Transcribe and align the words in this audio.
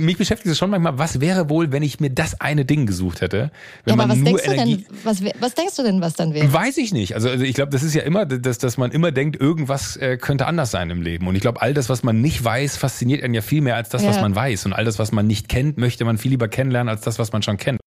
mich 0.00 0.18
beschäftigt 0.18 0.50
es 0.50 0.58
schon 0.58 0.70
manchmal, 0.70 0.98
was 0.98 1.20
wäre 1.20 1.48
wohl, 1.48 1.72
wenn 1.72 1.82
ich 1.82 2.00
mir 2.00 2.10
das 2.10 2.40
eine 2.40 2.64
Ding 2.64 2.86
gesucht 2.86 3.20
hätte? 3.20 3.50
Wenn 3.84 3.96
ja, 3.96 4.04
aber 4.04 4.12
was 4.12 4.22
denkst 4.22 4.44
Energie 4.44 4.76
du 4.76 4.82
denn, 4.82 5.04
was, 5.04 5.22
was 5.40 5.54
denkst 5.54 5.76
du 5.76 5.82
denn, 5.82 6.00
was 6.00 6.14
dann 6.14 6.34
wäre? 6.34 6.52
Weiß 6.52 6.76
ich 6.78 6.92
nicht. 6.92 7.14
Also, 7.14 7.28
also 7.28 7.44
ich 7.44 7.54
glaube, 7.54 7.70
das 7.70 7.82
ist 7.82 7.94
ja 7.94 8.02
immer, 8.02 8.26
dass, 8.26 8.58
dass 8.58 8.78
man 8.78 8.90
immer 8.90 9.12
denkt, 9.12 9.40
irgendwas 9.40 9.96
äh, 9.96 10.16
könnte 10.16 10.46
anders 10.46 10.70
sein 10.70 10.90
im 10.90 11.02
Leben. 11.02 11.26
Und 11.26 11.34
ich 11.34 11.40
glaube, 11.42 11.62
all 11.62 11.74
das, 11.74 11.88
was 11.88 12.02
man 12.02 12.20
nicht 12.20 12.42
weiß, 12.42 12.76
fasziniert 12.76 13.22
einen 13.22 13.34
ja 13.34 13.42
viel 13.42 13.60
mehr 13.60 13.76
als 13.76 13.88
das, 13.88 14.02
ja. 14.02 14.10
was 14.10 14.20
man 14.20 14.34
weiß. 14.34 14.66
Und 14.66 14.72
all 14.72 14.84
das, 14.84 14.98
was 14.98 15.12
man 15.12 15.26
nicht 15.26 15.48
kennt, 15.48 15.78
möchte 15.78 16.04
man 16.04 16.18
viel 16.18 16.30
lieber 16.30 16.48
kennenlernen 16.48 16.88
als 16.88 17.02
das, 17.02 17.18
was 17.18 17.32
man 17.32 17.42
schon 17.42 17.56
kennt. 17.56 17.80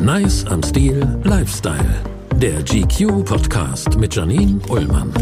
Nice 0.00 0.44
am 0.46 0.62
Stil 0.62 1.18
Lifestyle. 1.22 2.02
Der 2.34 2.60
GQ 2.64 3.24
Podcast 3.24 3.96
mit 3.96 4.14
Janine 4.16 4.60
Ullmann. 4.68 5.12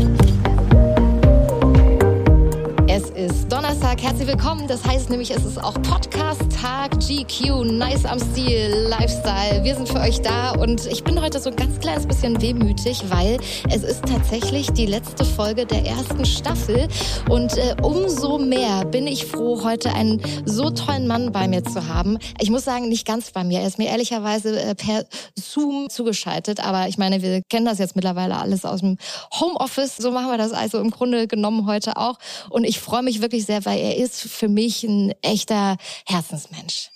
Donnerstag. 3.51 4.03
Herzlich 4.03 4.29
willkommen. 4.29 4.67
Das 4.67 4.83
heißt 4.85 5.11
nämlich, 5.11 5.31
es 5.31 5.45
ist 5.45 5.63
auch 5.63 5.75
Podcast-Tag 5.83 6.93
GQ, 7.01 7.65
Nice 7.65 8.07
am 8.07 8.19
Stil, 8.19 8.87
Lifestyle. 8.89 9.63
Wir 9.63 9.75
sind 9.75 9.89
für 9.89 10.01
euch 10.01 10.23
da 10.23 10.53
und 10.53 10.87
ich 10.87 11.05
bin 11.05 11.21
heute 11.21 11.39
so 11.39 11.51
ein 11.51 11.57
ganz 11.57 11.79
kleines 11.81 12.07
bisschen 12.07 12.41
wehmütig, 12.41 13.03
weil 13.09 13.39
es 13.69 13.83
ist 13.83 14.07
tatsächlich 14.07 14.71
die 14.73 14.87
letzte 14.87 15.27
Folge 15.27 15.67
der 15.67 15.85
ersten 15.85 16.25
Staffel 16.25 16.89
und 17.29 17.59
äh, 17.59 17.77
umso 17.83 18.39
mehr 18.39 18.87
bin 18.87 19.07
ich 19.07 19.27
froh, 19.27 19.63
heute 19.65 19.93
einen 19.93 20.23
so 20.47 20.71
tollen 20.71 21.07
Mann 21.07 21.31
bei 21.31 21.47
mir 21.47 21.63
zu 21.63 21.89
haben. 21.89 22.17
Ich 22.41 22.49
muss 22.49 22.65
sagen, 22.65 22.89
nicht 22.89 23.07
ganz 23.07 23.33
bei 23.33 23.45
mir. 23.45 23.61
Er 23.61 23.67
ist 23.67 23.77
mir 23.77 23.89
ehrlicherweise 23.89 24.59
äh, 24.59 24.75
per 24.75 25.05
Zoom 25.39 25.91
zugeschaltet, 25.91 26.65
aber 26.67 26.89
ich 26.89 26.97
meine, 26.97 27.21
wir 27.21 27.43
kennen 27.43 27.67
das 27.67 27.79
jetzt 27.79 27.97
mittlerweile 27.97 28.39
alles 28.39 28.65
aus 28.65 28.81
dem 28.81 28.97
Homeoffice. 29.39 29.99
So 29.99 30.11
machen 30.11 30.31
wir 30.31 30.39
das 30.39 30.53
also 30.53 30.79
im 30.79 30.91
Grunde 30.91 31.27
genommen 31.27 31.67
heute 31.67 31.99
auch 31.99 32.19
und 32.49 32.65
ich 32.65 32.81
freue 32.81 33.03
mich 33.03 33.10
wirklich 33.19 33.47
sehr, 33.47 33.65
weil 33.65 33.79
er 33.79 33.97
ist 33.97 34.21
für 34.21 34.49
mich 34.49 34.85
ein 34.85 35.13
echter 35.23 35.77
Herzensmensch. 36.07 36.91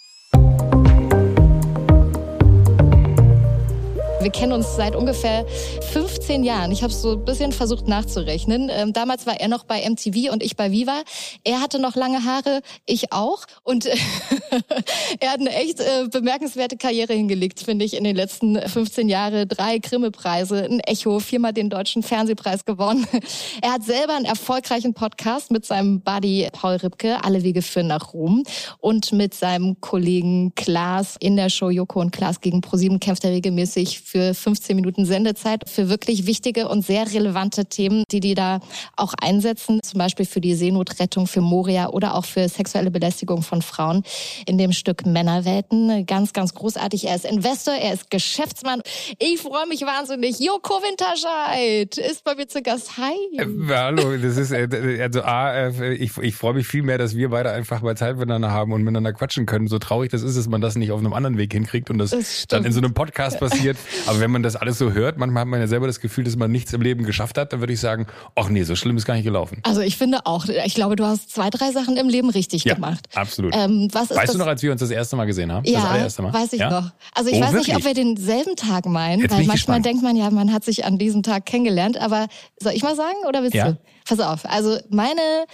Wir 4.25 4.33
kennen 4.33 4.53
uns 4.53 4.75
seit 4.75 4.97
ungefähr 4.97 5.44
15 5.92 6.44
Jahren. 6.44 6.72
Ich 6.72 6.83
habe 6.83 6.91
so 6.91 7.12
ein 7.12 7.27
bisschen 7.27 7.53
versucht 7.53 7.86
nachzurechnen. 7.89 8.70
Ähm, 8.72 8.94
damals 8.94 9.27
war 9.27 9.39
er 9.39 9.48
noch 9.48 9.64
bei 9.64 9.86
MTV 9.86 10.33
und 10.33 10.42
ich 10.42 10.56
bei 10.56 10.72
Viva. 10.72 11.03
Er 11.44 11.61
hatte 11.61 11.78
noch 11.78 11.94
lange 11.94 12.25
Haare, 12.25 12.62
ich 12.86 13.12
auch. 13.12 13.45
Und 13.64 13.84
er 15.20 15.30
hat 15.30 15.41
eine 15.41 15.55
echt 15.55 15.78
äh, 15.80 16.08
bemerkenswerte 16.11 16.78
Karriere 16.78 17.12
hingelegt, 17.12 17.61
finde 17.61 17.84
ich, 17.84 17.92
in 17.92 18.02
den 18.02 18.17
letzten 18.17 18.58
15 18.58 19.11
Jahren. 19.11 19.47
Drei 19.47 19.77
Grimme-Preise, 19.77 20.64
ein 20.70 20.80
Echo, 20.80 21.20
viermal 21.20 21.52
den 21.52 21.69
Deutschen 21.69 22.02
Fernsehpreis 22.02 22.64
gewonnen. 22.64 23.06
Er 23.61 23.75
hat 23.75 23.83
selber 23.83 24.14
einen 24.14 24.25
erfolgreichen 24.25 24.95
Podcast 24.95 25.50
mit 25.50 25.64
seinem 25.64 26.00
Buddy 26.00 26.48
Paul 26.52 26.77
Ripke, 26.77 27.22
Alle 27.25 27.42
Wege 27.42 27.62
führen 27.62 27.89
nach 27.89 28.14
Rom. 28.14 28.42
Und 28.78 29.12
mit 29.12 29.34
seinem 29.34 29.80
Kollegen 29.80 30.55
Klaas 30.55 31.17
in 31.20 31.36
der 31.36 31.50
Show 31.50 31.70
Joko 31.70 32.00
und 32.00 32.11
Klaas 32.11 32.41
gegen 32.41 32.61
ProSieben 32.61 33.00
kämpft 33.00 33.25
er 33.25 33.30
regelmäßig 33.30 34.00
für 34.15 34.33
15 34.33 34.77
Minuten 34.77 35.07
Sendezeit 35.07 35.69
für 35.69 35.89
wirklich 35.89 36.27
wichtige 36.27 36.69
und 36.69 36.87
sehr 36.87 37.12
relevante 37.12 37.65
Themen, 37.65 38.05
die 38.12 38.20
die 38.20 38.34
da 38.34 38.61
auch 38.97 39.12
einsetzen, 39.20 39.81
zum 39.83 39.98
Beispiel 39.98 40.25
für 40.25 40.41
die 40.41 40.55
Seenotrettung 40.55 41.27
für 41.27 41.41
Moria 41.41 41.89
oder 41.89 42.15
auch 42.15 42.25
für 42.25 42.48
sexuelle 42.48 42.92
Belästigung 42.92 43.42
von 43.42 43.61
Frauen 43.61 44.05
in 44.47 44.57
dem 44.57 44.73
Stück 44.73 45.05
Männerwelten. 45.05 46.07
Ganz, 46.07 46.33
ganz 46.33 46.55
großartig. 46.55 47.09
Er 47.09 47.17
ist 47.17 47.25
Investor, 47.25 47.75
er 47.75 47.95
ist 47.95 48.09
Geschäftsmann. 48.11 48.83
Ich 49.19 49.41
freue 49.41 49.67
mich 49.67 49.83
wahnsinnig. 49.83 50.39
Joko 50.39 50.75
Winterscheid 50.75 51.98
ist 51.98 52.23
bei 52.23 52.37
mir 52.37 52.47
zu 52.47 52.62
Gast. 52.62 52.97
Hi. 52.97 53.15
Äh, 53.37 53.47
hallo, 53.75 54.17
das 54.17 54.37
ist, 54.37 54.53
äh, 54.53 55.03
also 55.03 55.23
A, 55.23 55.70
äh, 55.70 55.95
ich, 55.95 56.17
ich 56.19 56.37
freue 56.37 56.55
mich 56.55 56.69
viel 56.69 56.85
mehr, 56.85 56.98
dass 56.98 57.17
wir 57.17 57.31
beide 57.31 57.51
einfach 57.51 57.83
mal 57.83 57.97
Zeit 57.97 58.17
miteinander 58.17 58.53
haben 58.53 58.73
und 58.73 58.83
miteinander 58.83 59.12
quatschen 59.12 59.45
können. 59.45 59.67
So 59.67 59.81
traurig 59.81 60.12
das 60.12 60.23
ist, 60.23 60.39
dass 60.39 60.47
man 60.47 60.61
das 60.61 60.77
nicht 60.77 60.92
auf 60.92 61.01
einem 61.01 61.15
anderen 61.15 61.37
Weg 61.37 61.53
hinkriegt 61.53 61.91
und 61.91 61.98
das, 61.98 62.11
das 62.11 62.45
dann 62.47 62.64
in 62.64 62.70
so 62.70 62.79
einem 62.79 62.95
Podcast 62.95 63.41
passiert. 63.41 63.77
Aber 64.07 64.20
wenn 64.20 64.31
man 64.31 64.42
das 64.42 64.57
alles 64.57 64.79
so 64.79 64.92
hört, 64.92 65.17
manchmal 65.19 65.42
hat 65.42 65.48
man 65.48 65.61
ja 65.61 65.67
selber 65.67 65.87
das 65.87 66.01
Gefühl, 66.01 66.25
dass 66.25 66.37
man 66.37 66.51
nichts 66.51 66.73
im 66.73 66.83
Leben 66.83 67.05
geschafft 67.05 67.39
hat, 67.39 67.53
dann 67.53 67.61
würde 67.61 67.73
ich 67.73 67.81
sagen, 67.81 68.07
ach 68.35 68.48
nee, 68.48 68.63
so 68.65 68.77
schlimm 68.77 68.97
ist 68.97 69.07
gar 69.07 69.15
nicht 69.15 69.25
gelaufen. 69.25 69.59
Also 69.63 69.81
ich 69.81 69.97
finde 69.97 70.27
auch, 70.27 70.47
ich 70.47 70.75
glaube, 70.75 70.97
du 70.97 71.05
hast 71.05 71.31
zwei, 71.31 71.51
drei 71.51 71.73
Sachen 71.73 71.97
im 71.97 72.09
Leben 72.09 72.29
richtig 72.31 72.65
ja, 72.65 72.75
gemacht. 72.75 73.09
Absolut. 73.15 73.55
Ähm, 73.57 73.89
was 73.92 74.11
ist 74.11 74.17
weißt 74.17 74.29
das? 74.29 74.33
du 74.33 74.39
noch, 74.39 74.47
als 74.47 74.63
wir 74.63 74.73
uns 74.73 74.81
das 74.81 74.91
erste 74.91 75.17
Mal 75.17 75.25
gesehen 75.25 75.51
haben? 75.51 75.65
Ja, 75.67 75.81
das 75.81 75.91
allererste 75.91 76.23
Mal? 76.23 76.33
weiß 76.35 76.53
ich 76.53 76.61
ja? 76.61 76.70
noch. 76.70 76.92
Also 77.15 77.31
ich 77.31 77.37
oh, 77.37 77.41
weiß 77.41 77.53
wirklich? 77.53 77.69
nicht, 77.69 77.77
ob 77.77 77.85
wir 77.85 77.95
denselben 77.95 78.57
Tag 78.57 78.87
meinen, 78.87 79.23
Jetzt 79.23 79.31
weil 79.31 79.39
manchmal 79.39 79.57
gespannt. 79.57 79.87
denkt 79.87 80.03
man 80.03 80.17
ja, 80.17 80.31
man 80.31 80.53
hat 80.53 80.65
sich 80.65 80.85
an 80.85 80.98
diesem 80.98 81.23
Tag 81.23 81.47
kennengelernt, 81.47 81.97
aber 81.98 82.27
soll 82.61 82.73
ich 82.73 82.83
mal 82.83 82.97
sagen 82.97 83.17
oder 83.27 83.42
willst 83.42 83.55
ja. 83.55 83.73
du? 83.73 83.79
Pass 84.07 84.20
auf, 84.20 84.45
also 84.45 84.79
meine 84.91 85.47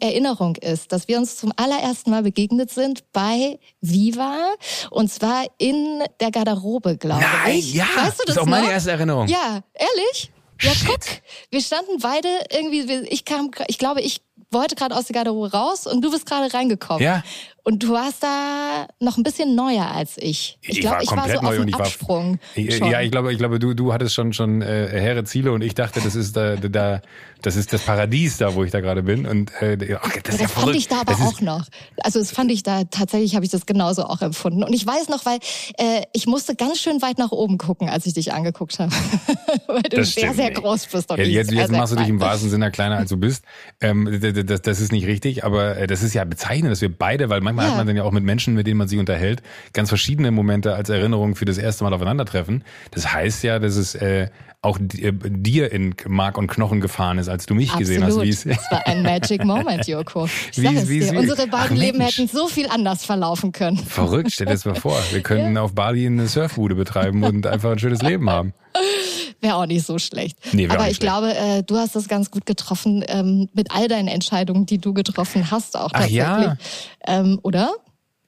Erinnerung 0.00 0.56
ist, 0.56 0.92
dass 0.92 1.08
wir 1.08 1.18
uns 1.18 1.36
zum 1.36 1.52
allerersten 1.56 2.10
Mal 2.10 2.22
begegnet 2.22 2.70
sind 2.70 3.04
bei 3.12 3.58
Viva 3.82 4.54
und 4.90 5.12
zwar 5.12 5.44
in 5.58 6.02
der 6.18 6.30
Garderobe, 6.30 6.96
glaube 6.96 7.20
Nein, 7.20 7.58
ich. 7.58 7.74
Ja, 7.74 7.84
weißt 7.84 7.96
du 7.96 8.00
das, 8.00 8.16
das 8.24 8.28
ist 8.36 8.38
auch 8.38 8.46
noch? 8.46 8.50
meine 8.50 8.70
erste 8.70 8.92
Erinnerung. 8.92 9.28
Ja, 9.28 9.60
ehrlich? 9.74 10.30
Ja, 10.62 10.72
Shit. 10.72 10.88
guck, 10.88 11.00
wir 11.50 11.60
standen 11.60 11.98
beide 12.00 12.28
irgendwie, 12.50 13.06
ich 13.10 13.24
kam, 13.26 13.50
ich 13.68 13.78
glaube, 13.78 14.00
ich 14.00 14.22
wollte 14.50 14.74
gerade 14.74 14.96
aus 14.96 15.04
der 15.04 15.14
Garderobe 15.14 15.52
raus 15.52 15.86
und 15.86 16.02
du 16.02 16.10
bist 16.10 16.24
gerade 16.26 16.52
reingekommen. 16.52 17.02
Ja. 17.02 17.22
Und 17.68 17.82
du 17.82 17.90
warst 17.90 18.22
da 18.22 18.86
noch 18.98 19.18
ein 19.18 19.22
bisschen 19.22 19.54
neuer 19.54 19.90
als 19.90 20.16
ich. 20.16 20.56
Ich, 20.62 20.70
ich 20.70 20.80
glaube, 20.80 21.02
ich 21.02 21.10
war 21.10 21.28
so 21.28 21.36
auf 21.36 21.54
dem 21.54 21.74
Absprung. 21.74 22.38
War, 22.56 22.90
ja, 22.90 23.02
ich 23.02 23.10
glaube, 23.10 23.30
ich 23.30 23.36
glaube, 23.36 23.58
du, 23.58 23.74
du 23.74 23.92
hattest 23.92 24.14
schon 24.14 24.32
schon 24.32 24.62
äh, 24.62 24.88
hehre 24.88 25.22
Ziele 25.24 25.52
und 25.52 25.60
ich 25.60 25.74
dachte, 25.74 26.00
das 26.00 26.14
ist 26.14 26.34
da, 26.34 26.56
da 26.56 27.02
das 27.42 27.56
ist 27.56 27.72
das 27.72 27.82
Paradies 27.82 28.38
da, 28.38 28.54
wo 28.54 28.64
ich 28.64 28.70
da 28.70 28.80
gerade 28.80 29.02
bin. 29.02 29.26
Und 29.26 29.52
äh, 29.60 29.96
ach, 30.00 30.16
das, 30.22 30.36
ist 30.36 30.40
ja 30.40 30.48
fand 30.48 30.74
ich 30.74 30.88
da 30.88 31.02
aber 31.02 31.12
das 31.12 31.20
auch 31.20 31.40
noch. 31.42 31.66
Also 32.02 32.18
das 32.18 32.30
fand 32.30 32.50
ich 32.50 32.62
da 32.62 32.84
tatsächlich 32.84 33.34
habe 33.34 33.44
ich 33.44 33.50
das 33.50 33.66
genauso 33.66 34.04
auch 34.04 34.22
empfunden. 34.22 34.64
Und 34.64 34.72
ich 34.72 34.86
weiß 34.86 35.08
noch, 35.10 35.26
weil 35.26 35.38
äh, 35.76 36.02
ich 36.14 36.26
musste 36.26 36.56
ganz 36.56 36.80
schön 36.80 37.02
weit 37.02 37.18
nach 37.18 37.32
oben 37.32 37.58
gucken, 37.58 37.90
als 37.90 38.06
ich 38.06 38.14
dich 38.14 38.32
angeguckt 38.32 38.78
habe, 38.78 38.92
weil 39.66 39.82
du 39.82 39.98
das 39.98 40.14
sehr 40.14 40.32
sehr 40.32 40.52
groß 40.52 40.86
bist. 40.86 41.10
Ja, 41.10 41.16
jetzt 41.18 41.52
jetzt 41.52 41.70
machst 41.70 41.92
du 41.92 41.96
dich 41.96 42.08
im 42.08 42.18
wahrsten 42.18 42.48
Sinne 42.48 42.70
kleiner 42.70 42.96
als 42.96 43.10
du 43.10 43.18
bist. 43.18 43.44
Ähm, 43.82 44.20
das, 44.20 44.62
das 44.62 44.80
ist 44.80 44.90
nicht 44.90 45.06
richtig, 45.06 45.44
aber 45.44 45.76
äh, 45.76 45.86
das 45.86 46.02
ist 46.02 46.14
ja 46.14 46.24
bezeichnend, 46.24 46.72
dass 46.72 46.80
wir 46.80 46.96
beide, 46.96 47.28
weil 47.28 47.42
manchmal 47.42 47.57
manchmal 47.58 47.66
ja. 47.66 47.70
hat 47.70 47.76
man 47.78 47.86
dann 47.86 47.96
ja 47.96 48.02
auch 48.04 48.12
mit 48.12 48.24
Menschen, 48.24 48.54
mit 48.54 48.66
denen 48.66 48.78
man 48.78 48.88
sich 48.88 48.98
unterhält, 48.98 49.42
ganz 49.72 49.88
verschiedene 49.88 50.30
Momente 50.30 50.74
als 50.74 50.88
Erinnerung 50.88 51.34
für 51.34 51.44
das 51.44 51.58
erste 51.58 51.84
Mal 51.84 51.92
aufeinandertreffen. 51.92 52.64
Das 52.90 53.12
heißt 53.12 53.42
ja, 53.42 53.58
dass 53.58 53.76
es 53.76 53.94
äh, 53.94 54.28
auch 54.60 54.78
äh, 54.78 55.12
dir 55.12 55.70
in 55.72 55.94
Mark 56.06 56.36
und 56.36 56.48
Knochen 56.48 56.80
gefahren 56.80 57.18
ist, 57.18 57.28
als 57.28 57.46
du 57.46 57.54
mich 57.54 57.70
Absolut. 57.70 57.88
gesehen 57.88 58.04
hast. 58.04 58.20
Wie's 58.20 58.44
das 58.44 58.70
war 58.70 58.86
ein 58.86 59.02
Magic 59.02 59.44
Moment, 59.44 59.86
Joko. 59.86 60.26
Ich 60.26 60.58
wie, 60.62 60.98
es 60.98 61.10
dir. 61.10 61.18
Unsere 61.18 61.46
beiden 61.46 61.76
Ach, 61.76 61.80
Leben 61.80 62.00
hätten 62.00 62.26
so 62.26 62.48
viel 62.48 62.68
anders 62.68 63.04
verlaufen 63.04 63.52
können. 63.52 63.76
Verrückt, 63.88 64.32
stell 64.32 64.46
dir 64.46 64.54
das 64.54 64.64
mal 64.64 64.74
vor. 64.74 64.98
Wir 65.12 65.22
könnten 65.22 65.54
ja. 65.54 65.62
auf 65.62 65.74
Bali 65.74 66.06
eine 66.06 66.26
Surfbude 66.26 66.74
betreiben 66.74 67.22
und 67.22 67.46
einfach 67.46 67.70
ein 67.70 67.78
schönes 67.78 68.02
Leben 68.02 68.28
haben. 68.30 68.52
Wäre 69.40 69.54
auch 69.54 69.66
nicht 69.66 69.86
so 69.86 69.98
schlecht. 69.98 70.36
Nee, 70.52 70.66
Aber 70.66 70.88
ich 70.88 70.96
schlecht. 70.96 71.00
glaube, 71.00 71.36
äh, 71.36 71.62
du 71.62 71.76
hast 71.76 71.94
das 71.94 72.08
ganz 72.08 72.32
gut 72.32 72.44
getroffen 72.44 73.04
ähm, 73.06 73.48
mit 73.54 73.70
all 73.70 73.86
deinen 73.86 74.08
Entscheidungen, 74.08 74.66
die 74.66 74.78
du 74.78 74.92
getroffen 74.92 75.52
hast, 75.52 75.76
auch 75.76 75.92
tatsächlich. 75.92 76.22
Ach 76.22 76.42
ja. 76.42 76.56
Ähm, 77.06 77.38
oder? 77.42 77.70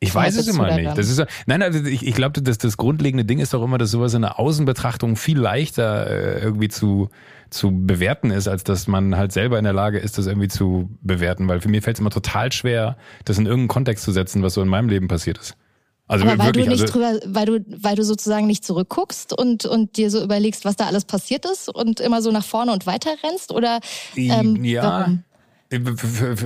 Ich 0.03 0.15
weiß 0.15 0.35
es 0.37 0.49
immer 0.49 0.75
nicht. 0.75 0.97
Das 0.97 1.11
ist, 1.11 1.23
nein, 1.45 1.61
also 1.61 1.85
ich, 1.85 2.07
ich 2.07 2.15
glaube, 2.15 2.41
das, 2.41 2.57
das 2.57 2.79
grundlegende 2.79 3.27
Ding 3.27 3.39
ist 3.39 3.53
doch 3.53 3.63
immer, 3.63 3.77
dass 3.77 3.91
sowas 3.91 4.15
in 4.15 4.23
der 4.23 4.39
Außenbetrachtung 4.39 5.17
viel 5.17 5.39
leichter 5.39 6.07
äh, 6.07 6.41
irgendwie 6.41 6.69
zu, 6.69 7.11
zu 7.51 7.71
bewerten 7.71 8.31
ist, 8.31 8.49
als 8.49 8.65
dass 8.65 8.87
man 8.87 9.17
halt 9.17 9.33
selber 9.33 9.59
in 9.59 9.65
der 9.65 9.75
Lage 9.75 9.99
ist, 9.99 10.17
das 10.17 10.27
irgendwie 10.27 10.49
zu 10.49 10.89
bewerten. 11.03 11.49
Weil 11.49 11.61
für 11.61 11.69
mich 11.69 11.85
fällt 11.85 11.97
es 11.97 12.01
immer 12.01 12.11
total 12.11 12.51
schwer, 12.51 12.97
das 13.27 13.37
in 13.37 13.45
irgendeinen 13.45 13.69
Kontext 13.69 14.05
zu 14.05 14.13
setzen, 14.13 14.43
was 14.43 14.55
so 14.55 14.63
in 14.63 14.69
meinem 14.69 14.89
Leben 14.89 15.07
passiert 15.07 15.37
ist. 15.37 15.55
Also 16.07 16.25
Aber 16.25 16.39
weil 16.39 16.47
wirklich, 16.47 16.65
du 16.65 16.71
nicht 16.71 16.81
also, 16.81 16.93
drüber, 16.95 17.21
weil 17.27 17.47
du, 17.47 17.65
weil 17.83 17.95
du 17.95 18.03
sozusagen 18.03 18.47
nicht 18.47 18.65
zurückguckst 18.65 19.39
und, 19.39 19.67
und 19.67 19.99
dir 19.99 20.11
so 20.11 20.23
überlegst, 20.23 20.65
was 20.65 20.77
da 20.77 20.87
alles 20.87 21.05
passiert 21.05 21.45
ist 21.45 21.69
und 21.69 22.01
immer 22.01 22.23
so 22.23 22.33
nach 22.33 22.45
vorne 22.45 22.73
und 22.73 22.87
weiter 22.87 23.11
rennst? 23.23 23.53
Oder 23.53 23.81
ähm, 24.17 24.65
ja, 24.65 24.83
warum? 24.83 25.25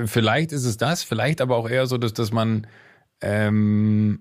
vielleicht 0.06 0.52
ist 0.52 0.64
es 0.64 0.76
das, 0.76 1.02
vielleicht 1.02 1.40
aber 1.40 1.56
auch 1.56 1.68
eher 1.68 1.86
so, 1.86 1.96
dass, 1.96 2.12
dass 2.12 2.30
man 2.30 2.66
ähm, 3.24 4.20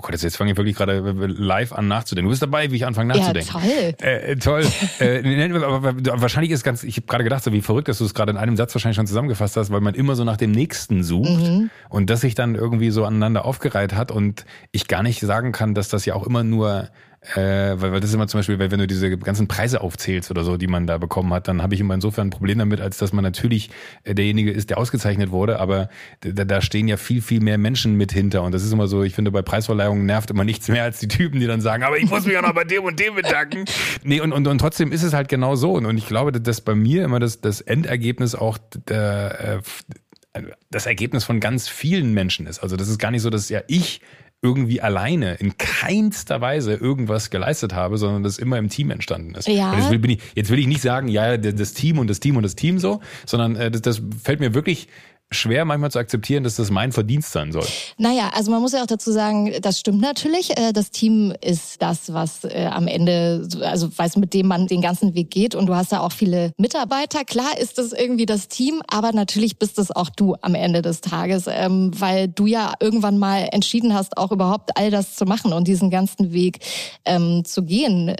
Oh 0.00 0.02
Gott, 0.02 0.22
jetzt 0.22 0.36
fange 0.36 0.52
ich 0.52 0.56
wirklich 0.56 0.76
gerade 0.76 1.00
live 1.00 1.72
an 1.72 1.88
nachzudenken. 1.88 2.28
Du 2.28 2.30
bist 2.30 2.40
dabei, 2.40 2.70
wie 2.70 2.76
ich 2.76 2.86
anfange 2.86 3.12
nachzudenken. 3.12 3.50
Ja, 3.52 3.92
toll. 3.92 4.08
Äh, 4.08 4.36
toll. 4.36 4.64
äh, 5.00 5.52
aber 5.52 6.22
wahrscheinlich 6.22 6.52
ist 6.52 6.62
ganz, 6.62 6.84
ich 6.84 6.96
habe 6.96 7.06
gerade 7.06 7.24
gedacht, 7.24 7.42
so 7.42 7.52
wie 7.52 7.60
verrückt, 7.60 7.88
dass 7.88 7.98
du 7.98 8.04
es 8.04 8.14
gerade 8.14 8.30
in 8.30 8.38
einem 8.38 8.56
Satz 8.56 8.74
wahrscheinlich 8.74 8.96
schon 8.96 9.08
zusammengefasst 9.08 9.56
hast, 9.56 9.70
weil 9.70 9.80
man 9.80 9.94
immer 9.94 10.14
so 10.14 10.22
nach 10.24 10.38
dem 10.38 10.52
nächsten 10.52 11.02
sucht 11.02 11.42
mhm. 11.42 11.70
und 11.90 12.08
das 12.08 12.22
sich 12.22 12.34
dann 12.36 12.54
irgendwie 12.54 12.90
so 12.90 13.04
aneinander 13.04 13.44
aufgereiht 13.44 13.92
hat 13.92 14.10
und 14.12 14.46
ich 14.70 14.86
gar 14.86 15.02
nicht 15.02 15.20
sagen 15.20 15.50
kann, 15.52 15.74
dass 15.74 15.88
das 15.88 16.06
ja 16.06 16.14
auch 16.14 16.26
immer 16.26 16.44
nur 16.44 16.88
äh, 17.22 17.36
weil, 17.36 17.92
weil 17.92 18.00
das 18.00 18.10
ist 18.10 18.14
immer 18.14 18.28
zum 18.28 18.38
Beispiel, 18.38 18.58
weil 18.58 18.70
wenn 18.70 18.78
du 18.78 18.86
diese 18.86 19.16
ganzen 19.18 19.46
Preise 19.46 19.82
aufzählst 19.82 20.30
oder 20.30 20.42
so, 20.42 20.56
die 20.56 20.66
man 20.66 20.86
da 20.86 20.96
bekommen 20.96 21.34
hat, 21.34 21.48
dann 21.48 21.60
habe 21.60 21.74
ich 21.74 21.80
immer 21.80 21.92
insofern 21.92 22.28
ein 22.28 22.30
Problem 22.30 22.58
damit, 22.58 22.80
als 22.80 22.96
dass 22.96 23.12
man 23.12 23.22
natürlich 23.22 23.70
äh, 24.04 24.14
derjenige 24.14 24.50
ist, 24.50 24.70
der 24.70 24.78
ausgezeichnet 24.78 25.30
wurde, 25.30 25.60
aber 25.60 25.90
da, 26.20 26.44
da 26.46 26.62
stehen 26.62 26.88
ja 26.88 26.96
viel, 26.96 27.20
viel 27.20 27.40
mehr 27.40 27.58
Menschen 27.58 27.96
mit 27.96 28.10
hinter 28.10 28.42
und 28.42 28.52
das 28.52 28.64
ist 28.64 28.72
immer 28.72 28.86
so, 28.86 29.02
ich 29.02 29.14
finde, 29.14 29.30
bei 29.30 29.42
Preisverleihungen 29.42 30.06
nervt 30.06 30.30
immer 30.30 30.44
nichts 30.44 30.68
mehr 30.68 30.82
als 30.82 30.98
die 30.98 31.08
Typen, 31.08 31.40
die 31.40 31.46
dann 31.46 31.60
sagen, 31.60 31.82
aber 31.82 31.98
ich 31.98 32.08
muss 32.08 32.24
mich 32.24 32.34
ja 32.34 32.40
noch 32.40 32.54
bei 32.54 32.64
dem 32.64 32.84
und 32.84 32.98
dem 32.98 33.14
bedanken. 33.14 33.64
Nee, 34.02 34.20
und, 34.20 34.32
und, 34.32 34.46
und 34.46 34.58
trotzdem 34.58 34.92
ist 34.92 35.02
es 35.02 35.12
halt 35.12 35.28
genau 35.28 35.56
so 35.56 35.72
und, 35.72 35.84
und 35.84 35.98
ich 35.98 36.06
glaube, 36.06 36.32
dass 36.32 36.60
bei 36.60 36.74
mir 36.74 37.04
immer 37.04 37.20
das, 37.20 37.40
das 37.40 37.60
Endergebnis 37.60 38.34
auch 38.34 38.56
der, 38.88 39.62
äh, 40.34 40.42
das 40.70 40.86
Ergebnis 40.86 41.24
von 41.24 41.40
ganz 41.40 41.68
vielen 41.68 42.14
Menschen 42.14 42.46
ist. 42.46 42.60
Also 42.60 42.76
das 42.76 42.88
ist 42.88 42.98
gar 42.98 43.10
nicht 43.10 43.22
so, 43.22 43.30
dass 43.30 43.48
ja 43.48 43.60
ich 43.66 44.00
irgendwie 44.42 44.80
alleine 44.80 45.34
in 45.34 45.58
keinster 45.58 46.40
Weise 46.40 46.74
irgendwas 46.74 47.28
geleistet 47.28 47.74
habe, 47.74 47.98
sondern 47.98 48.22
das 48.22 48.38
immer 48.38 48.56
im 48.58 48.68
Team 48.68 48.90
entstanden 48.90 49.34
ist. 49.34 49.48
Ja. 49.48 49.76
Jetzt 49.76 49.90
will, 49.90 50.10
ich, 50.10 50.22
jetzt 50.34 50.50
will 50.50 50.58
ich 50.58 50.66
nicht 50.66 50.80
sagen, 50.80 51.08
ja, 51.08 51.36
das 51.36 51.74
Team 51.74 51.98
und 51.98 52.08
das 52.08 52.20
Team 52.20 52.36
und 52.36 52.42
das 52.42 52.56
Team 52.56 52.78
so, 52.78 53.00
sondern 53.26 53.56
äh, 53.56 53.70
das, 53.70 53.82
das 53.82 54.02
fällt 54.22 54.40
mir 54.40 54.54
wirklich 54.54 54.88
schwer 55.32 55.64
manchmal 55.64 55.90
zu 55.90 55.98
akzeptieren, 55.98 56.44
dass 56.44 56.56
das 56.56 56.70
mein 56.70 56.92
Verdienst 56.92 57.32
sein 57.32 57.52
soll. 57.52 57.66
Naja, 57.98 58.30
also 58.34 58.50
man 58.50 58.60
muss 58.60 58.72
ja 58.72 58.82
auch 58.82 58.86
dazu 58.86 59.12
sagen, 59.12 59.52
das 59.62 59.78
stimmt 59.78 60.00
natürlich. 60.00 60.56
Äh, 60.58 60.72
das 60.72 60.90
Team 60.90 61.32
ist 61.40 61.80
das, 61.80 62.12
was 62.12 62.44
äh, 62.44 62.68
am 62.70 62.88
Ende, 62.88 63.48
also 63.62 63.96
weiß, 63.96 64.16
mit 64.16 64.34
dem 64.34 64.48
man 64.48 64.66
den 64.66 64.80
ganzen 64.80 65.14
Weg 65.14 65.30
geht. 65.30 65.54
Und 65.54 65.66
du 65.66 65.74
hast 65.76 65.92
ja 65.92 66.00
auch 66.00 66.12
viele 66.12 66.52
Mitarbeiter. 66.58 67.24
Klar 67.24 67.58
ist 67.58 67.78
das 67.78 67.92
irgendwie 67.92 68.26
das 68.26 68.48
Team, 68.48 68.82
aber 68.88 69.12
natürlich 69.12 69.58
bist 69.58 69.78
es 69.78 69.90
auch 69.90 70.10
du 70.10 70.34
am 70.42 70.54
Ende 70.54 70.82
des 70.82 71.00
Tages, 71.00 71.44
ähm, 71.48 71.92
weil 71.94 72.28
du 72.28 72.46
ja 72.46 72.74
irgendwann 72.80 73.18
mal 73.18 73.48
entschieden 73.52 73.94
hast, 73.94 74.16
auch 74.16 74.32
überhaupt 74.32 74.76
all 74.76 74.90
das 74.90 75.14
zu 75.14 75.24
machen 75.24 75.52
und 75.52 75.68
diesen 75.68 75.90
ganzen 75.90 76.32
Weg 76.32 76.58
ähm, 77.04 77.44
zu 77.44 77.62
gehen. 77.62 78.14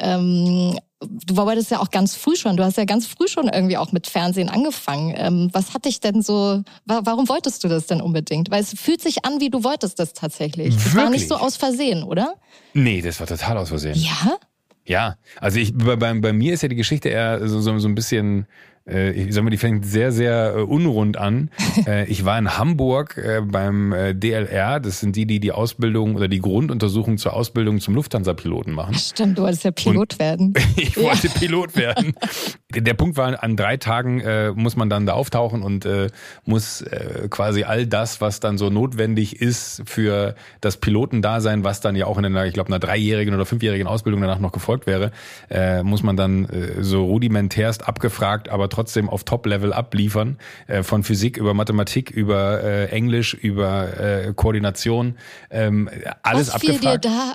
Du 1.03 1.37
wolltest 1.37 1.71
ja 1.71 1.79
auch 1.81 1.91
ganz 1.91 2.15
früh 2.15 2.37
schon, 2.37 2.59
du 2.59 2.65
hast 2.65 2.77
ja 2.77 2.85
ganz 2.85 3.07
früh 3.07 3.27
schon 3.27 3.49
irgendwie 3.49 3.79
auch 3.79 3.91
mit 3.91 4.07
Fernsehen 4.07 4.51
angefangen. 4.51 5.15
Ähm, 5.17 5.49
was 5.53 5.73
hat 5.73 5.87
dich 5.87 6.01
denn 6.01 6.21
so, 6.21 6.63
warum 6.85 7.29
wolltest 7.29 7.65
du 7.65 7.69
das 7.69 7.87
denn 7.87 8.03
unbedingt? 8.03 8.51
Weil 8.51 8.63
es 8.63 8.79
fühlt 8.79 9.01
sich 9.01 9.25
an, 9.25 9.41
wie 9.41 9.49
du 9.49 9.65
wolltest 9.65 9.99
das 9.99 10.13
tatsächlich. 10.13 10.75
Das 10.75 10.95
war 10.95 11.09
nicht 11.09 11.27
so 11.27 11.37
aus 11.37 11.57
Versehen, 11.57 12.03
oder? 12.03 12.35
Nee, 12.75 13.01
das 13.01 13.19
war 13.19 13.27
total 13.27 13.57
aus 13.57 13.71
Versehen. 13.71 13.95
Ja? 13.97 14.37
Ja, 14.85 15.17
also 15.41 15.59
ich, 15.59 15.73
bei, 15.73 15.97
bei, 15.97 16.13
bei 16.15 16.33
mir 16.33 16.53
ist 16.53 16.63
ja 16.63 16.69
die 16.69 16.77
Geschichte 16.77 17.09
eher 17.09 17.47
so, 17.49 17.61
so, 17.61 17.79
so 17.79 17.89
ein 17.89 17.95
bisschen 17.95 18.47
ich 18.87 19.35
sag 19.35 19.45
mal, 19.45 19.51
die 19.51 19.57
fängt 19.57 19.85
sehr, 19.87 20.11
sehr 20.11 20.55
äh, 20.57 20.63
unrund 20.63 21.17
an. 21.17 21.51
Äh, 21.87 22.11
ich 22.11 22.25
war 22.25 22.39
in 22.39 22.59
Hamburg 22.59 23.17
äh, 23.17 23.41
beim 23.41 23.93
äh, 23.93 24.13
DLR. 24.13 24.81
Das 24.81 25.01
sind 25.01 25.15
die, 25.17 25.25
die 25.25 25.41
die 25.41 25.53
Ausbildung 25.53 26.17
oder 26.17 26.29
die 26.29 26.41
Grunduntersuchung 26.41 27.17
zur 27.17 27.33
Ausbildung 27.33 27.81
zum 27.81 27.95
Lufthansa-Piloten 27.95 28.73
machen. 28.73 28.95
Stimmt, 28.97 29.39
du 29.39 29.43
wolltest 29.43 29.65
ja 29.65 29.71
Pilot 29.71 30.15
Und 30.15 30.19
werden. 30.19 30.55
ich 30.77 30.97
wollte 30.97 31.29
ja. 31.29 31.33
Pilot 31.39 31.77
werden. 31.77 32.15
Der 32.75 32.95
Punkt 32.95 33.17
war, 33.17 33.43
an 33.43 33.57
drei 33.57 33.77
Tagen 33.77 34.21
äh, 34.21 34.53
muss 34.53 34.77
man 34.77 34.89
dann 34.89 35.07
da 35.07 35.15
auftauchen 35.15 35.63
und 35.63 35.85
äh, 35.85 36.09
muss 36.45 36.83
äh, 36.83 37.29
quasi 37.29 37.65
all 37.65 37.87
das, 37.87 38.21
was 38.21 38.41
dann 38.41 38.59
so 38.59 38.71
notwendig 38.71 39.41
ist 39.41 39.83
für 39.87 40.35
das 40.61 40.77
Pilotendasein, 40.77 41.65
was 41.65 41.81
dann 41.81 41.97
ja 41.97 42.07
auch 42.07 42.17
in 42.17 42.25
einer, 42.25 42.47
ich 42.47 42.55
glaube, 42.55 42.69
einer 42.69 42.79
dreijährigen 42.79 43.35
oder 43.35 43.45
fünfjährigen 43.45 43.87
Ausbildung 43.87 44.21
danach 44.21 44.39
noch 44.39 44.53
gefolgt 44.53 44.87
wäre, 44.87 45.11
äh, 45.51 45.83
muss 45.83 46.03
man 46.03 46.17
dann 46.17 46.45
äh, 46.45 46.83
so 46.83 47.05
rudimentärst 47.05 47.89
abgefragt, 47.89 48.49
aber 48.49 48.69
trotzdem 48.71 49.09
auf 49.09 49.25
Top-Level 49.25 49.73
abliefern, 49.73 50.39
äh, 50.67 50.83
von 50.83 51.03
Physik 51.03 51.37
über 51.37 51.55
Mathematik, 51.55 52.11
über 52.11 52.63
äh, 52.63 52.87
Englisch, 52.87 53.35
über 53.35 53.99
äh, 53.99 54.33
Koordination, 54.35 55.19
ähm, 55.51 55.91
alles 56.23 56.53
Was 56.53 56.61
fiel 56.61 56.77
abgefragt. 56.77 57.05
dir 57.05 57.11
da 57.11 57.35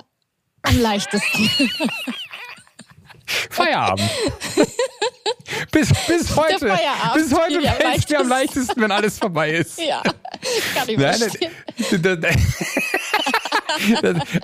am 0.62 0.80
leichtesten? 0.80 1.50
Feierabend. 3.50 4.08
bis, 5.72 5.88
bis 6.06 6.36
heute, 6.36 6.78
bis 7.14 7.32
heute 7.32 7.60
fällt 7.60 7.98
es 7.98 8.08
mir 8.08 8.20
am 8.20 8.28
leichtesten, 8.28 8.80
wenn 8.80 8.90
alles 8.92 9.18
vorbei 9.18 9.50
ist. 9.50 9.78
Ja, 9.80 10.02
kann 10.74 10.88
ich 10.88 10.98
verstehen. 10.98 11.50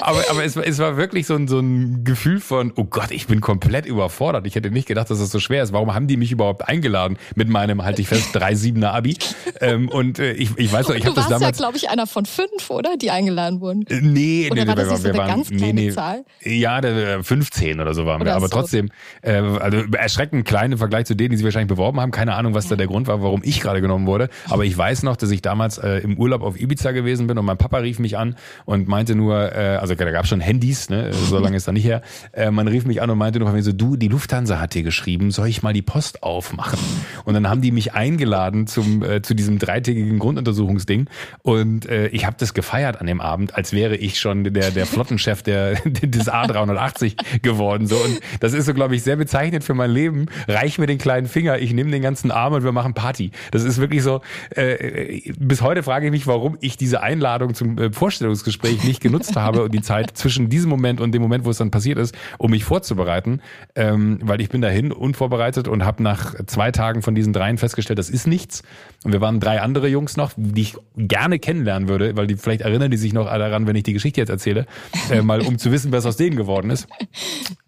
aber 0.00 0.22
aber 0.30 0.44
es, 0.44 0.56
es 0.56 0.78
war 0.78 0.96
wirklich 0.96 1.26
so 1.26 1.34
ein, 1.34 1.48
so 1.48 1.58
ein 1.58 2.04
Gefühl 2.04 2.40
von, 2.40 2.72
oh 2.76 2.84
Gott, 2.84 3.10
ich 3.10 3.26
bin 3.26 3.40
komplett 3.40 3.86
überfordert. 3.86 4.46
Ich 4.46 4.54
hätte 4.54 4.70
nicht 4.70 4.88
gedacht, 4.88 5.10
dass 5.10 5.18
das 5.18 5.30
so 5.30 5.40
schwer 5.40 5.62
ist. 5.62 5.72
Warum 5.72 5.94
haben 5.94 6.06
die 6.06 6.16
mich 6.16 6.32
überhaupt 6.32 6.68
eingeladen 6.68 7.18
mit 7.34 7.48
meinem, 7.48 7.84
halte 7.84 8.02
ich 8.02 8.08
fest, 8.08 8.34
3-7er 8.36 8.86
Abi? 8.86 9.16
Ähm, 9.60 9.88
und 9.88 10.18
äh, 10.18 10.32
ich, 10.32 10.50
ich 10.56 10.72
weiß 10.72 10.88
noch, 10.88 10.96
ich 10.96 11.04
habe 11.04 11.14
das 11.14 11.28
damals... 11.28 11.40
Du 11.40 11.44
warst 11.46 11.60
ja, 11.60 11.64
glaube 11.64 11.76
ich, 11.76 11.90
einer 11.90 12.06
von 12.06 12.26
fünf, 12.26 12.70
oder? 12.70 12.96
Die 12.96 13.10
eingeladen 13.10 13.60
wurden. 13.60 13.86
Äh, 13.88 14.00
nee, 14.00 14.48
oder 14.50 14.62
nee, 14.62 14.68
war 14.68 14.74
das 14.76 14.86
wir, 14.86 14.92
nicht 14.92 14.98
so 14.98 15.04
wir 15.04 15.10
eine 15.10 15.18
waren, 15.18 15.28
ganz 15.28 15.48
kleine 15.48 15.74
nee, 15.74 15.86
nee, 15.86 15.90
Zahl? 15.90 16.24
Ja, 16.42 16.80
der, 16.80 17.22
15 17.22 17.80
oder 17.80 17.94
so 17.94 18.06
waren 18.06 18.20
Oder 18.20 18.32
wir. 18.32 18.36
Aber 18.36 18.48
so. 18.48 18.56
trotzdem, 18.56 18.90
äh, 19.22 19.32
also 19.34 19.78
erschreckend 19.92 20.46
klein 20.46 20.72
im 20.72 20.78
Vergleich 20.78 21.06
zu 21.06 21.14
denen, 21.14 21.30
die 21.30 21.36
sich 21.36 21.44
wahrscheinlich 21.44 21.68
beworben 21.68 22.00
haben. 22.00 22.10
Keine 22.10 22.34
Ahnung, 22.34 22.54
was 22.54 22.68
da 22.68 22.76
der 22.76 22.86
Grund 22.86 23.06
war, 23.06 23.22
warum 23.22 23.42
ich 23.44 23.60
gerade 23.60 23.80
genommen 23.80 24.06
wurde. 24.06 24.28
Aber 24.48 24.64
ich 24.64 24.76
weiß 24.76 25.02
noch, 25.02 25.16
dass 25.16 25.30
ich 25.30 25.42
damals 25.42 25.78
äh, 25.78 25.98
im 25.98 26.18
Urlaub 26.18 26.42
auf 26.42 26.60
Ibiza 26.60 26.92
gewesen 26.92 27.26
bin 27.26 27.38
und 27.38 27.44
mein 27.44 27.58
Papa 27.58 27.78
rief 27.78 27.98
mich 27.98 28.18
an 28.18 28.36
und 28.64 28.88
meinte 28.88 29.11
nur, 29.14 29.54
äh, 29.54 29.76
also 29.76 29.94
da 29.94 30.10
gab 30.10 30.24
es 30.24 30.28
schon 30.28 30.40
Handys, 30.40 30.88
ne, 30.90 31.12
so 31.12 31.38
lange 31.38 31.56
ist 31.56 31.68
da 31.68 31.72
nicht 31.72 31.84
her. 31.84 32.02
Äh, 32.32 32.50
man 32.50 32.68
rief 32.68 32.84
mich 32.84 33.02
an 33.02 33.10
und 33.10 33.18
meinte 33.18 33.38
nur 33.38 33.48
von 33.48 33.56
mir 33.56 33.62
so, 33.62 33.72
du, 33.72 33.96
die 33.96 34.08
Lufthansa 34.08 34.58
hat 34.58 34.74
dir 34.74 34.82
geschrieben, 34.82 35.30
soll 35.30 35.48
ich 35.48 35.62
mal 35.62 35.72
die 35.72 35.82
Post 35.82 36.22
aufmachen? 36.22 36.78
Und 37.24 37.34
dann 37.34 37.48
haben 37.48 37.60
die 37.60 37.70
mich 37.70 37.94
eingeladen 37.94 38.66
zum 38.66 39.02
äh, 39.02 39.22
zu 39.22 39.34
diesem 39.34 39.58
dreitägigen 39.58 40.18
Grunduntersuchungsding 40.18 41.06
und 41.42 41.86
äh, 41.86 42.08
ich 42.08 42.26
habe 42.26 42.36
das 42.38 42.54
gefeiert 42.54 43.00
an 43.00 43.06
dem 43.06 43.20
Abend, 43.20 43.54
als 43.54 43.72
wäre 43.72 43.96
ich 43.96 44.18
schon 44.18 44.44
der 44.44 44.70
der 44.70 44.86
Flottenchef 44.86 45.42
der 45.42 45.74
des 45.84 46.28
A380 46.28 47.40
geworden 47.42 47.86
so 47.86 47.96
und 47.96 48.20
das 48.40 48.52
ist 48.52 48.66
so 48.66 48.74
glaube 48.74 48.96
ich 48.96 49.02
sehr 49.02 49.16
bezeichnend 49.16 49.64
für 49.64 49.74
mein 49.74 49.90
Leben. 49.90 50.26
Reich 50.48 50.78
mir 50.78 50.86
den 50.86 50.98
kleinen 50.98 51.26
Finger, 51.26 51.58
ich 51.58 51.72
nehme 51.72 51.90
den 51.90 52.02
ganzen 52.02 52.30
Arm 52.30 52.52
und 52.52 52.64
wir 52.64 52.72
machen 52.72 52.94
Party. 52.94 53.30
Das 53.50 53.62
ist 53.64 53.78
wirklich 53.78 54.02
so 54.02 54.20
äh, 54.50 55.32
bis 55.38 55.62
heute 55.62 55.82
frage 55.82 56.06
ich 56.06 56.12
mich, 56.12 56.26
warum 56.26 56.56
ich 56.60 56.76
diese 56.76 57.02
Einladung 57.02 57.54
zum 57.54 57.78
äh, 57.78 57.92
Vorstellungsgespräch 57.92 58.84
nicht 58.84 59.00
genutzt 59.02 59.36
habe 59.36 59.64
und 59.64 59.74
die 59.74 59.82
Zeit 59.82 60.16
zwischen 60.16 60.48
diesem 60.48 60.70
Moment 60.70 61.00
und 61.00 61.12
dem 61.12 61.22
Moment, 61.22 61.44
wo 61.44 61.50
es 61.50 61.58
dann 61.58 61.70
passiert 61.70 61.98
ist, 61.98 62.14
um 62.38 62.50
mich 62.50 62.64
vorzubereiten, 62.64 63.40
ähm, 63.74 64.18
weil 64.22 64.40
ich 64.40 64.48
bin 64.48 64.60
dahin 64.60 64.92
unvorbereitet 64.92 65.68
und 65.68 65.84
habe 65.84 66.02
nach 66.02 66.34
zwei 66.46 66.70
Tagen 66.70 67.02
von 67.02 67.14
diesen 67.14 67.32
dreien 67.32 67.58
festgestellt, 67.58 67.98
das 67.98 68.10
ist 68.10 68.26
nichts. 68.26 68.62
Und 69.04 69.12
wir 69.12 69.20
waren 69.20 69.40
drei 69.40 69.60
andere 69.60 69.88
Jungs 69.88 70.16
noch, 70.16 70.32
die 70.36 70.62
ich 70.62 70.76
gerne 70.96 71.38
kennenlernen 71.38 71.88
würde, 71.88 72.16
weil 72.16 72.26
die 72.26 72.36
vielleicht 72.36 72.60
erinnern 72.62 72.90
die 72.90 72.96
sich 72.96 73.12
noch 73.12 73.26
daran, 73.26 73.66
wenn 73.66 73.76
ich 73.76 73.82
die 73.82 73.92
Geschichte 73.92 74.20
jetzt 74.20 74.30
erzähle, 74.30 74.66
äh, 75.10 75.22
mal 75.22 75.40
um 75.42 75.58
zu 75.58 75.72
wissen, 75.72 75.90
was 75.92 76.06
aus 76.06 76.16
denen 76.16 76.36
geworden 76.36 76.70
ist. 76.70 76.86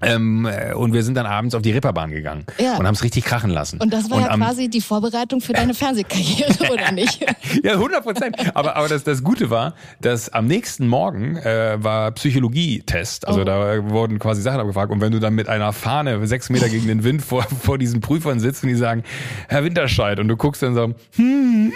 Ähm, 0.02 0.46
äh, 0.46 0.74
und 0.74 0.92
wir 0.92 1.02
sind 1.02 1.14
dann 1.14 1.26
abends 1.26 1.54
auf 1.54 1.62
die 1.62 1.70
Ripperbahn 1.72 2.10
gegangen 2.10 2.44
Ja. 2.58 2.76
und 2.76 2.86
haben 2.86 2.94
es 2.94 3.02
richtig 3.02 3.24
krachen 3.24 3.50
lassen. 3.50 3.80
Und 3.80 3.92
das 3.92 4.10
war 4.10 4.20
ja 4.20 4.30
am- 4.30 4.40
quasi 4.40 4.68
die 4.68 4.80
Vorbereitung 4.80 5.40
für 5.40 5.52
deine 5.52 5.74
Fernsehkarriere, 5.74 6.72
oder 6.72 6.92
nicht? 6.92 7.24
ja, 7.62 7.72
100 7.72 8.02
Prozent. 8.02 8.36
Aber, 8.56 8.76
aber 8.76 8.88
das, 8.88 9.04
das 9.04 9.22
Gute 9.22 9.50
war, 9.50 9.74
dass 10.00 10.28
am 10.28 10.46
nächsten 10.46 10.86
Morgen 10.88 11.23
äh, 11.36 11.82
war 11.82 12.12
Psychologietest. 12.12 13.26
Also 13.26 13.40
Oh. 13.40 13.44
da 13.44 13.90
wurden 13.90 14.18
quasi 14.18 14.42
Sachen 14.42 14.60
abgefragt. 14.60 14.92
Und 14.92 15.00
wenn 15.00 15.12
du 15.12 15.18
dann 15.20 15.34
mit 15.34 15.48
einer 15.48 15.72
Fahne 15.72 16.26
sechs 16.26 16.50
Meter 16.50 16.68
gegen 16.68 16.86
den 16.86 17.02
Wind 17.04 17.22
vor, 17.22 17.42
vor 17.62 17.78
diesen 17.78 18.00
Prüfern 18.00 18.40
sitzt 18.40 18.62
und 18.62 18.68
die 18.68 18.74
sagen, 18.76 19.02
Herr 19.48 19.64
Winterscheid, 19.64 20.18
und 20.20 20.28
du 20.28 20.36
guckst 20.36 20.62
dann 20.62 20.74
so, 20.74 20.94
hm, 21.16 21.72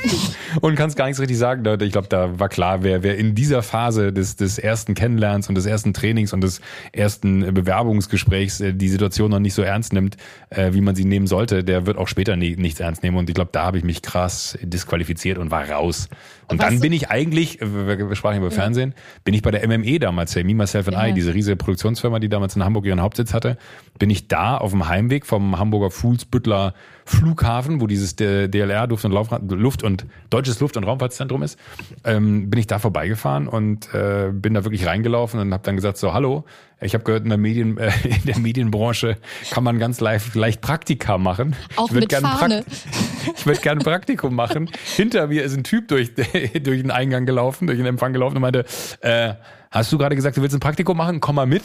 und 0.61 0.75
kannst 0.77 0.97
gar 0.97 1.07
nichts 1.07 1.21
richtig 1.21 1.39
sagen. 1.39 1.65
Ich 1.83 1.93
glaube, 1.93 2.09
da 2.09 2.39
war 2.39 2.49
klar, 2.49 2.83
wer, 2.83 3.03
wer 3.03 3.17
in 3.19 3.35
dieser 3.35 3.63
Phase 3.63 4.13
des, 4.13 4.37
des 4.37 4.59
ersten 4.59 4.95
Kennenlernens 4.95 5.49
und 5.49 5.55
des 5.55 5.67
ersten 5.67 5.93
Trainings 5.95 6.33
und 6.33 6.41
des 6.43 6.61
ersten 6.93 7.53
Bewerbungsgesprächs 7.55 8.61
äh, 8.61 8.73
die 8.75 8.89
Situation 8.89 9.31
noch 9.31 9.39
nicht 9.41 9.55
so 9.55 9.63
ernst 9.63 9.93
nimmt, 9.93 10.17
äh, 10.51 10.73
wie 10.73 10.81
man 10.81 10.95
sie 10.95 11.05
nehmen 11.05 11.27
sollte, 11.27 11.65
der 11.65 11.87
wird 11.87 11.97
auch 11.99 12.09
später 12.09 12.37
nie, 12.37 12.57
nichts 12.57 12.81
ernst 12.81 13.03
nehmen. 13.03 13.17
Und 13.17 13.29
ich 13.31 13.35
glaube, 13.35 13.51
da 13.53 13.65
habe 13.65 13.79
ich 13.79 13.85
mich 13.85 14.03
krass 14.03 14.59
disqualifiziert 14.63 15.39
und 15.39 15.51
war 15.51 15.69
raus. 15.69 16.09
Und 16.49 16.59
Was- 16.61 16.67
dann 16.69 16.81
bin 16.81 16.93
ich 16.93 17.11
eigentlich, 17.11 17.61
äh, 17.61 17.87
wir 17.87 17.99
wir 18.09 18.17
sprachen 18.17 18.39
über 18.39 18.51
Fernsehen, 18.51 18.95
bin 19.25 19.35
ich 19.35 19.38
bei 19.43 19.51
der 19.51 19.67
MME 19.67 19.99
damals, 19.99 20.33
der 20.33 20.45
Me, 20.45 20.55
Myself 20.55 20.89
and 20.89 20.97
Ja. 20.97 21.07
I, 21.07 21.13
diese 21.13 21.35
riesige 21.35 21.57
Produktionsfirma, 21.57 22.19
die 22.19 22.29
damals 22.29 22.57
in 22.57 22.65
Hamburg 22.65 22.87
ihren 22.87 23.01
Hauptsitz 23.01 23.35
hatte, 23.35 23.59
bin 23.99 24.11
ich 24.11 24.29
da 24.29 24.57
auf 24.57 24.71
dem 24.71 24.89
Heimweg 24.89 25.27
vom 25.27 25.59
Hamburger 25.59 25.91
Fuhlsbüttler 25.91 26.75
Flughafen, 27.09 27.81
wo 27.81 27.87
dieses 27.87 28.17
DLR 28.17 28.87
Luft 28.87 29.05
und, 29.05 29.13
Lauf, 29.13 29.29
Luft 29.49 29.83
und 29.83 30.07
Deutsches 30.29 30.61
Luft- 30.61 30.77
und 30.77 30.85
Raumfahrtzentrum 30.85 31.43
ist, 31.43 31.59
ähm, 32.05 32.51
bin 32.51 32.61
ich 32.61 32.67
da 32.67 32.79
vorbeigefahren 32.79 33.49
und 33.49 33.93
äh, 33.95 34.31
bin 34.31 34.55
da 34.55 34.65
wirklich 34.65 34.87
reingelaufen 34.87 35.41
und 35.41 35.53
habe 35.53 35.63
dann 35.63 35.77
gesagt 35.77 35.97
so 35.97 36.13
Hallo, 36.13 36.45
ich 36.81 36.93
habe 36.93 37.05
gehört 37.05 37.25
in 37.25 37.31
der 37.31 37.39
Medien 37.39 37.79
äh, 37.79 37.91
in 38.05 38.25
der 38.27 38.39
Medienbranche 38.39 39.17
kann 39.51 39.65
man 39.65 39.79
ganz 39.79 40.01
leicht, 40.01 40.35
leicht 40.35 40.61
Praktika 40.61 41.17
machen. 41.17 41.57
Auch 41.77 41.89
ich 41.89 41.95
mit 41.95 42.09
gern 42.11 42.25
Fahne. 42.25 42.65
ich 43.37 43.47
würde 43.47 43.61
gerne 43.61 43.81
ein 43.81 43.85
Praktikum 43.85 44.35
machen. 44.35 44.71
Hinter 44.97 45.29
mir 45.29 45.45
ist 45.45 45.57
ein 45.57 45.65
Typ 45.65 45.89
durch, 45.89 46.15
durch 46.15 46.83
den 46.83 46.91
Eingang 46.91 47.25
gelaufen, 47.25 47.67
durch 47.67 47.79
den 47.79 47.87
Empfang 47.87 48.13
gelaufen 48.13 48.37
und 48.37 48.43
meinte, 48.43 48.67
äh, 49.01 49.33
hast 49.71 49.91
du 49.93 49.97
gerade 49.97 50.15
gesagt, 50.15 50.37
du 50.37 50.43
willst 50.43 50.55
ein 50.55 50.61
Praktikum 50.61 50.97
machen? 50.97 51.21
Komm 51.21 51.37
mal 51.37 51.47
mit. 51.47 51.63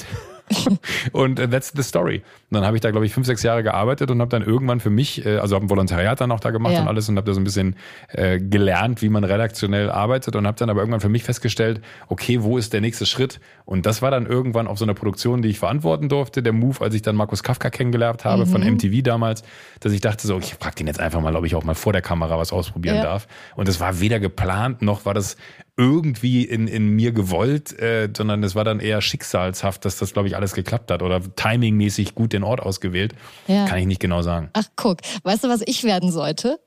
und 1.12 1.40
uh, 1.40 1.48
that's 1.48 1.74
the 1.76 1.84
story. 1.84 2.18
Und 2.50 2.56
dann 2.56 2.66
habe 2.66 2.78
ich 2.78 2.82
da, 2.82 2.92
glaube 2.92 3.06
ich, 3.06 3.14
fünf, 3.14 3.26
sechs 3.26 3.44
Jahre 3.44 3.64
gearbeitet 3.64 4.12
und 4.12 4.20
habe 4.22 4.30
dann 4.30 4.44
irgendwann 4.44 4.80
für 4.80 4.90
mich, 4.90 5.26
äh, 5.26 5.38
also 5.38 5.56
habe 5.56 5.66
ein 5.66 5.70
Volontariat 5.70 6.20
dann 6.22 6.32
auch 6.32 6.40
da 6.40 6.52
gemacht 6.52 6.74
ja. 6.74 6.82
und 6.82 6.88
alles 6.88 7.10
und 7.10 7.18
habe 7.18 7.26
da 7.26 7.34
so 7.34 7.42
ein 7.42 7.44
bisschen 7.44 7.76
äh, 8.10 8.40
gelernt, 8.40 9.02
wie 9.02 9.10
man 9.10 9.24
redaktionell 9.24 9.90
arbeitet 9.90 10.36
und 10.36 10.46
habe 10.46 10.58
dann 10.58 10.70
aber 10.70 10.82
irgendwann 10.82 11.02
für 11.02 11.10
mich 11.10 11.24
festgestellt, 11.24 11.82
okay, 12.08 12.44
wo 12.44 12.58
ist 12.58 12.74
der 12.74 12.82
nächste 12.82 13.06
Schritt? 13.06 13.40
Und 13.66 13.86
das 13.86 14.02
war 14.02 14.12
dann 14.12 14.26
irgendwann 14.26 14.68
auf 14.68 14.78
so 14.78 14.86
einer 14.86 14.94
Produktion, 14.94 15.42
die 15.42 15.50
ich 15.50 15.60
verantworten 15.60 16.10
durfte, 16.10 16.44
der 16.44 16.54
Move, 16.54 16.82
als 16.82 16.94
ich 16.94 17.02
dann 17.02 17.16
Markus 17.16 17.44
Kafka 17.44 17.70
kennengelernt 17.70 18.26
habe 18.26 18.46
mhm. 18.46 18.50
von 18.50 18.62
MTV 18.62 19.02
damals, 19.04 19.44
dass 19.80 19.94
ich 19.94 20.02
dachte 20.02 20.28
so, 20.28 20.38
ich 20.38 20.56
frage 20.56 20.76
den 20.76 20.88
jetzt 20.88 21.00
einfach 21.00 21.22
mal, 21.22 21.36
ob 21.36 21.46
ich 21.46 21.56
auch 21.56 21.64
mal 21.64 21.76
vor 21.76 21.94
der 21.94 22.02
Kamera 22.02 22.38
was 22.38 22.52
ausprobieren 22.52 22.98
ja. 22.98 23.04
darf. 23.04 23.28
Und 23.56 23.68
das 23.68 23.80
war 23.80 24.00
weder 24.00 24.20
geplant 24.20 24.82
noch 24.82 25.06
war 25.06 25.14
das 25.14 25.38
irgendwie 25.76 26.44
in, 26.44 26.68
in 26.68 26.90
mir 26.90 27.12
gewollt, 27.12 27.78
äh, 27.80 28.10
sondern 28.16 28.44
es 28.44 28.54
war 28.54 28.64
dann 28.64 28.80
eher 28.80 29.02
schicksalshaft, 29.02 29.86
dass 29.86 29.98
das, 29.98 30.14
glaube 30.14 30.28
ich, 30.28 30.36
alles 30.36 30.54
geklappt 30.54 30.92
hat 30.92 31.02
oder 31.02 31.22
timingmäßig 31.36 32.14
gut 32.14 32.34
den 32.34 32.44
Ort 32.44 32.62
ausgewählt. 32.62 33.16
Ja. 33.48 33.66
Kann 33.66 33.80
ich 33.80 33.88
nicht 33.88 34.00
genau 34.00 34.22
sagen. 34.22 34.50
Ach, 34.54 34.68
guck, 34.76 35.00
weißt 35.24 35.44
du, 35.44 35.50
was 35.50 35.62
ich 35.66 35.84
werden 35.84 36.12
sollte? 36.12 36.60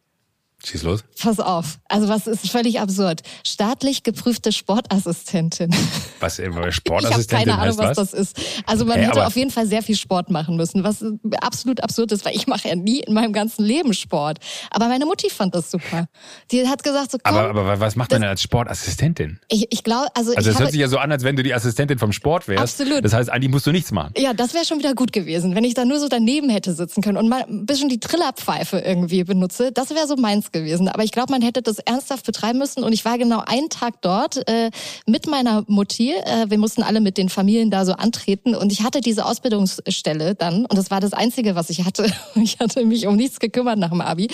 Schieß 0.66 0.82
los. 0.82 1.04
Pass 1.20 1.38
auf. 1.38 1.78
Also 1.88 2.08
was 2.08 2.26
ist 2.26 2.50
völlig 2.50 2.80
absurd. 2.80 3.22
Staatlich 3.46 4.02
geprüfte 4.02 4.50
Sportassistentin. 4.50 5.70
Was 6.20 6.40
immer 6.40 6.72
Sportassistentin 6.72 7.48
Ich 7.48 7.52
habe 7.52 7.58
keine 7.58 7.62
Ahnung, 7.62 7.78
was, 7.78 7.96
was, 7.96 8.10
das 8.10 8.20
ist. 8.20 8.40
Also 8.66 8.84
man 8.84 8.98
hey, 8.98 9.06
hätte 9.06 9.26
auf 9.26 9.36
jeden 9.36 9.50
Fall 9.50 9.66
sehr 9.66 9.82
viel 9.82 9.96
Sport 9.96 10.30
machen 10.30 10.56
müssen, 10.56 10.82
was 10.82 11.04
absolut 11.42 11.82
absurd 11.82 12.10
ist, 12.12 12.24
weil 12.24 12.34
ich 12.34 12.46
mache 12.46 12.68
ja 12.68 12.74
nie 12.74 13.00
in 13.00 13.12
meinem 13.12 13.34
ganzen 13.34 13.64
Leben 13.64 13.92
Sport. 13.92 14.38
Aber 14.70 14.88
meine 14.88 15.04
Mutti 15.04 15.28
fand 15.28 15.54
das 15.54 15.70
super. 15.70 16.06
Die 16.50 16.66
hat 16.66 16.82
gesagt 16.82 17.12
so, 17.12 17.18
komm, 17.22 17.36
aber, 17.36 17.50
aber 17.50 17.80
was 17.80 17.96
macht 17.96 18.10
man 18.10 18.22
denn 18.22 18.30
als 18.30 18.42
Sportassistentin? 18.42 19.38
Ich, 19.48 19.66
ich 19.70 19.84
glaube, 19.84 20.08
also 20.14 20.34
Also 20.34 20.50
es 20.50 20.58
hört 20.58 20.72
sich 20.72 20.80
ja 20.80 20.88
so 20.88 20.98
an, 20.98 21.12
als 21.12 21.22
wenn 21.22 21.36
du 21.36 21.42
die 21.42 21.54
Assistentin 21.54 21.98
vom 21.98 22.12
Sport 22.12 22.48
wärst. 22.48 22.80
Absolut. 22.80 23.04
Das 23.04 23.12
heißt, 23.12 23.30
eigentlich 23.30 23.50
musst 23.50 23.66
du 23.66 23.72
nichts 23.72 23.92
machen. 23.92 24.14
Ja, 24.16 24.32
das 24.32 24.54
wäre 24.54 24.64
schon 24.64 24.78
wieder 24.78 24.94
gut 24.94 25.12
gewesen, 25.12 25.54
wenn 25.54 25.64
ich 25.64 25.74
da 25.74 25.84
nur 25.84 26.00
so 26.00 26.08
daneben 26.08 26.48
hätte 26.48 26.72
sitzen 26.72 27.02
können 27.02 27.18
und 27.18 27.28
mal 27.28 27.42
ein 27.42 27.66
bisschen 27.66 27.88
die 27.88 28.00
Trillerpfeife 28.00 28.78
irgendwie 28.78 29.22
benutze. 29.22 29.70
Das 29.70 29.90
wäre 29.90 30.06
so 30.06 30.16
meins 30.16 30.50
gewesen. 30.50 30.55
Aber 30.88 31.04
ich 31.04 31.12
glaube, 31.12 31.32
man 31.32 31.42
hätte 31.42 31.62
das 31.62 31.78
ernsthaft 31.78 32.26
betreiben 32.26 32.58
müssen. 32.58 32.82
Und 32.82 32.92
ich 32.92 33.04
war 33.04 33.18
genau 33.18 33.42
einen 33.46 33.68
Tag 33.68 34.00
dort 34.02 34.48
äh, 34.48 34.70
mit 35.06 35.26
meiner 35.26 35.64
Mutti. 35.66 36.12
Äh, 36.12 36.46
wir 36.48 36.58
mussten 36.58 36.82
alle 36.82 37.00
mit 37.00 37.18
den 37.18 37.28
Familien 37.28 37.70
da 37.70 37.84
so 37.84 37.92
antreten. 37.92 38.54
Und 38.54 38.72
ich 38.72 38.82
hatte 38.82 39.00
diese 39.00 39.24
Ausbildungsstelle 39.24 40.34
dann. 40.34 40.66
Und 40.66 40.76
das 40.76 40.90
war 40.90 41.00
das 41.00 41.12
Einzige, 41.12 41.54
was 41.54 41.70
ich 41.70 41.84
hatte. 41.84 42.06
Ich 42.46 42.58
hatte 42.60 42.84
mich 42.84 43.06
um 43.06 43.16
nichts 43.16 43.40
gekümmert 43.40 43.78
nach 43.78 43.90
dem 43.90 44.00
Abi. 44.00 44.28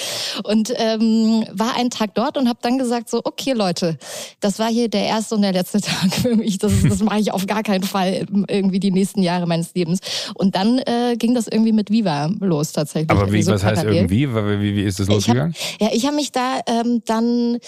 Und 0.45 0.73
ähm, 0.77 1.47
war 1.53 1.77
einen 1.77 1.89
Tag 1.89 2.15
dort 2.15 2.37
und 2.37 2.49
habe 2.49 2.59
dann 2.61 2.77
gesagt, 2.77 3.09
so, 3.09 3.23
okay 3.25 3.53
Leute, 3.53 3.97
das 4.41 4.59
war 4.59 4.69
hier 4.69 4.89
der 4.89 5.07
erste 5.07 5.35
und 5.35 5.43
der 5.43 5.53
letzte 5.53 5.81
Tag 5.81 6.13
für 6.13 6.37
mich. 6.37 6.59
Das, 6.59 6.73
das 6.83 7.01
mache 7.01 7.21
ich 7.21 7.33
auf 7.33 7.47
gar 7.47 7.63
keinen 7.63 7.85
Fall 7.85 8.27
irgendwie 8.49 8.81
die 8.81 8.91
nächsten 8.91 9.23
Jahre 9.23 9.47
meines 9.47 9.75
Lebens. 9.75 10.01
Und 10.35 10.57
dann 10.57 10.79
äh, 10.81 11.17
ging 11.17 11.35
das 11.35 11.47
irgendwie 11.49 11.73
mit 11.73 11.91
Viva 11.91 12.31
los 12.41 12.73
tatsächlich. 12.73 13.11
Aber 13.11 13.33
wie, 13.33 13.43
so 13.43 13.53
was 13.53 13.65
heißt 13.65 13.85
irgendwie? 13.85 14.29
Wie, 14.29 14.77
wie 14.77 14.83
ist 14.83 14.99
das 15.01 15.09
losgegangen? 15.09 15.55
Ja, 15.81 15.89
ich 15.93 16.02
habe 16.07 16.17
mich 16.17 16.33
da 16.33 16.61
ähm, 16.67 17.03
dann 17.05 17.59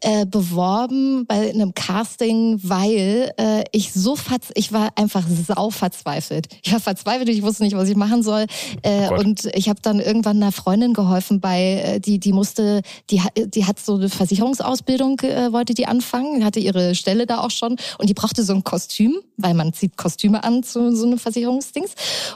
äh, 0.00 0.26
beworben 0.26 1.26
bei 1.26 1.50
einem 1.50 1.74
Casting, 1.74 2.60
weil 2.62 3.32
äh, 3.38 3.64
ich 3.72 3.92
so 3.92 4.16
verz 4.16 4.48
ich 4.54 4.72
war 4.72 4.90
einfach 4.96 5.24
sau 5.46 5.70
verzweifelt. 5.70 6.48
Ich 6.62 6.72
war 6.72 6.80
verzweifelt, 6.80 7.28
ich 7.28 7.42
wusste 7.42 7.64
nicht, 7.64 7.76
was 7.76 7.88
ich 7.88 7.96
machen 7.96 8.22
soll. 8.22 8.46
Äh, 8.82 9.08
oh 9.10 9.18
und 9.18 9.46
ich 9.54 9.68
habe 9.68 9.80
dann 9.82 10.00
irgendwann 10.00 10.42
einer 10.42 10.52
Freundin 10.52 10.94
geholfen 10.94 11.40
bei, 11.40 11.82
äh, 11.84 12.00
die, 12.00 12.18
die 12.18 12.32
musste, 12.32 12.82
die, 13.10 13.22
die 13.36 13.64
hat 13.64 13.78
so 13.78 13.94
eine 13.94 14.08
Versicherungsausbildung, 14.08 15.20
äh, 15.20 15.52
wollte 15.52 15.74
die 15.74 15.86
anfangen, 15.86 16.44
hatte 16.44 16.60
ihre 16.60 16.94
Stelle 16.94 17.26
da 17.26 17.40
auch 17.40 17.50
schon 17.50 17.76
und 17.98 18.08
die 18.08 18.14
brauchte 18.14 18.42
so 18.42 18.54
ein 18.54 18.64
Kostüm, 18.64 19.16
weil 19.36 19.54
man 19.54 19.72
zieht 19.72 19.96
Kostüme 19.96 20.44
an 20.44 20.62
zu 20.62 20.94
so 20.94 21.06
einem 21.06 21.18
Versicherungsdings. 21.18 21.94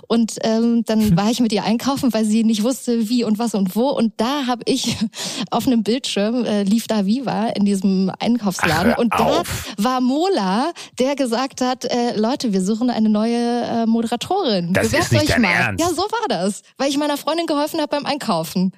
Und 0.08 0.36
ähm, 0.42 0.84
dann 0.86 1.16
war 1.16 1.30
ich 1.30 1.40
mit 1.40 1.52
ihr 1.52 1.64
einkaufen, 1.64 2.12
weil 2.12 2.24
sie 2.24 2.44
nicht 2.44 2.62
wusste, 2.62 3.08
wie 3.08 3.24
und 3.24 3.38
was 3.38 3.54
und 3.54 3.76
wo. 3.76 3.88
Und 3.90 4.14
da 4.16 4.46
habe 4.46 4.62
ich 4.66 4.96
auf 5.50 5.66
einem 5.66 5.82
Bildschirm 5.82 6.44
äh, 6.44 6.62
lief 6.62 6.86
da 6.86 7.06
Viva 7.06 7.48
in 7.48 7.64
diesem 7.64 8.10
Einkaufsladen. 8.18 8.92
Ach, 8.94 8.98
und 8.98 9.12
da 9.12 9.42
war 9.76 10.00
Mola, 10.00 10.72
der 10.98 11.16
gesagt 11.16 11.60
hat, 11.60 11.84
äh, 11.84 12.16
Leute, 12.16 12.52
wir 12.52 12.62
suchen 12.62 12.90
eine 12.90 13.08
neue 13.08 13.62
äh, 13.62 13.86
Moderatorin. 13.86 14.72
Das 14.72 14.88
Bewerbt 14.88 15.04
ist 15.04 15.12
nicht 15.12 15.22
euch 15.22 15.28
dein 15.28 15.42
mal. 15.42 15.48
Ernst. 15.48 15.84
Ja, 15.84 15.90
so 15.90 16.02
war 16.02 16.28
das. 16.28 16.62
Weil 16.78 16.88
ich 16.88 16.98
meiner 16.98 17.16
Freundin 17.16 17.46
geholfen 17.46 17.80
habe 17.80 17.88
beim 17.88 18.06
Einkaufen. 18.06 18.72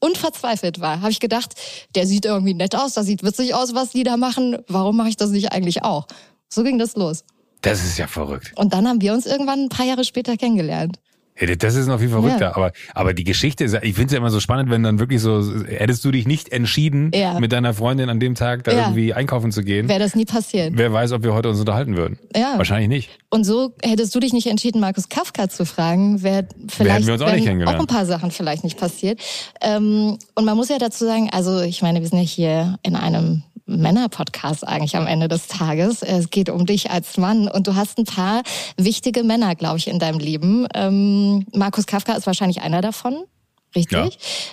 Und 0.00 0.16
verzweifelt 0.16 0.80
war, 0.80 1.00
habe 1.00 1.10
ich 1.10 1.18
gedacht, 1.18 1.54
der 1.96 2.06
sieht 2.06 2.24
irgendwie 2.24 2.54
nett 2.54 2.76
aus, 2.76 2.92
das 2.92 3.06
sieht 3.06 3.24
witzig 3.24 3.54
aus, 3.54 3.74
was 3.74 3.90
die 3.90 4.04
da 4.04 4.16
machen. 4.16 4.56
Warum 4.68 4.96
mache 4.96 5.08
ich 5.08 5.16
das 5.16 5.30
nicht 5.30 5.50
eigentlich 5.50 5.82
auch? 5.82 6.06
So 6.48 6.62
ging 6.62 6.78
das 6.78 6.94
los. 6.94 7.24
Das 7.62 7.84
ist 7.84 7.98
ja 7.98 8.06
verrückt. 8.06 8.52
Und 8.54 8.72
dann 8.72 8.86
haben 8.86 9.00
wir 9.00 9.12
uns 9.12 9.26
irgendwann 9.26 9.64
ein 9.64 9.68
paar 9.68 9.86
Jahre 9.86 10.04
später 10.04 10.36
kennengelernt. 10.36 11.00
Ja, 11.40 11.54
Das 11.56 11.74
ist 11.74 11.86
noch 11.86 11.98
viel 12.00 12.08
verrückter. 12.08 12.46
Ja. 12.46 12.56
Aber, 12.56 12.72
aber 12.94 13.14
die 13.14 13.24
Geschichte, 13.24 13.64
ist, 13.64 13.74
ich 13.82 13.94
finde 13.94 14.06
es 14.06 14.12
ja 14.12 14.18
immer 14.18 14.30
so 14.30 14.40
spannend, 14.40 14.70
wenn 14.70 14.82
dann 14.82 14.98
wirklich 14.98 15.20
so, 15.20 15.42
hättest 15.66 16.04
du 16.04 16.10
dich 16.10 16.26
nicht 16.26 16.50
entschieden, 16.52 17.10
Ja. 17.14 17.38
mit 17.40 17.52
deiner 17.52 17.74
Freundin 17.74 18.08
an 18.10 18.20
dem 18.20 18.34
Tag 18.34 18.64
da 18.64 18.72
irgendwie 18.72 19.14
einkaufen 19.14 19.52
zu 19.52 19.62
gehen, 19.62 19.88
Wäre 19.88 20.00
das 20.00 20.14
nie 20.14 20.24
passiert. 20.24 20.72
wer 20.76 20.92
weiß, 20.92 21.12
ob 21.12 21.22
wir 21.22 21.34
heute 21.34 21.48
uns 21.48 21.60
unterhalten 21.60 21.96
würden. 21.96 22.18
Ja. 22.34 22.54
Wahrscheinlich 22.56 22.88
nicht. 22.88 23.10
Und 23.30 23.44
so 23.44 23.74
hättest 23.82 24.14
du 24.14 24.20
dich 24.20 24.32
nicht 24.32 24.46
entschieden, 24.46 24.80
Markus 24.80 25.08
Kafka 25.08 25.48
zu 25.48 25.64
fragen, 25.66 26.22
wäre 26.22 26.46
vielleicht 26.68 27.06
wir 27.06 27.12
uns 27.14 27.22
auch 27.22 27.32
nicht 27.32 27.44
kennengelernt. 27.44 27.76
auch 27.76 27.82
ein 27.82 27.86
paar 27.86 28.06
Sachen 28.06 28.30
vielleicht 28.30 28.64
nicht 28.64 28.78
passiert. 28.78 29.20
Ähm, 29.60 30.18
und 30.34 30.44
man 30.44 30.56
muss 30.56 30.68
ja 30.68 30.78
dazu 30.78 31.04
sagen, 31.04 31.28
also 31.32 31.60
ich 31.60 31.82
meine, 31.82 32.00
wir 32.00 32.08
sind 32.08 32.18
ja 32.18 32.24
hier 32.24 32.78
in 32.82 32.96
einem 32.96 33.42
Männer-Podcast 33.68 34.66
eigentlich 34.66 34.96
am 34.96 35.06
Ende 35.06 35.28
des 35.28 35.46
Tages. 35.46 36.02
Es 36.02 36.30
geht 36.30 36.48
um 36.48 36.66
dich 36.66 36.90
als 36.90 37.16
Mann 37.16 37.48
und 37.48 37.66
du 37.66 37.74
hast 37.76 37.98
ein 37.98 38.04
paar 38.04 38.42
wichtige 38.76 39.22
Männer, 39.22 39.54
glaube 39.54 39.78
ich, 39.78 39.88
in 39.88 39.98
deinem 39.98 40.18
Leben. 40.18 40.66
Ähm, 40.74 41.46
Markus 41.52 41.86
Kafka 41.86 42.14
ist 42.14 42.26
wahrscheinlich 42.26 42.62
einer 42.62 42.80
davon, 42.80 43.24
richtig? 43.76 43.98
Ja, 43.98 44.06
äh, 44.06 44.10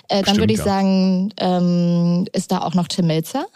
dann 0.08 0.20
bestimmt, 0.20 0.38
würde 0.38 0.52
ich 0.52 0.58
ja. 0.60 0.64
sagen, 0.64 1.32
ähm, 1.38 2.26
ist 2.32 2.52
da 2.52 2.60
auch 2.60 2.74
noch 2.74 2.88
Tim 2.88 3.06
Melzer 3.06 3.46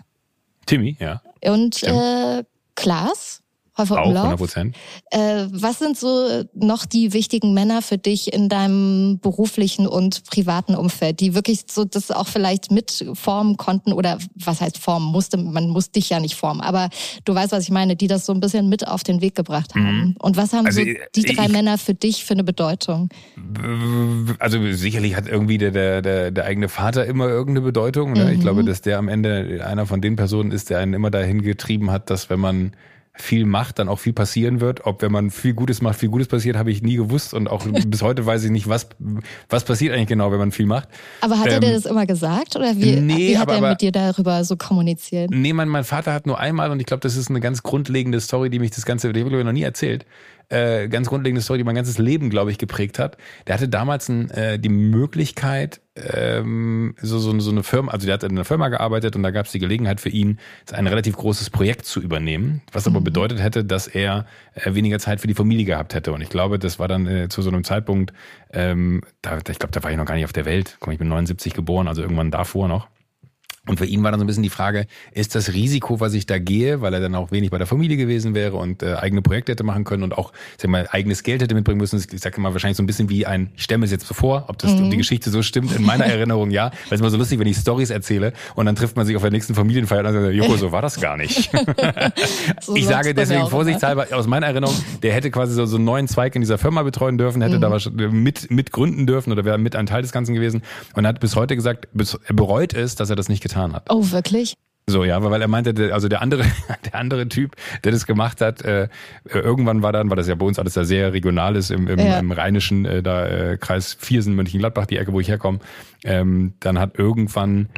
Timmy, 0.67 0.97
ja. 0.99 1.21
und 1.45 1.83
äh, 1.83 2.43
Klaas. 2.75 3.43
Häufer 3.81 4.01
Auch 4.01 4.07
Umlauf. 4.07 4.25
100 4.25 4.39
Prozent. 4.39 4.77
Äh, 5.11 5.47
was 5.51 5.79
sind 5.79 5.99
so 5.99 6.45
noch 6.55 6.87
die 6.87 7.13
wichtigen 7.13 7.53
Männer 7.55 7.83
für 7.83 7.99
dich 7.99 8.33
in 8.33 8.49
deinem 8.49 9.19
beruflichen 9.21 9.87
und 9.87 10.25
privaten 10.25 10.75
Umfeld, 10.75 11.21
die 11.21 11.35
wirklich 11.35 11.63
so 11.71 11.85
das 11.85 12.11
auch 12.11 12.29
vielleicht 12.29 12.71
mit 12.71 13.05
formen 13.15 13.57
konnten 13.57 13.93
oder 13.93 14.19
was 14.37 14.61
heißt 14.61 14.79
formen 14.79 15.07
musste, 15.11 15.37
man 15.37 15.69
muss 15.69 15.91
dich 15.91 16.11
ja 16.11 16.21
nicht 16.21 16.35
formen, 16.37 16.61
aber 16.61 16.89
du 17.25 17.35
weißt, 17.35 17.53
was 17.53 17.65
ich 17.65 17.71
meine, 17.71 17.97
die 17.97 18.07
das 18.07 18.27
so 18.27 18.33
ein 18.33 18.41
bisschen 18.41 18.69
mit 18.69 18.87
auf 18.87 19.03
den 19.03 19.21
Weg 19.21 19.35
gebracht 19.35 19.75
haben. 19.75 20.15
Und 20.21 20.37
was 20.37 20.53
haben 20.53 20.67
Also, 20.67 20.81
so 20.81 20.87
die 21.17 21.23
drei 21.23 21.47
ich- 21.47 21.53
Männer 21.53 21.79
für 21.79 21.95
dich 21.95 22.25
für 22.25 22.35
eine 22.35 22.45
Bedeutung? 22.45 23.09
Also 24.39 24.73
sicherlich 24.73 25.17
hat 25.17 25.29
irgendwie 25.29 25.59
der, 25.59 25.71
der, 25.71 26.03
der, 26.03 26.31
der 26.31 26.45
eigene 26.45 26.69
Vater 26.69 27.05
immer 27.07 27.29
irgendeine 27.29 27.65
Bedeutung. 27.65 28.13
Ne? 28.13 28.31
Ich 28.33 28.39
Mhm. 28.39 28.43
glaube, 28.43 28.65
dass 28.65 28.83
der 28.83 28.99
am 28.99 29.09
Ende 29.09 29.65
einer 29.67 29.87
von 29.87 30.01
den 30.01 30.17
Personen 30.17 30.51
ist, 30.53 30.71
der 30.71 30.79
einen 30.79 30.95
immer 30.95 31.11
dahin 31.11 31.43
getrieben 31.43 31.91
hat, 31.91 32.11
dass 32.11 32.31
wenn 32.31 32.41
man 32.41 32.73
viel 33.21 33.45
macht, 33.47 33.79
dann 33.79 33.89
auch 33.89 33.99
viel 33.99 34.13
passieren 34.13 34.61
wird. 34.61 34.87
Ob 34.87 35.03
wenn 35.03 35.13
man 35.13 35.31
viel 35.31 35.55
Gutes 35.55 35.81
macht, 35.83 35.99
viel 35.99 36.09
Gutes 36.09 36.29
passiert, 36.29 36.57
habe 36.57 36.71
ich 36.71 36.83
nie 36.83 36.97
gewusst 36.97 37.35
und 37.35 37.49
auch 37.49 37.65
bis 37.87 38.03
heute 38.03 38.27
weiß 38.27 38.45
ich 38.45 38.51
nicht, 38.51 38.69
was 38.69 38.89
was 39.49 39.65
passiert 39.65 39.95
eigentlich 39.95 40.09
genau, 40.09 40.31
wenn 40.33 40.39
man 40.39 40.53
viel 40.53 40.67
macht. 40.67 40.89
Aber 41.21 41.39
hat 41.39 41.47
er 41.47 41.55
Ähm, 41.55 41.61
dir 41.61 41.73
das 41.73 41.87
immer 41.87 42.07
gesagt 42.07 42.57
oder 42.57 42.75
wie, 42.77 43.01
nee, 43.01 43.17
wie 43.29 43.39
hat 43.39 43.49
aber- 43.49 43.65
er 43.67 43.71
mit 43.71 43.81
dir 43.81 43.93
darüber 43.93 44.43
so 44.45 44.57
kommuniziert? 44.57 45.31
Nee, 45.31 45.53
mein, 45.53 45.69
mein 45.69 45.85
Vater 45.85 46.13
hat 46.13 46.27
nur 46.27 46.39
einmal, 46.39 46.71
und 46.71 46.81
ich 46.81 46.87
glaube, 46.87 47.01
das 47.01 47.17
ist 47.17 47.31
eine 47.31 47.41
ganz 47.41 47.63
grundlegende 47.63 48.21
Story, 48.21 48.51
die 48.51 48.59
mich 48.59 48.71
das 48.71 48.85
Ganze, 48.87 49.13
die 49.13 49.21
habe 49.25 49.37
ich 49.39 49.45
noch 49.45 49.53
nie 49.53 49.63
erzählt, 49.63 50.05
äh, 50.51 50.89
ganz 50.89 51.09
grundlegende 51.09 51.41
Story, 51.41 51.59
die 51.59 51.65
mein 51.65 51.75
ganzes 51.75 51.99
Leben, 51.99 52.29
glaube 52.29 52.51
ich, 52.51 52.59
geprägt 52.59 52.99
hat. 52.99 53.17
Der 53.47 53.55
hatte 53.55 53.69
damals 53.69 54.09
ein, 54.09 54.31
äh, 54.31 54.59
die 54.59 54.69
Möglichkeit, 54.69 55.81
ähm, 55.97 56.95
so, 57.01 57.19
so, 57.19 57.39
so 57.41 57.51
eine 57.51 57.63
Firma, 57.63 57.93
also 57.93 58.07
der 58.07 58.15
hat 58.15 58.25
in 58.25 58.33
einer 58.33 58.45
Firma 58.45 58.69
gearbeitet 58.69 59.17
und 59.17 59.23
da 59.23 59.31
gab 59.31 59.47
es 59.47 59.53
die 59.53 59.59
Gelegenheit 59.59 60.01
für 60.01 60.09
ihn, 60.09 60.39
ein 60.73 60.87
relativ 60.87 61.17
großes 61.17 61.51
Projekt 61.51 61.87
zu 61.87 62.01
übernehmen, 62.01 62.63
was 62.73 62.87
aber 62.87 63.01
bedeutet 63.01 63.41
hätte, 63.41 63.65
dass 63.65 63.87
er 63.87 64.27
äh, 64.55 64.75
weniger 64.75 64.99
Zeit 64.99 65.21
für 65.21 65.29
die 65.29 65.35
Familie 65.35 65.65
gehabt 65.65 65.95
hätte. 65.95 66.13
Und 66.13 66.21
ich 66.21 66.31
glaube, 66.31 66.59
das 66.59 66.79
war 66.79 66.89
dann 66.89 67.07
äh, 67.07 67.29
zu 67.29 67.43
so 67.43 67.51
einem 67.51 67.65
Zeitpunkt, 67.65 68.13
ähm, 68.53 69.03
da, 69.23 69.39
ich 69.39 69.59
glaube, 69.59 69.73
da 69.73 69.83
war 69.83 69.91
ich 69.91 69.97
noch 69.97 70.05
gar 70.05 70.15
nicht 70.17 70.25
auf 70.25 70.33
der 70.33 70.45
Welt. 70.45 70.79
Mal, 70.85 70.93
Ich 70.93 70.99
bin 70.99 71.09
79 71.09 71.55
geboren, 71.55 71.87
also 71.87 72.03
irgendwann 72.03 72.31
davor 72.31 72.67
noch. 72.69 72.89
Und 73.67 73.77
für 73.77 73.85
ihn 73.85 74.03
war 74.03 74.11
dann 74.11 74.19
so 74.19 74.25
ein 74.25 74.27
bisschen 74.27 74.43
die 74.43 74.49
Frage, 74.49 74.87
ist 75.13 75.35
das 75.35 75.53
Risiko, 75.53 76.01
was 76.01 76.15
ich 76.15 76.25
da 76.25 76.39
gehe, 76.39 76.81
weil 76.81 76.95
er 76.95 77.01
dann 77.01 77.15
auch 77.15 77.31
wenig 77.31 77.51
bei 77.51 77.59
der 77.59 77.67
Familie 77.67 77.99
gewesen 77.99 78.35
wäre 78.35 78.57
und 78.57 78.83
äh, 78.83 78.95
eigene 78.95 79.21
Projekte 79.21 79.53
hätte 79.53 79.65
machen 79.65 79.85
können 79.85 80.03
und 80.03 80.17
auch 80.17 80.33
sag 80.57 80.71
mal, 80.71 80.89
eigenes 80.91 81.23
Geld 81.23 81.43
hätte 81.43 81.55
mitbringen 81.55 81.79
müssen. 81.79 82.03
Ich 82.11 82.21
sage 82.23 82.41
mal 82.41 82.55
wahrscheinlich 82.55 82.79
so 82.79 82.83
ein 82.83 82.87
bisschen 82.87 83.11
wie 83.11 83.27
ein, 83.27 83.51
ich 83.57 83.65
stelle 83.65 83.77
mir 83.77 83.85
es 83.85 83.91
jetzt 83.91 84.07
so 84.07 84.15
vor, 84.15 84.47
ob 84.49 84.57
das 84.57 84.73
ob 84.73 84.91
die 84.91 84.97
Geschichte 84.97 85.29
so 85.29 85.43
stimmt, 85.43 85.77
in 85.77 85.83
meiner 85.83 86.07
Erinnerung 86.07 86.51
ja. 86.51 86.71
Weil 86.71 86.73
es 86.89 86.93
ist 86.93 87.01
immer 87.01 87.11
so 87.11 87.19
lustig, 87.19 87.39
wenn 87.39 87.47
ich 87.47 87.59
Stories 87.59 87.91
erzähle 87.91 88.33
und 88.55 88.65
dann 88.65 88.77
trifft 88.77 88.97
man 88.97 89.05
sich 89.05 89.15
auf 89.15 89.21
der 89.21 89.31
nächsten 89.31 89.55
Familienfeier 89.55 90.07
und 90.07 90.13
sagt, 90.15 90.35
Joko, 90.35 90.57
so 90.57 90.73
war 90.73 90.81
das 90.81 90.99
gar 90.99 91.17
nicht. 91.19 91.51
So 92.61 92.75
ich 92.75 92.87
sage 92.87 93.15
deswegen 93.15 93.43
auch 93.43 93.51
vorsichtshalber 93.51 94.07
aus 94.13 94.27
meiner 94.27 94.47
Erinnerung, 94.47 94.75
der 95.03 95.13
hätte 95.13 95.31
quasi 95.31 95.55
so, 95.55 95.67
so 95.67 95.77
einen 95.77 95.85
neuen 95.85 96.09
Zweig 96.09 96.35
in 96.35 96.43
dieser 96.43 96.59
Firma 96.59 96.83
betreuen 96.83 97.19
dürfen, 97.19 97.43
hätte 97.43 97.59
da 97.59 97.71
wahrscheinlich 97.71 98.11
mit, 98.11 98.51
mit 98.51 98.73
gründen 98.73 99.07
dürfen 99.07 99.33
oder 99.33 99.45
wäre 99.45 99.59
mit 99.59 99.77
ein 99.77 99.87
Teil 99.87 100.03
des 100.03 100.13
Ganzen 100.13 100.35
gewesen 100.35 100.63
und 100.95 101.07
hat 101.07 101.21
bis 101.21 101.37
heute 101.37 101.57
gesagt, 101.57 101.89
bis, 101.93 102.19
er 102.27 102.35
bereut 102.35 102.75
es, 102.75 102.97
dass 102.97 103.11
er 103.11 103.17
das 103.17 103.29
nicht 103.29 103.43
getan 103.43 103.50
hat. 103.57 103.87
Oh, 103.89 104.11
wirklich? 104.11 104.57
So, 104.87 105.05
ja, 105.05 105.23
weil 105.23 105.41
er 105.41 105.49
meinte, 105.49 105.95
also 105.95 106.09
der 106.09 106.21
andere, 106.21 106.45
der 106.85 106.95
andere 106.97 107.29
Typ, 107.29 107.57
der 107.85 107.93
das 107.93 108.07
gemacht 108.07 108.41
hat, 108.41 108.63
äh, 108.63 108.89
irgendwann 109.25 109.83
war 109.83 109.93
dann, 109.93 110.11
weil 110.11 110.17
das 110.17 110.27
ja 110.29 110.35
bei 110.35 110.45
uns 110.45 110.59
alles 110.59 110.75
da 110.75 110.85
sehr 110.85 111.13
regional 111.13 111.57
ist, 111.57 111.71
im, 111.71 111.87
im, 111.87 111.99
ja. 111.99 112.19
im 112.19 112.33
rheinischen, 112.33 112.85
äh, 112.85 113.03
da 113.03 113.27
äh, 113.27 113.57
Kreis 113.59 113.97
Viersen, 113.99 114.35
Mönchengladbach, 114.35 114.87
die 114.87 114.97
Ecke, 114.97 115.13
wo 115.13 115.21
ich 115.21 115.29
herkomme, 115.29 115.61
ähm, 116.05 116.55
dann 116.61 116.79
hat 116.79 116.99
irgendwann 116.99 117.69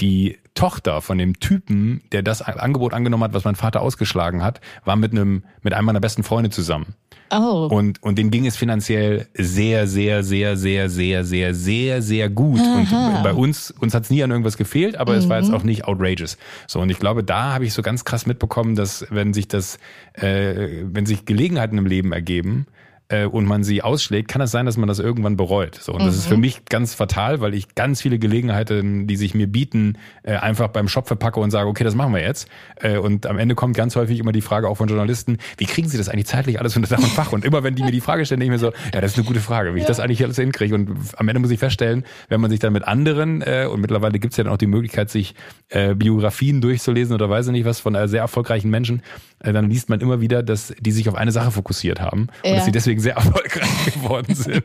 die 0.00 0.38
Tochter 0.58 1.00
von 1.02 1.18
dem 1.18 1.38
Typen, 1.38 2.02
der 2.10 2.22
das 2.22 2.42
Angebot 2.42 2.92
angenommen 2.92 3.22
hat, 3.22 3.32
was 3.32 3.44
mein 3.44 3.54
Vater 3.54 3.80
ausgeschlagen 3.80 4.42
hat, 4.42 4.60
war 4.84 4.96
mit 4.96 5.12
einem, 5.12 5.44
mit 5.62 5.72
einem 5.72 5.86
meiner 5.86 6.00
besten 6.00 6.24
Freunde 6.24 6.50
zusammen. 6.50 6.96
Oh. 7.30 7.68
Und, 7.70 8.02
und 8.02 8.18
dem 8.18 8.32
ging 8.32 8.44
es 8.44 8.56
finanziell 8.56 9.28
sehr, 9.34 9.86
sehr, 9.86 10.24
sehr, 10.24 10.56
sehr, 10.56 10.88
sehr, 10.88 11.24
sehr, 11.24 11.54
sehr, 11.54 12.02
sehr 12.02 12.28
gut. 12.28 12.58
Aha. 12.58 13.18
Und 13.18 13.22
bei 13.22 13.32
uns, 13.34 13.70
uns 13.70 13.94
hat 13.94 14.02
es 14.02 14.10
nie 14.10 14.20
an 14.24 14.32
irgendwas 14.32 14.56
gefehlt, 14.56 14.96
aber 14.96 15.12
mhm. 15.12 15.18
es 15.18 15.28
war 15.28 15.38
jetzt 15.38 15.50
mhm. 15.50 15.54
auch 15.54 15.62
nicht 15.62 15.84
outrageous. 15.84 16.38
So, 16.66 16.80
und 16.80 16.90
ich 16.90 16.98
glaube, 16.98 17.22
da 17.22 17.54
habe 17.54 17.64
ich 17.64 17.72
so 17.72 17.82
ganz 17.82 18.04
krass 18.04 18.26
mitbekommen, 18.26 18.74
dass 18.74 19.06
wenn 19.10 19.34
sich 19.34 19.46
das, 19.46 19.78
äh, 20.14 20.82
wenn 20.82 21.06
sich 21.06 21.24
Gelegenheiten 21.24 21.78
im 21.78 21.86
Leben 21.86 22.10
ergeben, 22.10 22.66
äh, 23.08 23.24
und 23.24 23.46
man 23.46 23.64
sie 23.64 23.82
ausschlägt, 23.82 24.28
kann 24.28 24.42
es 24.42 24.50
sein, 24.50 24.66
dass 24.66 24.76
man 24.76 24.88
das 24.88 24.98
irgendwann 24.98 25.36
bereut. 25.36 25.76
So, 25.76 25.92
und 25.92 26.02
mhm. 26.02 26.06
das 26.06 26.16
ist 26.16 26.26
für 26.26 26.34
mhm. 26.34 26.42
mich 26.42 26.64
ganz 26.66 26.94
fatal, 26.94 27.40
weil 27.40 27.54
ich 27.54 27.74
ganz 27.74 28.02
viele 28.02 28.18
Gelegenheiten, 28.18 29.06
die 29.06 29.16
sich 29.16 29.34
mir 29.34 29.46
bieten, 29.46 29.98
äh, 30.22 30.36
einfach 30.36 30.68
beim 30.68 30.88
Shop 30.88 31.06
verpacke 31.06 31.40
und 31.40 31.50
sage, 31.50 31.68
okay, 31.68 31.84
das 31.84 31.94
machen 31.94 32.12
wir 32.12 32.20
jetzt. 32.20 32.48
Äh, 32.76 32.98
und 32.98 33.26
am 33.26 33.38
Ende 33.38 33.54
kommt 33.54 33.76
ganz 33.76 33.96
häufig 33.96 34.18
immer 34.18 34.32
die 34.32 34.40
Frage 34.40 34.68
auch 34.68 34.76
von 34.76 34.88
Journalisten, 34.88 35.38
wie 35.56 35.66
kriegen 35.66 35.88
sie 35.88 35.98
das 35.98 36.08
eigentlich 36.08 36.26
zeitlich 36.26 36.60
alles 36.60 36.76
unter 36.76 36.88
Dach 36.88 37.02
und 37.02 37.12
Fach? 37.12 37.32
Und 37.32 37.44
immer 37.44 37.62
wenn 37.62 37.74
die 37.74 37.82
mir 37.82 37.92
die 37.92 38.00
Frage 38.00 38.26
stellen, 38.26 38.40
denke 38.40 38.54
ich 38.54 38.60
mir 38.60 38.66
so, 38.70 38.72
ja, 38.92 39.00
das 39.00 39.12
ist 39.12 39.18
eine 39.18 39.26
gute 39.26 39.40
Frage, 39.40 39.74
wie 39.74 39.80
ich 39.80 39.86
das 39.86 40.00
eigentlich 40.00 40.22
alles 40.22 40.36
hinkriege. 40.36 40.74
Und 40.74 40.90
am 41.16 41.28
Ende 41.28 41.40
muss 41.40 41.50
ich 41.50 41.58
feststellen, 41.58 42.04
wenn 42.28 42.40
man 42.40 42.50
sich 42.50 42.60
dann 42.60 42.72
mit 42.72 42.84
anderen, 42.84 43.42
äh, 43.42 43.66
und 43.70 43.80
mittlerweile 43.80 44.18
gibt 44.18 44.32
es 44.32 44.36
ja 44.36 44.44
dann 44.44 44.52
auch 44.52 44.58
die 44.58 44.66
Möglichkeit, 44.66 45.10
sich 45.10 45.34
äh, 45.70 45.94
Biografien 45.94 46.60
durchzulesen 46.60 47.14
oder 47.14 47.30
weiß 47.30 47.46
ich 47.46 47.52
nicht 47.52 47.64
was 47.64 47.80
von 47.80 47.94
äh, 47.94 48.06
sehr 48.08 48.20
erfolgreichen 48.20 48.70
Menschen, 48.70 49.02
dann 49.40 49.70
liest 49.70 49.88
man 49.88 50.00
immer 50.00 50.20
wieder, 50.20 50.42
dass 50.42 50.74
die 50.80 50.90
sich 50.90 51.08
auf 51.08 51.14
eine 51.14 51.30
Sache 51.30 51.50
fokussiert 51.50 52.00
haben 52.00 52.28
ja. 52.44 52.50
und 52.50 52.56
dass 52.56 52.64
sie 52.64 52.72
deswegen 52.72 53.00
sehr 53.00 53.14
erfolgreich 53.16 53.94
geworden 53.94 54.34
sind. 54.34 54.64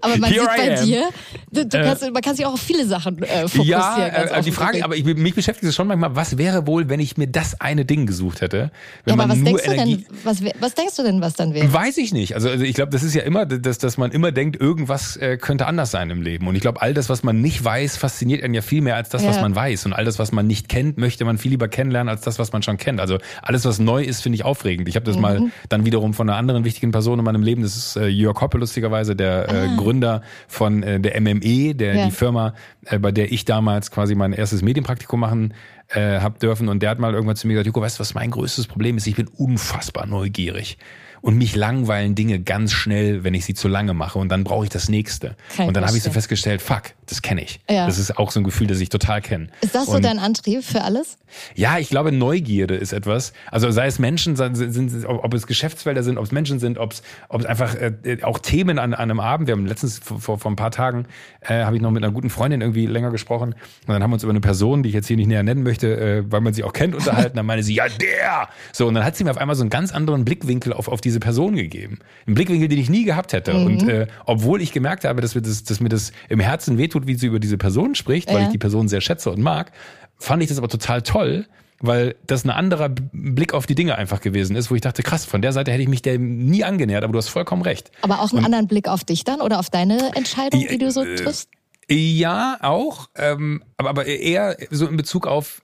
Aber 0.00 0.16
man 0.16 0.30
Here 0.30 0.44
sieht 0.44 0.56
bei 0.56 0.84
dir, 0.84 1.08
du, 1.50 1.66
du 1.66 1.82
kannst, 1.82 2.02
man 2.02 2.22
kann 2.22 2.36
sich 2.36 2.46
auch 2.46 2.54
auf 2.54 2.60
viele 2.60 2.86
Sachen 2.86 3.22
äh, 3.22 3.48
fokussieren. 3.48 3.66
Ja, 3.66 4.06
äh, 4.06 4.42
die 4.42 4.52
Frage, 4.52 4.84
aber 4.84 4.96
ich, 4.96 5.04
mich 5.04 5.34
beschäftigt 5.34 5.68
es 5.68 5.74
schon 5.74 5.88
manchmal, 5.88 6.14
was 6.14 6.38
wäre 6.38 6.66
wohl, 6.66 6.88
wenn 6.88 7.00
ich 7.00 7.16
mir 7.16 7.26
das 7.26 7.60
eine 7.60 7.84
Ding 7.84 8.06
gesucht 8.06 8.40
hätte? 8.40 8.70
Wenn 9.04 9.16
ja, 9.16 9.22
aber 9.22 9.32
was 9.32 9.42
denkst 9.42 9.64
Energie 9.66 9.96
du 9.96 10.14
denn, 10.14 10.24
was, 10.24 10.42
was 10.60 10.74
denkst 10.74 10.96
du 10.96 11.02
denn, 11.02 11.20
was 11.20 11.34
dann 11.34 11.54
wäre? 11.54 11.72
Weiß 11.72 11.96
ich 11.98 12.12
nicht. 12.12 12.34
Also, 12.34 12.48
also 12.50 12.64
ich 12.64 12.74
glaube, 12.74 12.92
das 12.92 13.02
ist 13.02 13.14
ja 13.14 13.22
immer, 13.22 13.46
dass, 13.46 13.78
dass 13.78 13.98
man 13.98 14.12
immer 14.12 14.30
denkt, 14.30 14.60
irgendwas 14.60 15.16
äh, 15.16 15.38
könnte 15.38 15.66
anders 15.66 15.90
sein 15.90 16.10
im 16.10 16.22
Leben. 16.22 16.46
Und 16.46 16.54
ich 16.54 16.60
glaube, 16.60 16.80
all 16.80 16.94
das, 16.94 17.08
was 17.08 17.24
man 17.24 17.40
nicht 17.40 17.64
weiß, 17.64 17.96
fasziniert 17.96 18.44
einen 18.44 18.54
ja 18.54 18.62
viel 18.62 18.80
mehr 18.80 18.96
als 18.96 19.08
das, 19.08 19.22
ja. 19.22 19.30
was 19.30 19.40
man 19.40 19.54
weiß. 19.56 19.86
Und 19.86 19.92
all 19.92 20.04
das, 20.04 20.18
was 20.18 20.30
man 20.30 20.46
nicht 20.46 20.68
kennt, 20.68 20.98
möchte 20.98 21.24
man 21.24 21.38
viel 21.38 21.50
lieber 21.50 21.68
kennenlernen 21.68 22.08
als 22.08 22.20
das, 22.20 22.38
was 22.38 22.52
man 22.52 22.62
schon 22.62 22.76
kennt. 22.76 23.00
Also 23.00 23.18
alles, 23.42 23.64
was 23.64 23.78
neu 23.78 24.03
ist, 24.04 24.22
finde 24.22 24.36
ich 24.36 24.44
aufregend. 24.44 24.88
Ich 24.88 24.96
habe 24.96 25.04
das 25.04 25.16
mhm. 25.16 25.22
mal 25.22 25.42
dann 25.68 25.84
wiederum 25.84 26.14
von 26.14 26.28
einer 26.28 26.38
anderen 26.38 26.64
wichtigen 26.64 26.92
Person 26.92 27.18
in 27.18 27.24
meinem 27.24 27.42
Leben, 27.42 27.62
das 27.62 27.76
ist 27.76 27.96
äh, 27.96 28.06
Jörg 28.06 28.40
Hoppe 28.40 28.58
lustigerweise, 28.58 29.16
der 29.16 29.48
äh, 29.48 29.52
ah. 29.52 29.76
Gründer 29.76 30.22
von 30.48 30.82
äh, 30.82 31.00
der 31.00 31.20
MME, 31.20 31.74
der 31.74 31.94
ja. 31.94 32.04
die 32.06 32.10
Firma, 32.10 32.54
äh, 32.86 32.98
bei 32.98 33.12
der 33.12 33.32
ich 33.32 33.44
damals 33.44 33.90
quasi 33.90 34.14
mein 34.14 34.32
erstes 34.32 34.62
Medienpraktikum 34.62 35.20
machen 35.20 35.54
äh, 35.88 36.20
hab 36.20 36.38
dürfen. 36.38 36.68
Und 36.68 36.82
der 36.82 36.90
hat 36.90 36.98
mal 36.98 37.14
irgendwann 37.14 37.36
zu 37.36 37.46
mir 37.46 37.54
gesagt, 37.54 37.66
Joko, 37.66 37.80
weißt 37.80 37.98
du, 37.98 38.00
was 38.00 38.14
mein 38.14 38.30
größtes 38.30 38.66
Problem 38.66 38.96
ist? 38.96 39.06
Ich 39.06 39.16
bin 39.16 39.28
unfassbar 39.28 40.06
neugierig 40.06 40.78
und 41.24 41.38
mich 41.38 41.56
langweilen 41.56 42.14
Dinge 42.14 42.38
ganz 42.38 42.72
schnell, 42.72 43.24
wenn 43.24 43.32
ich 43.32 43.46
sie 43.46 43.54
zu 43.54 43.66
lange 43.66 43.94
mache 43.94 44.18
und 44.18 44.28
dann 44.28 44.44
brauche 44.44 44.64
ich 44.64 44.70
das 44.70 44.90
nächste. 44.90 45.36
Kein 45.56 45.68
und 45.68 45.74
dann 45.74 45.86
habe 45.86 45.96
ich 45.96 46.02
so 46.02 46.10
festgestellt, 46.10 46.60
fuck, 46.60 46.82
das 47.06 47.22
kenne 47.22 47.42
ich. 47.42 47.60
Ja. 47.68 47.86
Das 47.86 47.98
ist 47.98 48.18
auch 48.18 48.30
so 48.30 48.40
ein 48.40 48.44
Gefühl, 48.44 48.66
das 48.66 48.78
ich 48.80 48.90
total 48.90 49.22
kenne. 49.22 49.48
Ist 49.62 49.74
das 49.74 49.86
so 49.86 49.98
dein 50.00 50.18
Antrieb 50.18 50.62
für 50.62 50.82
alles? 50.82 51.16
Ja, 51.54 51.78
ich 51.78 51.88
glaube, 51.88 52.12
Neugierde 52.12 52.76
ist 52.76 52.92
etwas. 52.92 53.32
Also 53.50 53.70
sei 53.70 53.86
es 53.86 53.98
Menschen, 53.98 54.36
sind, 54.36 54.54
sind, 54.54 55.06
ob 55.06 55.32
es 55.32 55.46
Geschäftsfelder 55.46 56.02
sind, 56.02 56.18
ob 56.18 56.24
es 56.24 56.32
Menschen 56.32 56.58
sind, 56.58 56.78
ob 56.78 56.92
es, 56.92 57.02
ob 57.28 57.40
es 57.40 57.46
einfach 57.46 57.74
äh, 57.74 58.18
auch 58.22 58.38
Themen 58.38 58.78
an, 58.78 58.94
an 58.94 59.10
einem 59.10 59.20
Abend. 59.20 59.48
Wir 59.48 59.52
haben 59.52 59.66
letztens 59.66 59.98
vor, 59.98 60.38
vor 60.38 60.50
ein 60.50 60.56
paar 60.56 60.70
Tagen 60.70 61.06
äh, 61.40 61.64
habe 61.64 61.76
ich 61.76 61.82
noch 61.82 61.90
mit 61.90 62.04
einer 62.04 62.12
guten 62.12 62.30
Freundin 62.30 62.60
irgendwie 62.60 62.86
länger 62.86 63.10
gesprochen 63.10 63.54
und 63.54 63.88
dann 63.88 64.02
haben 64.02 64.10
wir 64.10 64.14
uns 64.14 64.22
über 64.22 64.30
eine 64.30 64.40
Person, 64.40 64.82
die 64.82 64.90
ich 64.90 64.94
jetzt 64.94 65.06
hier 65.06 65.16
nicht 65.16 65.26
näher 65.26 65.42
nennen 65.42 65.62
möchte, 65.62 65.96
äh, 65.96 66.24
weil 66.30 66.40
man 66.40 66.54
sie 66.54 66.64
auch 66.64 66.72
kennt, 66.72 66.94
unterhalten. 66.94 67.36
Dann 67.36 67.46
meine 67.46 67.62
sie, 67.62 67.74
ja 67.74 67.88
der. 67.88 68.48
So 68.72 68.86
und 68.86 68.94
dann 68.94 69.04
hat 69.04 69.16
sie 69.16 69.24
mir 69.24 69.30
auf 69.30 69.38
einmal 69.38 69.56
so 69.56 69.62
einen 69.62 69.70
ganz 69.70 69.92
anderen 69.92 70.24
Blickwinkel 70.24 70.72
auf 70.72 70.88
auf 70.88 71.00
diese 71.00 71.13
diese 71.14 71.20
Person 71.20 71.54
gegeben. 71.54 72.00
Ein 72.26 72.34
Blickwinkel, 72.34 72.68
den 72.68 72.78
ich 72.78 72.90
nie 72.90 73.04
gehabt 73.04 73.32
hätte. 73.32 73.54
Mhm. 73.54 73.66
Und 73.66 73.88
äh, 73.88 74.06
obwohl 74.26 74.60
ich 74.60 74.72
gemerkt 74.72 75.04
habe, 75.04 75.20
dass 75.20 75.34
mir, 75.34 75.42
das, 75.42 75.62
dass 75.62 75.80
mir 75.80 75.88
das 75.88 76.12
im 76.28 76.40
Herzen 76.40 76.76
wehtut, 76.76 77.06
wie 77.06 77.14
sie 77.14 77.28
über 77.28 77.38
diese 77.38 77.56
Person 77.56 77.94
spricht, 77.94 78.28
weil 78.28 78.40
ja. 78.40 78.46
ich 78.46 78.48
die 78.48 78.58
Person 78.58 78.88
sehr 78.88 79.00
schätze 79.00 79.30
und 79.30 79.40
mag, 79.40 79.70
fand 80.18 80.42
ich 80.42 80.48
das 80.48 80.58
aber 80.58 80.68
total 80.68 81.02
toll, 81.02 81.46
weil 81.80 82.16
das 82.26 82.44
ein 82.44 82.50
anderer 82.50 82.88
Blick 82.88 83.54
auf 83.54 83.66
die 83.66 83.74
Dinge 83.74 83.96
einfach 83.96 84.20
gewesen 84.20 84.56
ist, 84.56 84.70
wo 84.70 84.74
ich 84.74 84.80
dachte, 84.80 85.02
krass, 85.02 85.24
von 85.24 85.42
der 85.42 85.52
Seite 85.52 85.70
hätte 85.70 85.82
ich 85.82 85.88
mich 85.88 86.02
dem 86.02 86.46
nie 86.46 86.64
angenähert, 86.64 87.04
aber 87.04 87.12
du 87.12 87.18
hast 87.18 87.28
vollkommen 87.28 87.62
recht. 87.62 87.92
Aber 88.02 88.20
auch 88.20 88.30
einen 88.30 88.40
und, 88.40 88.44
anderen 88.46 88.66
Blick 88.66 88.88
auf 88.88 89.04
dich 89.04 89.22
dann 89.24 89.40
oder 89.40 89.60
auf 89.60 89.70
deine 89.70 90.14
Entscheidung, 90.16 90.66
die 90.68 90.78
du 90.78 90.90
so 90.90 91.04
äh, 91.04 91.14
triffst? 91.14 91.48
Ja, 91.88 92.56
auch, 92.60 93.08
ähm, 93.14 93.62
aber, 93.76 93.90
aber 93.90 94.06
eher 94.06 94.56
so 94.70 94.86
in 94.86 94.96
Bezug 94.96 95.26
auf, 95.26 95.62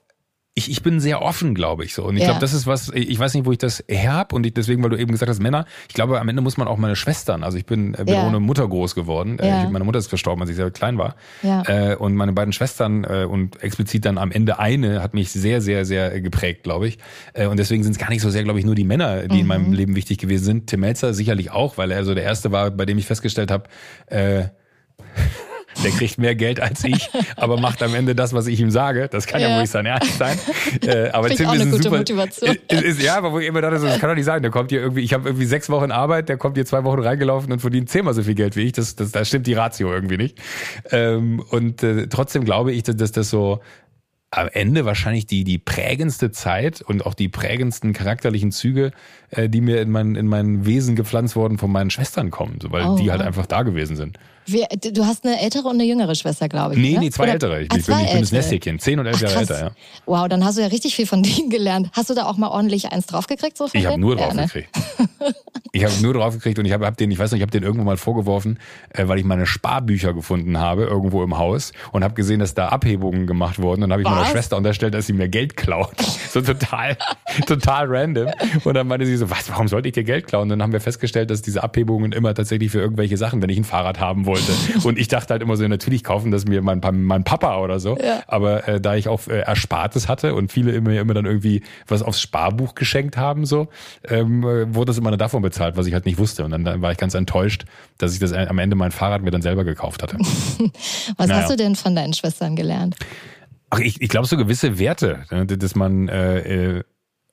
ich, 0.53 0.69
ich 0.69 0.83
bin 0.83 0.99
sehr 0.99 1.21
offen, 1.21 1.55
glaube 1.55 1.85
ich 1.85 1.93
so. 1.93 2.03
Und 2.03 2.17
ich 2.17 2.23
ja. 2.23 2.27
glaube, 2.27 2.41
das 2.41 2.51
ist 2.51 2.67
was, 2.67 2.89
ich 2.89 3.17
weiß 3.17 3.33
nicht, 3.35 3.45
wo 3.45 3.53
ich 3.53 3.57
das 3.57 3.83
her 3.87 4.11
habe 4.11 4.35
und 4.35 4.45
ich, 4.45 4.53
deswegen, 4.53 4.83
weil 4.83 4.89
du 4.89 4.97
eben 4.97 5.11
gesagt 5.11 5.29
hast, 5.29 5.39
Männer, 5.39 5.65
ich 5.87 5.93
glaube, 5.93 6.19
am 6.19 6.27
Ende 6.27 6.41
muss 6.41 6.57
man 6.57 6.67
auch 6.67 6.77
meine 6.77 6.97
Schwestern, 6.97 7.43
also 7.43 7.57
ich 7.57 7.65
bin, 7.65 7.93
bin 7.93 8.07
ja. 8.09 8.27
ohne 8.27 8.41
Mutter 8.41 8.67
groß 8.67 8.93
geworden. 8.93 9.39
Äh, 9.39 9.47
ja. 9.47 9.69
meine 9.69 9.85
Mutter 9.85 9.99
ist 9.99 10.07
verstorben, 10.07 10.41
als 10.41 10.49
ich 10.49 10.57
sehr 10.57 10.69
klein 10.69 10.97
war. 10.97 11.15
Ja. 11.41 11.63
Äh, 11.67 11.95
und 11.95 12.15
meine 12.15 12.33
beiden 12.33 12.51
Schwestern 12.51 13.05
äh, 13.05 13.25
und 13.29 13.63
explizit 13.63 14.03
dann 14.03 14.17
am 14.17 14.31
Ende 14.31 14.59
eine 14.59 15.01
hat 15.01 15.13
mich 15.13 15.31
sehr, 15.31 15.61
sehr, 15.61 15.85
sehr 15.85 16.19
geprägt, 16.19 16.63
glaube 16.63 16.87
ich. 16.87 16.97
Und 17.33 17.57
deswegen 17.57 17.83
sind 17.83 17.93
es 17.93 17.97
gar 17.97 18.09
nicht 18.09 18.21
so 18.21 18.29
sehr, 18.29 18.43
glaube 18.43 18.59
ich, 18.59 18.65
nur 18.65 18.75
die 18.75 18.83
Männer, 18.83 19.27
die 19.27 19.35
mhm. 19.35 19.39
in 19.39 19.47
meinem 19.47 19.67
mhm. 19.67 19.73
Leben 19.73 19.95
wichtig 19.95 20.17
gewesen 20.17 20.43
sind. 20.43 20.67
Tim 20.67 20.81
Melzer 20.81 21.13
sicherlich 21.13 21.51
auch, 21.51 21.77
weil 21.77 21.91
er 21.91 22.03
so 22.03 22.13
der 22.13 22.23
Erste 22.23 22.51
war, 22.51 22.71
bei 22.71 22.85
dem 22.85 22.97
ich 22.97 23.05
festgestellt 23.05 23.51
habe, 23.51 23.69
äh, 24.07 24.45
der 25.83 25.91
kriegt 25.91 26.17
mehr 26.17 26.35
Geld 26.35 26.59
als 26.59 26.83
ich, 26.83 27.09
aber 27.35 27.59
macht 27.59 27.81
am 27.83 27.95
Ende 27.95 28.15
das, 28.15 28.33
was 28.33 28.47
ich 28.47 28.59
ihm 28.59 28.71
sage. 28.71 29.07
Das 29.09 29.27
kann 29.27 29.41
ja, 29.41 29.49
ja 29.49 29.55
wohl 29.55 29.61
nicht 29.61 29.71
sein 29.71 29.85
Ernst 29.85 30.17
sein. 30.17 30.37
Äh, 30.85 31.09
aber 31.09 31.29
Tim 31.29 31.45
ist 31.45 31.61
eine 31.61 31.71
gute 31.71 31.83
super, 31.83 31.97
Motivation. 31.97 32.57
Ist, 32.69 32.81
ist, 32.83 33.01
ja, 33.01 33.17
aber 33.17 33.31
wo 33.31 33.39
ich 33.39 33.47
immer 33.47 33.61
dachte, 33.61 33.79
das 33.79 33.99
kann 33.99 34.09
doch 34.09 34.15
nicht 34.15 34.25
sein. 34.25 34.41
Der 34.41 34.51
kommt 34.51 34.71
hier 34.71 34.81
irgendwie, 34.81 35.01
ich 35.01 35.13
habe 35.13 35.27
irgendwie 35.29 35.45
sechs 35.45 35.69
Wochen 35.69 35.91
Arbeit, 35.91 36.29
der 36.29 36.37
kommt 36.37 36.55
hier 36.55 36.65
zwei 36.65 36.83
Wochen 36.83 36.99
reingelaufen 36.99 37.51
und 37.51 37.59
verdient 37.59 37.89
zehnmal 37.89 38.13
so 38.13 38.23
viel 38.23 38.35
Geld 38.35 38.55
wie 38.55 38.61
ich. 38.61 38.73
Das, 38.73 38.95
das, 38.95 39.11
da 39.11 39.25
stimmt 39.25 39.47
die 39.47 39.53
Ratio 39.53 39.91
irgendwie 39.91 40.17
nicht. 40.17 40.39
Ähm, 40.91 41.43
und 41.49 41.83
äh, 41.83 42.07
trotzdem 42.07 42.45
glaube 42.45 42.71
ich, 42.71 42.83
dass, 42.83 42.95
dass 42.95 43.11
das 43.11 43.29
so 43.29 43.61
am 44.31 44.47
Ende 44.47 44.85
wahrscheinlich 44.85 45.25
die, 45.25 45.43
die 45.43 45.57
prägendste 45.57 46.31
Zeit 46.31 46.81
und 46.81 47.05
auch 47.05 47.13
die 47.13 47.27
prägendsten 47.27 47.91
charakterlichen 47.91 48.51
Züge, 48.51 48.91
äh, 49.29 49.49
die 49.49 49.59
mir 49.59 49.81
in 49.81 49.91
mein, 49.91 50.15
in 50.15 50.25
mein 50.25 50.65
Wesen 50.65 50.95
gepflanzt 50.95 51.35
wurden, 51.35 51.57
von 51.57 51.69
meinen 51.69 51.89
Schwestern 51.89 52.31
kommen, 52.31 52.57
weil 52.69 52.85
oh, 52.85 52.95
die 52.95 53.11
halt 53.11 53.21
einfach 53.21 53.45
da 53.45 53.63
gewesen 53.63 53.97
sind. 53.97 54.17
Wie, 54.45 54.65
du 54.91 55.05
hast 55.05 55.25
eine 55.25 55.39
ältere 55.39 55.67
und 55.67 55.75
eine 55.75 55.83
jüngere 55.83 56.15
Schwester, 56.15 56.49
glaube 56.49 56.75
ich. 56.75 56.81
Nee, 56.81 56.93
ne? 56.93 56.99
nee, 56.99 57.11
zwei 57.11 57.23
Oder? 57.23 57.33
ältere. 57.33 57.61
Ich, 57.61 57.71
ah, 57.71 57.75
bin, 57.75 58.05
ich 58.05 58.11
bin 58.11 58.21
das 58.21 58.31
Nesthäkchen, 58.31 58.79
zehn 58.79 58.99
und 58.99 59.05
elf 59.05 59.21
Jahre 59.21 59.39
älter, 59.39 59.59
ja. 59.59 59.71
Wow, 60.05 60.27
dann 60.27 60.43
hast 60.43 60.57
du 60.57 60.61
ja 60.61 60.67
richtig 60.67 60.95
viel 60.95 61.05
von 61.05 61.23
denen 61.23 61.49
gelernt. 61.49 61.89
Hast 61.93 62.09
du 62.09 62.13
da 62.13 62.25
auch 62.25 62.37
mal 62.37 62.49
ordentlich 62.49 62.91
eins 62.91 63.05
draufgekriegt? 63.05 63.57
So 63.57 63.67
ich 63.73 63.85
habe 63.85 63.99
nur 63.99 64.15
draufgekriegt. 64.15 64.69
Ja, 64.75 65.27
ne? 65.27 65.35
ich 65.73 65.83
habe 65.85 65.93
nur 66.01 66.13
draufgekriegt 66.13 66.59
und 66.59 66.65
ich 66.65 66.73
habe 66.73 66.85
hab 66.85 66.97
den, 66.97 67.11
ich 67.11 67.19
weiß 67.19 67.31
nicht, 67.31 67.39
ich 67.39 67.43
habe 67.43 67.51
den 67.51 67.63
irgendwo 67.63 67.85
mal 67.85 67.97
vorgeworfen, 67.97 68.59
äh, 68.89 69.07
weil 69.07 69.19
ich 69.19 69.25
meine 69.25 69.45
Sparbücher 69.45 70.13
gefunden 70.13 70.57
habe, 70.57 70.83
irgendwo 70.83 71.23
im 71.23 71.37
Haus 71.37 71.71
und 71.91 72.03
habe 72.03 72.13
gesehen, 72.13 72.39
dass 72.39 72.53
da 72.53 72.69
Abhebungen 72.69 73.27
gemacht 73.27 73.59
wurden. 73.59 73.83
Und 73.83 73.89
dann 73.89 73.93
habe 73.93 74.01
ich 74.01 74.07
Was? 74.07 74.15
meiner 74.15 74.25
Schwester 74.25 74.57
unterstellt, 74.57 74.93
dass 74.93 75.05
sie 75.05 75.13
mir 75.13 75.29
Geld 75.29 75.55
klaut. 75.55 75.95
so 76.29 76.41
total, 76.41 76.97
total 77.47 77.85
random. 77.87 78.29
Und 78.63 78.73
dann 78.73 78.87
meinte 78.87 79.05
sie 79.05 79.17
so, 79.17 79.29
was, 79.29 79.49
warum 79.49 79.67
sollte 79.67 79.87
ich 79.87 79.93
dir 79.93 80.03
Geld 80.03 80.27
klauen? 80.27 80.43
Und 80.43 80.49
dann 80.49 80.63
haben 80.63 80.73
wir 80.73 80.81
festgestellt, 80.81 81.29
dass 81.29 81.41
diese 81.41 81.63
Abhebungen 81.63 82.11
immer 82.11 82.33
tatsächlich 82.33 82.71
für 82.71 82.79
irgendwelche 82.79 83.17
Sachen, 83.17 83.41
wenn 83.41 83.49
ich 83.49 83.57
ein 83.57 83.63
Fahrrad 83.63 83.99
haben 83.99 84.25
wollte. 84.25 84.30
Und 84.83 84.97
ich 84.97 85.07
dachte 85.07 85.33
halt 85.33 85.41
immer 85.41 85.57
so, 85.57 85.67
natürlich 85.67 86.03
kaufen 86.03 86.31
das 86.31 86.45
mir 86.45 86.61
mein, 86.61 86.81
mein 86.93 87.23
Papa 87.23 87.59
oder 87.59 87.79
so. 87.79 87.97
Ja. 87.97 88.23
Aber 88.27 88.67
äh, 88.67 88.81
da 88.81 88.95
ich 88.95 89.07
auch 89.07 89.27
äh, 89.27 89.41
Erspartes 89.41 90.07
hatte 90.07 90.35
und 90.35 90.51
viele 90.51 90.71
immer, 90.71 90.91
immer 90.91 91.13
dann 91.13 91.25
irgendwie 91.25 91.63
was 91.87 92.01
aufs 92.01 92.21
Sparbuch 92.21 92.75
geschenkt 92.75 93.17
haben, 93.17 93.45
so, 93.45 93.67
ähm, 94.07 94.43
wurde 94.43 94.87
das 94.87 94.97
immer 94.97 95.15
davon 95.15 95.41
bezahlt, 95.41 95.77
was 95.77 95.87
ich 95.87 95.93
halt 95.93 96.05
nicht 96.05 96.17
wusste. 96.17 96.45
Und 96.45 96.51
dann, 96.51 96.63
dann 96.63 96.81
war 96.81 96.91
ich 96.91 96.97
ganz 96.97 97.13
enttäuscht, 97.13 97.65
dass 97.97 98.13
ich 98.13 98.19
das 98.19 98.33
am 98.33 98.57
Ende 98.59 98.75
mein 98.75 98.91
Fahrrad 98.91 99.21
mir 99.21 99.31
dann 99.31 99.41
selber 99.41 99.63
gekauft 99.63 100.03
hatte. 100.03 100.17
was 101.17 101.27
naja. 101.27 101.41
hast 101.41 101.51
du 101.51 101.55
denn 101.55 101.75
von 101.75 101.95
deinen 101.95 102.13
Schwestern 102.13 102.55
gelernt? 102.55 102.95
Ach, 103.69 103.79
ich, 103.79 104.01
ich 104.01 104.09
glaube 104.09 104.27
so 104.27 104.35
gewisse 104.35 104.79
Werte, 104.79 105.23
ne, 105.31 105.45
dass 105.45 105.75
man 105.75 106.09
äh, 106.09 106.77
äh 106.77 106.83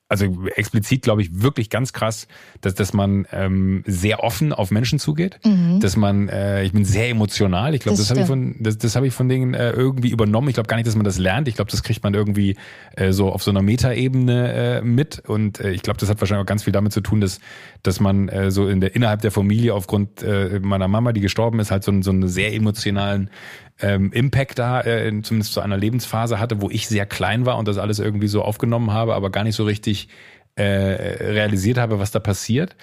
also 0.08 0.46
explizit 0.56 1.02
glaube 1.02 1.22
ich 1.22 1.42
wirklich 1.42 1.70
ganz 1.70 1.92
krass, 1.92 2.28
dass, 2.60 2.74
dass 2.74 2.92
man 2.92 3.26
ähm, 3.30 3.82
sehr 3.86 4.24
offen 4.24 4.52
auf 4.52 4.70
Menschen 4.70 4.98
zugeht, 4.98 5.38
mhm. 5.44 5.80
dass 5.80 5.96
man, 5.96 6.28
äh, 6.28 6.64
ich 6.64 6.72
bin 6.72 6.84
sehr 6.84 7.08
emotional. 7.10 7.74
Ich 7.74 7.82
glaube, 7.82 7.98
das, 7.98 8.08
das 8.08 8.10
habe 8.10 8.20
ich 8.20 8.26
von, 8.26 8.56
das, 8.60 8.78
das 8.78 8.96
habe 8.96 9.06
ich 9.06 9.12
von 9.12 9.28
denen 9.28 9.54
äh, 9.54 9.70
irgendwie 9.70 10.10
übernommen. 10.10 10.48
Ich 10.48 10.54
glaube 10.54 10.68
gar 10.68 10.76
nicht, 10.76 10.86
dass 10.86 10.96
man 10.96 11.04
das 11.04 11.18
lernt. 11.18 11.46
Ich 11.48 11.56
glaube, 11.56 11.70
das 11.70 11.82
kriegt 11.82 12.02
man 12.02 12.14
irgendwie 12.14 12.56
äh, 12.96 13.12
so 13.12 13.30
auf 13.30 13.42
so 13.42 13.50
einer 13.50 13.62
Metaebene 13.62 14.52
äh, 14.52 14.82
mit. 14.82 15.22
Und 15.26 15.60
äh, 15.60 15.70
ich 15.72 15.82
glaube, 15.82 16.00
das 16.00 16.08
hat 16.08 16.20
wahrscheinlich 16.20 16.44
auch 16.44 16.48
ganz 16.48 16.64
viel 16.64 16.72
damit 16.72 16.92
zu 16.92 17.00
tun, 17.00 17.20
dass 17.20 17.40
dass 17.82 18.00
man 18.00 18.28
äh, 18.28 18.50
so 18.50 18.68
in 18.68 18.80
der 18.80 18.94
innerhalb 18.94 19.20
der 19.20 19.30
Familie 19.30 19.74
aufgrund 19.74 20.22
äh, 20.22 20.58
meiner 20.60 20.88
Mama, 20.88 21.12
die 21.12 21.20
gestorben 21.20 21.60
ist, 21.60 21.70
halt 21.70 21.84
so, 21.84 22.02
so 22.02 22.10
einen 22.10 22.28
sehr 22.28 22.54
emotionalen 22.54 23.30
ähm, 23.80 24.12
Impact 24.12 24.58
da, 24.58 24.82
äh, 24.82 25.22
zumindest 25.22 25.52
zu 25.52 25.60
einer 25.60 25.76
Lebensphase 25.76 26.38
hatte, 26.38 26.60
wo 26.60 26.70
ich 26.70 26.88
sehr 26.88 27.06
klein 27.06 27.46
war 27.46 27.58
und 27.58 27.68
das 27.68 27.78
alles 27.78 27.98
irgendwie 27.98 28.28
so 28.28 28.42
aufgenommen 28.42 28.92
habe, 28.92 29.14
aber 29.14 29.30
gar 29.30 29.44
nicht 29.44 29.56
so 29.56 29.64
richtig 29.64 30.08
äh, 30.56 30.62
realisiert 30.62 31.78
habe, 31.78 31.98
was 31.98 32.10
da 32.10 32.18
passiert. 32.18 32.76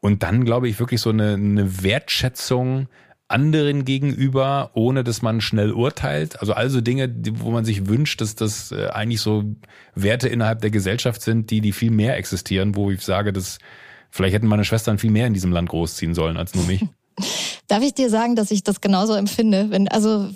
Und 0.00 0.22
dann 0.22 0.44
glaube 0.44 0.68
ich 0.68 0.78
wirklich 0.78 1.00
so 1.00 1.10
eine, 1.10 1.34
eine 1.34 1.82
Wertschätzung 1.82 2.88
anderen 3.28 3.84
gegenüber, 3.84 4.70
ohne 4.74 5.04
dass 5.04 5.22
man 5.22 5.40
schnell 5.40 5.72
urteilt. 5.72 6.40
Also 6.40 6.52
also 6.52 6.80
Dinge, 6.80 7.12
wo 7.38 7.50
man 7.50 7.64
sich 7.64 7.86
wünscht, 7.86 8.20
dass 8.20 8.34
das 8.34 8.72
äh, 8.72 8.88
eigentlich 8.88 9.22
so 9.22 9.56
Werte 9.94 10.28
innerhalb 10.28 10.60
der 10.60 10.70
Gesellschaft 10.70 11.22
sind, 11.22 11.50
die 11.50 11.60
die 11.60 11.72
viel 11.72 11.90
mehr 11.90 12.16
existieren, 12.16 12.76
wo 12.76 12.90
ich 12.90 13.00
sage, 13.00 13.32
dass 13.32 13.58
vielleicht 14.10 14.34
hätten 14.34 14.46
meine 14.46 14.64
Schwestern 14.64 14.98
viel 14.98 15.10
mehr 15.10 15.26
in 15.26 15.34
diesem 15.34 15.52
Land 15.52 15.70
großziehen 15.70 16.14
sollen 16.14 16.36
als 16.36 16.54
nur 16.54 16.66
mich. 16.66 16.84
Darf 17.72 17.82
ich 17.82 17.94
dir 17.94 18.10
sagen, 18.10 18.36
dass 18.36 18.50
ich 18.50 18.62
das 18.62 18.82
genauso 18.82 19.14
empfinde? 19.14 19.70
Wenn, 19.70 19.88
also 19.88 20.28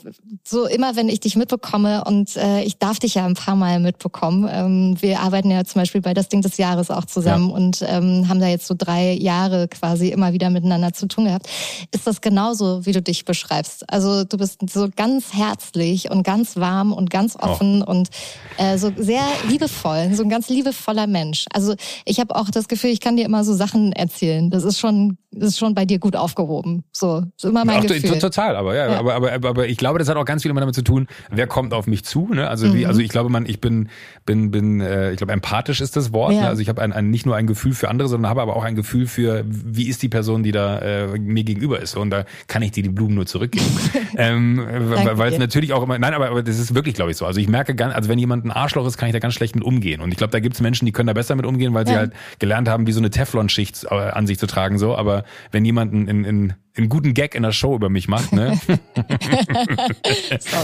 so 0.42 0.64
immer, 0.64 0.96
wenn 0.96 1.10
ich 1.10 1.20
dich 1.20 1.36
mitbekomme 1.36 2.02
und 2.04 2.34
äh, 2.36 2.62
ich 2.62 2.78
darf 2.78 2.98
dich 2.98 3.16
ja 3.16 3.26
ein 3.26 3.34
paar 3.34 3.56
Mal 3.56 3.78
mitbekommen. 3.78 4.48
Ähm, 4.50 4.96
wir 5.00 5.20
arbeiten 5.20 5.50
ja 5.50 5.62
zum 5.64 5.82
Beispiel 5.82 6.00
bei 6.00 6.14
das 6.14 6.30
Ding 6.30 6.40
des 6.40 6.56
Jahres 6.56 6.90
auch 6.90 7.04
zusammen 7.04 7.50
ja. 7.50 7.54
und 7.54 7.84
ähm, 7.86 8.26
haben 8.30 8.40
da 8.40 8.48
jetzt 8.48 8.66
so 8.66 8.74
drei 8.74 9.12
Jahre 9.12 9.68
quasi 9.68 10.08
immer 10.08 10.32
wieder 10.32 10.48
miteinander 10.48 10.94
zu 10.94 11.08
tun 11.08 11.26
gehabt. 11.26 11.46
Ist 11.92 12.06
das 12.06 12.22
genauso, 12.22 12.86
wie 12.86 12.92
du 12.92 13.02
dich 13.02 13.26
beschreibst? 13.26 13.84
Also 13.90 14.24
du 14.24 14.38
bist 14.38 14.60
so 14.70 14.88
ganz 14.96 15.34
herzlich 15.34 16.10
und 16.10 16.22
ganz 16.22 16.56
warm 16.56 16.94
und 16.94 17.10
ganz 17.10 17.36
offen 17.36 17.84
oh. 17.86 17.90
und 17.90 18.08
äh, 18.56 18.78
so 18.78 18.90
sehr 18.96 19.24
liebevoll, 19.46 20.14
so 20.14 20.22
ein 20.22 20.30
ganz 20.30 20.48
liebevoller 20.48 21.06
Mensch. 21.06 21.44
Also 21.52 21.74
ich 22.06 22.18
habe 22.18 22.34
auch 22.34 22.48
das 22.48 22.66
Gefühl, 22.66 22.88
ich 22.88 23.00
kann 23.00 23.18
dir 23.18 23.26
immer 23.26 23.44
so 23.44 23.52
Sachen 23.52 23.92
erzählen. 23.92 24.48
Das 24.48 24.64
ist 24.64 24.78
schon, 24.78 25.18
ist 25.38 25.58
schon 25.58 25.74
bei 25.74 25.84
dir 25.84 25.98
gut 25.98 26.16
aufgehoben. 26.16 26.84
So, 26.92 27.24
ist 27.36 27.44
immer 27.44 27.64
mein 27.64 27.80
Ach, 27.80 27.86
Gefühl. 27.86 28.18
Total, 28.18 28.56
aber 28.56 28.74
ja, 28.74 28.90
ja, 28.90 28.98
Aber, 28.98 29.14
aber, 29.14 29.32
aber 29.32 29.68
ich 29.68 29.76
glaube, 29.76 29.98
das 29.98 30.08
hat 30.08 30.16
auch 30.16 30.24
ganz 30.24 30.42
viel 30.42 30.50
immer 30.50 30.60
damit 30.60 30.74
zu 30.74 30.82
tun, 30.82 31.06
wer 31.30 31.46
kommt 31.46 31.74
auf 31.74 31.86
mich 31.86 32.04
zu. 32.04 32.28
Ne? 32.32 32.48
Also, 32.48 32.68
mhm. 32.68 32.74
wie, 32.74 32.86
also 32.86 33.00
ich 33.00 33.10
glaube, 33.10 33.30
man, 33.30 33.46
ich 33.46 33.60
bin, 33.60 33.88
bin, 34.24 34.50
bin, 34.50 34.80
äh, 34.80 35.12
ich 35.12 35.18
glaube, 35.18 35.32
empathisch 35.32 35.80
ist 35.80 35.96
das 35.96 36.12
Wort. 36.12 36.32
Ja. 36.32 36.42
Ne? 36.42 36.48
Also 36.48 36.62
ich 36.62 36.68
habe 36.68 36.82
ein, 36.82 36.92
ein, 36.92 37.10
nicht 37.10 37.26
nur 37.26 37.36
ein 37.36 37.46
Gefühl 37.46 37.74
für 37.74 37.88
andere, 37.88 38.08
sondern 38.08 38.30
habe 38.30 38.42
aber 38.42 38.56
auch 38.56 38.64
ein 38.64 38.74
Gefühl 38.74 39.06
für, 39.06 39.44
wie 39.46 39.88
ist 39.88 40.02
die 40.02 40.08
Person, 40.08 40.42
die 40.42 40.52
da 40.52 40.78
äh, 40.78 41.18
mir 41.18 41.44
gegenüber 41.44 41.80
ist. 41.80 41.96
Und 41.96 42.10
da 42.10 42.24
kann 42.46 42.62
ich 42.62 42.72
dir 42.72 42.82
die 42.82 42.88
Blumen 42.88 43.14
nur 43.14 43.26
zurückgeben. 43.26 43.66
ähm, 44.16 44.64
weil 44.68 45.32
es 45.32 45.38
natürlich 45.38 45.72
auch 45.72 45.82
immer, 45.82 45.98
nein, 45.98 46.14
aber, 46.14 46.30
aber 46.30 46.42
das 46.42 46.58
ist 46.58 46.74
wirklich, 46.74 46.94
glaube 46.94 47.10
ich, 47.10 47.16
so. 47.16 47.26
Also 47.26 47.40
ich 47.40 47.48
merke 47.48 47.74
ganz, 47.74 47.94
also 47.94 48.08
wenn 48.08 48.18
jemand 48.18 48.44
ein 48.44 48.50
Arschloch 48.50 48.86
ist, 48.86 48.96
kann 48.96 49.08
ich 49.08 49.12
da 49.12 49.18
ganz 49.18 49.34
schlecht 49.34 49.54
mit 49.54 49.64
umgehen. 49.64 50.00
Und 50.00 50.10
ich 50.10 50.16
glaube, 50.16 50.30
da 50.30 50.40
gibt 50.40 50.54
es 50.54 50.60
Menschen, 50.60 50.86
die 50.86 50.92
können 50.92 51.06
da 51.08 51.12
besser 51.12 51.34
mit 51.34 51.46
umgehen, 51.46 51.74
weil 51.74 51.86
ja. 51.86 51.92
sie 51.92 51.98
halt 51.98 52.12
gelernt 52.38 52.68
haben, 52.68 52.86
wie 52.86 52.92
so 52.92 53.00
eine 53.00 53.10
Teflonschicht 53.10 53.84
äh, 53.84 53.94
an 53.94 54.26
sich 54.26 54.38
zu 54.38 54.46
tragen. 54.46 54.78
So, 54.78 54.96
aber 54.96 55.24
wenn 55.50 55.64
jemand 55.64 55.92
in, 55.92 56.24
in 56.24 56.54
einen 56.76 56.88
guten 56.88 57.14
Gag 57.14 57.34
in 57.34 57.42
der 57.42 57.52
Show 57.52 57.74
über 57.74 57.88
mich 57.88 58.08
macht, 58.08 58.32
ne? 58.32 58.58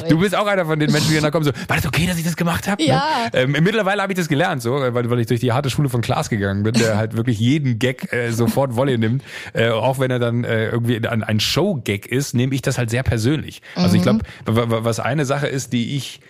du 0.08 0.18
bist 0.18 0.34
auch 0.34 0.46
einer 0.46 0.66
von 0.66 0.78
den 0.78 0.92
Menschen, 0.92 1.12
die 1.12 1.20
dann 1.20 1.30
kommen 1.30 1.44
so, 1.44 1.52
war 1.68 1.76
das 1.76 1.86
okay, 1.86 2.06
dass 2.06 2.18
ich 2.18 2.24
das 2.24 2.36
gemacht 2.36 2.68
habe? 2.68 2.82
Ne? 2.82 2.88
Ja. 2.88 3.02
Ne? 3.32 3.40
Ähm, 3.40 3.52
mittlerweile 3.52 4.02
habe 4.02 4.12
ich 4.12 4.18
das 4.18 4.28
gelernt, 4.28 4.62
so, 4.62 4.74
weil, 4.74 5.08
weil 5.08 5.20
ich 5.20 5.26
durch 5.26 5.40
die 5.40 5.52
harte 5.52 5.70
Schule 5.70 5.88
von 5.88 6.02
Klaas 6.02 6.28
gegangen 6.28 6.64
bin, 6.64 6.74
der 6.74 6.96
halt 6.96 7.16
wirklich 7.16 7.38
jeden 7.38 7.78
Gag 7.78 8.12
äh, 8.12 8.30
sofort 8.30 8.76
Wolle 8.76 8.98
nimmt. 8.98 9.22
Äh, 9.54 9.70
auch 9.70 9.98
wenn 9.98 10.10
er 10.10 10.18
dann 10.18 10.44
äh, 10.44 10.68
irgendwie 10.68 11.06
ein, 11.06 11.22
ein 11.22 11.40
Show-Gag 11.40 12.06
ist, 12.06 12.34
nehme 12.34 12.54
ich 12.54 12.62
das 12.62 12.78
halt 12.78 12.90
sehr 12.90 13.02
persönlich. 13.02 13.62
Also 13.74 13.96
ich 13.96 14.02
glaube, 14.02 14.20
mhm. 14.46 14.64
was 14.68 15.00
eine 15.00 15.24
Sache 15.24 15.46
ist, 15.46 15.72
die 15.72 15.96
ich 15.96 16.20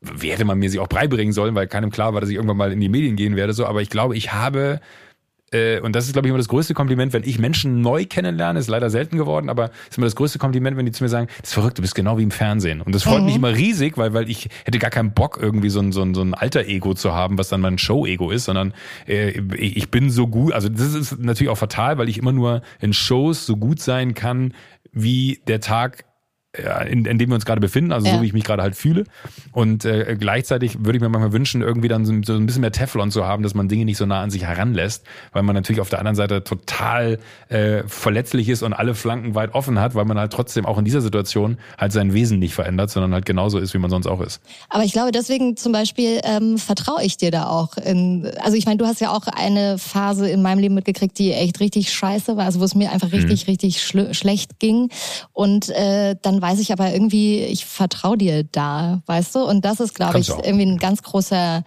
wie 0.00 0.30
hätte 0.30 0.44
man 0.44 0.58
mir 0.58 0.68
sie 0.68 0.80
auch 0.80 0.86
beibringen 0.86 1.32
sollen, 1.32 1.54
weil 1.54 1.66
keinem 1.66 1.90
klar 1.90 2.12
war, 2.12 2.20
dass 2.20 2.28
ich 2.28 2.36
irgendwann 2.36 2.58
mal 2.58 2.72
in 2.72 2.80
die 2.80 2.90
Medien 2.90 3.16
gehen 3.16 3.36
werde, 3.36 3.54
so, 3.54 3.64
aber 3.64 3.80
ich 3.80 3.88
glaube, 3.88 4.14
ich 4.14 4.34
habe 4.34 4.80
und 5.82 5.94
das 5.94 6.06
ist, 6.06 6.14
glaube 6.14 6.26
ich, 6.26 6.30
immer 6.30 6.38
das 6.38 6.48
größte 6.48 6.74
Kompliment, 6.74 7.12
wenn 7.12 7.22
ich 7.22 7.38
Menschen 7.38 7.80
neu 7.80 8.06
kennenlerne, 8.06 8.58
ist 8.58 8.68
leider 8.68 8.90
selten 8.90 9.16
geworden, 9.16 9.48
aber 9.48 9.70
ist 9.88 9.98
immer 9.98 10.06
das 10.06 10.16
größte 10.16 10.38
Kompliment, 10.38 10.76
wenn 10.76 10.86
die 10.86 10.92
zu 10.92 11.04
mir 11.04 11.08
sagen, 11.08 11.28
das 11.40 11.50
ist 11.50 11.54
verrückt, 11.54 11.78
du 11.78 11.82
bist 11.82 11.94
genau 11.94 12.18
wie 12.18 12.24
im 12.24 12.32
Fernsehen. 12.32 12.80
Und 12.80 12.92
das 12.92 13.04
freut 13.04 13.20
mhm. 13.20 13.26
mich 13.26 13.36
immer 13.36 13.54
riesig, 13.54 13.96
weil, 13.96 14.14
weil 14.14 14.28
ich 14.28 14.48
hätte 14.64 14.78
gar 14.80 14.90
keinen 14.90 15.12
Bock, 15.12 15.38
irgendwie 15.40 15.70
so 15.70 15.80
ein, 15.80 15.92
so 15.92 16.02
ein, 16.02 16.14
so 16.14 16.22
ein 16.22 16.34
Alter-Ego 16.34 16.94
zu 16.94 17.12
haben, 17.12 17.38
was 17.38 17.50
dann 17.50 17.60
mein 17.60 17.78
Show-Ego 17.78 18.30
ist, 18.30 18.46
sondern 18.46 18.74
äh, 19.06 19.40
ich 19.56 19.90
bin 19.90 20.10
so 20.10 20.26
gut, 20.26 20.52
also 20.52 20.68
das 20.68 20.94
ist 20.94 21.20
natürlich 21.20 21.50
auch 21.50 21.58
fatal, 21.58 21.98
weil 21.98 22.08
ich 22.08 22.18
immer 22.18 22.32
nur 22.32 22.62
in 22.80 22.92
Shows 22.92 23.46
so 23.46 23.56
gut 23.56 23.80
sein 23.80 24.14
kann, 24.14 24.54
wie 24.92 25.40
der 25.46 25.60
Tag 25.60 26.04
in, 26.88 27.04
in 27.04 27.18
dem 27.18 27.30
wir 27.30 27.34
uns 27.34 27.44
gerade 27.44 27.60
befinden, 27.60 27.92
also 27.92 28.06
ja. 28.06 28.14
so 28.14 28.22
wie 28.22 28.26
ich 28.26 28.32
mich 28.32 28.44
gerade 28.44 28.62
halt 28.62 28.76
fühle. 28.76 29.04
Und 29.52 29.84
äh, 29.84 30.16
gleichzeitig 30.18 30.84
würde 30.84 30.96
ich 30.96 31.02
mir 31.02 31.08
manchmal 31.08 31.32
wünschen, 31.32 31.62
irgendwie 31.62 31.88
dann 31.88 32.04
so, 32.04 32.14
so, 32.24 32.34
ein 32.34 32.46
bisschen 32.46 32.60
mehr 32.60 32.72
Teflon 32.72 33.10
zu 33.10 33.26
haben, 33.26 33.42
dass 33.42 33.54
man 33.54 33.68
Dinge 33.68 33.84
nicht 33.84 33.96
so 33.96 34.06
nah 34.06 34.22
an 34.22 34.30
sich 34.30 34.44
heranlässt, 34.44 35.04
weil 35.32 35.42
man 35.42 35.54
natürlich 35.54 35.80
auf 35.80 35.88
der 35.88 35.98
anderen 35.98 36.16
Seite 36.16 36.44
total 36.44 37.18
äh, 37.48 37.82
verletzlich 37.86 38.48
ist 38.48 38.62
und 38.62 38.72
alle 38.72 38.94
Flanken 38.94 39.34
weit 39.34 39.54
offen 39.54 39.80
hat, 39.80 39.94
weil 39.94 40.04
man 40.04 40.18
halt 40.18 40.32
trotzdem 40.32 40.66
auch 40.66 40.78
in 40.78 40.84
dieser 40.84 41.00
Situation 41.00 41.58
halt 41.76 41.92
sein 41.92 42.12
Wesen 42.12 42.38
nicht 42.38 42.54
verändert, 42.54 42.90
sondern 42.90 43.12
halt 43.12 43.26
genauso 43.26 43.58
ist, 43.58 43.74
wie 43.74 43.78
man 43.78 43.90
sonst 43.90 44.06
auch 44.06 44.20
ist. 44.20 44.40
Aber 44.68 44.84
ich 44.84 44.92
glaube, 44.92 45.10
deswegen 45.10 45.56
zum 45.56 45.72
Beispiel 45.72 46.20
ähm, 46.22 46.58
vertraue 46.58 47.02
ich 47.02 47.16
dir 47.16 47.30
da 47.30 47.48
auch. 47.48 47.76
In, 47.76 48.30
also 48.40 48.56
ich 48.56 48.66
meine, 48.66 48.78
du 48.78 48.86
hast 48.86 49.00
ja 49.00 49.10
auch 49.10 49.26
eine 49.26 49.78
Phase 49.78 50.28
in 50.28 50.42
meinem 50.42 50.58
Leben 50.60 50.74
mitgekriegt, 50.74 51.18
die 51.18 51.32
echt 51.32 51.60
richtig 51.60 51.92
scheiße 51.92 52.36
war, 52.36 52.44
also 52.44 52.60
wo 52.60 52.64
es 52.64 52.74
mir 52.74 52.92
einfach 52.92 53.10
richtig, 53.12 53.46
mhm. 53.46 53.50
richtig 53.50 53.82
schlecht 53.82 54.58
ging. 54.60 54.90
Und 55.32 55.70
äh, 55.70 56.16
dann 56.22 56.43
weiß 56.44 56.58
ich 56.60 56.72
aber 56.72 56.92
irgendwie, 56.92 57.38
ich 57.38 57.64
vertraue 57.64 58.18
dir 58.18 58.44
da, 58.44 59.00
weißt 59.06 59.34
du? 59.34 59.44
Und 59.44 59.64
das 59.64 59.80
ist, 59.80 59.94
glaube 59.94 60.18
ich, 60.18 60.28
irgendwie 60.28 60.66
ein 60.66 60.76
ganz 60.76 61.02
großer 61.02 61.64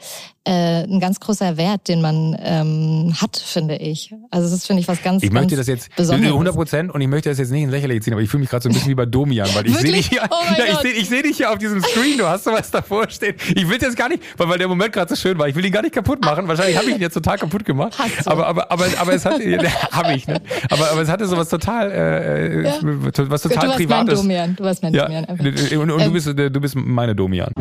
äh, 0.48 0.84
ein 0.84 1.02
ganz 1.02 1.20
großer 1.20 1.58
Wert, 1.58 1.90
den 1.90 2.02
man 2.02 2.38
ähm, 2.42 3.13
hat, 3.20 3.36
finde 3.36 3.76
ich. 3.76 4.13
Also 4.32 4.50
das 4.50 4.66
finde 4.66 4.82
ich 4.82 4.88
was 4.88 5.04
ganz 5.04 5.22
Ich 5.22 5.32
möchte 5.32 5.58
ganz 5.58 5.68
das 5.68 5.90
jetzt 5.90 6.12
100 6.12 6.56
Prozent 6.56 6.94
und 6.94 7.02
ich 7.02 7.08
möchte 7.10 7.28
das 7.28 7.38
jetzt 7.38 7.52
nicht 7.52 7.63
in 7.63 7.70
Lächerlich 7.70 8.02
ziehen, 8.02 8.13
aber 8.13 8.22
ich 8.22 8.30
fühle 8.30 8.42
mich 8.42 8.50
gerade 8.50 8.63
so 8.63 8.70
ein 8.70 8.74
bisschen 8.74 8.90
wie 8.90 8.96
bei 8.96 9.06
Domian, 9.06 9.50
weil 9.54 9.68
ich 9.68 9.76
sehe 9.76 9.92
dich, 9.92 10.08
hier, 10.08 10.22
oh 10.30 10.36
ja, 10.58 10.63
ich 10.72 10.78
sehe 10.78 10.92
ich 10.94 11.10
seh 11.10 11.22
dich 11.22 11.38
hier 11.38 11.52
auf 11.52 11.58
diesem 11.58 11.82
Screen, 11.82 12.18
du 12.18 12.26
hast 12.26 12.46
sowas 12.46 12.72
davor 12.72 13.10
stehen. 13.10 13.36
Ich 13.56 13.68
will 13.68 13.78
jetzt 13.82 13.98
gar 13.98 14.08
nicht, 14.08 14.24
weil, 14.38 14.48
weil 14.48 14.58
der 14.58 14.70
Moment 14.70 14.94
gerade 14.94 15.13
so 15.13 15.20
schön 15.20 15.38
war, 15.38 15.50
ich 15.50 15.56
will 15.56 15.66
ihn 15.66 15.72
gar 15.72 15.82
nicht 15.82 15.94
kaputt 15.94 16.24
machen. 16.24 16.48
Wahrscheinlich 16.48 16.78
habe 16.78 16.88
ich 16.88 16.96
ihn 16.96 17.02
jetzt 17.02 17.16
total 17.16 17.38
kaputt 17.38 17.66
gemacht. 17.66 17.98
Hast 17.98 18.26
du. 18.26 18.32
Aber, 18.32 18.48
aber, 18.48 18.72
aber, 18.72 18.86
aber 18.98 19.13
es 19.13 19.26
hatte, 19.26 19.44
ja, 19.50 19.60
habe 19.92 20.13
ich, 20.13 20.28
ne? 20.28 20.42
Aber, 20.70 20.92
aber 20.92 21.02
es 21.02 21.10
hatte 21.10 21.28
sowas 21.28 21.50
total, 21.50 21.92
äh, 21.92 22.63
ja. 22.63 22.74
was 22.82 23.42
total 23.42 23.76
Privates. 23.76 24.22
Domian. 24.22 24.56
Du 24.56 24.63
warst 24.67 24.84
mein 24.84 24.93
Domian. 24.93 25.25
Ja. 25.27 25.80
Und, 25.80 25.91
und 25.91 26.01
ähm. 26.01 26.08
du, 26.08 26.13
bist, 26.13 26.27
du 26.27 26.62
bist 26.62 26.75
meine 26.75 27.15
Domian. 27.15 27.51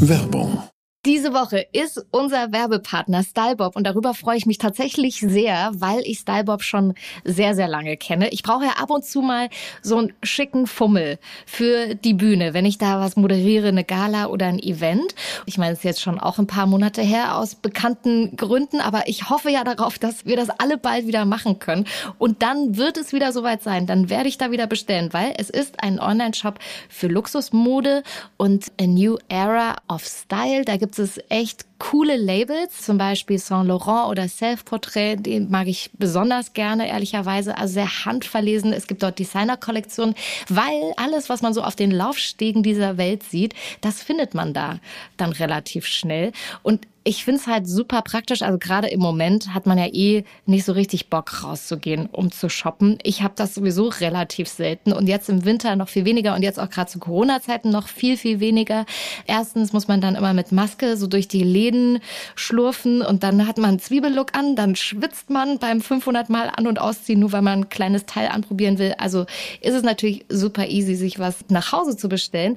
Werbung 0.00 0.58
diese 1.04 1.34
Woche 1.34 1.66
ist 1.72 2.06
unser 2.12 2.52
Werbepartner 2.52 3.24
Stylebob 3.24 3.74
und 3.74 3.84
darüber 3.84 4.14
freue 4.14 4.36
ich 4.36 4.46
mich 4.46 4.58
tatsächlich 4.58 5.18
sehr, 5.18 5.72
weil 5.74 6.00
ich 6.04 6.20
Stylebob 6.20 6.62
schon 6.62 6.94
sehr, 7.24 7.56
sehr 7.56 7.66
lange 7.66 7.96
kenne. 7.96 8.28
Ich 8.28 8.44
brauche 8.44 8.66
ja 8.66 8.74
ab 8.80 8.90
und 8.90 9.04
zu 9.04 9.20
mal 9.20 9.48
so 9.82 9.96
einen 9.96 10.12
schicken 10.22 10.68
Fummel 10.68 11.18
für 11.44 11.96
die 11.96 12.14
Bühne, 12.14 12.54
wenn 12.54 12.64
ich 12.64 12.78
da 12.78 13.00
was 13.00 13.16
moderiere, 13.16 13.68
eine 13.68 13.82
Gala 13.82 14.26
oder 14.26 14.46
ein 14.46 14.60
Event. 14.60 15.16
Ich 15.44 15.58
meine, 15.58 15.72
es 15.72 15.78
ist 15.78 15.84
jetzt 15.84 16.02
schon 16.02 16.20
auch 16.20 16.38
ein 16.38 16.46
paar 16.46 16.66
Monate 16.66 17.02
her 17.02 17.36
aus 17.36 17.56
bekannten 17.56 18.36
Gründen, 18.36 18.80
aber 18.80 19.08
ich 19.08 19.28
hoffe 19.28 19.50
ja 19.50 19.64
darauf, 19.64 19.98
dass 19.98 20.24
wir 20.24 20.36
das 20.36 20.50
alle 20.50 20.78
bald 20.78 21.08
wieder 21.08 21.24
machen 21.24 21.58
können. 21.58 21.88
Und 22.18 22.42
dann 22.44 22.76
wird 22.76 22.96
es 22.96 23.12
wieder 23.12 23.32
soweit 23.32 23.64
sein. 23.64 23.88
Dann 23.88 24.08
werde 24.08 24.28
ich 24.28 24.38
da 24.38 24.52
wieder 24.52 24.68
bestellen, 24.68 25.12
weil 25.12 25.34
es 25.36 25.50
ist 25.50 25.82
ein 25.82 25.98
Online-Shop 25.98 26.60
für 26.88 27.08
Luxusmode 27.08 28.04
und 28.36 28.70
a 28.80 28.86
new 28.86 29.18
era 29.28 29.74
of 29.88 30.04
style. 30.04 30.64
Da 30.64 30.76
gibt 30.76 30.91
gibt 30.92 30.98
es 30.98 31.24
echt 31.30 31.64
coole 31.78 32.16
Labels, 32.16 32.82
zum 32.82 32.98
Beispiel 32.98 33.38
Saint 33.38 33.66
Laurent 33.66 34.10
oder 34.10 34.28
Self 34.28 34.66
Portrait, 34.66 35.24
den 35.24 35.50
mag 35.50 35.66
ich 35.66 35.90
besonders 35.94 36.52
gerne, 36.52 36.86
ehrlicherweise. 36.86 37.56
Also 37.56 37.74
sehr 37.74 38.04
handverlesen. 38.04 38.74
Es 38.74 38.86
gibt 38.86 39.02
dort 39.02 39.18
Designer-Kollektionen, 39.18 40.14
weil 40.50 40.92
alles, 40.98 41.30
was 41.30 41.40
man 41.40 41.54
so 41.54 41.62
auf 41.62 41.76
den 41.76 41.92
Laufstegen 41.92 42.62
dieser 42.62 42.98
Welt 42.98 43.22
sieht, 43.22 43.54
das 43.80 44.02
findet 44.02 44.34
man 44.34 44.52
da 44.52 44.80
dann 45.16 45.32
relativ 45.32 45.86
schnell. 45.86 46.32
Und 46.62 46.86
ich 47.04 47.24
finde 47.24 47.40
es 47.40 47.46
halt 47.46 47.66
super 47.66 48.02
praktisch. 48.02 48.42
Also 48.42 48.58
gerade 48.58 48.88
im 48.88 49.00
Moment 49.00 49.54
hat 49.54 49.66
man 49.66 49.78
ja 49.78 49.86
eh 49.86 50.24
nicht 50.46 50.64
so 50.64 50.72
richtig 50.72 51.08
Bock 51.08 51.42
rauszugehen, 51.42 52.08
um 52.12 52.30
zu 52.30 52.48
shoppen. 52.48 52.98
Ich 53.02 53.22
habe 53.22 53.34
das 53.36 53.54
sowieso 53.54 53.88
relativ 53.88 54.48
selten 54.48 54.92
und 54.92 55.08
jetzt 55.08 55.28
im 55.28 55.44
Winter 55.44 55.74
noch 55.74 55.88
viel 55.88 56.04
weniger 56.04 56.34
und 56.34 56.42
jetzt 56.42 56.60
auch 56.60 56.70
gerade 56.70 56.90
zu 56.90 56.98
Corona-Zeiten 57.00 57.70
noch 57.70 57.88
viel, 57.88 58.16
viel 58.16 58.40
weniger. 58.40 58.86
Erstens 59.26 59.72
muss 59.72 59.88
man 59.88 60.00
dann 60.00 60.14
immer 60.14 60.32
mit 60.32 60.52
Maske 60.52 60.96
so 60.96 61.06
durch 61.06 61.26
die 61.26 61.42
Läden 61.42 61.98
schlurfen 62.36 63.02
und 63.02 63.22
dann 63.24 63.46
hat 63.48 63.58
man 63.58 63.70
einen 63.70 63.78
Zwiebellook 63.80 64.36
an, 64.36 64.54
dann 64.54 64.76
schwitzt 64.76 65.30
man 65.30 65.58
beim 65.58 65.80
500 65.80 66.30
Mal 66.30 66.52
an- 66.54 66.66
und 66.66 66.80
ausziehen, 66.80 67.20
nur 67.20 67.32
weil 67.32 67.42
man 67.42 67.60
ein 67.60 67.68
kleines 67.68 68.06
Teil 68.06 68.28
anprobieren 68.28 68.78
will. 68.78 68.94
Also 68.98 69.26
ist 69.60 69.74
es 69.74 69.82
natürlich 69.82 70.24
super 70.28 70.68
easy, 70.68 70.94
sich 70.94 71.18
was 71.18 71.44
nach 71.48 71.72
Hause 71.72 71.96
zu 71.96 72.08
bestellen. 72.08 72.56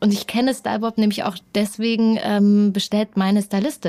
Und 0.00 0.12
ich 0.12 0.26
kenne 0.26 0.54
Stylebob 0.54 0.98
nämlich 0.98 1.24
auch 1.24 1.36
deswegen, 1.54 2.18
ähm, 2.22 2.72
bestellt 2.72 3.16
meine 3.16 3.42
Stylistin 3.42 3.85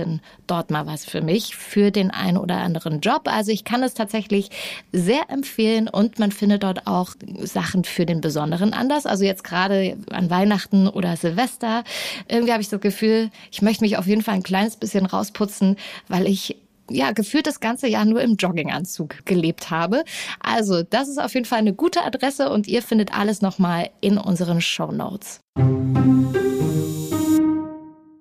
dort 0.48 0.72
mal 0.72 0.86
was 0.86 1.06
für 1.06 1.22
mich, 1.22 1.56
für 1.56 1.92
den 1.92 2.12
einen 2.12 2.38
oder 2.38 2.58
anderen 2.58 3.00
Job. 3.02 3.24
Also 3.26 3.52
ich 3.52 3.64
kann 3.64 3.84
es 3.84 3.94
tatsächlich 3.94 4.50
sehr 4.92 5.30
empfehlen 5.30 5.88
und 5.88 6.20
man 6.20 6.32
findet 6.32 6.64
dort 6.64 6.88
auch 6.88 7.12
Sachen 7.42 7.84
für 7.84 8.06
den 8.06 8.22
besonderen 8.22 8.74
Anlass. 8.74 9.06
Also 9.06 9.24
jetzt 9.24 9.44
gerade 9.44 9.98
an 10.12 10.30
Weihnachten 10.30 10.88
oder 10.88 11.16
Silvester. 11.18 11.84
Irgendwie 12.28 12.52
habe 12.52 12.62
ich 12.62 12.70
das 12.70 12.82
Gefühl, 12.82 13.30
ich 13.52 13.62
möchte 13.62 13.84
mich 13.84 13.98
auf 13.98 14.08
jeden 14.08 14.22
Fall 14.22 14.36
ein 14.36 14.44
kleines 14.44 14.76
bisschen 14.76 15.06
rausputzen, 15.06 15.78
weil 16.08 16.28
ich 16.28 16.58
ja, 16.90 17.12
gefühlt 17.12 17.48
das 17.48 17.60
ganze 17.60 17.88
Jahr 17.88 18.06
nur 18.06 18.22
im 18.22 18.36
Jogginganzug 18.36 19.26
gelebt 19.26 19.70
habe. 19.70 20.04
Also, 20.40 20.84
das 20.84 21.08
ist 21.08 21.20
auf 21.20 21.34
jeden 21.34 21.46
Fall 21.46 21.60
eine 21.60 21.74
gute 21.74 22.04
Adresse 22.04 22.50
und 22.50 22.68
ihr 22.68 22.82
findet 22.82 23.14
alles 23.14 23.42
nochmal 23.42 23.90
in 24.02 24.18
unseren 24.18 24.62
Show 24.62 24.92
Notes. 24.92 25.42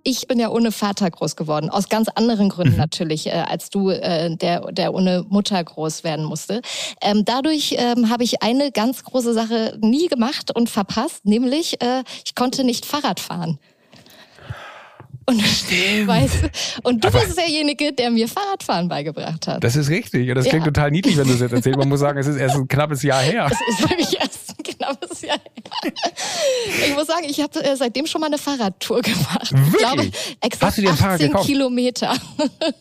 Ich 0.08 0.28
bin 0.28 0.38
ja 0.38 0.50
ohne 0.50 0.70
Vater 0.70 1.10
groß 1.10 1.34
geworden, 1.34 1.68
aus 1.68 1.88
ganz 1.88 2.06
anderen 2.14 2.48
Gründen 2.48 2.74
mhm. 2.74 2.78
natürlich, 2.78 3.26
äh, 3.26 3.32
als 3.32 3.70
du, 3.70 3.90
äh, 3.90 4.36
der, 4.36 4.70
der 4.70 4.94
ohne 4.94 5.24
Mutter 5.28 5.62
groß 5.62 6.04
werden 6.04 6.24
musste. 6.24 6.60
Ähm, 7.02 7.24
dadurch 7.24 7.74
ähm, 7.76 8.08
habe 8.08 8.22
ich 8.22 8.40
eine 8.40 8.70
ganz 8.70 9.02
große 9.02 9.34
Sache 9.34 9.76
nie 9.80 10.06
gemacht 10.06 10.54
und 10.54 10.70
verpasst, 10.70 11.26
nämlich 11.26 11.82
äh, 11.82 12.04
ich 12.24 12.36
konnte 12.36 12.62
nicht 12.62 12.86
Fahrrad 12.86 13.18
fahren. 13.18 13.58
Und. 15.28 15.42
Weißt, 16.06 16.50
und 16.84 17.02
du 17.02 17.08
Aber 17.08 17.18
bist 17.18 17.36
derjenige, 17.36 17.92
der 17.92 18.12
mir 18.12 18.28
Fahrradfahren 18.28 18.88
beigebracht 18.88 19.48
hat. 19.48 19.64
Das 19.64 19.74
ist 19.74 19.90
richtig. 19.90 20.28
Und 20.28 20.36
das 20.36 20.46
klingt 20.46 20.66
ja. 20.66 20.70
total 20.70 20.92
niedlich, 20.92 21.16
wenn 21.16 21.26
du 21.26 21.34
es 21.34 21.40
jetzt 21.40 21.52
erzählst. 21.52 21.80
Man 21.80 21.88
muss 21.88 21.98
sagen, 21.98 22.16
es 22.16 22.28
ist 22.28 22.36
erst 22.36 22.54
ein 22.54 22.68
knappes 22.68 23.02
Jahr 23.02 23.22
her. 23.22 23.48
Es 23.50 23.74
ist 23.74 23.90
wirklich 23.90 24.20
erst 24.20 24.50
ein 24.56 24.62
knappes 24.86 25.22
Jahr 25.22 25.38
her. 25.38 25.92
Ich 26.86 26.94
muss 26.94 27.06
sagen, 27.06 27.26
ich 27.28 27.40
habe 27.40 27.62
äh, 27.64 27.76
seitdem 27.76 28.06
schon 28.06 28.20
mal 28.20 28.28
eine 28.28 28.38
Fahrradtour 28.38 29.02
gemacht. 29.02 29.52
Wirklich? 29.52 29.72
Ich 29.72 29.78
glaube, 29.78 30.10
exakt 30.40 30.62
Hast 30.62 30.78
du 30.78 30.82
dir 30.82 30.90
ein 30.90 30.98
18 30.98 31.28
gekauft? 31.28 31.46
Kilometer. 31.46 32.14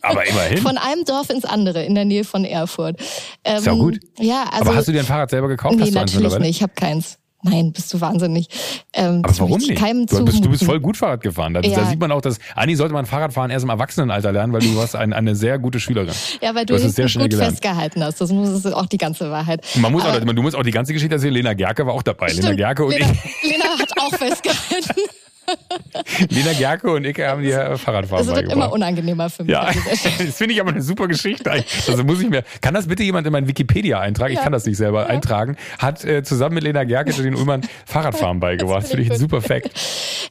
Aber 0.02 0.26
immerhin. 0.26 0.58
Von 0.58 0.78
einem 0.78 1.04
Dorf 1.04 1.30
ins 1.30 1.44
andere, 1.44 1.84
in 1.84 1.94
der 1.94 2.04
Nähe 2.04 2.24
von 2.24 2.44
Erfurt. 2.44 3.00
Ähm, 3.44 3.58
ist 3.58 3.66
ja 3.66 3.72
gut. 3.72 4.00
Ja, 4.18 4.44
also, 4.50 4.66
Aber 4.70 4.76
hast 4.76 4.88
du 4.88 4.92
dir 4.92 5.00
ein 5.00 5.06
Fahrrad 5.06 5.30
selber 5.30 5.48
gekauft? 5.48 5.76
Nee, 5.76 5.90
natürlich 5.90 6.38
nicht. 6.38 6.56
Ich 6.56 6.62
habe 6.62 6.72
keins. 6.74 7.18
Nein, 7.48 7.72
bist 7.72 7.94
du 7.94 8.00
wahnsinnig. 8.00 8.48
Ähm, 8.92 9.22
Aber 9.22 9.38
warum 9.38 9.58
nicht? 9.58 9.80
Du 9.80 10.24
bist, 10.24 10.44
du 10.44 10.50
bist, 10.50 10.64
voll 10.64 10.80
gut 10.80 10.96
Fahrrad 10.96 11.20
gefahren. 11.20 11.54
Da, 11.54 11.60
ja. 11.60 11.76
da 11.76 11.86
sieht 11.86 12.00
man 12.00 12.10
auch, 12.10 12.20
dass 12.20 12.38
Anni 12.54 12.74
sollte 12.74 12.92
man 12.92 13.06
Fahrradfahren 13.06 13.50
erst 13.50 13.64
im 13.64 13.70
Erwachsenenalter 13.70 14.32
lernen, 14.32 14.52
weil 14.52 14.60
du 14.60 14.74
warst 14.76 14.96
ein, 14.96 15.12
eine 15.12 15.36
sehr 15.36 15.58
gute 15.58 15.78
Schülerin. 15.78 16.14
Ja, 16.42 16.54
weil 16.54 16.66
du, 16.66 16.76
du 16.76 16.82
hast 16.82 16.96
gut 16.96 17.30
gelernt. 17.30 17.52
festgehalten 17.52 18.02
hast. 18.02 18.20
Das 18.20 18.32
muss 18.32 18.48
ist 18.48 18.66
auch 18.66 18.86
die 18.86 18.98
ganze 18.98 19.30
Wahrheit. 19.30 19.64
Man 19.76 19.92
muss 19.92 20.04
auch, 20.04 20.18
du 20.18 20.42
musst 20.42 20.56
auch 20.56 20.64
die 20.64 20.72
ganze 20.72 20.92
Geschichte 20.92 21.14
erzählen. 21.14 21.34
Lena 21.34 21.54
Gerke 21.54 21.86
war 21.86 21.94
auch 21.94 22.02
dabei. 22.02 22.28
Stimmt. 22.28 22.44
Lena 22.44 22.56
Gerke 22.56 22.84
und 22.84 22.92
Lena, 22.92 23.12
ich. 23.12 23.50
Lena 23.50 23.64
hat 23.78 23.92
auch 23.98 24.14
festgehalten. 24.14 25.02
Lena 26.30 26.52
Gerke 26.52 26.90
und 26.90 27.04
ich 27.04 27.18
haben 27.20 27.42
dir 27.42 27.76
Fahrradfahren 27.78 28.26
Das 28.26 28.34
wird 28.34 28.52
immer 28.52 28.72
unangenehmer 28.72 29.30
für 29.30 29.44
mich. 29.44 29.52
Ja, 29.52 29.70
das 30.18 30.36
finde 30.36 30.54
ich 30.54 30.60
aber 30.60 30.70
eine 30.70 30.82
super 30.82 31.08
Geschichte. 31.08 31.50
Also 31.50 32.04
muss 32.04 32.20
ich 32.20 32.28
mir, 32.28 32.44
kann 32.60 32.74
das 32.74 32.86
bitte 32.86 33.02
jemand 33.02 33.26
in 33.26 33.32
meinen 33.32 33.48
Wikipedia 33.48 34.00
eintragen? 34.00 34.32
Ja. 34.32 34.40
Ich 34.40 34.44
kann 34.44 34.52
das 34.52 34.66
nicht 34.66 34.76
selber 34.76 35.02
ja. 35.02 35.06
eintragen. 35.06 35.56
Hat 35.78 36.04
äh, 36.04 36.22
zusammen 36.22 36.54
mit 36.54 36.64
Lena 36.64 36.84
Gerke 36.84 37.12
den 37.12 37.34
Ullmann 37.34 37.62
Fahrradfahren 37.86 38.40
beigebracht. 38.40 38.82
Das 38.82 38.90
finde 38.90 39.04
ich 39.04 39.10
ein 39.10 39.18
super 39.18 39.40
Fact. 39.40 39.70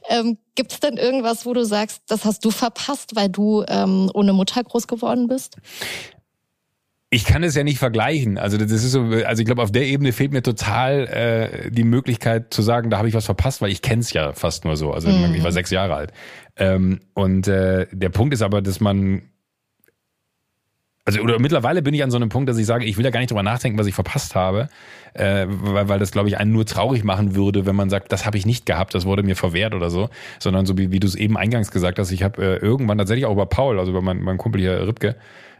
Ähm, 0.09 0.37
Gibt 0.55 0.71
es 0.71 0.79
denn 0.79 0.97
irgendwas, 0.97 1.45
wo 1.45 1.53
du 1.53 1.65
sagst, 1.65 2.03
das 2.07 2.25
hast 2.25 2.45
du 2.45 2.51
verpasst, 2.51 3.15
weil 3.15 3.29
du 3.29 3.63
ähm, 3.67 4.09
ohne 4.13 4.33
Mutter 4.33 4.63
groß 4.63 4.87
geworden 4.87 5.27
bist? 5.27 5.57
Ich 7.15 7.23
kann 7.23 7.43
es 7.43 7.55
ja 7.55 7.63
nicht 7.63 7.79
vergleichen. 7.79 8.37
Also 8.37 8.57
das 8.57 8.69
ist 8.69 8.91
so, 8.91 9.03
also 9.03 9.39
ich 9.39 9.45
glaube, 9.45 9.61
auf 9.61 9.71
der 9.71 9.85
Ebene 9.85 10.11
fehlt 10.11 10.33
mir 10.33 10.43
total 10.43 11.07
äh, 11.07 11.71
die 11.71 11.85
Möglichkeit 11.85 12.53
zu 12.53 12.61
sagen, 12.61 12.89
da 12.89 12.97
habe 12.97 13.07
ich 13.07 13.13
was 13.13 13.23
verpasst, 13.23 13.61
weil 13.61 13.71
ich 13.71 13.81
kenne 13.81 14.01
es 14.01 14.11
ja 14.11 14.33
fast 14.33 14.65
nur 14.65 14.75
so. 14.75 14.91
Also 14.91 15.07
mhm. 15.07 15.33
ich 15.33 15.41
war 15.41 15.53
sechs 15.53 15.71
Jahre 15.71 15.95
alt. 15.95 16.11
Ähm, 16.57 16.99
und 17.13 17.47
äh, 17.47 17.87
der 17.89 18.09
Punkt 18.09 18.33
ist 18.33 18.41
aber, 18.41 18.61
dass 18.61 18.81
man 18.81 19.21
also 21.05 21.21
oder 21.21 21.39
mittlerweile 21.39 21.81
bin 21.83 21.93
ich 21.93 22.03
an 22.03 22.11
so 22.11 22.17
einem 22.17 22.29
Punkt, 22.29 22.49
dass 22.49 22.57
ich 22.57 22.65
sage, 22.65 22.83
ich 22.83 22.97
will 22.97 23.05
ja 23.05 23.11
gar 23.11 23.19
nicht 23.21 23.29
drüber 23.29 23.43
nachdenken, 23.43 23.79
was 23.79 23.87
ich 23.87 23.93
verpasst 23.93 24.35
habe, 24.35 24.67
äh, 25.13 25.45
weil, 25.47 25.87
weil 25.87 25.99
das, 25.99 26.11
glaube 26.11 26.27
ich, 26.27 26.37
einen 26.37 26.51
nur 26.51 26.65
traurig 26.65 27.05
machen 27.05 27.35
würde, 27.35 27.65
wenn 27.65 27.75
man 27.75 27.89
sagt, 27.89 28.11
das 28.11 28.25
habe 28.25 28.37
ich 28.37 28.45
nicht 28.45 28.65
gehabt, 28.65 28.93
das 28.93 29.05
wurde 29.05 29.23
mir 29.23 29.35
verwehrt 29.35 29.73
oder 29.73 29.89
so, 29.89 30.09
sondern 30.39 30.65
so 30.65 30.77
wie, 30.77 30.91
wie 30.91 30.99
du 30.99 31.07
es 31.07 31.15
eben 31.15 31.37
eingangs 31.37 31.71
gesagt 31.71 31.99
hast, 31.99 32.11
ich 32.11 32.23
habe 32.23 32.43
äh, 32.43 32.55
irgendwann 32.57 32.97
tatsächlich 32.97 33.25
auch 33.25 33.33
über 33.33 33.45
Paul, 33.45 33.79
also 33.79 33.91
über 33.91 34.01
meinen 34.01 34.23
mein 34.23 34.37
Kumpel 34.37 34.59
hier 34.59 34.85
Ripke, 34.85 35.15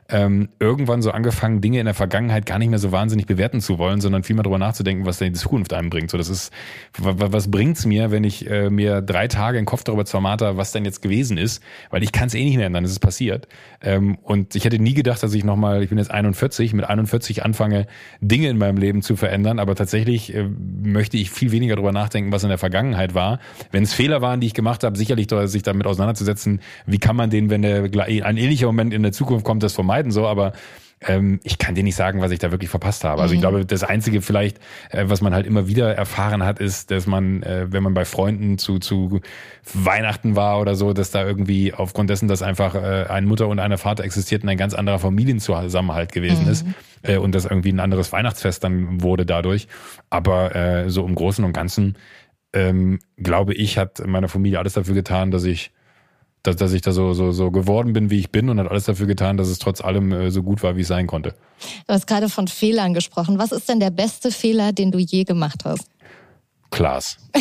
ähm, 0.08 0.50
irgendwann 0.60 1.02
so 1.02 1.10
angefangen, 1.10 1.62
Dinge 1.62 1.80
in 1.80 1.86
der 1.86 1.96
Vergangenheit 1.96 2.46
gar 2.46 2.60
nicht 2.60 2.70
mehr 2.70 2.78
so 2.78 2.91
wahnsinnig 2.91 3.26
bewerten 3.26 3.60
zu 3.60 3.80
wollen, 3.80 4.02
sondern 4.02 4.24
viel 4.24 4.36
mehr 4.36 4.44
darüber 4.44 4.60
nachzudenken, 4.60 5.06
was 5.06 5.18
denn 5.18 5.34
die 5.34 5.39
Zukunft 5.39 5.74
einem 5.74 5.89
bringt. 5.89 6.12
So, 6.12 6.18
das 6.20 6.30
ist, 6.30 6.54
was 7.00 7.50
bringt's 7.50 7.88
mir, 7.88 8.12
wenn 8.12 8.24
ich 8.24 8.48
äh, 8.48 8.70
mir 8.70 9.02
drei 9.02 9.28
Tage 9.28 9.58
den 9.58 9.65
Kopf 9.65 9.84
darüber 9.84 10.06
zermarter, 10.06 10.58
was 10.58 10.72
denn 10.72 10.86
jetzt 10.86 11.02
gewesen 11.02 11.39
ist, 11.39 11.63
weil 11.89 12.04
ich 12.04 12.12
kann 12.12 12.28
es 12.28 12.36
eh 12.36 12.44
nicht 12.44 12.58
mehr 12.58 12.68
ändern, 12.68 12.86
es 12.86 12.91
ist 12.91 13.00
passiert. 13.00 13.48
Ähm, 13.82 14.20
und 14.22 14.56
ich 14.56 14.65
hätte 14.65 14.78
nie 14.78 14.94
gedacht, 14.94 15.24
dass 15.24 15.34
ich 15.34 15.44
nochmal, 15.44 15.82
ich 15.82 15.89
bin 15.89 15.98
jetzt 15.98 16.12
41, 16.12 16.74
mit 16.74 16.86
41 16.86 17.44
anfange, 17.44 17.88
Dinge 18.22 18.50
in 18.50 18.60
meinem 18.60 18.78
Leben 18.78 19.02
zu 19.02 19.15
verändern, 19.15 19.58
aber 19.58 19.74
tatsächlich 19.74 20.36
äh, 20.36 20.48
möchte 20.84 21.18
ich 21.18 21.32
viel 21.32 21.52
weniger 21.52 21.76
darüber 21.78 21.91
nachdenken, 21.91 22.32
was 22.32 22.44
in 22.44 22.50
der 22.50 22.60
Vergangenheit 22.60 23.15
war. 23.15 23.39
Wenn 23.72 23.82
es 23.82 23.94
Fehler 23.94 24.22
waren, 24.22 24.39
die 24.39 24.48
ich 24.48 24.54
gemacht 24.54 24.84
habe, 24.84 24.96
sicherlich 24.98 25.28
sich 25.46 25.63
damit 25.63 25.88
auseinanderzusetzen, 25.88 26.62
wie 26.86 27.00
kann 27.00 27.15
man 27.15 27.32
den, 27.32 27.50
wenn 27.50 27.63
der, 27.63 27.89
ein 28.24 28.38
ähnlicher 28.38 28.68
Moment 28.68 28.94
in 28.94 29.02
der 29.02 29.12
Zukunft 29.12 29.44
kommt, 29.44 29.63
das 29.63 29.74
vermeiden 29.74 29.94
vermeiden, 29.95 30.12
so, 30.12 30.27
aber 30.27 30.53
ähm, 31.01 31.39
ich 31.43 31.58
kann 31.58 31.75
dir 31.75 31.84
nicht 31.84 31.95
sagen, 31.95 32.21
was 32.21 32.31
ich 32.31 32.39
da 32.39 32.51
wirklich 32.51 32.69
verpasst 32.69 33.03
habe. 33.03 33.21
Also 33.21 33.34
ich 33.34 33.39
mhm. 33.39 33.41
glaube, 33.41 33.65
das 33.65 33.84
Einzige 33.84 34.21
vielleicht, 34.21 34.60
äh, 34.89 35.05
was 35.08 35.21
man 35.21 35.34
halt 35.34 35.45
immer 35.45 35.67
wieder 35.67 35.93
erfahren 35.93 36.43
hat, 36.43 36.60
ist, 36.60 36.89
dass 36.89 37.05
man, 37.05 37.43
äh, 37.43 37.67
wenn 37.69 37.84
man 37.84 37.93
bei 37.93 38.05
Freunden 38.05 38.58
zu, 38.58 38.79
zu 38.79 39.19
Weihnachten 39.73 40.36
war 40.36 40.60
oder 40.60 40.75
so, 40.75 40.93
dass 40.93 41.12
da 41.12 41.25
irgendwie 41.25 41.73
aufgrund 41.73 42.10
dessen, 42.10 42.27
dass 42.27 42.41
einfach 42.41 42.75
äh, 42.75 43.05
eine 43.10 43.27
Mutter 43.27 43.47
und 43.47 43.60
eine 43.60 43.77
Vater 43.77 44.03
existierten, 44.03 44.47
ein 44.49 44.58
ganz 44.58 44.73
anderer 44.73 44.99
Familienzusammenhalt 44.99 46.12
gewesen 46.12 46.45
mhm. 46.45 46.51
ist 46.51 46.65
äh, 47.03 47.17
und 47.17 47.36
das 47.36 47.45
irgendwie 47.45 47.73
ein 47.73 47.81
anderes 47.81 48.12
Weihnachtsfest 48.12 48.63
dann 48.63 49.03
wurde 49.03 49.25
dadurch. 49.25 49.67
Aber 50.10 50.55
äh, 50.55 50.89
so 50.89 51.05
im 51.05 51.13
Großen 51.13 51.43
und 51.43 51.53
Ganzen 51.53 51.97
ähm, 52.53 52.99
glaube 53.17 53.53
ich, 53.53 53.77
hat 53.77 54.01
meine 54.08 54.29
Familie 54.29 54.60
alles 54.60 54.73
dafür 54.73 54.95
getan, 54.95 55.29
dass 55.29 55.43
ich 55.43 55.71
dass, 56.47 56.55
dass 56.55 56.73
ich 56.73 56.81
da 56.81 56.91
so, 56.91 57.13
so, 57.13 57.31
so 57.31 57.51
geworden 57.51 57.93
bin, 57.93 58.10
wie 58.10 58.19
ich 58.19 58.31
bin 58.31 58.49
und 58.49 58.60
hat 58.60 58.69
alles 58.69 58.86
dafür 58.86 59.08
getan, 59.08 59.38
dass 59.38 59.47
es 59.47 59.60
trotz 59.60 59.81
allem 59.81 60.12
äh, 60.12 60.31
so 60.31 60.43
gut 60.43 60.63
war, 60.63 60.75
wie 60.75 60.81
es 60.81 60.88
sein 60.88 61.08
konnte. 61.08 61.34
Du 61.88 61.93
hast 61.93 62.08
gerade 62.08 62.29
von 62.29 62.47
Fehlern 62.47 62.93
gesprochen. 62.93 63.39
Was 63.39 63.51
ist 63.51 63.69
denn 63.69 63.79
der 63.79 63.91
beste 63.91 64.31
Fehler, 64.31 64.73
den 64.73 64.91
du 64.91 64.99
je 64.99 65.23
gemacht 65.23 65.65
hast? 65.65 65.88
Klaas. 66.71 67.17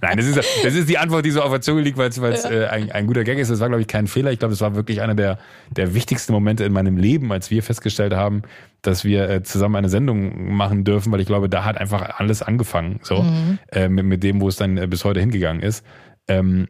Nein, 0.00 0.16
das 0.16 0.26
ist, 0.26 0.36
das 0.62 0.74
ist 0.74 0.88
die 0.88 0.96
Antwort, 0.96 1.26
die 1.26 1.30
so 1.30 1.42
auf 1.42 1.50
der 1.50 1.60
Zunge 1.60 1.82
liegt, 1.82 1.98
weil 1.98 2.08
es 2.08 2.44
äh, 2.44 2.68
ein, 2.70 2.90
ein 2.90 3.06
guter 3.06 3.22
Gag 3.22 3.38
ist. 3.38 3.50
Das 3.50 3.60
war, 3.60 3.68
glaube 3.68 3.82
ich, 3.82 3.86
kein 3.86 4.06
Fehler. 4.06 4.32
Ich 4.32 4.38
glaube, 4.38 4.52
das 4.52 4.62
war 4.62 4.74
wirklich 4.74 5.02
einer 5.02 5.14
der, 5.14 5.38
der 5.70 5.94
wichtigsten 5.94 6.32
Momente 6.32 6.64
in 6.64 6.72
meinem 6.72 6.96
Leben, 6.96 7.30
als 7.32 7.50
wir 7.50 7.62
festgestellt 7.62 8.14
haben, 8.14 8.42
dass 8.80 9.04
wir 9.04 9.28
äh, 9.28 9.42
zusammen 9.42 9.76
eine 9.76 9.90
Sendung 9.90 10.54
machen 10.54 10.84
dürfen, 10.84 11.12
weil 11.12 11.20
ich 11.20 11.26
glaube, 11.26 11.50
da 11.50 11.64
hat 11.64 11.76
einfach 11.76 12.18
alles 12.18 12.40
angefangen, 12.40 13.00
so 13.02 13.22
mhm. 13.22 13.58
äh, 13.72 13.88
mit, 13.88 14.06
mit 14.06 14.22
dem, 14.22 14.40
wo 14.40 14.48
es 14.48 14.56
dann 14.56 14.78
äh, 14.78 14.86
bis 14.86 15.04
heute 15.04 15.20
hingegangen 15.20 15.62
ist. 15.62 15.84
Ähm, 16.28 16.68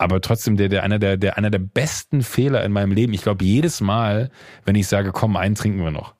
aber 0.00 0.22
trotzdem 0.22 0.56
der, 0.56 0.70
der 0.70 0.82
einer 0.82 0.98
der, 0.98 1.18
der 1.18 1.36
einer 1.36 1.50
der 1.50 1.58
besten 1.58 2.22
Fehler 2.22 2.64
in 2.64 2.72
meinem 2.72 2.92
Leben. 2.92 3.12
Ich 3.12 3.20
glaube 3.20 3.44
jedes 3.44 3.82
Mal, 3.82 4.30
wenn 4.64 4.74
ich 4.74 4.88
sage, 4.88 5.12
komm, 5.12 5.36
einen 5.36 5.54
trinken 5.54 5.84
wir 5.84 5.90
noch. 5.90 6.14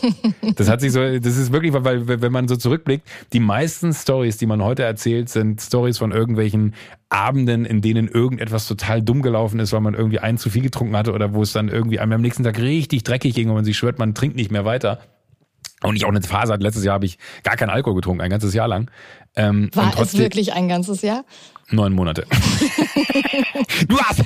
das 0.56 0.70
hat 0.70 0.80
sich 0.80 0.92
so, 0.92 1.00
das 1.18 1.36
ist 1.36 1.52
wirklich, 1.52 1.74
weil 1.74 2.08
wenn 2.08 2.32
man 2.32 2.48
so 2.48 2.56
zurückblickt, 2.56 3.06
die 3.34 3.40
meisten 3.40 3.92
Stories, 3.92 4.38
die 4.38 4.46
man 4.46 4.62
heute 4.62 4.84
erzählt, 4.84 5.28
sind 5.28 5.60
Stories 5.60 5.98
von 5.98 6.12
irgendwelchen 6.12 6.74
Abenden, 7.10 7.66
in 7.66 7.82
denen 7.82 8.08
irgendetwas 8.08 8.66
total 8.66 9.02
dumm 9.02 9.20
gelaufen 9.20 9.60
ist, 9.60 9.70
weil 9.74 9.82
man 9.82 9.92
irgendwie 9.92 10.18
einen 10.18 10.38
zu 10.38 10.48
viel 10.48 10.62
getrunken 10.62 10.96
hatte 10.96 11.12
oder 11.12 11.34
wo 11.34 11.42
es 11.42 11.52
dann 11.52 11.68
irgendwie 11.68 12.00
einem 12.00 12.12
am 12.12 12.22
nächsten 12.22 12.42
Tag 12.42 12.58
richtig 12.58 13.04
dreckig 13.04 13.34
ging 13.34 13.50
und 13.50 13.54
man 13.54 13.66
sich 13.66 13.76
schwört, 13.76 13.98
man 13.98 14.14
trinkt 14.14 14.36
nicht 14.36 14.50
mehr 14.50 14.64
weiter. 14.64 15.00
Und 15.82 15.94
ich 15.96 16.06
auch 16.06 16.08
eine 16.08 16.22
Phase 16.22 16.54
hatte, 16.54 16.62
letztes 16.62 16.84
Jahr 16.84 16.94
habe 16.94 17.04
ich 17.04 17.18
gar 17.42 17.56
keinen 17.56 17.68
Alkohol 17.68 17.96
getrunken, 17.96 18.22
ein 18.22 18.30
ganzes 18.30 18.54
Jahr 18.54 18.66
lang. 18.66 18.90
Ähm, 19.36 19.68
War 19.74 19.92
es 20.00 20.16
wirklich 20.16 20.54
ein 20.54 20.68
ganzes 20.68 21.02
Jahr? 21.02 21.24
Neun 21.70 21.92
Monate. 21.92 22.26
du 23.88 23.98
hast, 23.98 24.22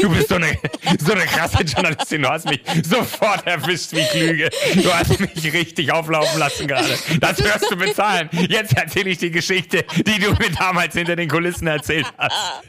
du 0.00 0.08
bist 0.10 0.28
so 0.28 0.36
eine, 0.36 0.56
so 0.98 1.12
eine 1.12 1.24
krasse 1.24 1.62
Journalistin. 1.64 2.22
Du 2.22 2.28
hast 2.28 2.48
mich 2.48 2.60
sofort 2.82 3.46
erwischt 3.46 3.92
wie 3.92 4.04
Klüge. 4.10 4.48
Du 4.76 4.92
hast 4.92 5.18
mich 5.20 5.52
richtig 5.52 5.92
auflaufen 5.92 6.38
lassen 6.38 6.66
gerade. 6.66 6.88
Das 7.20 7.38
wirst 7.44 7.70
du 7.70 7.76
bezahlen. 7.76 8.28
Jetzt 8.48 8.76
erzähle 8.76 9.10
ich 9.10 9.18
die 9.18 9.30
Geschichte, 9.30 9.84
die 9.96 10.20
du 10.20 10.30
mir 10.32 10.50
damals 10.56 10.94
hinter 10.94 11.16
den 11.16 11.28
Kulissen 11.28 11.66
erzählt 11.66 12.06
hast. 12.16 12.62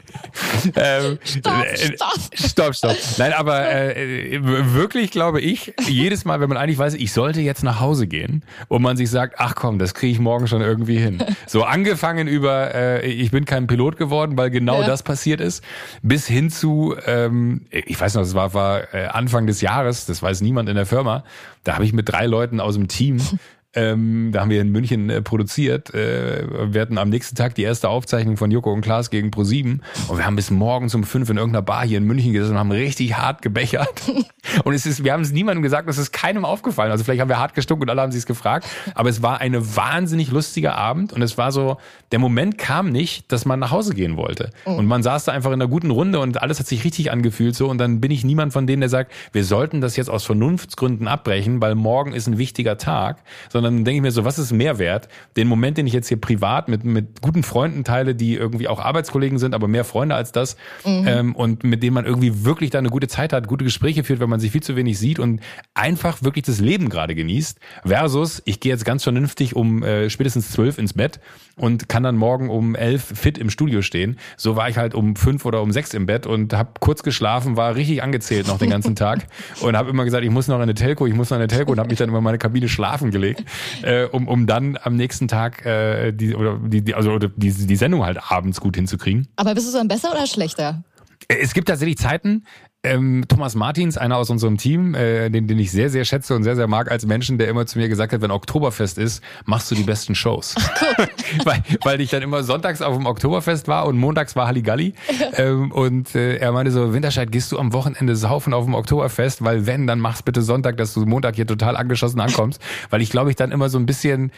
Ähm, 0.74 1.18
stopp, 1.24 1.66
stopp. 1.76 2.20
Stopp, 2.34 2.74
stopp. 2.74 2.96
Nein, 3.18 3.32
aber 3.32 3.70
äh, 3.96 4.38
wirklich 4.42 5.10
glaube 5.10 5.40
ich, 5.40 5.72
jedes 5.86 6.24
Mal, 6.24 6.40
wenn 6.40 6.48
man 6.48 6.58
eigentlich 6.58 6.78
weiß, 6.78 6.94
ich 6.94 7.12
sollte 7.12 7.40
jetzt 7.40 7.62
nach 7.62 7.80
Hause 7.80 8.06
gehen 8.06 8.44
und 8.68 8.82
man 8.82 8.96
sich 8.96 9.10
sagt, 9.10 9.36
ach 9.38 9.54
komm, 9.54 9.78
das 9.78 9.94
kriege 9.94 10.12
ich 10.12 10.18
morgen 10.18 10.48
schon 10.48 10.60
irgendwie 10.62 10.98
hin. 10.98 11.22
So 11.46 11.62
ange 11.62 11.86
angefangen 11.86 12.26
über, 12.26 12.74
äh, 12.74 13.06
ich 13.06 13.30
bin 13.30 13.44
kein 13.44 13.68
Pilot 13.68 13.96
geworden, 13.96 14.15
weil 14.16 14.50
genau 14.50 14.80
ja. 14.80 14.86
das 14.86 15.02
passiert 15.02 15.40
ist, 15.40 15.62
bis 16.02 16.26
hin 16.26 16.50
zu, 16.50 16.94
ähm, 17.06 17.62
ich 17.70 18.00
weiß 18.00 18.14
noch, 18.14 18.22
es 18.22 18.34
war, 18.34 18.54
war 18.54 18.94
äh, 18.94 19.06
Anfang 19.06 19.46
des 19.46 19.60
Jahres, 19.60 20.06
das 20.06 20.22
weiß 20.22 20.40
niemand 20.40 20.68
in 20.68 20.76
der 20.76 20.86
Firma, 20.86 21.24
da 21.64 21.74
habe 21.74 21.84
ich 21.84 21.92
mit 21.92 22.08
drei 22.08 22.26
Leuten 22.26 22.60
aus 22.60 22.74
dem 22.74 22.88
Team 22.88 23.20
Ähm, 23.76 24.30
da 24.32 24.40
haben 24.40 24.50
wir 24.50 24.60
in 24.60 24.70
München 24.70 25.10
äh, 25.10 25.22
produziert. 25.22 25.94
Äh, 25.94 26.72
wir 26.72 26.80
hatten 26.80 26.98
am 26.98 27.10
nächsten 27.10 27.36
Tag 27.36 27.54
die 27.54 27.62
erste 27.62 27.88
Aufzeichnung 27.90 28.36
von 28.38 28.50
Joko 28.50 28.72
und 28.72 28.80
Klaas 28.80 29.10
gegen 29.10 29.28
Pro7 29.28 29.80
und 30.08 30.18
wir 30.18 30.24
haben 30.24 30.34
bis 30.34 30.50
morgens 30.50 30.94
um 30.94 31.04
fünf 31.04 31.28
in 31.28 31.36
irgendeiner 31.36 31.62
Bar 31.62 31.86
hier 31.86 31.98
in 31.98 32.04
München 32.04 32.32
gesessen 32.32 32.52
und 32.52 32.58
haben 32.58 32.72
richtig 32.72 33.16
hart 33.16 33.42
gebechert. 33.42 34.02
Und 34.64 34.74
es 34.74 34.86
ist, 34.86 35.02
wir 35.02 35.12
haben 35.12 35.22
es 35.22 35.32
niemandem 35.32 35.62
gesagt, 35.62 35.88
es 35.88 35.98
ist 35.98 36.12
keinem 36.12 36.44
aufgefallen. 36.44 36.92
Also 36.92 37.02
vielleicht 37.02 37.20
haben 37.20 37.28
wir 37.28 37.38
hart 37.38 37.54
gestunken 37.54 37.82
und 37.82 37.90
alle 37.90 38.00
haben 38.00 38.12
sich 38.12 38.20
es 38.20 38.26
gefragt. 38.26 38.66
Aber 38.94 39.08
es 39.08 39.20
war 39.20 39.40
eine 39.40 39.76
wahnsinnig 39.76 40.30
lustige 40.30 40.74
Abend 40.74 41.12
und 41.12 41.20
es 41.20 41.36
war 41.36 41.50
so, 41.50 41.78
der 42.12 42.20
Moment 42.20 42.56
kam 42.56 42.90
nicht, 42.90 43.30
dass 43.32 43.44
man 43.44 43.58
nach 43.58 43.72
Hause 43.72 43.94
gehen 43.94 44.16
wollte. 44.16 44.50
Mhm. 44.64 44.74
Und 44.74 44.86
man 44.86 45.02
saß 45.02 45.24
da 45.24 45.32
einfach 45.32 45.50
in 45.50 45.60
einer 45.60 45.68
guten 45.68 45.90
Runde 45.90 46.20
und 46.20 46.40
alles 46.40 46.60
hat 46.60 46.66
sich 46.66 46.84
richtig 46.84 47.10
angefühlt 47.10 47.56
so. 47.56 47.68
Und 47.68 47.78
dann 47.78 48.00
bin 48.00 48.12
ich 48.12 48.24
niemand 48.24 48.52
von 48.52 48.66
denen, 48.66 48.80
der 48.80 48.88
sagt, 48.88 49.12
wir 49.32 49.44
sollten 49.44 49.80
das 49.80 49.96
jetzt 49.96 50.08
aus 50.08 50.24
Vernunftsgründen 50.24 51.08
abbrechen, 51.08 51.60
weil 51.60 51.74
morgen 51.74 52.12
ist 52.12 52.28
ein 52.28 52.38
wichtiger 52.38 52.78
Tag, 52.78 53.18
sondern 53.50 53.65
dann 53.66 53.84
denke 53.84 53.96
ich 53.96 54.02
mir 54.02 54.10
so, 54.10 54.24
was 54.24 54.38
ist 54.38 54.52
mehr 54.52 54.78
wert? 54.78 55.08
Den 55.36 55.48
Moment, 55.48 55.78
den 55.78 55.86
ich 55.86 55.92
jetzt 55.92 56.08
hier 56.08 56.20
privat 56.20 56.68
mit, 56.68 56.84
mit 56.84 57.20
guten 57.20 57.42
Freunden 57.42 57.84
teile, 57.84 58.14
die 58.14 58.34
irgendwie 58.34 58.68
auch 58.68 58.80
Arbeitskollegen 58.80 59.38
sind, 59.38 59.54
aber 59.54 59.68
mehr 59.68 59.84
Freunde 59.84 60.14
als 60.14 60.32
das 60.32 60.56
mhm. 60.84 61.04
ähm, 61.06 61.34
und 61.34 61.64
mit 61.64 61.82
denen 61.82 61.94
man 61.94 62.06
irgendwie 62.06 62.44
wirklich 62.44 62.70
da 62.70 62.78
eine 62.78 62.90
gute 62.90 63.08
Zeit 63.08 63.32
hat, 63.32 63.48
gute 63.48 63.64
Gespräche 63.64 64.04
führt, 64.04 64.20
wenn 64.20 64.30
man 64.30 64.40
sich 64.40 64.52
viel 64.52 64.62
zu 64.62 64.76
wenig 64.76 64.98
sieht 64.98 65.18
und 65.18 65.40
einfach 65.74 66.22
wirklich 66.22 66.44
das 66.44 66.60
Leben 66.60 66.88
gerade 66.88 67.14
genießt, 67.14 67.58
versus 67.84 68.42
ich 68.44 68.60
gehe 68.60 68.72
jetzt 68.72 68.84
ganz 68.84 69.02
vernünftig 69.02 69.56
um 69.56 69.82
äh, 69.82 70.08
spätestens 70.10 70.50
zwölf 70.50 70.78
ins 70.78 70.92
Bett 70.92 71.20
und 71.56 71.88
kann 71.88 72.02
dann 72.02 72.16
morgen 72.16 72.50
um 72.50 72.74
elf 72.74 73.02
fit 73.02 73.38
im 73.38 73.50
Studio 73.50 73.82
stehen. 73.82 74.18
So 74.36 74.56
war 74.56 74.68
ich 74.68 74.76
halt 74.76 74.94
um 74.94 75.16
fünf 75.16 75.44
oder 75.44 75.62
um 75.62 75.72
sechs 75.72 75.94
im 75.94 76.06
Bett 76.06 76.26
und 76.26 76.52
habe 76.52 76.72
kurz 76.80 77.02
geschlafen, 77.02 77.56
war 77.56 77.74
richtig 77.74 78.02
angezählt 78.02 78.46
noch 78.46 78.58
den 78.58 78.70
ganzen 78.70 78.94
Tag 78.96 79.26
und 79.60 79.76
habe 79.76 79.90
immer 79.90 80.04
gesagt, 80.04 80.24
ich 80.24 80.30
muss 80.30 80.48
noch 80.48 80.56
in 80.56 80.62
eine 80.62 80.74
Telco, 80.74 81.06
ich 81.06 81.14
muss 81.14 81.30
noch 81.30 81.36
in 81.36 81.42
eine 81.42 81.48
Telco 81.48 81.72
und 81.72 81.78
habe 81.78 81.88
mich 81.88 81.98
dann 81.98 82.08
immer 82.08 82.18
in 82.18 82.24
meine 82.24 82.38
Kabine 82.38 82.68
schlafen 82.68 83.10
gelegt 83.10 83.44
äh, 83.82 84.04
um, 84.04 84.28
um 84.28 84.46
dann 84.46 84.78
am 84.82 84.96
nächsten 84.96 85.28
Tag 85.28 85.64
äh, 85.64 86.12
die, 86.12 86.34
oder 86.34 86.58
die, 86.58 86.82
die, 86.82 86.94
also 86.94 87.12
oder 87.12 87.28
die, 87.28 87.52
die 87.52 87.76
Sendung 87.76 88.04
halt 88.04 88.18
abends 88.30 88.60
gut 88.60 88.76
hinzukriegen. 88.76 89.28
Aber 89.36 89.54
bist 89.54 89.68
du 89.68 89.76
dann 89.76 89.88
besser 89.88 90.12
oder 90.12 90.26
schlechter? 90.26 90.84
Es 91.28 91.54
gibt 91.54 91.68
tatsächlich 91.68 91.98
Zeiten, 91.98 92.44
ähm, 92.86 93.24
Thomas 93.28 93.54
Martins, 93.54 93.98
einer 93.98 94.16
aus 94.16 94.30
unserem 94.30 94.56
Team, 94.56 94.94
äh, 94.94 95.28
den, 95.28 95.46
den 95.46 95.58
ich 95.58 95.70
sehr, 95.70 95.90
sehr 95.90 96.04
schätze 96.04 96.34
und 96.34 96.44
sehr, 96.44 96.56
sehr 96.56 96.68
mag 96.68 96.90
als 96.90 97.04
Menschen, 97.06 97.38
der 97.38 97.48
immer 97.48 97.66
zu 97.66 97.78
mir 97.78 97.88
gesagt 97.88 98.12
hat, 98.12 98.20
wenn 98.20 98.30
Oktoberfest 98.30 98.98
ist, 98.98 99.22
machst 99.44 99.70
du 99.70 99.74
die 99.74 99.82
besten 99.82 100.14
Shows. 100.14 100.54
Weil, 101.44 101.62
weil 101.82 102.00
ich 102.00 102.10
dann 102.10 102.22
immer 102.22 102.44
sonntags 102.44 102.80
auf 102.82 102.96
dem 102.96 103.06
Oktoberfest 103.06 103.66
war 103.68 103.86
und 103.86 103.98
montags 103.98 104.36
war 104.36 104.46
Halligalli. 104.46 104.94
ähm, 105.34 105.72
und 105.72 106.14
äh, 106.14 106.36
er 106.36 106.52
meinte 106.52 106.70
so, 106.70 106.94
Winterscheid, 106.94 107.30
gehst 107.32 107.50
du 107.52 107.58
am 107.58 107.72
Wochenende 107.72 108.14
saufen 108.14 108.54
auf 108.54 108.64
dem 108.64 108.74
Oktoberfest? 108.74 109.42
Weil 109.42 109.66
wenn, 109.66 109.86
dann 109.86 109.98
mach's 109.98 110.22
bitte 110.22 110.42
Sonntag, 110.42 110.76
dass 110.76 110.94
du 110.94 111.04
Montag 111.04 111.34
hier 111.34 111.46
total 111.46 111.76
angeschossen 111.76 112.20
ankommst. 112.20 112.60
weil 112.90 113.02
ich 113.02 113.10
glaube, 113.10 113.30
ich 113.30 113.36
dann 113.36 113.50
immer 113.50 113.68
so 113.68 113.78
ein 113.78 113.86
bisschen 113.86 114.30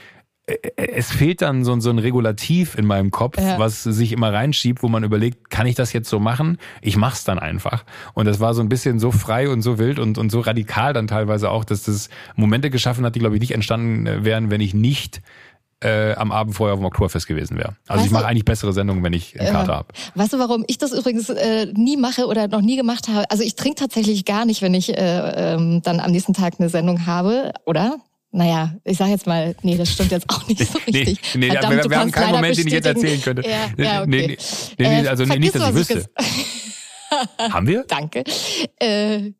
es 0.76 1.12
fehlt 1.12 1.42
dann 1.42 1.64
so, 1.64 1.78
so 1.80 1.90
ein 1.90 1.98
Regulativ 1.98 2.76
in 2.76 2.86
meinem 2.86 3.10
Kopf, 3.10 3.38
ja. 3.38 3.58
was 3.58 3.82
sich 3.82 4.12
immer 4.12 4.32
reinschiebt, 4.32 4.82
wo 4.82 4.88
man 4.88 5.04
überlegt, 5.04 5.50
kann 5.50 5.66
ich 5.66 5.74
das 5.74 5.92
jetzt 5.92 6.08
so 6.08 6.18
machen? 6.18 6.58
Ich 6.80 6.96
mach's 6.96 7.24
dann 7.24 7.38
einfach. 7.38 7.84
Und 8.14 8.26
das 8.26 8.40
war 8.40 8.54
so 8.54 8.62
ein 8.62 8.68
bisschen 8.68 8.98
so 8.98 9.10
frei 9.10 9.50
und 9.50 9.62
so 9.62 9.78
wild 9.78 9.98
und, 9.98 10.16
und 10.16 10.30
so 10.30 10.40
radikal 10.40 10.92
dann 10.92 11.06
teilweise 11.06 11.50
auch, 11.50 11.64
dass 11.64 11.82
das 11.82 12.08
Momente 12.34 12.70
geschaffen 12.70 13.04
hat, 13.04 13.14
die, 13.14 13.18
glaube 13.18 13.36
ich, 13.36 13.40
nicht 13.40 13.52
entstanden 13.52 14.06
äh, 14.06 14.24
wären, 14.24 14.50
wenn 14.50 14.60
ich 14.60 14.72
nicht 14.72 15.20
äh, 15.80 16.14
am 16.14 16.32
Abend 16.32 16.54
vorher 16.54 16.74
auf 16.74 16.80
dem 16.80 16.86
Oktoberfest 16.86 17.26
gewesen 17.26 17.56
wäre. 17.56 17.76
Also 17.86 18.00
weißt 18.00 18.06
ich 18.06 18.12
mache 18.12 18.26
eigentlich 18.26 18.44
bessere 18.44 18.72
Sendungen, 18.72 19.04
wenn 19.04 19.12
ich 19.12 19.38
einen 19.38 19.52
Kater 19.52 19.72
äh, 19.72 19.76
habe. 19.76 19.88
Weißt 20.14 20.32
du, 20.32 20.38
warum 20.38 20.64
ich 20.66 20.78
das 20.78 20.92
übrigens 20.92 21.28
äh, 21.28 21.66
nie 21.74 21.96
mache 21.96 22.26
oder 22.26 22.48
noch 22.48 22.62
nie 22.62 22.76
gemacht 22.76 23.08
habe? 23.08 23.30
Also 23.30 23.44
ich 23.44 23.54
trinke 23.54 23.80
tatsächlich 23.80 24.24
gar 24.24 24.44
nicht, 24.44 24.62
wenn 24.62 24.74
ich 24.74 24.96
äh, 24.96 25.54
ähm, 25.54 25.82
dann 25.82 26.00
am 26.00 26.10
nächsten 26.10 26.32
Tag 26.32 26.54
eine 26.58 26.68
Sendung 26.68 27.06
habe, 27.06 27.52
oder? 27.64 27.98
Naja, 28.38 28.72
ich 28.84 28.96
sage 28.96 29.10
jetzt 29.10 29.26
mal, 29.26 29.56
nee, 29.62 29.76
das 29.76 29.90
stimmt 29.90 30.12
jetzt 30.12 30.30
auch 30.30 30.46
nicht 30.46 30.60
so 30.72 30.78
richtig. 30.86 31.20
Nee, 31.34 31.46
nee 31.46 31.50
Verdammt, 31.50 31.82
wir, 31.82 31.90
wir 31.90 31.98
haben 31.98 32.12
keinen 32.12 32.30
Moment, 32.30 32.56
den 32.56 32.68
ich 32.68 32.72
jetzt 32.72 32.86
erzählen 32.86 33.20
könnte. 33.20 33.42
Ja, 33.42 33.68
ja, 33.76 34.02
okay. 34.02 34.08
nee, 34.08 34.38
nee, 34.78 35.02
nee, 35.02 35.08
also 35.08 35.24
äh, 35.24 35.38
nicht, 35.40 35.56
dass 35.56 35.70
ich 35.70 35.74
wüsste. 35.74 36.08
haben 37.36 37.66
wir? 37.66 37.82
Danke. 37.88 38.22
Äh, 38.78 39.32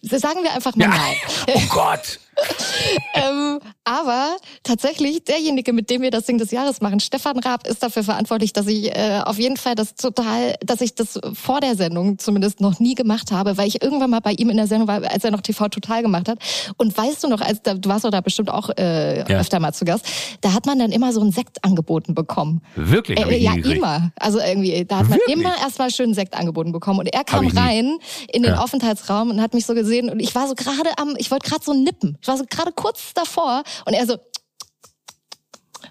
sagen 0.00 0.44
wir 0.44 0.54
einfach 0.54 0.76
mal 0.76 0.84
ja. 0.84 0.90
nein. 0.90 1.16
Oh 1.54 1.62
Gott. 1.70 2.20
ähm, 3.14 3.60
aber 3.84 4.36
tatsächlich, 4.62 5.24
derjenige, 5.24 5.72
mit 5.72 5.90
dem 5.90 6.02
wir 6.02 6.10
das 6.10 6.24
Ding 6.24 6.38
des 6.38 6.50
Jahres 6.50 6.80
machen, 6.80 7.00
Stefan 7.00 7.38
Raab, 7.38 7.66
ist 7.66 7.82
dafür 7.82 8.02
verantwortlich, 8.02 8.52
dass 8.52 8.66
ich 8.66 8.94
äh, 8.94 9.20
auf 9.24 9.38
jeden 9.38 9.56
Fall 9.56 9.74
das 9.74 9.94
total, 9.94 10.54
dass 10.60 10.80
ich 10.80 10.94
das 10.94 11.20
vor 11.34 11.60
der 11.60 11.76
Sendung 11.76 12.18
zumindest 12.18 12.60
noch 12.60 12.80
nie 12.80 12.94
gemacht 12.94 13.30
habe, 13.32 13.56
weil 13.56 13.68
ich 13.68 13.82
irgendwann 13.82 14.10
mal 14.10 14.20
bei 14.20 14.32
ihm 14.32 14.50
in 14.50 14.56
der 14.56 14.66
Sendung 14.66 14.88
war, 14.88 15.02
als 15.02 15.24
er 15.24 15.30
noch 15.30 15.40
TV 15.40 15.68
Total 15.68 16.02
gemacht 16.02 16.28
hat. 16.28 16.38
Und 16.76 16.96
weißt 16.96 17.24
du 17.24 17.28
noch, 17.28 17.40
als 17.40 17.62
du 17.62 17.78
warst 17.88 18.04
doch 18.04 18.10
da 18.10 18.20
bestimmt 18.20 18.50
auch 18.50 18.70
äh, 18.76 19.18
ja. 19.20 19.38
öfter 19.38 19.60
mal 19.60 19.72
zu 19.72 19.84
Gast, 19.84 20.06
da 20.40 20.52
hat 20.52 20.66
man 20.66 20.78
dann 20.78 20.92
immer 20.92 21.12
so 21.12 21.20
einen 21.20 21.32
Sekt 21.32 21.64
angeboten 21.64 22.14
bekommen. 22.14 22.62
Wirklich? 22.74 23.18
Äh, 23.18 23.38
ja, 23.38 23.54
immer. 23.54 24.10
Also 24.16 24.40
irgendwie, 24.40 24.84
da 24.84 24.98
hat 24.98 25.08
man 25.08 25.18
Wirklich? 25.18 25.36
immer 25.36 25.56
erstmal 25.60 25.90
schön 25.90 26.14
Sekt 26.14 26.34
angeboten 26.34 26.72
bekommen. 26.72 27.00
Und 27.00 27.06
er 27.06 27.24
kam 27.24 27.46
rein 27.46 27.98
in 28.32 28.42
den 28.42 28.52
ja. 28.52 28.60
Aufenthaltsraum 28.60 29.30
und 29.30 29.40
hat 29.40 29.54
mich 29.54 29.64
so 29.64 29.74
gesehen 29.74 30.10
und 30.10 30.20
ich 30.20 30.34
war 30.34 30.48
so 30.48 30.54
gerade 30.54 30.90
am, 30.98 31.14
ich 31.18 31.30
wollte 31.30 31.48
gerade 31.48 31.64
so 31.64 31.72
nippen. 31.72 32.18
Ich 32.26 32.28
war 32.28 32.38
so 32.38 32.44
gerade 32.50 32.72
kurz 32.72 33.14
davor 33.14 33.62
und 33.84 33.92
er 33.92 34.04
so. 34.04 34.14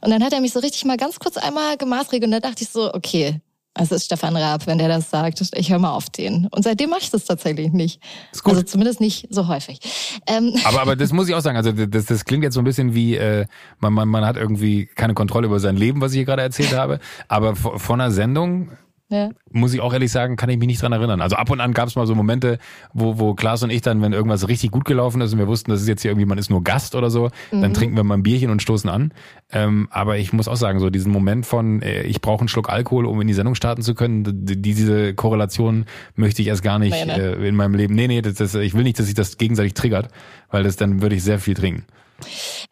Und 0.01 0.11
dann 0.11 0.21
hat 0.21 0.33
er 0.33 0.41
mich 0.41 0.51
so 0.51 0.59
richtig 0.59 0.83
mal 0.83 0.97
ganz 0.97 1.17
kurz 1.17 1.37
einmal 1.37 1.77
gemaßregelt 1.77 2.25
und 2.25 2.31
da 2.31 2.41
dachte 2.41 2.65
ich 2.65 2.69
so, 2.69 2.93
okay, 2.93 3.39
es 3.73 3.89
ist 3.89 4.03
Stefan 4.03 4.35
Raab, 4.35 4.67
wenn 4.67 4.77
der 4.77 4.89
das 4.89 5.09
sagt. 5.09 5.41
Ich 5.55 5.71
höre 5.71 5.79
mal 5.79 5.93
auf 5.93 6.09
den. 6.09 6.47
Und 6.51 6.63
seitdem 6.63 6.89
mache 6.89 7.03
ich 7.03 7.09
das 7.09 7.23
tatsächlich 7.23 7.71
nicht. 7.71 8.01
Also 8.43 8.63
zumindest 8.63 8.99
nicht 8.99 9.27
so 9.29 9.47
häufig. 9.47 9.79
Ähm 10.27 10.53
aber, 10.65 10.81
aber 10.81 10.95
das 10.97 11.13
muss 11.13 11.29
ich 11.29 11.35
auch 11.35 11.39
sagen. 11.39 11.55
Also 11.55 11.71
das, 11.71 12.05
das 12.05 12.25
klingt 12.25 12.43
jetzt 12.43 12.55
so 12.55 12.59
ein 12.59 12.65
bisschen 12.65 12.93
wie, 12.93 13.15
äh, 13.15 13.45
man, 13.79 13.93
man, 13.93 14.09
man 14.09 14.25
hat 14.25 14.35
irgendwie 14.35 14.87
keine 14.87 15.13
Kontrolle 15.13 15.47
über 15.47 15.61
sein 15.61 15.77
Leben, 15.77 16.01
was 16.01 16.11
ich 16.11 16.17
hier 16.17 16.25
gerade 16.25 16.41
erzählt 16.41 16.73
habe. 16.73 16.99
Aber 17.29 17.55
von 17.55 18.01
einer 18.01 18.11
Sendung 18.11 18.71
ja. 19.09 19.29
Muss 19.51 19.73
ich 19.73 19.81
auch 19.81 19.93
ehrlich 19.93 20.11
sagen, 20.11 20.35
kann 20.35 20.49
ich 20.49 20.57
mich 20.57 20.65
nicht 20.65 20.81
dran 20.81 20.91
erinnern. 20.91 21.21
Also 21.21 21.35
ab 21.35 21.51
und 21.51 21.61
an 21.61 21.73
gab 21.73 21.87
es 21.87 21.95
mal 21.95 22.07
so 22.07 22.15
Momente, 22.15 22.57
wo, 22.91 23.19
wo 23.19 23.35
Klaas 23.35 23.61
und 23.61 23.69
ich 23.69 23.81
dann, 23.81 24.01
wenn 24.01 24.13
irgendwas 24.13 24.47
richtig 24.47 24.71
gut 24.71 24.83
gelaufen 24.85 25.21
ist 25.21 25.31
und 25.31 25.37
wir 25.39 25.47
wussten, 25.47 25.69
das 25.69 25.81
ist 25.81 25.87
jetzt 25.87 26.01
hier 26.01 26.11
irgendwie, 26.11 26.25
man 26.25 26.39
ist 26.39 26.49
nur 26.49 26.63
Gast 26.63 26.95
oder 26.95 27.11
so, 27.11 27.29
mhm. 27.51 27.61
dann 27.61 27.73
trinken 27.75 27.95
wir 27.95 28.03
mal 28.03 28.15
ein 28.15 28.23
Bierchen 28.23 28.49
und 28.49 28.63
stoßen 28.63 28.89
an. 28.89 29.13
Ähm, 29.51 29.87
aber 29.91 30.17
ich 30.17 30.33
muss 30.33 30.47
auch 30.47 30.55
sagen, 30.55 30.79
so 30.79 30.89
diesen 30.89 31.11
Moment 31.11 31.45
von, 31.45 31.83
äh, 31.83 32.01
ich 32.03 32.19
brauche 32.19 32.39
einen 32.39 32.47
Schluck 32.47 32.69
Alkohol, 32.69 33.05
um 33.05 33.21
in 33.21 33.27
die 33.27 33.35
Sendung 33.35 33.53
starten 33.53 33.83
zu 33.83 33.93
können, 33.93 34.23
die, 34.45 34.59
diese 34.59 35.13
Korrelation 35.13 35.85
möchte 36.15 36.41
ich 36.41 36.47
erst 36.47 36.63
gar 36.63 36.79
nicht 36.79 36.95
äh, 36.95 37.47
in 37.47 37.55
meinem 37.55 37.75
Leben. 37.75 37.93
Nee, 37.93 38.07
nee, 38.07 38.23
das, 38.23 38.33
das, 38.35 38.55
ich 38.55 38.73
will 38.73 38.83
nicht, 38.83 38.97
dass 38.97 39.05
sich 39.05 39.15
das 39.15 39.37
gegenseitig 39.37 39.75
triggert, 39.75 40.09
weil 40.49 40.63
das 40.63 40.77
dann 40.77 41.03
würde 41.03 41.15
ich 41.15 41.23
sehr 41.23 41.37
viel 41.37 41.53
trinken. 41.53 41.85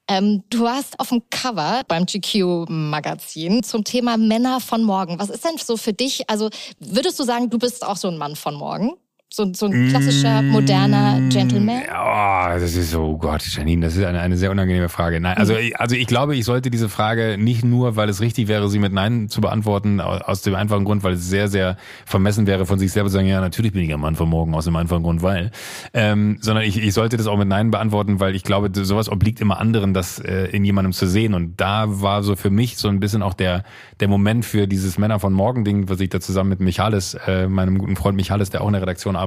Ähm, 0.08 0.44
du 0.50 0.68
hast 0.68 1.00
auf 1.00 1.10
dem 1.10 1.22
Cover 1.30 1.82
beim 1.88 2.06
GQ-Magazin 2.06 3.64
zum 3.64 3.84
Thema 3.84 4.18
Männer 4.18 4.60
von 4.60 4.84
morgen. 4.84 5.20
Was 5.20 5.30
ist 5.30 5.46
denn 5.46 5.58
so 5.58 5.78
für 5.78 5.94
dich? 5.94 6.30
Also 6.30 6.50
würdest 6.80 7.20
du 7.20 7.24
sagen, 7.24 7.50
du 7.50 7.58
bist 7.58 7.86
auch 7.86 7.98
so 7.98 8.08
ein 8.08 8.18
Mann 8.18 8.36
von 8.36 8.56
morgen? 8.56 8.94
So, 9.36 9.52
so 9.52 9.66
ein 9.66 9.90
klassischer, 9.90 10.44
moderner 10.44 11.20
mm, 11.20 11.30
Gentleman? 11.30 11.82
Oh, 11.90 12.60
das 12.60 12.76
ist 12.76 12.92
so, 12.92 13.02
oh 13.02 13.18
Gott, 13.18 13.44
Janine, 13.44 13.84
das 13.84 13.96
ist 13.96 14.04
eine, 14.04 14.20
eine 14.20 14.38
sehr 14.38 14.52
unangenehme 14.52 14.90
Frage. 14.90 15.20
Nein, 15.20 15.38
also, 15.38 15.56
mhm. 15.56 15.72
also 15.74 15.96
ich 15.96 16.06
glaube, 16.06 16.36
ich 16.36 16.46
sollte 16.46 16.70
diese 16.70 16.88
Frage 16.88 17.40
nicht 17.40 17.66
nur, 17.66 17.96
weil 17.96 18.10
es 18.10 18.22
richtig 18.22 18.48
wäre, 18.48 18.70
sie 18.70 18.78
mit 18.78 18.94
Nein 18.94 19.30
zu 19.30 19.42
beantworten, 19.42 20.00
aus 20.02 20.44
dem 20.44 20.54
einfachen 20.54 20.86
Grund, 20.86 21.02
weil 21.02 21.14
es 21.14 21.28
sehr, 21.28 21.48
sehr 21.48 21.78
vermessen 22.06 22.46
wäre, 22.46 22.68
von 22.68 22.78
sich 22.78 22.92
selber 22.92 23.10
zu 23.10 23.14
sagen, 23.14 23.26
ja, 23.26 23.42
natürlich 23.42 23.74
bin 23.74 23.82
ich 23.82 23.92
ein 23.92 24.00
Mann 24.00 24.16
von 24.16 24.30
morgen, 24.30 24.54
aus 24.54 24.66
dem 24.66 24.76
einfachen 24.76 25.02
Grund, 25.02 25.24
weil, 25.24 25.50
ähm, 25.96 26.38
sondern 26.40 26.64
ich, 26.66 26.78
ich 26.78 26.94
sollte 26.94 27.18
das 27.18 27.26
auch 27.26 27.38
mit 27.40 27.48
Nein 27.48 27.72
beantworten, 27.72 28.20
weil 28.20 28.36
ich 28.36 28.44
glaube, 28.44 28.70
sowas 28.86 29.10
obliegt 29.10 29.42
immer 29.42 29.60
anderen, 29.60 29.96
das 29.96 30.20
äh, 30.20 30.50
in 30.52 30.64
jemandem 30.64 30.94
zu 30.94 31.08
sehen. 31.08 31.34
Und 31.34 31.60
da 31.60 31.86
war 31.88 32.22
so 32.22 32.36
für 32.36 32.52
mich 32.52 32.78
so 32.78 32.88
ein 32.88 33.00
bisschen 33.00 33.24
auch 33.24 33.34
der, 33.34 33.64
der 34.00 34.10
Moment 34.10 34.46
für 34.46 34.68
dieses 34.68 35.00
Männer 35.00 35.20
von 35.20 35.34
morgen 35.34 35.66
Ding, 35.66 35.90
was 35.90 36.00
ich 36.02 36.10
da 36.10 36.20
zusammen 36.20 36.52
mit 36.52 36.60
Michalis, 36.60 37.16
äh, 37.26 37.48
meinem 37.48 37.80
guten 37.80 37.96
Freund 37.96 38.16
Michalis, 38.16 38.52
der 38.52 38.62
auch 38.62 38.68
in 38.68 38.74
der 38.74 38.84
Redaktion 38.84 39.16
arbeitet. 39.16 39.23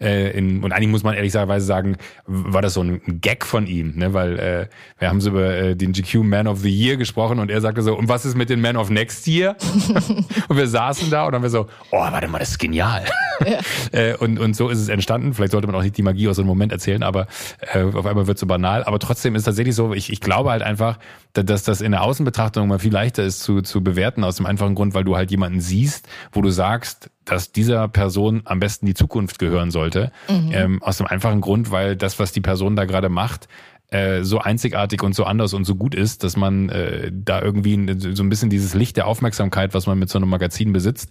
Äh, 0.00 0.36
in, 0.36 0.62
und 0.62 0.72
eigentlich 0.72 0.88
muss 0.88 1.02
man 1.02 1.14
ehrlicherweise 1.14 1.64
sagen, 1.64 1.96
war 2.26 2.62
das 2.62 2.74
so 2.74 2.82
ein 2.82 3.20
Gag 3.20 3.44
von 3.44 3.66
ihm, 3.66 3.94
ne? 3.96 4.14
weil 4.14 4.38
äh, 4.38 4.66
wir 4.98 5.08
haben 5.08 5.20
so 5.20 5.30
über 5.30 5.54
äh, 5.54 5.76
den 5.76 5.92
GQ 5.92 6.22
Man 6.24 6.46
of 6.46 6.60
the 6.60 6.70
Year 6.70 6.96
gesprochen 6.96 7.38
und 7.38 7.50
er 7.50 7.60
sagte 7.60 7.82
so, 7.82 7.96
und 7.96 8.08
was 8.08 8.24
ist 8.24 8.36
mit 8.36 8.50
den 8.50 8.60
Man 8.60 8.76
of 8.76 8.90
Next 8.90 9.26
Year? 9.26 9.56
und 10.48 10.56
wir 10.56 10.66
saßen 10.66 11.10
da 11.10 11.26
und 11.26 11.32
dann 11.32 11.42
wir 11.42 11.50
so, 11.50 11.66
oh, 11.90 11.98
warte 11.98 12.28
mal, 12.28 12.38
das 12.38 12.50
ist 12.50 12.58
genial. 12.58 13.04
Ja. 13.46 13.58
äh, 13.92 14.16
und, 14.16 14.38
und 14.38 14.54
so 14.54 14.68
ist 14.68 14.78
es 14.78 14.88
entstanden. 14.88 15.34
Vielleicht 15.34 15.52
sollte 15.52 15.66
man 15.66 15.76
auch 15.76 15.82
nicht 15.82 15.96
die 15.96 16.02
Magie 16.02 16.28
aus 16.28 16.36
so 16.36 16.42
einem 16.42 16.48
Moment 16.48 16.72
erzählen, 16.72 17.02
aber 17.02 17.26
äh, 17.72 17.82
auf 17.82 18.06
einmal 18.06 18.26
wird 18.26 18.36
es 18.36 18.40
so 18.40 18.46
banal. 18.46 18.84
Aber 18.84 18.98
trotzdem 18.98 19.34
ist 19.34 19.44
tatsächlich 19.44 19.74
so, 19.74 19.94
ich, 19.94 20.12
ich 20.12 20.20
glaube 20.20 20.50
halt 20.50 20.62
einfach, 20.62 20.98
dass 21.32 21.62
das 21.62 21.80
in 21.80 21.92
der 21.92 22.02
Außenbetrachtung 22.02 22.68
mal 22.68 22.78
viel 22.78 22.92
leichter 22.92 23.22
ist 23.22 23.40
zu, 23.40 23.62
zu 23.62 23.82
bewerten, 23.82 24.24
aus 24.24 24.36
dem 24.36 24.46
einfachen 24.46 24.74
Grund, 24.74 24.94
weil 24.94 25.04
du 25.04 25.16
halt 25.16 25.30
jemanden 25.30 25.60
siehst, 25.60 26.08
wo 26.32 26.42
du 26.42 26.50
sagst, 26.50 27.10
dass 27.30 27.52
dieser 27.52 27.88
Person 27.88 28.42
am 28.44 28.60
besten 28.60 28.86
die 28.86 28.94
Zukunft 28.94 29.38
gehören 29.38 29.70
sollte. 29.70 30.12
Mhm. 30.28 30.50
Ähm, 30.52 30.82
aus 30.82 30.98
dem 30.98 31.06
einfachen 31.06 31.40
Grund, 31.40 31.70
weil 31.70 31.96
das, 31.96 32.18
was 32.18 32.32
die 32.32 32.40
Person 32.40 32.76
da 32.76 32.84
gerade 32.84 33.08
macht, 33.08 33.48
äh, 33.90 34.22
so 34.22 34.38
einzigartig 34.38 35.02
und 35.02 35.14
so 35.14 35.24
anders 35.24 35.52
und 35.52 35.64
so 35.64 35.74
gut 35.74 35.94
ist, 35.94 36.22
dass 36.22 36.36
man 36.36 36.68
äh, 36.68 37.10
da 37.12 37.42
irgendwie 37.42 37.96
so 37.98 38.22
ein 38.22 38.28
bisschen 38.28 38.48
dieses 38.48 38.74
Licht 38.74 38.96
der 38.96 39.06
Aufmerksamkeit, 39.06 39.74
was 39.74 39.86
man 39.86 39.98
mit 39.98 40.08
so 40.08 40.18
einem 40.18 40.28
Magazin 40.28 40.72
besitzt, 40.72 41.10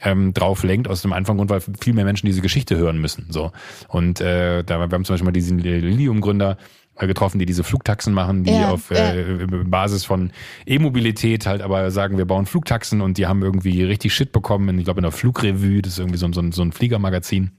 ähm, 0.00 0.32
drauf 0.32 0.62
lenkt, 0.62 0.86
aus 0.86 1.02
dem 1.02 1.12
einfachen 1.12 1.38
Grund, 1.38 1.50
weil 1.50 1.60
viel 1.80 1.92
mehr 1.92 2.04
Menschen 2.04 2.26
diese 2.26 2.40
Geschichte 2.40 2.76
hören 2.76 2.98
müssen. 2.98 3.26
So. 3.30 3.52
Und 3.88 4.20
äh, 4.20 4.62
da 4.62 4.78
wir 4.78 4.82
haben 4.82 5.04
zum 5.04 5.14
Beispiel 5.14 5.24
mal 5.24 5.32
diesen 5.32 5.58
Lilium-Gründer, 5.58 6.56
getroffen, 7.06 7.38
die 7.38 7.46
diese 7.46 7.64
Flugtaxen 7.64 8.12
machen, 8.12 8.44
die 8.44 8.52
ja, 8.52 8.70
auf 8.70 8.90
ja. 8.90 9.14
Äh, 9.14 9.46
Basis 9.64 10.04
von 10.04 10.32
E-Mobilität 10.66 11.46
halt 11.46 11.62
aber 11.62 11.90
sagen, 11.90 12.18
wir 12.18 12.24
bauen 12.24 12.46
Flugtaxen 12.46 13.00
und 13.00 13.18
die 13.18 13.26
haben 13.26 13.42
irgendwie 13.42 13.82
richtig 13.84 14.14
Shit 14.14 14.32
bekommen, 14.32 14.78
ich 14.78 14.84
glaube 14.84 14.98
in 14.98 15.04
der 15.04 15.12
Flugrevue, 15.12 15.82
das 15.82 15.94
ist 15.94 15.98
irgendwie 15.98 16.18
so, 16.18 16.30
so, 16.32 16.50
so 16.50 16.62
ein 16.62 16.72
Fliegermagazin 16.72 17.52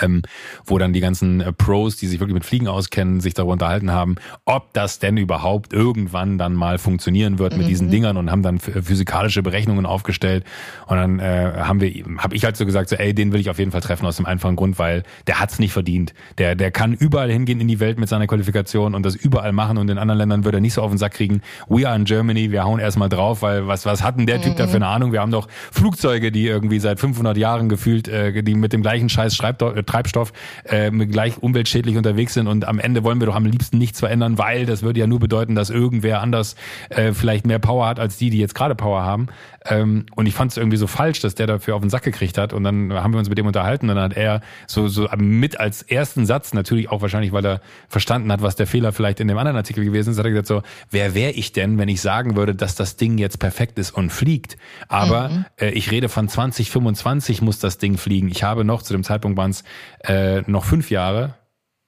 ähm, 0.00 0.22
wo 0.64 0.78
dann 0.78 0.92
die 0.92 1.00
ganzen 1.00 1.40
äh, 1.40 1.52
Pros, 1.52 1.96
die 1.96 2.06
sich 2.06 2.20
wirklich 2.20 2.34
mit 2.34 2.44
Fliegen 2.44 2.68
auskennen, 2.68 3.20
sich 3.20 3.34
darüber 3.34 3.52
unterhalten 3.54 3.92
haben, 3.92 4.16
ob 4.44 4.72
das 4.72 4.98
denn 4.98 5.16
überhaupt 5.16 5.72
irgendwann 5.72 6.38
dann 6.38 6.54
mal 6.54 6.78
funktionieren 6.78 7.38
wird 7.38 7.56
mit 7.56 7.66
mhm. 7.66 7.68
diesen 7.68 7.90
Dingern 7.90 8.16
und 8.16 8.30
haben 8.30 8.42
dann 8.42 8.58
physikalische 8.58 9.42
Berechnungen 9.42 9.86
aufgestellt 9.86 10.44
und 10.86 10.96
dann 10.96 11.18
äh, 11.18 11.52
haben 11.56 11.80
wir, 11.80 11.92
habe 12.18 12.34
ich 12.34 12.44
halt 12.44 12.56
so 12.56 12.66
gesagt, 12.66 12.88
so 12.88 12.96
ey, 12.96 13.14
den 13.14 13.32
will 13.32 13.40
ich 13.40 13.50
auf 13.50 13.58
jeden 13.58 13.70
Fall 13.70 13.80
treffen 13.80 14.06
aus 14.06 14.16
dem 14.16 14.26
einfachen 14.26 14.56
Grund, 14.56 14.78
weil 14.78 15.02
der 15.26 15.40
hat's 15.40 15.58
nicht 15.58 15.72
verdient. 15.72 16.14
Der, 16.38 16.54
der 16.54 16.70
kann 16.70 16.92
überall 16.92 17.30
hingehen 17.30 17.60
in 17.60 17.68
die 17.68 17.80
Welt 17.80 17.98
mit 17.98 18.08
seiner 18.08 18.26
Qualifikation 18.26 18.94
und 18.94 19.04
das 19.04 19.14
überall 19.14 19.52
machen 19.52 19.78
und 19.78 19.88
in 19.90 19.98
anderen 19.98 20.18
Ländern 20.18 20.44
würde 20.44 20.58
er 20.58 20.60
nicht 20.60 20.74
so 20.74 20.82
auf 20.82 20.90
den 20.90 20.98
Sack 20.98 21.12
kriegen. 21.12 21.42
We 21.68 21.88
are 21.88 21.96
in 21.96 22.04
Germany, 22.04 22.50
wir 22.50 22.64
hauen 22.64 22.80
erstmal 22.80 23.08
drauf, 23.08 23.42
weil 23.42 23.66
was 23.66 23.86
was 23.86 24.02
hat 24.02 24.18
denn 24.18 24.26
der 24.26 24.40
Typ 24.40 24.54
mhm. 24.54 24.58
da 24.58 24.66
für 24.66 24.76
eine 24.76 24.86
Ahnung? 24.86 25.12
Wir 25.12 25.20
haben 25.20 25.30
doch 25.30 25.48
Flugzeuge, 25.72 26.32
die 26.32 26.46
irgendwie 26.46 26.80
seit 26.80 27.00
500 27.00 27.36
Jahren 27.36 27.68
gefühlt, 27.68 28.08
äh, 28.08 28.42
die 28.42 28.54
mit 28.54 28.72
dem 28.72 28.82
gleichen 28.82 29.08
Scheiß 29.08 29.34
schreibt 29.36 29.62
Treibstoff 29.84 30.32
äh, 30.64 30.90
gleich 30.90 31.42
umweltschädlich 31.42 31.96
unterwegs 31.96 32.34
sind 32.34 32.46
und 32.46 32.66
am 32.66 32.78
Ende 32.78 33.04
wollen 33.04 33.20
wir 33.20 33.26
doch 33.26 33.36
am 33.36 33.46
liebsten 33.46 33.78
nichts 33.78 34.00
verändern, 34.00 34.38
weil 34.38 34.66
das 34.66 34.82
würde 34.82 35.00
ja 35.00 35.06
nur 35.06 35.20
bedeuten, 35.20 35.54
dass 35.54 35.70
irgendwer 35.70 36.20
anders 36.20 36.56
äh, 36.90 37.12
vielleicht 37.12 37.46
mehr 37.46 37.58
Power 37.58 37.86
hat 37.86 38.00
als 38.00 38.16
die, 38.16 38.30
die 38.30 38.38
jetzt 38.38 38.54
gerade 38.54 38.74
Power 38.74 39.02
haben. 39.02 39.28
Ähm, 39.66 40.06
und 40.14 40.26
ich 40.26 40.34
fand 40.34 40.50
es 40.50 40.58
irgendwie 40.58 40.76
so 40.76 40.86
falsch, 40.86 41.20
dass 41.20 41.34
der 41.34 41.46
dafür 41.46 41.74
auf 41.74 41.80
den 41.80 41.90
Sack 41.90 42.02
gekriegt 42.02 42.36
hat. 42.36 42.52
Und 42.52 42.64
dann 42.64 42.92
haben 42.92 43.12
wir 43.12 43.18
uns 43.18 43.28
mit 43.28 43.38
dem 43.38 43.46
unterhalten 43.46 43.88
und 43.88 43.96
dann 43.96 44.04
hat 44.04 44.16
er 44.16 44.40
so, 44.66 44.88
so 44.88 45.08
mit 45.16 45.58
als 45.58 45.82
ersten 45.82 46.26
Satz, 46.26 46.52
natürlich 46.52 46.90
auch 46.90 47.00
wahrscheinlich, 47.00 47.32
weil 47.32 47.44
er 47.46 47.60
verstanden 47.88 48.30
hat, 48.30 48.42
was 48.42 48.56
der 48.56 48.66
Fehler 48.66 48.92
vielleicht 48.92 49.20
in 49.20 49.28
dem 49.28 49.38
anderen 49.38 49.56
Artikel 49.56 49.84
gewesen 49.84 50.10
ist, 50.10 50.18
hat 50.18 50.26
er 50.26 50.30
gesagt 50.30 50.48
so, 50.48 50.62
wer 50.90 51.14
wäre 51.14 51.32
ich 51.32 51.52
denn, 51.52 51.78
wenn 51.78 51.88
ich 51.88 52.00
sagen 52.00 52.36
würde, 52.36 52.54
dass 52.54 52.74
das 52.74 52.96
Ding 52.96 53.16
jetzt 53.18 53.38
perfekt 53.38 53.78
ist 53.78 53.92
und 53.92 54.10
fliegt? 54.10 54.56
Aber 54.88 55.30
mhm. 55.30 55.44
äh, 55.58 55.70
ich 55.70 55.90
rede 55.90 56.08
von 56.08 56.28
2025 56.28 57.40
muss 57.40 57.58
das 57.58 57.78
Ding 57.78 57.96
fliegen. 57.96 58.28
Ich 58.28 58.44
habe 58.44 58.64
noch, 58.64 58.82
zu 58.82 58.92
dem 58.92 59.02
Zeitpunkt 59.02 59.38
waren 59.38 59.50
es 59.50 59.64
äh, 60.04 60.42
noch 60.42 60.64
fünf 60.64 60.90
Jahre, 60.90 61.34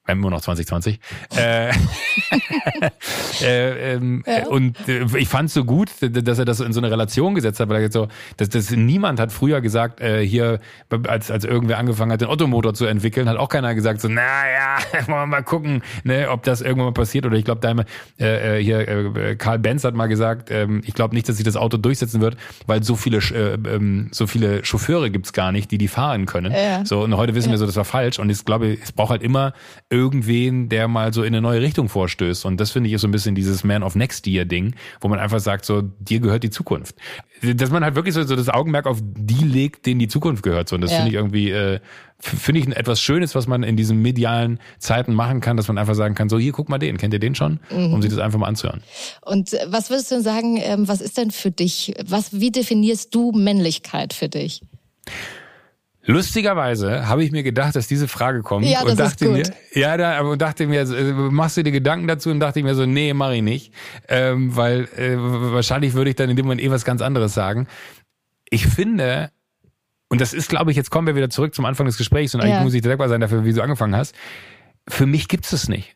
immer 0.08 0.30
noch 0.30 0.40
2020. 0.40 1.00
äh, 1.36 1.70
äh, 3.42 3.94
ähm, 3.94 4.24
ja. 4.26 4.46
Und 4.46 4.88
äh, 4.88 5.04
ich 5.16 5.28
fand 5.28 5.48
es 5.48 5.54
so 5.54 5.64
gut, 5.64 5.90
dass 6.00 6.38
er 6.38 6.44
das 6.44 6.60
in 6.60 6.72
so 6.72 6.80
eine 6.80 6.90
Relation 6.90 7.34
gesetzt 7.34 7.60
hat, 7.60 7.68
weil 7.68 7.82
er 7.82 7.92
so, 7.92 8.08
dass, 8.36 8.48
dass 8.48 8.70
niemand 8.70 9.20
hat 9.20 9.32
früher 9.32 9.60
gesagt, 9.60 10.00
äh, 10.00 10.26
hier, 10.26 10.60
als, 11.06 11.30
als 11.30 11.44
irgendwer 11.44 11.78
angefangen 11.78 12.12
hat, 12.12 12.20
den 12.20 12.28
Ottomotor 12.28 12.74
zu 12.74 12.86
entwickeln, 12.86 13.28
hat 13.28 13.36
auch 13.36 13.48
keiner 13.48 13.74
gesagt, 13.74 14.00
so, 14.00 14.08
naja, 14.08 14.78
wollen 15.06 15.18
wir 15.18 15.26
mal 15.26 15.42
gucken, 15.42 15.82
ne, 16.04 16.30
ob 16.30 16.42
das 16.42 16.60
irgendwann 16.60 16.86
mal 16.86 16.92
passiert. 16.92 17.26
Oder 17.26 17.36
ich 17.36 17.44
glaube, 17.44 17.60
da 17.60 17.74
äh, 18.18 18.58
äh, 18.58 18.62
hier, 18.62 18.88
äh, 18.88 19.36
Karl 19.36 19.58
Benz 19.58 19.84
hat 19.84 19.94
mal 19.94 20.06
gesagt, 20.06 20.50
äh, 20.50 20.66
ich 20.84 20.94
glaube 20.94 21.14
nicht, 21.14 21.28
dass 21.28 21.36
sich 21.36 21.44
das 21.44 21.56
Auto 21.56 21.76
durchsetzen 21.76 22.20
wird, 22.20 22.36
weil 22.66 22.82
so 22.82 22.96
viele, 22.96 23.18
äh, 23.18 23.54
äh, 23.54 24.06
so 24.10 24.26
viele 24.26 24.64
Chauffeure 24.64 25.10
gibt's 25.10 25.32
gar 25.32 25.52
nicht, 25.52 25.70
die 25.70 25.78
die 25.78 25.88
fahren 25.88 26.26
können. 26.26 26.52
Ja. 26.52 26.84
So, 26.84 27.02
und 27.02 27.16
heute 27.16 27.34
wissen 27.34 27.48
ja. 27.48 27.54
wir 27.54 27.58
so, 27.58 27.66
das 27.66 27.76
war 27.76 27.84
falsch. 27.84 28.18
Und 28.18 28.30
ich 28.30 28.44
glaube, 28.44 28.74
es 28.82 28.92
braucht 28.92 29.10
halt 29.10 29.22
immer 29.22 29.52
irgendwen, 29.96 30.68
der 30.68 30.88
mal 30.88 31.12
so 31.12 31.22
in 31.22 31.28
eine 31.28 31.40
neue 31.40 31.62
Richtung 31.62 31.88
vorstößt. 31.88 32.44
Und 32.44 32.60
das 32.60 32.70
finde 32.70 32.88
ich 32.88 32.94
ist 32.94 33.00
so 33.00 33.08
ein 33.08 33.12
bisschen 33.12 33.34
dieses 33.34 33.64
Man 33.64 33.82
of 33.82 33.94
Next 33.94 34.26
Year 34.26 34.44
Ding, 34.44 34.74
wo 35.00 35.08
man 35.08 35.18
einfach 35.18 35.40
sagt, 35.40 35.64
so, 35.64 35.82
dir 35.82 36.20
gehört 36.20 36.42
die 36.42 36.50
Zukunft. 36.50 36.96
Dass 37.42 37.70
man 37.70 37.82
halt 37.82 37.94
wirklich 37.94 38.14
so, 38.14 38.22
so 38.22 38.36
das 38.36 38.48
Augenmerk 38.48 38.86
auf 38.86 38.98
die 39.02 39.44
legt, 39.44 39.86
denen 39.86 39.98
die 39.98 40.08
Zukunft 40.08 40.42
gehört. 40.42 40.68
So, 40.68 40.76
und 40.76 40.82
das 40.82 40.90
ja. 40.90 40.98
finde 40.98 41.10
ich 41.10 41.16
irgendwie, 41.16 41.50
äh, 41.50 41.80
finde 42.18 42.60
ich 42.60 42.76
etwas 42.76 43.00
Schönes, 43.00 43.34
was 43.34 43.46
man 43.46 43.62
in 43.62 43.76
diesen 43.76 44.02
medialen 44.02 44.60
Zeiten 44.78 45.14
machen 45.14 45.40
kann, 45.40 45.56
dass 45.56 45.68
man 45.68 45.78
einfach 45.78 45.94
sagen 45.94 46.14
kann, 46.14 46.28
so, 46.28 46.38
hier, 46.38 46.52
guck 46.52 46.68
mal 46.68 46.78
den, 46.78 46.98
kennt 46.98 47.14
ihr 47.14 47.20
den 47.20 47.34
schon? 47.34 47.60
Mhm. 47.70 47.94
Um 47.94 48.02
sich 48.02 48.10
das 48.10 48.20
einfach 48.20 48.38
mal 48.38 48.48
anzuhören. 48.48 48.82
Und 49.22 49.54
äh, 49.54 49.66
was 49.68 49.88
würdest 49.88 50.10
du 50.10 50.16
denn 50.16 50.24
sagen, 50.24 50.58
ähm, 50.58 50.88
was 50.88 51.00
ist 51.00 51.16
denn 51.16 51.30
für 51.30 51.50
dich, 51.50 51.94
was, 52.06 52.38
wie 52.38 52.50
definierst 52.50 53.14
du 53.14 53.32
Männlichkeit 53.32 54.12
für 54.12 54.28
dich? 54.28 54.60
Lustigerweise 56.06 57.08
habe 57.08 57.24
ich 57.24 57.32
mir 57.32 57.42
gedacht, 57.42 57.74
dass 57.74 57.88
diese 57.88 58.06
Frage 58.06 58.42
kommt 58.42 58.64
ja, 58.64 58.82
und 58.82 58.98
dachte 58.98 59.28
mir, 59.28 59.42
ja, 59.72 59.96
da, 59.96 60.18
aber 60.18 60.36
dachte 60.36 60.66
mir, 60.66 60.86
machst 61.30 61.56
du 61.56 61.64
dir 61.64 61.72
Gedanken 61.72 62.06
dazu 62.06 62.30
und 62.30 62.38
dachte 62.38 62.60
ich 62.60 62.64
mir 62.64 62.76
so, 62.76 62.86
nee, 62.86 63.12
mach 63.12 63.32
ich 63.32 63.42
nicht, 63.42 63.72
ähm, 64.08 64.54
weil 64.54 64.88
äh, 64.96 65.16
wahrscheinlich 65.16 65.94
würde 65.94 66.10
ich 66.10 66.16
dann 66.16 66.30
in 66.30 66.36
dem 66.36 66.46
Moment 66.46 66.62
eh 66.62 66.70
was 66.70 66.84
ganz 66.84 67.02
anderes 67.02 67.34
sagen. 67.34 67.66
Ich 68.48 68.68
finde, 68.68 69.30
und 70.08 70.20
das 70.20 70.32
ist, 70.32 70.48
glaube 70.48 70.70
ich, 70.70 70.76
jetzt 70.76 70.90
kommen 70.90 71.08
wir 71.08 71.16
wieder 71.16 71.28
zurück 71.28 71.54
zum 71.54 71.64
Anfang 71.64 71.86
des 71.86 71.98
Gesprächs 71.98 72.34
und 72.36 72.40
eigentlich 72.40 72.54
ja. 72.54 72.62
muss 72.62 72.74
ich 72.74 72.82
dir 72.82 72.88
dankbar 72.88 73.08
sein 73.08 73.20
dafür, 73.20 73.44
wie 73.44 73.52
du 73.52 73.60
angefangen 73.60 73.96
hast. 73.96 74.14
Für 74.88 75.06
mich 75.06 75.26
gibt 75.26 75.52
es 75.52 75.68
nicht 75.68 75.95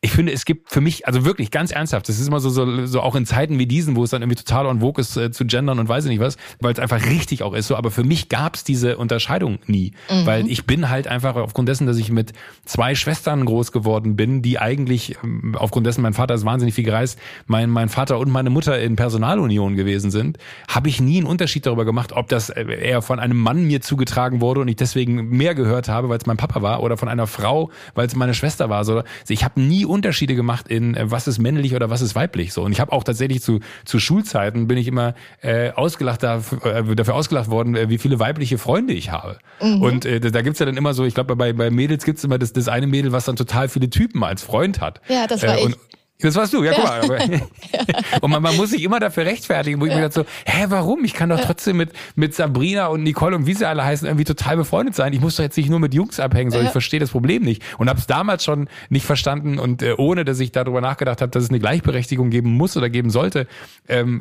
ich 0.00 0.12
finde, 0.12 0.30
es 0.30 0.44
gibt 0.44 0.70
für 0.70 0.80
mich, 0.80 1.08
also 1.08 1.24
wirklich 1.24 1.50
ganz 1.50 1.72
ernsthaft, 1.72 2.08
das 2.08 2.20
ist 2.20 2.28
immer 2.28 2.38
so, 2.38 2.50
so, 2.50 2.86
so 2.86 3.00
auch 3.00 3.16
in 3.16 3.26
Zeiten 3.26 3.58
wie 3.58 3.66
diesen, 3.66 3.96
wo 3.96 4.04
es 4.04 4.10
dann 4.10 4.22
irgendwie 4.22 4.36
total 4.36 4.66
on 4.66 4.78
vogue 4.78 5.00
ist 5.00 5.16
äh, 5.16 5.32
zu 5.32 5.44
gendern 5.44 5.80
und 5.80 5.88
weiß 5.88 6.04
ich 6.04 6.10
nicht 6.10 6.20
was, 6.20 6.36
weil 6.60 6.72
es 6.72 6.78
einfach 6.78 7.04
richtig 7.06 7.42
auch 7.42 7.52
ist 7.52 7.66
so, 7.66 7.74
aber 7.74 7.90
für 7.90 8.04
mich 8.04 8.28
gab 8.28 8.54
es 8.54 8.62
diese 8.62 8.96
Unterscheidung 8.96 9.58
nie, 9.66 9.94
mhm. 10.08 10.24
weil 10.24 10.48
ich 10.48 10.66
bin 10.66 10.88
halt 10.88 11.08
einfach 11.08 11.34
aufgrund 11.34 11.68
dessen, 11.68 11.88
dass 11.88 11.96
ich 11.96 12.12
mit 12.12 12.32
zwei 12.64 12.94
Schwestern 12.94 13.44
groß 13.44 13.72
geworden 13.72 14.14
bin, 14.14 14.40
die 14.40 14.60
eigentlich 14.60 15.16
ähm, 15.24 15.56
aufgrund 15.58 15.84
dessen, 15.84 16.02
mein 16.02 16.14
Vater 16.14 16.34
ist 16.34 16.44
wahnsinnig 16.44 16.76
viel 16.76 16.84
gereist, 16.84 17.18
mein, 17.48 17.68
mein 17.68 17.88
Vater 17.88 18.20
und 18.20 18.30
meine 18.30 18.50
Mutter 18.50 18.78
in 18.78 18.94
Personalunion 18.94 19.74
gewesen 19.74 20.12
sind, 20.12 20.38
habe 20.68 20.88
ich 20.88 21.00
nie 21.00 21.16
einen 21.16 21.26
Unterschied 21.26 21.66
darüber 21.66 21.84
gemacht, 21.84 22.12
ob 22.12 22.28
das 22.28 22.50
äh, 22.50 22.62
eher 22.62 23.02
von 23.02 23.18
einem 23.18 23.36
Mann 23.36 23.64
mir 23.66 23.80
zugetragen 23.80 24.40
wurde 24.40 24.60
und 24.60 24.68
ich 24.68 24.76
deswegen 24.76 25.28
mehr 25.30 25.56
gehört 25.56 25.88
habe, 25.88 26.08
weil 26.08 26.18
es 26.18 26.26
mein 26.26 26.36
Papa 26.36 26.62
war 26.62 26.84
oder 26.84 26.96
von 26.96 27.08
einer 27.08 27.26
Frau, 27.26 27.72
weil 27.96 28.06
es 28.06 28.14
meine 28.14 28.34
Schwester 28.34 28.70
war. 28.70 28.84
So, 28.84 29.02
ich 29.26 29.42
habe 29.42 29.60
nie 29.60 29.87
Unterschiede 29.88 30.34
gemacht 30.34 30.68
in 30.68 30.94
äh, 30.94 31.10
was 31.10 31.26
ist 31.26 31.38
männlich 31.38 31.74
oder 31.74 31.90
was 31.90 32.00
ist 32.00 32.14
weiblich 32.14 32.52
so. 32.52 32.62
Und 32.62 32.72
ich 32.72 32.80
habe 32.80 32.92
auch 32.92 33.04
tatsächlich 33.04 33.42
zu, 33.42 33.60
zu 33.84 33.98
Schulzeiten 33.98 34.68
bin 34.68 34.78
ich 34.78 34.86
immer 34.86 35.14
äh, 35.42 35.70
ausgelacht 35.70 36.22
dafür, 36.22 36.64
äh, 36.64 36.94
dafür 36.94 37.14
ausgelacht 37.14 37.50
worden, 37.50 37.74
äh, 37.74 37.88
wie 37.88 37.98
viele 37.98 38.18
weibliche 38.18 38.58
Freunde 38.58 38.92
ich 38.92 39.10
habe. 39.10 39.38
Mhm. 39.60 39.82
Und 39.82 40.04
äh, 40.04 40.20
da 40.20 40.42
gibt's 40.42 40.58
ja 40.58 40.66
dann 40.66 40.76
immer 40.76 40.94
so, 40.94 41.04
ich 41.04 41.14
glaube 41.14 41.34
bei, 41.36 41.52
bei 41.52 41.70
Mädels 41.70 42.04
gibt's 42.04 42.24
immer 42.24 42.38
das, 42.38 42.52
das 42.52 42.68
eine 42.68 42.86
Mädel, 42.86 43.12
was 43.12 43.24
dann 43.24 43.36
total 43.36 43.68
viele 43.68 43.90
Typen 43.90 44.22
als 44.24 44.42
Freund 44.42 44.80
hat. 44.80 45.00
Ja, 45.08 45.26
das 45.26 45.42
war 45.42 45.58
äh, 45.58 45.62
und, 45.62 45.70
ich. 45.70 45.97
Das 46.20 46.34
warst 46.34 46.52
du, 46.52 46.64
ja, 46.64 46.72
guck 46.72 46.84
mal. 46.84 47.02
und 48.22 48.30
man, 48.30 48.42
man 48.42 48.56
muss 48.56 48.70
sich 48.70 48.82
immer 48.82 48.98
dafür 48.98 49.24
rechtfertigen, 49.24 49.80
wo 49.80 49.86
ich 49.86 49.94
mir 49.94 50.00
dachte 50.00 50.14
so, 50.14 50.26
hä, 50.46 50.64
warum? 50.68 51.04
Ich 51.04 51.14
kann 51.14 51.28
doch 51.28 51.40
trotzdem 51.40 51.76
mit, 51.76 51.92
mit 52.16 52.34
Sabrina 52.34 52.88
und 52.88 53.04
Nicole 53.04 53.36
und 53.36 53.46
wie 53.46 53.54
sie 53.54 53.68
alle 53.68 53.84
heißen, 53.84 54.04
irgendwie 54.04 54.24
total 54.24 54.56
befreundet 54.56 54.96
sein. 54.96 55.12
Ich 55.12 55.20
muss 55.20 55.36
doch 55.36 55.44
jetzt 55.44 55.56
nicht 55.56 55.70
nur 55.70 55.78
mit 55.78 55.94
Jungs 55.94 56.18
abhängen, 56.18 56.50
sondern 56.50 56.66
ich 56.66 56.72
verstehe 56.72 56.98
das 56.98 57.10
Problem 57.10 57.44
nicht. 57.44 57.62
Und 57.78 57.88
habe 57.88 58.00
es 58.00 58.08
damals 58.08 58.42
schon 58.42 58.68
nicht 58.88 59.06
verstanden 59.06 59.60
und 59.60 59.80
äh, 59.80 59.94
ohne, 59.96 60.24
dass 60.24 60.40
ich 60.40 60.50
darüber 60.50 60.80
nachgedacht 60.80 61.20
habe, 61.20 61.30
dass 61.30 61.44
es 61.44 61.50
eine 61.50 61.60
Gleichberechtigung 61.60 62.30
geben 62.30 62.50
muss 62.50 62.76
oder 62.76 62.90
geben 62.90 63.10
sollte, 63.10 63.46
ähm, 63.88 64.20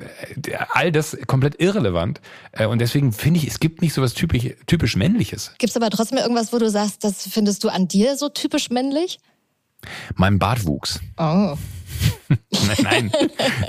all 0.69 0.91
das 0.91 1.17
komplett 1.25 1.59
irrelevant. 1.59 2.21
Äh, 2.51 2.67
und 2.67 2.79
deswegen 2.79 3.11
finde 3.11 3.39
ich, 3.39 3.47
es 3.47 3.59
gibt 3.59 3.81
nicht 3.81 3.93
so 3.93 4.03
was 4.03 4.13
typisch, 4.13 4.53
typisch 4.67 4.95
Männliches. 4.97 5.55
Gibt 5.57 5.71
es 5.71 5.75
aber 5.75 5.89
trotzdem 5.89 6.19
irgendwas, 6.19 6.53
wo 6.53 6.59
du 6.59 6.69
sagst, 6.69 7.03
das 7.03 7.27
findest 7.27 7.63
du 7.63 7.69
an 7.69 7.87
dir 7.87 8.17
so 8.17 8.29
typisch 8.29 8.69
männlich? 8.69 9.17
Mein 10.15 10.39
Bartwuchs. 10.39 10.99
Oh. 11.17 11.55
nein, 12.51 12.77
nein. 12.83 13.11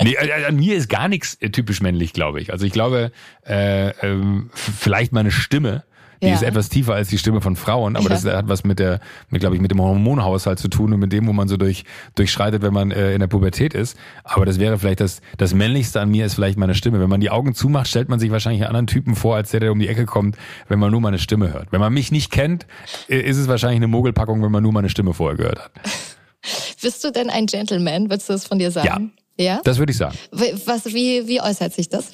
Nee, 0.03 0.13
äh, 0.13 0.45
an 0.45 0.55
mir 0.55 0.75
ist 0.75 0.89
gar 0.89 1.07
nichts 1.07 1.35
äh, 1.35 1.49
typisch 1.49 1.81
männlich, 1.81 2.13
glaube 2.13 2.41
ich. 2.41 2.51
Also 2.51 2.65
ich 2.65 2.73
glaube, 2.73 3.11
äh, 3.45 3.89
äh, 3.89 4.41
vielleicht 4.53 5.13
meine 5.13 5.31
Stimme 5.31 5.83
die 6.21 6.27
ja. 6.27 6.33
ist 6.33 6.43
etwas 6.43 6.69
tiefer 6.69 6.95
als 6.95 7.07
die 7.07 7.17
Stimme 7.17 7.39
von 7.39 7.55
Frauen, 7.55 7.95
aber 7.95 8.09
ja. 8.09 8.09
das 8.09 8.25
hat 8.25 8.49
was 8.49 8.63
mit 8.63 8.79
der, 8.79 8.99
mit, 9.29 9.39
glaube 9.39 9.55
ich, 9.55 9.61
mit 9.61 9.71
dem 9.71 9.81
Hormonhaushalt 9.81 10.59
zu 10.59 10.67
tun 10.67 10.93
und 10.93 10.99
mit 10.99 11.13
dem, 11.13 11.27
wo 11.27 11.33
man 11.33 11.47
so 11.47 11.55
durch, 11.55 11.85
durchschreitet, 12.15 12.61
wenn 12.61 12.73
man 12.73 12.91
äh, 12.91 13.13
in 13.13 13.19
der 13.19 13.27
Pubertät 13.27 13.73
ist. 13.73 13.97
Aber 14.23 14.45
das 14.45 14.59
wäre 14.59 14.77
vielleicht 14.77 14.99
das, 14.99 15.21
das 15.37 15.53
Männlichste 15.53 16.01
an 16.01 16.09
mir 16.09 16.25
ist 16.25 16.33
vielleicht 16.33 16.57
meine 16.57 16.75
Stimme. 16.75 16.99
Wenn 16.99 17.09
man 17.09 17.21
die 17.21 17.29
Augen 17.29 17.53
zumacht, 17.53 17.87
stellt 17.87 18.09
man 18.09 18.19
sich 18.19 18.31
wahrscheinlich 18.31 18.61
einen 18.63 18.69
anderen 18.69 18.87
Typen 18.87 19.15
vor, 19.15 19.35
als 19.35 19.51
der, 19.51 19.61
der 19.61 19.71
um 19.71 19.79
die 19.79 19.87
Ecke 19.87 20.05
kommt, 20.05 20.37
wenn 20.67 20.79
man 20.79 20.91
nur 20.91 21.01
meine 21.01 21.19
Stimme 21.19 21.53
hört. 21.53 21.71
Wenn 21.71 21.79
man 21.79 21.93
mich 21.93 22.11
nicht 22.11 22.31
kennt, 22.31 22.67
ist 23.07 23.37
es 23.37 23.47
wahrscheinlich 23.47 23.77
eine 23.77 23.87
Mogelpackung, 23.87 24.43
wenn 24.43 24.51
man 24.51 24.63
nur 24.63 24.73
meine 24.73 24.89
Stimme 24.89 25.13
vorher 25.13 25.37
gehört 25.37 25.59
hat. 25.59 25.71
Bist 26.81 27.03
du 27.03 27.11
denn 27.11 27.29
ein 27.29 27.45
Gentleman? 27.45 28.09
Würdest 28.09 28.29
du 28.29 28.33
das 28.33 28.45
von 28.45 28.59
dir 28.59 28.71
sagen? 28.71 28.87
Ja. 28.87 28.99
Ja? 29.39 29.61
Das 29.63 29.77
würde 29.77 29.91
ich 29.91 29.97
sagen. 29.97 30.17
Was, 30.31 30.85
wie, 30.85 31.27
wie 31.27 31.41
äußert 31.41 31.73
sich 31.73 31.87
das? 31.87 32.11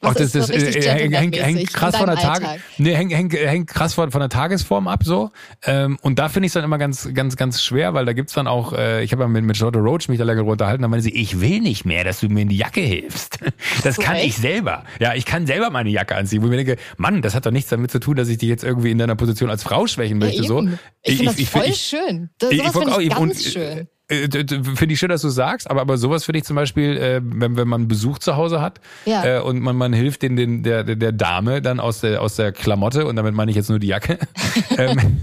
Ach, 0.00 0.14
das, 0.14 0.32
das, 0.32 0.48
so 0.48 0.52
äh, 0.52 0.82
hängt, 0.82 1.14
hängt, 1.14 1.36
hängt 1.36 1.72
krass 1.72 1.96
von 1.96 2.06
der 2.06 2.16
Tag, 2.16 2.42
nee, 2.78 2.94
hängt, 2.94 3.12
hängt, 3.12 3.32
hängt 3.32 3.68
krass 3.68 3.94
von, 3.94 4.10
von 4.10 4.20
der 4.20 4.28
Tagesform 4.28 4.88
ab 4.88 5.02
so. 5.04 5.30
Ähm, 5.64 5.98
und 6.02 6.18
da 6.18 6.28
finde 6.28 6.46
ich 6.46 6.50
es 6.50 6.54
dann 6.54 6.64
immer 6.64 6.78
ganz, 6.78 7.08
ganz, 7.12 7.36
ganz 7.36 7.62
schwer, 7.62 7.94
weil 7.94 8.04
da 8.04 8.12
gibt's 8.12 8.34
dann 8.34 8.46
auch, 8.46 8.72
äh, 8.72 9.02
ich 9.02 9.12
habe 9.12 9.22
ja 9.22 9.28
mit, 9.28 9.44
mit 9.44 9.56
Charlotte 9.56 9.78
Roach 9.78 10.08
mich 10.08 10.18
da 10.18 10.24
länger 10.24 10.44
unterhalten, 10.44 10.82
da 10.82 10.88
meinte 10.88 11.04
sie, 11.04 11.14
ich 11.14 11.40
will 11.40 11.60
nicht 11.60 11.84
mehr, 11.84 12.04
dass 12.04 12.20
du 12.20 12.28
mir 12.28 12.42
in 12.42 12.48
die 12.48 12.56
Jacke 12.56 12.80
hilfst. 12.80 13.38
Das 13.82 13.96
so 13.96 14.02
kann 14.02 14.16
echt? 14.16 14.26
ich 14.26 14.36
selber. 14.36 14.84
Ja, 15.00 15.14
ich 15.14 15.24
kann 15.24 15.46
selber 15.46 15.70
meine 15.70 15.90
Jacke 15.90 16.14
anziehen, 16.16 16.42
wo 16.42 16.46
ich 16.46 16.50
mir 16.50 16.64
denke, 16.64 16.76
Mann, 16.96 17.22
das 17.22 17.34
hat 17.34 17.46
doch 17.46 17.50
nichts 17.50 17.70
damit 17.70 17.90
zu 17.90 17.98
tun, 17.98 18.16
dass 18.16 18.28
ich 18.28 18.38
dich 18.38 18.48
jetzt 18.48 18.64
irgendwie 18.64 18.90
in 18.90 18.98
deiner 18.98 19.16
Position 19.16 19.50
als 19.50 19.62
Frau 19.62 19.86
schwächen 19.86 20.18
möchte. 20.18 20.42
Ja, 20.42 20.48
so. 20.48 20.62
Ich, 21.02 21.12
ich 21.12 21.16
finde 21.16 21.32
das 21.32 21.38
ich, 21.40 21.50
voll 21.50 21.64
ich, 21.66 21.80
schön. 21.80 22.30
Das, 22.38 22.50
sowas 22.50 22.72
finde 22.72 23.02
ich, 23.02 23.08
ganz 23.10 23.20
und, 23.20 23.52
schön 23.52 23.78
äh, 23.78 23.86
finde 24.08 24.92
ich 24.92 24.98
schön, 24.98 25.08
dass 25.08 25.22
du 25.22 25.30
sagst, 25.30 25.70
aber, 25.70 25.80
aber 25.80 25.96
sowas 25.96 26.24
finde 26.26 26.38
ich 26.40 26.44
zum 26.44 26.56
Beispiel, 26.56 26.96
äh, 26.98 27.20
wenn, 27.24 27.56
wenn 27.56 27.66
man 27.66 27.88
Besuch 27.88 28.18
zu 28.18 28.36
Hause 28.36 28.60
hat 28.60 28.80
Ja. 29.06 29.38
äh, 29.38 29.40
und 29.40 29.60
man, 29.60 29.76
man 29.76 29.94
hilft 29.94 30.20
den, 30.22 30.36
den, 30.36 30.62
der, 30.62 30.84
der 30.84 31.12
Dame 31.12 31.62
dann 31.62 31.80
aus 31.80 32.00
der, 32.02 32.20
aus 32.20 32.36
der 32.36 32.52
Klamotte, 32.52 33.06
und 33.06 33.16
damit 33.16 33.34
meine 33.34 33.50
ich 33.50 33.56
jetzt 33.56 33.70
nur 33.70 33.78
die 33.78 33.86
Jacke, 33.86 34.18
ähm, 34.78 35.22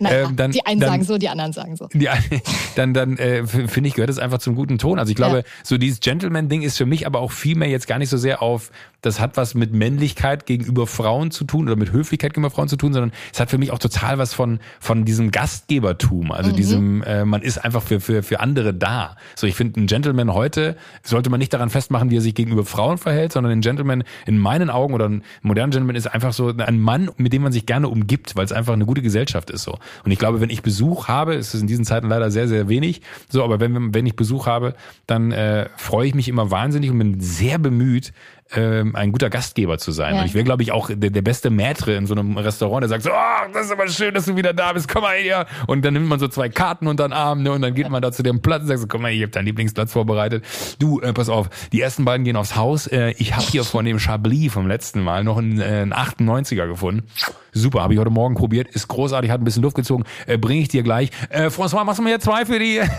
Naja, 0.00 0.28
ähm, 0.28 0.36
dann, 0.36 0.52
die 0.52 0.64
einen 0.64 0.80
dann, 0.80 0.90
sagen 0.90 1.04
so, 1.04 1.18
die 1.18 1.28
anderen 1.28 1.52
sagen 1.52 1.74
so. 1.76 1.88
die, 1.92 2.08
dann, 2.76 2.94
dann 2.94 3.16
äh, 3.18 3.44
finde 3.46 3.88
ich, 3.88 3.94
gehört 3.94 4.10
es 4.10 4.18
einfach 4.20 4.38
zum 4.38 4.54
guten 4.54 4.78
Ton. 4.78 4.98
Also 5.00 5.10
ich 5.10 5.16
glaube, 5.16 5.38
Ja. 5.38 5.42
so 5.64 5.76
dieses 5.76 5.98
Gentleman-Ding 6.00 6.62
ist 6.62 6.76
für 6.78 6.86
mich 6.86 7.06
aber 7.06 7.18
auch 7.18 7.32
vielmehr 7.32 7.68
jetzt 7.68 7.88
gar 7.88 7.98
nicht 7.98 8.10
so 8.10 8.16
sehr 8.16 8.42
auf, 8.42 8.70
das 9.00 9.18
hat 9.20 9.36
was 9.36 9.54
mit 9.54 9.72
Männlichkeit 9.74 10.46
gegenüber 10.46 10.86
Frauen 10.86 11.30
zu 11.30 11.44
tun 11.44 11.66
oder 11.66 11.76
mit 11.76 11.92
Höflichkeit 11.92 12.32
gegenüber 12.32 12.54
Frauen 12.54 12.68
zu 12.68 12.76
tun, 12.76 12.92
sondern 12.92 13.12
es 13.32 13.40
hat 13.40 13.50
für 13.50 13.58
mich 13.58 13.70
auch 13.72 13.78
total 13.78 14.18
was 14.18 14.32
von, 14.32 14.60
von 14.80 15.04
diesem 15.04 15.30
Gastgebertum. 15.30 16.30
Also 16.32 16.52
Mhm. 16.52 16.56
diesem, 16.56 17.02
äh, 17.02 17.24
man 17.24 17.42
ist 17.42 17.58
einfach 17.58 17.82
für, 17.82 18.00
für, 18.04 18.22
für 18.22 18.40
andere 18.40 18.72
da. 18.72 19.16
So, 19.34 19.46
ich 19.46 19.54
finde, 19.54 19.80
ein 19.80 19.86
Gentleman 19.86 20.32
heute 20.32 20.76
sollte 21.02 21.30
man 21.30 21.40
nicht 21.40 21.52
daran 21.52 21.70
festmachen, 21.70 22.10
wie 22.10 22.18
er 22.18 22.20
sich 22.20 22.34
gegenüber 22.34 22.64
Frauen 22.64 22.98
verhält, 22.98 23.32
sondern 23.32 23.52
ein 23.52 23.60
Gentleman 23.60 24.04
in 24.26 24.38
meinen 24.38 24.70
Augen 24.70 24.94
oder 24.94 25.08
ein 25.08 25.22
moderner 25.42 25.70
Gentleman 25.70 25.96
ist 25.96 26.06
einfach 26.06 26.32
so 26.32 26.48
ein 26.48 26.80
Mann, 26.80 27.10
mit 27.16 27.32
dem 27.32 27.42
man 27.42 27.52
sich 27.52 27.66
gerne 27.66 27.88
umgibt, 27.88 28.36
weil 28.36 28.44
es 28.44 28.52
einfach 28.52 28.72
eine 28.72 28.86
gute 28.86 29.02
Gesellschaft 29.02 29.50
ist 29.50 29.64
so. 29.64 29.78
Und 30.04 30.10
ich 30.10 30.18
glaube, 30.18 30.40
wenn 30.40 30.50
ich 30.50 30.62
Besuch 30.62 31.08
habe, 31.08 31.34
ist 31.34 31.54
es 31.54 31.60
in 31.60 31.66
diesen 31.66 31.84
Zeiten 31.84 32.08
leider 32.08 32.30
sehr, 32.30 32.48
sehr 32.48 32.68
wenig, 32.68 33.02
so, 33.28 33.42
aber 33.42 33.60
wenn, 33.60 33.94
wenn 33.94 34.06
ich 34.06 34.16
Besuch 34.16 34.46
habe, 34.46 34.74
dann 35.06 35.32
äh, 35.32 35.68
freue 35.76 36.06
ich 36.06 36.14
mich 36.14 36.28
immer 36.28 36.50
wahnsinnig 36.50 36.90
und 36.90 36.98
bin 36.98 37.20
sehr 37.20 37.58
bemüht, 37.58 38.12
ähm, 38.52 38.94
ein 38.94 39.12
guter 39.12 39.30
Gastgeber 39.30 39.78
zu 39.78 39.92
sein. 39.92 40.14
Ja. 40.14 40.20
Und 40.20 40.26
ich 40.26 40.34
wäre, 40.34 40.44
glaube 40.44 40.62
ich, 40.62 40.72
auch 40.72 40.90
der, 40.92 41.10
der 41.10 41.22
beste 41.22 41.50
Maître 41.50 41.96
in 41.96 42.06
so 42.06 42.14
einem 42.14 42.36
Restaurant, 42.36 42.82
der 42.82 42.88
sagt 42.88 43.02
so, 43.02 43.10
oh, 43.10 43.52
das 43.52 43.66
ist 43.66 43.72
aber 43.72 43.88
schön, 43.88 44.14
dass 44.14 44.26
du 44.26 44.36
wieder 44.36 44.52
da 44.52 44.72
bist, 44.72 44.88
komm 44.88 45.02
mal 45.02 45.16
her. 45.16 45.46
Und 45.66 45.84
dann 45.84 45.94
nimmt 45.94 46.08
man 46.08 46.18
so 46.18 46.28
zwei 46.28 46.48
Karten 46.48 46.86
unter 46.86 47.08
den 47.08 47.12
Arm 47.12 47.42
ne, 47.42 47.52
und 47.52 47.62
dann 47.62 47.74
geht 47.74 47.88
man 47.88 48.02
da 48.02 48.12
zu 48.12 48.22
dem 48.22 48.40
Platz 48.40 48.62
und 48.62 48.68
sagt 48.68 48.80
so, 48.80 48.86
komm 48.86 49.02
mal, 49.02 49.12
ich 49.12 49.22
habe 49.22 49.32
deinen 49.32 49.46
Lieblingsplatz 49.46 49.92
vorbereitet. 49.92 50.44
Du, 50.78 51.00
äh, 51.00 51.12
pass 51.12 51.28
auf, 51.28 51.48
die 51.72 51.80
ersten 51.80 52.04
beiden 52.04 52.24
gehen 52.24 52.36
aufs 52.36 52.56
Haus. 52.56 52.86
Äh, 52.86 53.14
ich 53.18 53.34
habe 53.34 53.44
hier 53.44 53.64
von 53.64 53.84
dem 53.84 53.98
Chablis 53.98 54.52
vom 54.52 54.66
letzten 54.66 55.02
Mal 55.02 55.24
noch 55.24 55.38
einen, 55.38 55.60
äh, 55.60 55.64
einen 55.64 55.92
98er 55.92 56.66
gefunden. 56.66 57.06
Super, 57.54 57.82
habe 57.82 57.94
ich 57.94 58.00
heute 58.00 58.10
Morgen 58.10 58.34
probiert, 58.34 58.68
ist 58.74 58.88
großartig, 58.88 59.30
hat 59.30 59.40
ein 59.40 59.44
bisschen 59.44 59.62
Luft 59.62 59.76
gezogen. 59.76 60.04
Äh, 60.26 60.38
Bringe 60.38 60.62
ich 60.62 60.68
dir 60.68 60.82
gleich. 60.82 61.10
Äh, 61.30 61.46
François, 61.46 61.84
machst 61.84 62.00
du 62.00 62.02
mir 62.02 62.10
jetzt 62.10 62.24
zwei 62.24 62.44
für 62.44 62.58
die? 62.58 62.80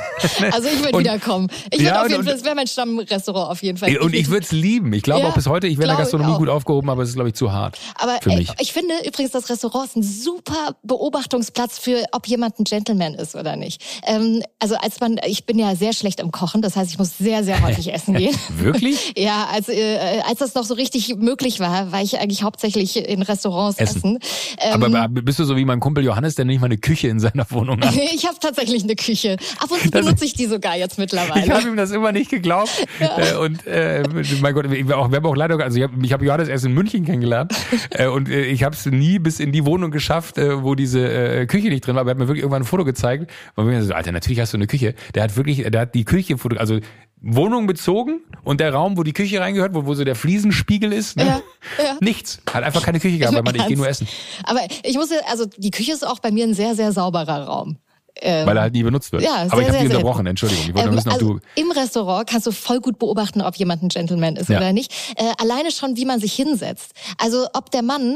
Also 0.52 0.68
ich 0.70 0.84
würde 0.84 1.00
wiederkommen. 1.00 1.50
Ich 1.72 1.82
Ja, 1.82 2.02
auf 2.02 2.10
jeden 2.10 2.24
Fall, 2.24 2.34
das 2.34 2.44
wäre 2.44 2.56
mein 2.56 2.68
Stammrestaurant 2.68 3.52
auf 3.52 3.62
jeden 3.64 3.78
Fall. 3.78 3.96
und 3.98 4.14
ich 4.16 4.30
würde 4.30 4.46
es 4.46 4.52
lieben. 4.52 4.92
Ich 4.94 5.04
glaube 5.04 5.22
Ja, 5.22 5.30
auch 5.30 5.34
bis 5.34 5.48
heute, 5.48 5.68
ich 5.68 5.78
wäre 5.78 5.84
in 5.86 5.90
der 5.90 5.94
ich 5.96 6.12
Gastronomie 6.12 6.38
gut 6.38 6.50
aufgehoben, 6.50 6.90
aber 6.90 7.04
es 7.04 7.10
ist, 7.10 7.16
glaube 7.16 7.30
ich, 7.30 7.36
zu 7.36 7.52
hart. 7.52 7.78
Aber 7.96 8.18
für 8.22 8.32
ey, 8.32 8.38
mich. 8.38 8.52
ich 8.60 8.74
finde 8.74 8.94
übrigens, 9.06 9.32
das 9.32 9.50
Restaurant 9.50 9.88
ist 9.88 9.96
ein 9.98 10.04
super 10.04 10.76
Beobachtungsplatz 10.84 11.78
für, 11.80 12.06
ob 12.12 12.28
jemand 12.28 12.60
ein 12.60 12.64
Gentleman 12.64 13.14
ist 13.16 13.36
oder 13.36 13.56
nicht. 13.56 13.84
Ähm, 14.08 14.42
also 14.60 14.76
als 14.76 15.00
man, 15.00 15.20
ich 15.26 15.46
bin 15.46 15.60
ja 15.60 15.76
sehr 15.76 15.94
schlecht 15.94 16.20
im 16.20 16.32
Kochen, 16.32 16.62
das 16.62 16.76
heißt, 16.76 16.92
ich 16.92 16.98
muss 16.98 17.18
sehr, 17.18 17.44
sehr 17.44 17.62
häufig 17.62 17.94
essen 17.94 18.16
gehen. 18.16 18.36
Wirklich? 18.58 19.14
Ja, 19.18 19.48
als, 19.52 19.70
äh, 19.70 20.22
als 20.28 20.40
das 20.40 20.56
noch 20.56 20.64
so 20.66 20.74
richtig 20.74 21.16
möglich 21.16 21.60
war, 21.60 21.92
war 21.92 22.02
ich 22.02 22.20
eigentlich 22.20 22.44
hauptsächlich 22.44 22.98
in 22.98 23.22
Restaurants 23.22 23.78
Essen. 23.80 23.98
essen. 23.98 24.20
Ähm, 24.60 24.84
Aber 24.96 25.08
bist 25.10 25.40
du 25.40 25.44
so 25.44 25.56
wie 25.58 25.66
mein 25.66 25.80
Kumpel 25.80 26.04
Johannes, 26.04 26.36
der 26.36 26.46
nicht 26.46 26.60
mal 26.60 26.66
eine 26.68 26.78
Küche 26.78 27.08
in 27.08 27.20
seiner 27.20 27.46
Wohnung 27.52 27.82
hat? 27.82 27.94
ich 28.14 28.26
habe 28.26 28.38
tatsächlich 28.40 28.84
eine 28.84 28.96
Küche. 28.96 29.38
Ab 29.60 29.72
und 29.72 29.82
zu 29.82 29.92
benutze 29.92 30.26
ich 30.26 30.34
die 30.34 30.46
sogar 30.46 30.76
jetzt 30.78 30.94
Ich 30.94 30.98
mittlerweile. 30.98 31.54
habe 31.54 31.68
ihm 31.68 31.76
das 31.78 31.92
immer 31.92 32.12
nicht 32.12 32.30
geglaubt. 32.30 32.72
Äh, 33.18 33.36
und 33.36 33.66
äh, 33.68 34.04
mein 34.42 34.54
Gott, 34.54 34.70
wir, 34.70 34.98
auch, 34.98 35.10
wir 35.10 35.18
haben 35.18 35.26
auch 35.26 35.36
leider, 35.36 35.60
also 35.60 35.78
ich 35.78 35.84
habe 35.84 35.94
ich 36.04 36.12
hab 36.14 36.22
Johannes 36.22 36.48
erst 36.50 36.66
in 36.66 36.74
München 36.74 37.06
kennengelernt 37.06 37.54
äh, 37.92 38.08
und 38.08 38.30
äh, 38.30 38.46
ich 38.46 38.64
habe 38.64 38.76
es 38.76 38.86
nie 38.86 39.20
bis 39.20 39.40
in 39.40 39.52
die 39.52 39.66
Wohnung 39.66 39.92
geschafft, 39.92 40.38
wo 40.38 40.76
diese 40.76 41.08
äh, 41.08 41.46
Küche 41.46 41.68
nicht 41.70 41.86
drin 41.86 41.96
war. 41.96 42.02
Aber 42.02 42.12
er 42.12 42.16
hat 42.16 42.18
mir 42.20 42.28
wirklich 42.28 42.42
irgendwann 42.44 42.64
ein 42.64 42.66
Foto 42.66 42.84
gezeigt. 42.86 43.32
Und 43.56 43.68
mir 43.68 43.82
so, 43.84 43.94
Alter, 43.94 44.12
natürlich 44.12 44.40
hast 44.40 44.54
du 44.54 44.58
eine 44.58 44.68
Küche. 44.68 44.96
Der 45.14 45.24
hat 45.24 45.36
wirklich, 45.38 45.64
der 45.70 45.82
hat 45.82 45.94
die 45.96 46.04
Küche, 46.06 46.38
foto- 46.38 46.58
also 46.58 46.80
Wohnung 47.22 47.66
bezogen 47.66 48.20
und 48.44 48.60
der 48.60 48.74
Raum, 48.74 48.98
wo 48.98 49.04
die 49.04 49.14
Küche 49.14 49.40
reingehört, 49.40 49.74
wo, 49.74 49.86
wo 49.86 49.94
so 49.96 50.04
der 50.04 50.16
Fliesenspiegel 50.16 50.94
ist, 50.94 51.18
ne? 51.18 51.24
Ja, 51.26 51.42
ja. 51.84 51.98
nichts. 52.00 52.40
Hat 52.54 52.64
einfach 52.64 52.84
keine 52.84 53.00
Küche 53.00 53.18
gehabt, 53.18 53.36
weil 53.36 53.42
man, 53.44 53.56
ich 53.56 53.66
gehe 53.66 53.78
nur 53.78 53.88
essen, 53.88 54.08
Aber 54.44 54.62
ich 54.84 54.96
muss 54.96 55.10
also 55.28 55.46
die 55.58 55.72
Küche 55.72 55.94
ist 55.94 56.06
auch 56.06 56.20
bei 56.20 56.32
mir 56.32 56.46
ein 56.46 56.54
sehr, 56.54 56.76
sehr 56.76 56.92
sauberer 56.92 57.46
Raum. 57.46 57.78
Ähm, 58.22 58.48
weil 58.48 58.56
er 58.58 58.64
halt 58.64 58.74
nie 58.74 58.84
benutzt 58.84 59.12
wird. 59.12 59.24
Ja, 59.24 59.36
Aber 59.36 59.50
sehr, 59.50 59.60
ich 59.62 59.68
habe 59.68 59.78
dich 59.80 59.90
unterbrochen, 59.92 60.26
Entschuldigung. 60.26 60.66
Ich 60.70 60.74
wollte 60.74 60.90
Ähm, 60.90 60.96
wissen, 60.96 61.10
ob 61.10 61.14
also 61.16 61.34
du 61.34 61.40
Im 61.56 61.72
Restaurant 61.72 62.28
kannst 62.30 62.48
du 62.48 62.52
voll 62.52 62.80
gut 62.80 62.98
beobachten, 62.98 63.42
ob 63.42 63.56
jemand 63.56 63.84
ein 63.84 63.90
Gentleman 63.90 64.36
ist 64.38 64.50
Ja. 64.50 64.58
oder 64.58 64.72
nicht. 64.74 64.94
Äh, 65.18 65.34
alleine 65.42 65.72
schon, 65.72 65.98
wie 65.98 66.06
man 66.06 66.20
sich 66.22 66.34
hinsetzt. 66.34 66.92
Also 67.18 67.48
ob 67.54 67.72
der 67.72 67.82
Mann, 67.82 68.16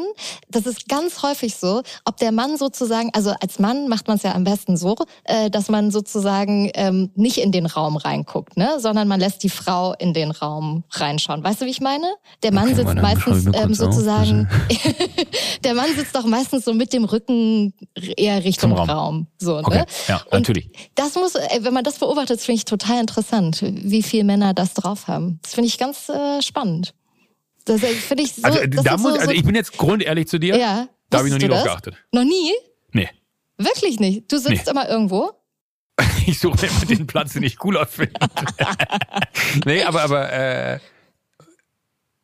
das 0.49 0.65
ist 0.65 0.87
ganz 0.87 1.21
häufig 1.21 1.55
so, 1.55 1.81
ob 2.05 2.17
der 2.17 2.31
Mann 2.31 2.57
sozusagen, 2.57 3.09
also 3.13 3.33
als 3.41 3.59
Mann 3.59 3.87
macht 3.89 4.07
man 4.07 4.17
es 4.17 4.23
ja 4.23 4.33
am 4.35 4.43
besten 4.45 4.77
so, 4.77 4.95
äh, 5.25 5.49
dass 5.49 5.69
man 5.69 5.91
sozusagen 5.91 6.71
ähm, 6.75 7.11
nicht 7.15 7.37
in 7.37 7.51
den 7.51 7.65
Raum 7.65 7.97
reinguckt, 7.97 8.55
ne, 8.57 8.79
sondern 8.79 9.07
man 9.07 9.19
lässt 9.19 9.43
die 9.43 9.49
Frau 9.49 9.93
in 9.99 10.13
den 10.13 10.31
Raum 10.31 10.83
reinschauen. 10.91 11.43
Weißt 11.43 11.61
du, 11.61 11.65
wie 11.65 11.71
ich 11.71 11.81
meine? 11.81 12.07
Der 12.43 12.53
Mann 12.53 12.65
Okay, 12.65 12.75
sitzt 12.75 12.93
ich 12.93 13.01
meistens 13.01 13.45
ähm, 13.53 13.73
sozusagen, 13.73 14.47
der 15.63 15.73
Mann 15.73 15.87
sitzt 15.95 16.15
doch 16.15 16.25
meistens 16.25 16.65
so 16.65 16.73
mit 16.73 16.93
dem 16.93 17.03
Rücken 17.03 17.73
eher 18.17 18.43
Richtung 18.43 18.71
Raum. 18.73 18.89
Raum. 18.89 19.27
So, 19.39 19.61
ne? 19.61 19.85
Ja, 20.07 20.17
Und 20.25 20.31
natürlich. 20.33 20.69
Das 20.95 21.15
muss, 21.15 21.35
ey, 21.35 21.63
wenn 21.63 21.73
man 21.73 21.83
das 21.83 21.99
beobachtet, 21.99 22.41
finde 22.41 22.57
ich 22.57 22.65
total 22.65 22.99
interessant, 22.99 23.59
wie 23.61 24.03
viele 24.03 24.23
Männer 24.23 24.53
das 24.53 24.73
drauf 24.73 25.07
haben. 25.07 25.39
Das 25.43 25.53
finde 25.53 25.67
ich 25.67 25.77
ganz 25.77 26.09
äh, 26.09 26.41
spannend. 26.41 26.93
Das 27.65 27.83
äh, 27.83 27.87
finde 27.87 28.23
ich 28.23 28.33
so. 28.35 28.43
Also, 28.43 28.59
das 28.67 28.83
da 28.83 28.91
muss, 28.97 29.01
so, 29.13 29.19
also 29.19 29.25
so, 29.25 29.31
ich 29.31 29.43
bin 29.43 29.55
jetzt 29.55 29.77
grundehrlich 29.77 30.27
zu 30.27 30.39
dir. 30.39 30.57
ja. 30.57 30.87
Da 31.11 31.17
habe 31.19 31.27
ich 31.27 31.33
noch 31.33 31.39
nie 31.41 31.47
drauf 31.47 31.63
geachtet. 31.63 31.95
Noch 32.11 32.23
nie? 32.23 32.53
Nee. 32.91 33.09
Wirklich 33.57 33.99
nicht. 33.99 34.31
Du 34.31 34.37
sitzt 34.37 34.65
Nee. 34.65 34.71
immer 34.71 34.87
irgendwo. 34.87 35.31
Ich 36.27 36.39
suche 36.39 36.67
immer 36.67 36.85
den 36.85 37.07
Platz, 37.07 37.33
den 37.33 37.41
ich 37.43 37.57
cooler 37.57 37.85
finde. 37.87 38.13
nee, 39.65 39.83
aber, 39.83 40.03
aber, 40.03 40.31
äh, 40.31 40.79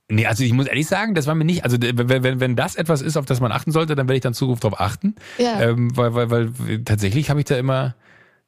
nee, 0.09 0.25
also 0.25 0.43
ich 0.43 0.53
muss 0.53 0.67
ehrlich 0.67 0.87
sagen, 0.87 1.15
das 1.15 1.27
war 1.27 1.35
mir 1.35 1.45
nicht, 1.45 1.63
also 1.63 1.77
wenn, 1.81 2.09
wenn, 2.23 2.39
wenn 2.39 2.55
das 2.55 2.75
etwas 2.75 3.01
ist, 3.01 3.17
auf 3.17 3.25
das 3.25 3.39
man 3.41 3.51
achten 3.51 3.71
sollte, 3.71 3.95
dann 3.95 4.07
werde 4.07 4.17
ich 4.17 4.21
dann 4.23 4.33
Zugriff 4.33 4.59
drauf 4.59 4.79
achten. 4.79 5.15
Ja. 5.37 5.61
Ähm, 5.61 5.95
weil, 5.97 6.13
weil, 6.15 6.29
weil 6.31 6.83
tatsächlich 6.83 7.29
habe 7.29 7.39
ich 7.39 7.45
da 7.45 7.57
immer 7.57 7.95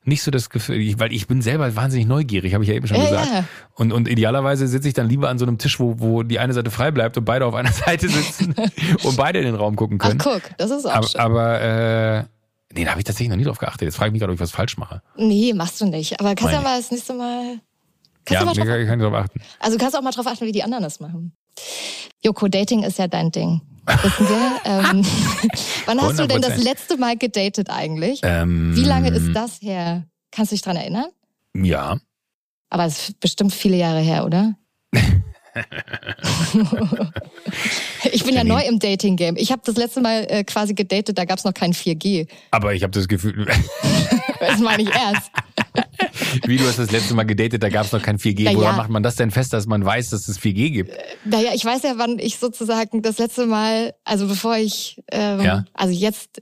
nicht 0.03 0.23
so 0.23 0.31
das 0.31 0.49
Gefühl, 0.49 0.77
ich, 0.79 0.99
weil 0.99 1.11
ich 1.11 1.27
bin 1.27 1.41
selber 1.41 1.75
wahnsinnig 1.75 2.07
neugierig, 2.07 2.53
habe 2.53 2.63
ich 2.63 2.69
ja 2.69 2.75
eben 2.75 2.87
schon 2.87 2.95
Ja, 2.97 3.03
gesagt. 3.09 3.27
ja. 3.33 3.43
Und, 3.75 3.91
und 3.91 4.07
idealerweise 4.07 4.65
sitze 4.67 4.87
ich 4.87 4.93
dann 4.93 5.09
lieber 5.09 5.27
an 5.27 5.37
so 5.37 5.45
einem 5.45 5.57
Tisch, 5.57 5.81
wo, 5.81 5.99
wo 5.99 6.23
die 6.23 6.39
eine 6.39 6.53
Seite 6.53 6.71
frei 6.71 6.91
bleibt 6.91 7.17
und 7.17 7.25
beide 7.25 7.45
auf 7.45 7.55
einer 7.55 7.71
Seite 7.73 8.07
sitzen 8.07 8.55
und 9.03 9.17
beide 9.17 9.39
in 9.39 9.45
den 9.45 9.55
Raum 9.55 9.75
gucken 9.75 9.97
Ach 10.01 10.07
können. 10.07 10.19
guck, 10.19 10.41
das 10.57 10.71
ist 10.71 10.85
auch 10.85 10.91
aber, 10.93 11.07
schön. 11.07 11.19
aber 11.19 11.61
äh, 11.61 12.23
nee, 12.73 12.85
da 12.85 12.91
habe 12.91 13.01
ich 13.01 13.03
tatsächlich 13.03 13.27
noch 13.29 13.35
nie 13.35 13.43
drauf 13.43 13.57
geachtet. 13.57 13.81
Jetzt 13.81 13.97
frage 13.97 14.07
ich 14.09 14.13
mich 14.13 14.21
gerade, 14.21 14.31
ob 14.31 14.35
ich 14.35 14.41
was 14.41 14.51
falsch 14.51 14.77
mache. 14.77 15.01
Nee, 15.17 15.53
machst 15.53 15.81
du 15.81 15.85
nicht. 15.85 16.17
Aber 16.21 16.35
kannst 16.35 16.53
ja 16.53 16.61
Meine 16.61 16.69
mal 16.69 16.77
das 16.77 16.91
nächste 16.91 17.13
Mal. 17.13 17.59
Kannst 18.23 18.33
Ja, 18.33 18.39
du 18.39 18.45
mal 18.45 18.53
drauf, 18.53 18.87
kann 18.87 18.99
ich 18.99 19.05
drauf 19.05 19.13
achten. 19.13 19.41
also 19.59 19.77
du 19.77 19.83
kannst 19.83 19.97
auch 19.97 20.01
mal 20.01 20.11
drauf 20.11 20.27
achten, 20.27 20.45
wie 20.45 20.51
die 20.53 20.63
anderen 20.63 20.83
das 20.83 21.01
machen. 21.01 21.33
Joko, 22.23 22.47
Dating 22.47 22.83
ist 22.83 22.99
ja 22.99 23.07
dein 23.07 23.31
Ding. 23.31 23.61
Wissen 23.85 24.27
wir? 24.27 24.59
ähm, 24.65 25.05
wann 25.85 26.01
hast 26.01 26.19
du 26.19 26.27
denn 26.27 26.41
das 26.41 26.53
100%. 26.53 26.63
letzte 26.63 26.97
Mal 26.97 27.17
gedatet 27.17 27.69
eigentlich? 27.69 28.19
Ähm, 28.23 28.75
Wie 28.75 28.83
lange 28.83 29.09
ist 29.09 29.33
das 29.33 29.61
her? 29.61 30.05
Kannst 30.31 30.51
du 30.51 30.55
dich 30.55 30.61
dran 30.61 30.75
erinnern? 30.75 31.07
Ja. 31.55 31.97
Aber 32.69 32.85
es 32.85 33.09
ist 33.09 33.19
bestimmt 33.19 33.53
viele 33.53 33.77
Jahre 33.77 34.01
her, 34.01 34.25
oder? 34.25 34.55
ich 38.11 38.23
bin 38.23 38.35
ja 38.35 38.43
neu 38.43 38.61
im 38.61 38.79
Dating-Game. 38.79 39.35
Ich 39.37 39.51
habe 39.51 39.61
das 39.65 39.75
letzte 39.75 40.01
Mal 40.01 40.25
äh, 40.29 40.43
quasi 40.43 40.73
gedatet, 40.73 41.17
da 41.17 41.25
gab's 41.25 41.43
noch 41.43 41.53
kein 41.53 41.73
4G. 41.73 42.27
Aber 42.51 42.73
ich 42.73 42.83
habe 42.83 42.91
das 42.91 43.07
Gefühl, 43.07 43.47
Das 44.39 44.59
meine 44.59 44.83
ich 44.83 44.89
erst. 44.89 45.31
wie 46.45 46.57
du 46.57 46.67
hast 46.67 46.79
das 46.79 46.91
letzte 46.91 47.13
Mal 47.15 47.23
gedatet, 47.23 47.61
da 47.63 47.69
gab 47.69 47.85
es 47.85 47.91
noch 47.91 48.01
kein 48.01 48.17
4G. 48.19 48.41
Ja, 48.43 48.55
Woran 48.55 48.77
macht 48.77 48.89
man 48.89 49.03
das 49.03 49.15
denn 49.15 49.31
fest, 49.31 49.53
dass 49.53 49.65
man 49.65 49.83
weiß, 49.83 50.11
dass 50.11 50.27
es 50.27 50.39
4G 50.39 50.69
gibt? 50.71 50.91
Naja, 51.25 51.51
ich 51.53 51.65
weiß 51.65 51.83
ja, 51.83 51.93
wann 51.97 52.19
ich 52.19 52.37
sozusagen 52.37 53.01
das 53.01 53.17
letzte 53.17 53.45
Mal, 53.45 53.93
also 54.03 54.27
bevor 54.27 54.57
ich, 54.57 55.01
ähm, 55.11 55.41
Ja. 55.41 55.65
also 55.73 55.93
jetzt 55.93 56.41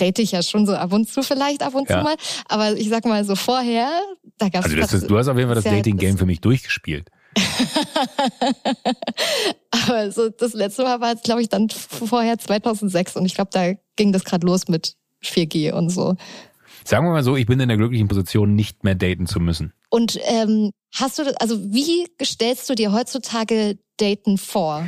date 0.00 0.18
ich 0.20 0.32
ja 0.32 0.42
schon 0.42 0.66
so 0.66 0.74
ab 0.74 0.92
und 0.92 1.08
zu 1.08 1.22
vielleicht 1.22 1.62
ab 1.62 1.74
und 1.74 1.88
Ja. 1.88 1.98
zu 1.98 2.04
mal, 2.04 2.16
aber 2.48 2.72
ich 2.76 2.88
sag 2.88 3.04
mal 3.04 3.24
so 3.24 3.36
vorher, 3.36 3.90
da 4.38 4.48
gab's 4.48 4.64
Also 4.64 4.76
das 4.76 4.92
ist, 4.92 5.08
du 5.08 5.18
hast 5.18 5.28
auf 5.28 5.36
jeden 5.36 5.48
Fall 5.48 5.54
das 5.56 5.64
Dating-Game 5.64 6.18
für 6.18 6.26
mich 6.26 6.40
durchgespielt. 6.40 7.10
Aber 9.70 10.10
so 10.10 10.28
das 10.28 10.54
letzte 10.54 10.82
Mal 10.82 11.00
war 11.00 11.10
jetzt, 11.10 11.24
glaube 11.24 11.42
ich, 11.42 11.48
dann 11.48 11.68
vorher 11.70 12.38
2006 12.38 13.16
und 13.16 13.26
ich 13.26 13.34
glaube, 13.34 13.50
da 13.52 13.72
ging 13.96 14.12
das 14.12 14.24
gerade 14.24 14.46
los 14.46 14.68
mit 14.68 14.96
4G 15.22 15.72
und 15.72 15.90
so. 15.90 16.16
Sagen 16.84 17.06
wir 17.06 17.12
mal 17.12 17.22
so, 17.22 17.36
ich 17.36 17.46
bin 17.46 17.60
in 17.60 17.68
der 17.68 17.78
glücklichen 17.78 18.08
Position, 18.08 18.54
nicht 18.54 18.84
mehr 18.84 18.94
daten 18.94 19.26
zu 19.26 19.40
müssen. 19.40 19.72
Und 19.88 20.18
ähm, 20.24 20.70
hast 20.94 21.18
du 21.18 21.24
das, 21.24 21.34
also 21.36 21.58
wie 21.72 22.06
stellst 22.22 22.68
du 22.68 22.74
dir 22.74 22.92
heutzutage 22.92 23.78
Daten 23.96 24.38
vor? 24.38 24.86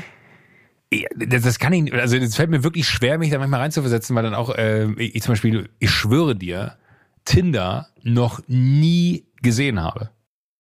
Ja, 0.93 1.09
Das, 1.17 1.43
das 1.43 1.59
kann 1.59 1.73
ich, 1.73 1.93
also 1.93 2.17
es 2.17 2.37
fällt 2.37 2.51
mir 2.51 2.63
wirklich 2.63 2.87
schwer, 2.87 3.19
mich 3.19 3.31
da 3.31 3.39
manchmal 3.39 3.61
reinzuversetzen, 3.61 4.15
weil 4.15 4.25
dann 4.25 4.35
auch, 4.35 4.55
äh, 4.55 4.93
ich 5.01 5.23
zum 5.23 5.33
Beispiel, 5.33 5.69
ich 5.79 5.91
schwöre 5.91 6.37
dir, 6.37 6.77
Tinder 7.25 7.89
noch 8.03 8.41
nie 8.47 9.27
gesehen 9.43 9.83
habe. 9.83 10.11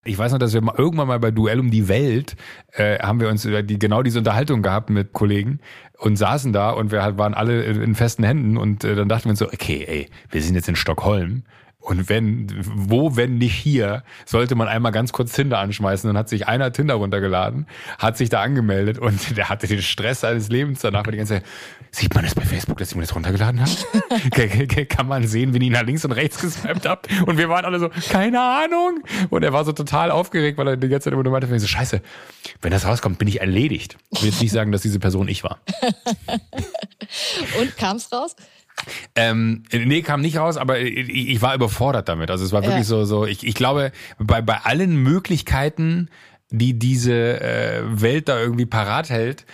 Ich 0.06 0.16
weiß 0.16 0.32
noch, 0.32 0.38
dass 0.38 0.54
wir 0.54 0.60
mal, 0.60 0.74
irgendwann 0.78 1.08
mal 1.08 1.18
bei 1.18 1.30
Duell 1.30 1.58
um 1.58 1.70
die 1.70 1.88
Welt 1.88 2.36
äh, 2.72 2.98
haben 3.00 3.20
wir 3.20 3.28
uns 3.28 3.44
über 3.44 3.62
die, 3.62 3.78
genau 3.78 4.02
diese 4.02 4.18
Unterhaltung 4.18 4.62
gehabt 4.62 4.88
mit 4.88 5.12
Kollegen 5.12 5.58
und 5.98 6.16
saßen 6.16 6.52
da 6.52 6.70
und 6.70 6.92
wir 6.92 7.02
halt 7.02 7.18
waren 7.18 7.34
alle 7.34 7.64
in, 7.64 7.94
festen 7.94 8.22
Händen 8.22 8.56
und 8.56 8.84
äh, 8.84 8.94
dann 8.94 9.08
dachten 9.08 9.24
wir 9.24 9.30
uns 9.30 9.40
so, 9.40 9.46
okay, 9.46 9.84
ey, 9.86 10.08
wir 10.30 10.42
sind 10.42 10.54
jetzt 10.54 10.68
in 10.68 10.76
Stockholm 10.76 11.42
Und 11.86 12.08
wenn, 12.08 12.48
wo, 12.64 13.14
wenn 13.14 13.38
nicht 13.38 13.54
hier, 13.54 14.02
sollte 14.24 14.56
man 14.56 14.66
einmal 14.66 14.90
ganz 14.90 15.12
kurz 15.12 15.32
Tinder 15.32 15.60
anschmeißen. 15.60 16.08
Dann 16.08 16.18
hat 16.18 16.28
sich 16.28 16.48
einer 16.48 16.72
Tinder 16.72 16.94
runtergeladen, 16.94 17.68
hat 18.00 18.16
sich 18.16 18.28
da 18.28 18.42
angemeldet 18.42 18.98
und 18.98 19.36
der 19.36 19.48
hatte 19.48 19.68
den 19.68 19.80
Stress 19.82 20.22
seines 20.22 20.48
Lebens 20.48 20.80
danach, 20.80 21.06
weil 21.06 21.12
die 21.12 21.18
ganze 21.18 21.34
Zeit, 21.34 21.44
sieht 21.92 22.12
man 22.12 22.24
das 22.24 22.34
bei 22.34 22.42
Facebook, 22.42 22.78
dass 22.78 22.90
ich 22.90 22.96
mir 22.96 23.02
das 23.02 23.14
runtergeladen 23.14 23.60
habe? 23.60 24.86
Kann 24.86 25.06
man 25.06 25.28
sehen, 25.28 25.54
wie 25.54 25.64
ich 25.64 25.70
nach 25.70 25.84
links 25.84 26.04
und 26.04 26.10
rechts 26.10 26.40
geswiped 26.40 26.86
hab? 26.86 27.06
Und 27.24 27.38
wir 27.38 27.48
waren 27.48 27.64
alle 27.64 27.78
so, 27.78 27.88
keine 28.10 28.40
Ahnung. 28.40 29.04
Und 29.30 29.44
er 29.44 29.52
war 29.52 29.64
so 29.64 29.70
total 29.70 30.10
aufgeregt, 30.10 30.58
weil 30.58 30.66
er 30.66 30.76
die 30.76 30.88
ganze 30.88 31.04
Zeit 31.04 31.12
immer 31.12 31.22
nur 31.22 31.30
meinte, 31.30 31.56
so, 31.60 31.68
scheiße, 31.68 32.02
wenn 32.62 32.72
das 32.72 32.84
rauskommt, 32.84 33.18
bin 33.18 33.28
ich 33.28 33.40
erledigt. 33.40 33.96
Ich 34.10 34.22
will 34.22 34.30
jetzt 34.30 34.40
nicht 34.40 34.52
sagen, 34.52 34.72
dass 34.72 34.82
diese 34.82 34.98
Person 34.98 35.28
ich 35.28 35.44
war. 35.44 35.60
und 37.60 37.76
kam's 37.76 38.10
raus? 38.12 38.34
Ähm, 39.14 39.62
nee, 39.72 40.02
kam 40.02 40.20
nicht 40.20 40.36
raus, 40.38 40.56
aber 40.56 40.78
ich, 40.80 41.08
ich 41.08 41.42
war 41.42 41.54
überfordert 41.54 42.08
damit. 42.08 42.30
Also 42.30 42.44
es 42.44 42.52
war 42.52 42.62
wirklich 42.62 42.78
ja. 42.78 42.84
so, 42.84 43.04
so, 43.04 43.26
ich, 43.26 43.46
ich 43.46 43.54
glaube, 43.54 43.92
bei, 44.18 44.42
bei 44.42 44.58
allen 44.58 44.96
Möglichkeiten, 44.96 46.08
die 46.50 46.78
diese 46.78 47.40
äh, 47.40 47.82
Welt 47.84 48.28
da 48.28 48.38
irgendwie 48.40 48.66
parat 48.66 49.10
hält, 49.10 49.46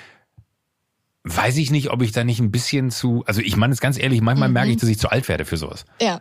weiß 1.24 1.56
ich 1.58 1.70
nicht, 1.70 1.90
ob 1.90 2.02
ich 2.02 2.10
da 2.10 2.24
nicht 2.24 2.40
ein 2.40 2.50
bisschen 2.50 2.90
zu, 2.90 3.22
also 3.26 3.40
ich 3.40 3.56
meine 3.56 3.72
es 3.72 3.80
ganz 3.80 3.96
ehrlich, 3.96 4.20
manchmal 4.20 4.48
mhm. 4.48 4.54
merke 4.54 4.70
ich, 4.72 4.78
dass 4.78 4.88
ich 4.88 4.98
zu 4.98 5.08
alt 5.08 5.28
werde 5.28 5.44
für 5.44 5.56
sowas. 5.56 5.84
Ja. 6.00 6.20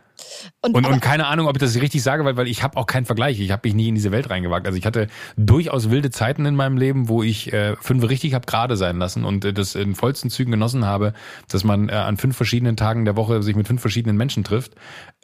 Und, 0.60 0.76
und, 0.76 0.86
und 0.86 1.00
keine 1.00 1.26
Ahnung, 1.26 1.48
ob 1.48 1.56
ich 1.56 1.60
das 1.60 1.74
richtig 1.80 2.04
sage, 2.04 2.24
weil, 2.24 2.36
weil 2.36 2.46
ich 2.46 2.62
habe 2.62 2.76
auch 2.76 2.86
keinen 2.86 3.04
Vergleich. 3.04 3.40
Ich 3.40 3.50
habe 3.50 3.66
mich 3.66 3.74
nie 3.74 3.88
in 3.88 3.96
diese 3.96 4.12
Welt 4.12 4.30
reingewagt. 4.30 4.64
Also 4.64 4.78
ich 4.78 4.86
hatte 4.86 5.08
durchaus 5.36 5.90
wilde 5.90 6.12
Zeiten 6.12 6.46
in 6.46 6.54
meinem 6.54 6.76
Leben, 6.76 7.08
wo 7.08 7.24
ich 7.24 7.52
äh, 7.52 7.74
fünf 7.80 8.08
richtig 8.08 8.34
habe 8.34 8.46
gerade 8.46 8.76
sein 8.76 8.98
lassen 8.98 9.24
und 9.24 9.44
äh, 9.44 9.52
das 9.52 9.74
in 9.74 9.96
vollsten 9.96 10.30
Zügen 10.30 10.52
genossen 10.52 10.84
habe, 10.84 11.14
dass 11.48 11.64
man 11.64 11.88
äh, 11.88 11.92
an 11.92 12.16
fünf 12.16 12.36
verschiedenen 12.36 12.76
Tagen 12.76 13.04
der 13.04 13.16
Woche 13.16 13.42
sich 13.42 13.56
mit 13.56 13.66
fünf 13.66 13.80
verschiedenen 13.80 14.16
Menschen 14.16 14.44
trifft. 14.44 14.74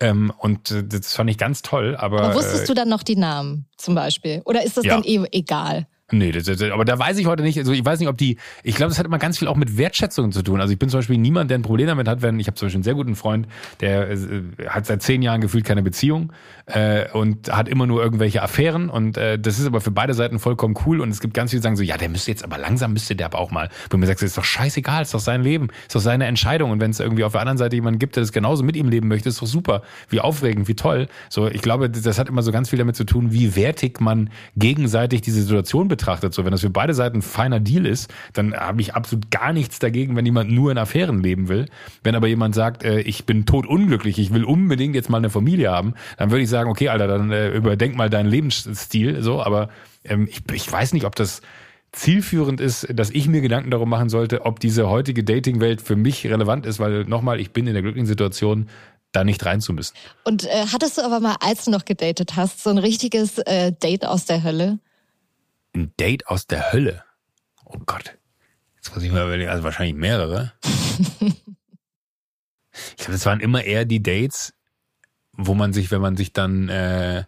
Ähm, 0.00 0.32
und 0.38 0.72
äh, 0.72 0.82
das 0.82 1.14
fand 1.14 1.30
ich 1.30 1.38
ganz 1.38 1.62
toll. 1.62 1.96
Aber, 1.96 2.22
aber 2.22 2.34
wusstest 2.34 2.64
äh, 2.64 2.66
du 2.66 2.74
dann 2.74 2.88
noch 2.88 3.04
die 3.04 3.16
Namen 3.16 3.66
zum 3.76 3.94
Beispiel? 3.94 4.42
Oder 4.44 4.64
ist 4.64 4.76
das 4.76 4.84
ja. 4.84 4.94
dann 4.94 5.04
eh 5.04 5.24
egal? 5.30 5.86
Nee, 6.10 6.32
das, 6.32 6.44
das, 6.44 6.62
aber 6.62 6.86
da 6.86 6.98
weiß 6.98 7.18
ich 7.18 7.26
heute 7.26 7.42
nicht, 7.42 7.58
also 7.58 7.72
ich 7.72 7.84
weiß 7.84 7.98
nicht, 7.98 8.08
ob 8.08 8.16
die, 8.16 8.38
ich 8.62 8.76
glaube, 8.76 8.88
das 8.88 8.98
hat 8.98 9.04
immer 9.04 9.18
ganz 9.18 9.38
viel 9.38 9.46
auch 9.46 9.56
mit 9.56 9.76
Wertschätzung 9.76 10.32
zu 10.32 10.40
tun. 10.40 10.58
Also 10.58 10.72
ich 10.72 10.78
bin 10.78 10.88
zum 10.88 10.98
Beispiel 10.98 11.18
niemand, 11.18 11.50
der 11.50 11.58
ein 11.58 11.62
Problem 11.62 11.86
damit 11.86 12.08
hat, 12.08 12.22
wenn, 12.22 12.40
ich 12.40 12.46
habe 12.46 12.54
zum 12.54 12.64
Beispiel 12.66 12.78
einen 12.78 12.84
sehr 12.84 12.94
guten 12.94 13.14
Freund, 13.14 13.46
der 13.80 14.10
äh, 14.10 14.16
hat 14.68 14.86
seit 14.86 15.02
zehn 15.02 15.20
Jahren 15.20 15.42
gefühlt 15.42 15.66
keine 15.66 15.82
Beziehung 15.82 16.32
äh, 16.64 17.10
und 17.12 17.54
hat 17.54 17.68
immer 17.68 17.86
nur 17.86 18.02
irgendwelche 18.02 18.40
Affären 18.42 18.88
und 18.88 19.18
äh, 19.18 19.38
das 19.38 19.58
ist 19.58 19.66
aber 19.66 19.82
für 19.82 19.90
beide 19.90 20.14
Seiten 20.14 20.38
vollkommen 20.38 20.76
cool 20.86 21.02
und 21.02 21.10
es 21.10 21.20
gibt 21.20 21.34
ganz 21.34 21.50
viele, 21.50 21.60
die 21.60 21.64
sagen 21.64 21.76
so, 21.76 21.82
ja, 21.82 21.98
der 21.98 22.08
müsste 22.08 22.30
jetzt, 22.30 22.42
aber 22.42 22.56
langsam 22.56 22.94
müsste 22.94 23.14
der 23.14 23.26
aber 23.26 23.38
auch 23.38 23.50
mal, 23.50 23.68
wo 23.90 23.98
mir 23.98 24.06
sagst, 24.06 24.22
ist 24.22 24.38
doch 24.38 24.44
scheißegal, 24.44 25.02
ist 25.02 25.12
doch 25.12 25.20
sein 25.20 25.42
Leben, 25.42 25.68
ist 25.86 25.94
doch 25.94 26.00
seine 26.00 26.24
Entscheidung 26.24 26.70
und 26.70 26.80
wenn 26.80 26.90
es 26.90 27.00
irgendwie 27.00 27.24
auf 27.24 27.32
der 27.32 27.42
anderen 27.42 27.58
Seite 27.58 27.76
jemanden 27.76 27.98
gibt, 27.98 28.16
der 28.16 28.22
das 28.22 28.32
genauso 28.32 28.64
mit 28.64 28.76
ihm 28.76 28.88
leben 28.88 29.08
möchte, 29.08 29.28
ist 29.28 29.42
doch 29.42 29.46
super, 29.46 29.82
wie 30.08 30.20
aufregend, 30.20 30.68
wie 30.68 30.74
toll. 30.74 31.08
So, 31.28 31.48
ich 31.48 31.60
glaube, 31.60 31.90
das 31.90 32.18
hat 32.18 32.30
immer 32.30 32.40
so 32.40 32.50
ganz 32.50 32.70
viel 32.70 32.78
damit 32.78 32.96
zu 32.96 33.04
tun, 33.04 33.30
wie 33.30 33.56
wertig 33.56 34.00
man 34.00 34.30
gegenseitig 34.56 35.20
diese 35.20 35.42
Situation 35.42 35.97
betrachtet. 35.98 36.32
So, 36.32 36.44
wenn 36.44 36.52
das 36.52 36.62
für 36.62 36.70
beide 36.70 36.94
Seiten 36.94 37.18
ein 37.18 37.22
feiner 37.22 37.60
Deal 37.60 37.84
ist, 37.84 38.10
dann 38.32 38.54
habe 38.54 38.80
ich 38.80 38.94
absolut 38.94 39.30
gar 39.30 39.52
nichts 39.52 39.78
dagegen, 39.78 40.16
wenn 40.16 40.24
jemand 40.24 40.50
nur 40.50 40.70
in 40.70 40.78
Affären 40.78 41.22
leben 41.22 41.48
will. 41.48 41.66
Wenn 42.02 42.14
aber 42.14 42.28
jemand 42.28 42.54
sagt, 42.54 42.84
äh, 42.84 43.00
ich 43.00 43.26
bin 43.26 43.44
tot 43.44 43.66
unglücklich, 43.66 44.18
ich 44.18 44.32
will 44.32 44.44
unbedingt 44.44 44.94
jetzt 44.94 45.10
mal 45.10 45.18
eine 45.18 45.30
Familie 45.30 45.70
haben, 45.70 45.94
dann 46.16 46.30
würde 46.30 46.42
ich 46.42 46.48
sagen, 46.48 46.70
okay, 46.70 46.88
Alter, 46.88 47.06
dann 47.08 47.30
äh, 47.30 47.50
überdenk 47.50 47.96
mal 47.96 48.08
deinen 48.08 48.30
Lebensstil, 48.30 49.22
so, 49.22 49.42
aber 49.42 49.68
ähm, 50.04 50.28
ich, 50.30 50.42
ich 50.52 50.70
weiß 50.70 50.92
nicht, 50.94 51.04
ob 51.04 51.14
das 51.16 51.42
zielführend 51.92 52.60
ist, 52.60 52.86
dass 52.92 53.10
ich 53.10 53.28
mir 53.28 53.40
Gedanken 53.40 53.70
darum 53.70 53.88
machen 53.88 54.08
sollte, 54.08 54.44
ob 54.44 54.60
diese 54.60 54.88
heutige 54.88 55.24
Dating-Welt 55.24 55.80
für 55.80 55.96
mich 55.96 56.24
relevant 56.26 56.66
ist, 56.66 56.78
weil 56.78 57.04
nochmal, 57.04 57.40
ich 57.40 57.52
bin 57.52 57.66
in 57.66 57.72
der 57.72 57.82
glücklichen 57.82 58.06
Situation, 58.06 58.68
da 59.12 59.24
nicht 59.24 59.44
rein 59.46 59.60
zu 59.60 59.72
müssen. 59.72 59.94
Und 60.24 60.44
äh, 60.44 60.66
hattest 60.72 60.98
du 60.98 61.02
aber 61.02 61.20
mal, 61.20 61.36
als 61.40 61.64
du 61.64 61.70
noch 61.70 61.84
gedatet 61.84 62.36
hast, 62.36 62.62
so 62.62 62.70
ein 62.70 62.78
richtiges 62.78 63.38
äh, 63.38 63.72
Date 63.72 64.04
aus 64.04 64.26
der 64.26 64.42
Hölle? 64.42 64.78
Ein 65.78 65.92
Date 66.00 66.26
aus 66.26 66.48
der 66.48 66.72
Hölle. 66.72 67.04
Oh 67.64 67.78
Gott. 67.86 68.18
Jetzt 68.74 68.92
muss 68.92 69.04
ich 69.04 69.12
mal 69.12 69.24
überlegen, 69.24 69.48
also 69.48 69.62
wahrscheinlich 69.62 69.94
mehrere. 69.94 70.52
ich 71.20 71.36
glaube, 72.96 73.12
das 73.12 73.26
waren 73.26 73.38
immer 73.38 73.62
eher 73.62 73.84
die 73.84 74.02
Dates, 74.02 74.54
wo 75.32 75.54
man 75.54 75.72
sich, 75.72 75.92
wenn 75.92 76.00
man 76.00 76.16
sich 76.16 76.32
dann 76.32 76.68
äh, 76.68 77.22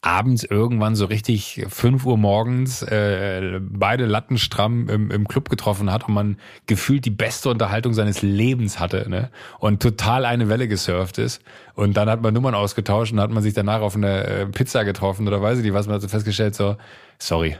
abends 0.00 0.42
irgendwann 0.42 0.96
so 0.96 1.04
richtig 1.04 1.66
fünf 1.68 2.04
Uhr 2.04 2.18
morgens 2.18 2.82
äh, 2.82 3.60
beide 3.60 4.06
Latten 4.06 4.38
stramm 4.38 4.88
im, 4.88 5.12
im 5.12 5.28
Club 5.28 5.48
getroffen 5.48 5.92
hat 5.92 6.08
und 6.08 6.14
man 6.14 6.36
gefühlt 6.66 7.04
die 7.04 7.10
beste 7.10 7.48
Unterhaltung 7.48 7.94
seines 7.94 8.22
Lebens 8.22 8.80
hatte 8.80 9.08
ne? 9.08 9.30
und 9.60 9.80
total 9.80 10.24
eine 10.24 10.48
Welle 10.48 10.66
gesurft 10.66 11.18
ist. 11.18 11.42
Und 11.74 11.96
dann 11.96 12.10
hat 12.10 12.22
man 12.22 12.34
Nummern 12.34 12.56
ausgetauscht 12.56 13.12
und 13.12 13.20
hat 13.20 13.30
man 13.30 13.44
sich 13.44 13.54
danach 13.54 13.82
auf 13.82 13.94
eine 13.94 14.24
äh, 14.24 14.46
Pizza 14.46 14.84
getroffen 14.84 15.28
oder 15.28 15.40
weiß 15.40 15.58
ich 15.58 15.64
nicht 15.64 15.74
was, 15.74 15.86
man 15.86 15.94
hat 15.94 16.02
so 16.02 16.08
festgestellt, 16.08 16.56
so, 16.56 16.76
sorry. 17.20 17.56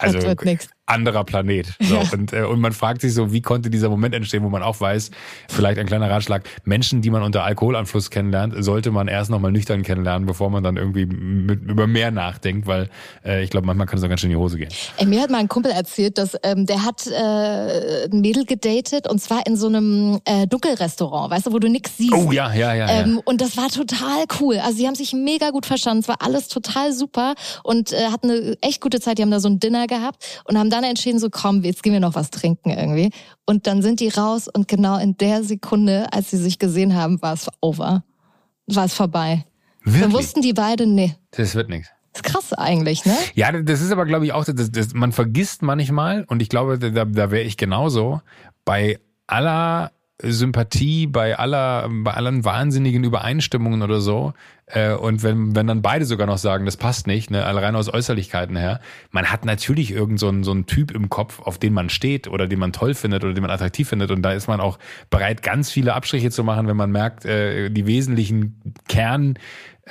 Also, 0.00 0.18
das 0.18 0.26
wird 0.26 0.44
nichts 0.44 0.68
anderer 0.90 1.24
Planet. 1.24 1.74
So, 1.80 1.94
ja. 1.96 2.02
und, 2.12 2.32
äh, 2.32 2.42
und 2.42 2.60
man 2.60 2.72
fragt 2.72 3.00
sich 3.00 3.14
so, 3.14 3.32
wie 3.32 3.40
konnte 3.40 3.70
dieser 3.70 3.88
Moment 3.88 4.14
entstehen, 4.14 4.42
wo 4.42 4.48
man 4.48 4.62
auch 4.62 4.80
weiß, 4.80 5.10
vielleicht 5.48 5.78
ein 5.78 5.86
kleiner 5.86 6.10
Ratschlag, 6.10 6.42
Menschen, 6.64 7.00
die 7.02 7.10
man 7.10 7.22
unter 7.22 7.44
Alkoholanfluss 7.44 8.10
kennenlernt, 8.10 8.54
sollte 8.62 8.90
man 8.90 9.08
erst 9.08 9.30
nochmal 9.30 9.52
nüchtern 9.52 9.82
kennenlernen, 9.82 10.26
bevor 10.26 10.50
man 10.50 10.62
dann 10.62 10.76
irgendwie 10.76 11.06
mit, 11.06 11.62
über 11.62 11.86
mehr 11.86 12.10
nachdenkt, 12.10 12.66
weil 12.66 12.90
äh, 13.24 13.42
ich 13.44 13.50
glaube, 13.50 13.66
manchmal 13.66 13.86
kann 13.86 13.98
es 13.98 14.04
auch 14.04 14.08
ganz 14.08 14.20
schön 14.20 14.30
in 14.30 14.36
die 14.36 14.42
Hose 14.42 14.58
gehen. 14.58 14.70
Ey, 14.96 15.06
mir 15.06 15.22
hat 15.22 15.30
mal 15.30 15.38
ein 15.38 15.48
Kumpel 15.48 15.70
erzählt, 15.70 16.18
dass 16.18 16.36
ähm, 16.42 16.66
der 16.66 16.84
hat 16.84 17.06
äh, 17.06 18.06
ein 18.06 18.20
Mädel 18.20 18.44
gedatet 18.44 19.08
und 19.08 19.20
zwar 19.20 19.46
in 19.46 19.56
so 19.56 19.68
einem 19.68 20.20
äh, 20.24 20.46
Dunkelrestaurant, 20.46 21.30
weißt 21.30 21.46
du, 21.46 21.52
wo 21.52 21.58
du 21.58 21.68
nichts 21.68 21.96
siehst. 21.96 22.12
Oh 22.12 22.32
ja, 22.32 22.52
ja, 22.52 22.74
ja, 22.74 22.88
ähm, 22.88 23.14
ja. 23.14 23.22
Und 23.24 23.40
das 23.40 23.56
war 23.56 23.68
total 23.68 24.24
cool. 24.40 24.58
Also 24.58 24.78
sie 24.78 24.86
haben 24.86 24.94
sich 24.94 25.12
mega 25.12 25.50
gut 25.50 25.66
verstanden, 25.66 26.00
es 26.00 26.08
war 26.08 26.20
alles 26.20 26.48
total 26.48 26.92
super 26.92 27.34
und 27.62 27.92
äh, 27.92 28.06
hatten 28.10 28.30
eine 28.30 28.56
echt 28.60 28.80
gute 28.80 29.00
Zeit. 29.00 29.18
Die 29.18 29.22
haben 29.22 29.30
da 29.30 29.40
so 29.40 29.48
ein 29.48 29.60
Dinner 29.60 29.86
gehabt 29.86 30.42
und 30.44 30.58
haben 30.58 30.70
dann 30.70 30.79
entschieden, 30.84 31.18
so 31.18 31.28
komm, 31.30 31.62
jetzt 31.62 31.82
gehen 31.82 31.92
wir 31.92 32.00
noch 32.00 32.14
was 32.14 32.30
trinken 32.30 32.70
irgendwie. 32.70 33.10
Und 33.46 33.66
dann 33.66 33.82
sind 33.82 34.00
die 34.00 34.08
raus 34.08 34.48
und 34.48 34.68
genau 34.68 34.98
in 34.98 35.16
der 35.16 35.42
Sekunde, 35.42 36.12
als 36.12 36.30
sie 36.30 36.36
sich 36.36 36.58
gesehen 36.58 36.94
haben, 36.94 37.20
war 37.22 37.34
es 37.34 37.48
over. 37.60 38.04
War 38.66 38.84
es 38.84 38.94
vorbei. 38.94 39.44
Wirklich? 39.82 40.02
Dann 40.02 40.12
wussten 40.12 40.42
die 40.42 40.52
beiden, 40.52 40.94
nee. 40.94 41.14
Das 41.32 41.54
wird 41.54 41.68
nichts. 41.68 41.90
Das 42.12 42.22
ist 42.22 42.32
krass 42.32 42.52
eigentlich, 42.52 43.04
ne? 43.04 43.16
Ja, 43.34 43.52
das 43.52 43.80
ist 43.80 43.92
aber, 43.92 44.04
glaube 44.04 44.24
ich, 44.24 44.32
auch, 44.32 44.44
das, 44.44 44.70
das, 44.70 44.94
man 44.94 45.12
vergisst 45.12 45.62
manchmal, 45.62 46.24
und 46.24 46.42
ich 46.42 46.48
glaube, 46.48 46.78
da, 46.78 47.04
da 47.04 47.30
wäre 47.30 47.42
ich 47.42 47.56
genauso, 47.56 48.20
bei 48.64 48.98
aller 49.26 49.92
Sympathie, 50.22 51.06
bei 51.06 51.38
aller, 51.38 51.88
bei 51.90 52.12
allen 52.12 52.44
wahnsinnigen 52.44 53.04
Übereinstimmungen 53.04 53.82
oder 53.82 54.00
so, 54.00 54.32
äh, 54.72 54.92
und 54.94 55.22
wenn, 55.22 55.54
wenn 55.56 55.66
dann 55.66 55.82
beide 55.82 56.04
sogar 56.04 56.26
noch 56.26 56.38
sagen, 56.38 56.64
das 56.64 56.76
passt 56.76 57.06
nicht, 57.06 57.30
ne, 57.30 57.44
rein 57.44 57.74
aus 57.74 57.92
Äußerlichkeiten 57.92 58.56
her, 58.56 58.80
man 59.10 59.26
hat 59.26 59.44
natürlich 59.44 59.90
irgend 59.90 60.18
so 60.18 60.30
so 60.42 60.52
einen 60.52 60.66
Typ 60.66 60.92
im 60.92 61.08
Kopf, 61.10 61.40
auf 61.40 61.58
den 61.58 61.72
man 61.72 61.88
steht 61.90 62.28
oder 62.28 62.46
den 62.46 62.58
man 62.58 62.72
toll 62.72 62.94
findet 62.94 63.24
oder 63.24 63.34
den 63.34 63.42
man 63.42 63.50
attraktiv 63.50 63.88
findet. 63.88 64.10
Und 64.10 64.22
da 64.22 64.32
ist 64.32 64.46
man 64.46 64.60
auch 64.60 64.78
bereit, 65.10 65.42
ganz 65.42 65.70
viele 65.70 65.94
Abstriche 65.94 66.30
zu 66.30 66.44
machen, 66.44 66.68
wenn 66.68 66.76
man 66.76 66.92
merkt, 66.92 67.24
äh, 67.24 67.70
die 67.70 67.86
wesentlichen 67.86 68.74
Kern 68.88 69.34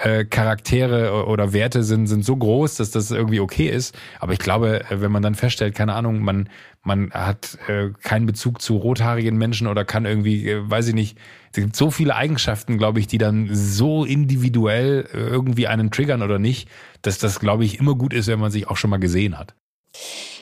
äh, 0.04 0.26
Charaktere 0.26 1.26
oder 1.26 1.54
Werte 1.54 1.84
sind, 1.84 2.08
sind 2.08 2.24
so 2.24 2.36
groß, 2.36 2.76
dass 2.76 2.91
das 2.91 3.12
irgendwie 3.12 3.39
okay 3.39 3.68
ist. 3.68 3.95
Aber 4.20 4.34
ich 4.34 4.39
glaube, 4.39 4.82
äh, 4.89 5.02
wenn 5.02 5.12
man 5.12 5.22
dann 5.22 5.36
feststellt, 5.36 5.76
keine 5.76 5.93
Ahnung, 5.93 6.20
man, 6.20 6.50
man 6.84 7.12
hat 7.12 7.58
äh, 7.68 7.89
keinen 8.02 8.26
Bezug 8.26 8.62
zu 8.62 8.78
rothaarigen 8.78 9.38
Menschen 9.38 9.68
oder 9.68 9.86
kann 9.86 10.06
irgendwie, 10.06 10.50
äh, 10.50 10.70
weiß 10.70 10.88
ich 10.89 10.93
nicht, 10.93 11.18
es 11.52 11.62
gibt 11.62 11.76
so 11.76 11.91
viele 11.91 12.16
Eigenschaften, 12.16 12.78
glaube 12.78 13.00
ich, 13.00 13.08
die 13.08 13.18
dann 13.18 13.50
so 13.52 14.06
individuell 14.06 15.08
äh, 15.14 15.18
irgendwie 15.18 15.68
einen 15.68 15.91
triggern 15.91 16.22
oder 16.22 16.39
nicht, 16.39 16.70
dass 17.02 17.18
das, 17.18 17.39
glaube 17.39 17.66
ich, 17.66 17.80
immer 17.80 17.95
gut 17.95 18.14
ist, 18.14 18.28
wenn 18.28 18.39
man 18.39 18.52
sich 18.52 18.68
auch 18.68 18.78
schon 18.78 18.89
mal 18.89 19.00
gesehen 19.00 19.38
hat. 19.38 19.54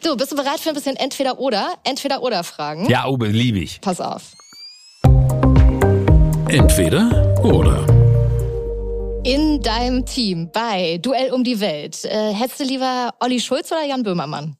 So, 0.04 0.16
bist 0.16 0.32
du 0.32 0.36
bereit 0.36 0.60
für 0.60 0.70
ein 0.70 0.76
bisschen 0.76 0.96
Entweder-Oder? 0.96 1.74
Entweder-Oder-Fragen? 1.84 2.88
Ja, 2.90 3.08
Obe, 3.08 3.28
liebe 3.28 3.60
ich. 3.60 3.82
Pass 3.82 4.00
auf. 4.00 4.34
Entweder 6.50 7.36
oder 7.44 7.97
in 9.28 9.62
deinem 9.62 10.06
Team 10.06 10.50
bei 10.54 11.00
Duell 11.00 11.34
um 11.34 11.44
die 11.44 11.60
Welt, 11.60 12.06
äh, 12.06 12.34
hättest 12.34 12.62
du 12.62 12.64
lieber 12.64 13.14
Olli 13.20 13.42
Schulz 13.42 13.70
oder 13.74 13.86
Jan 13.86 14.04
Böhmermann? 14.04 14.56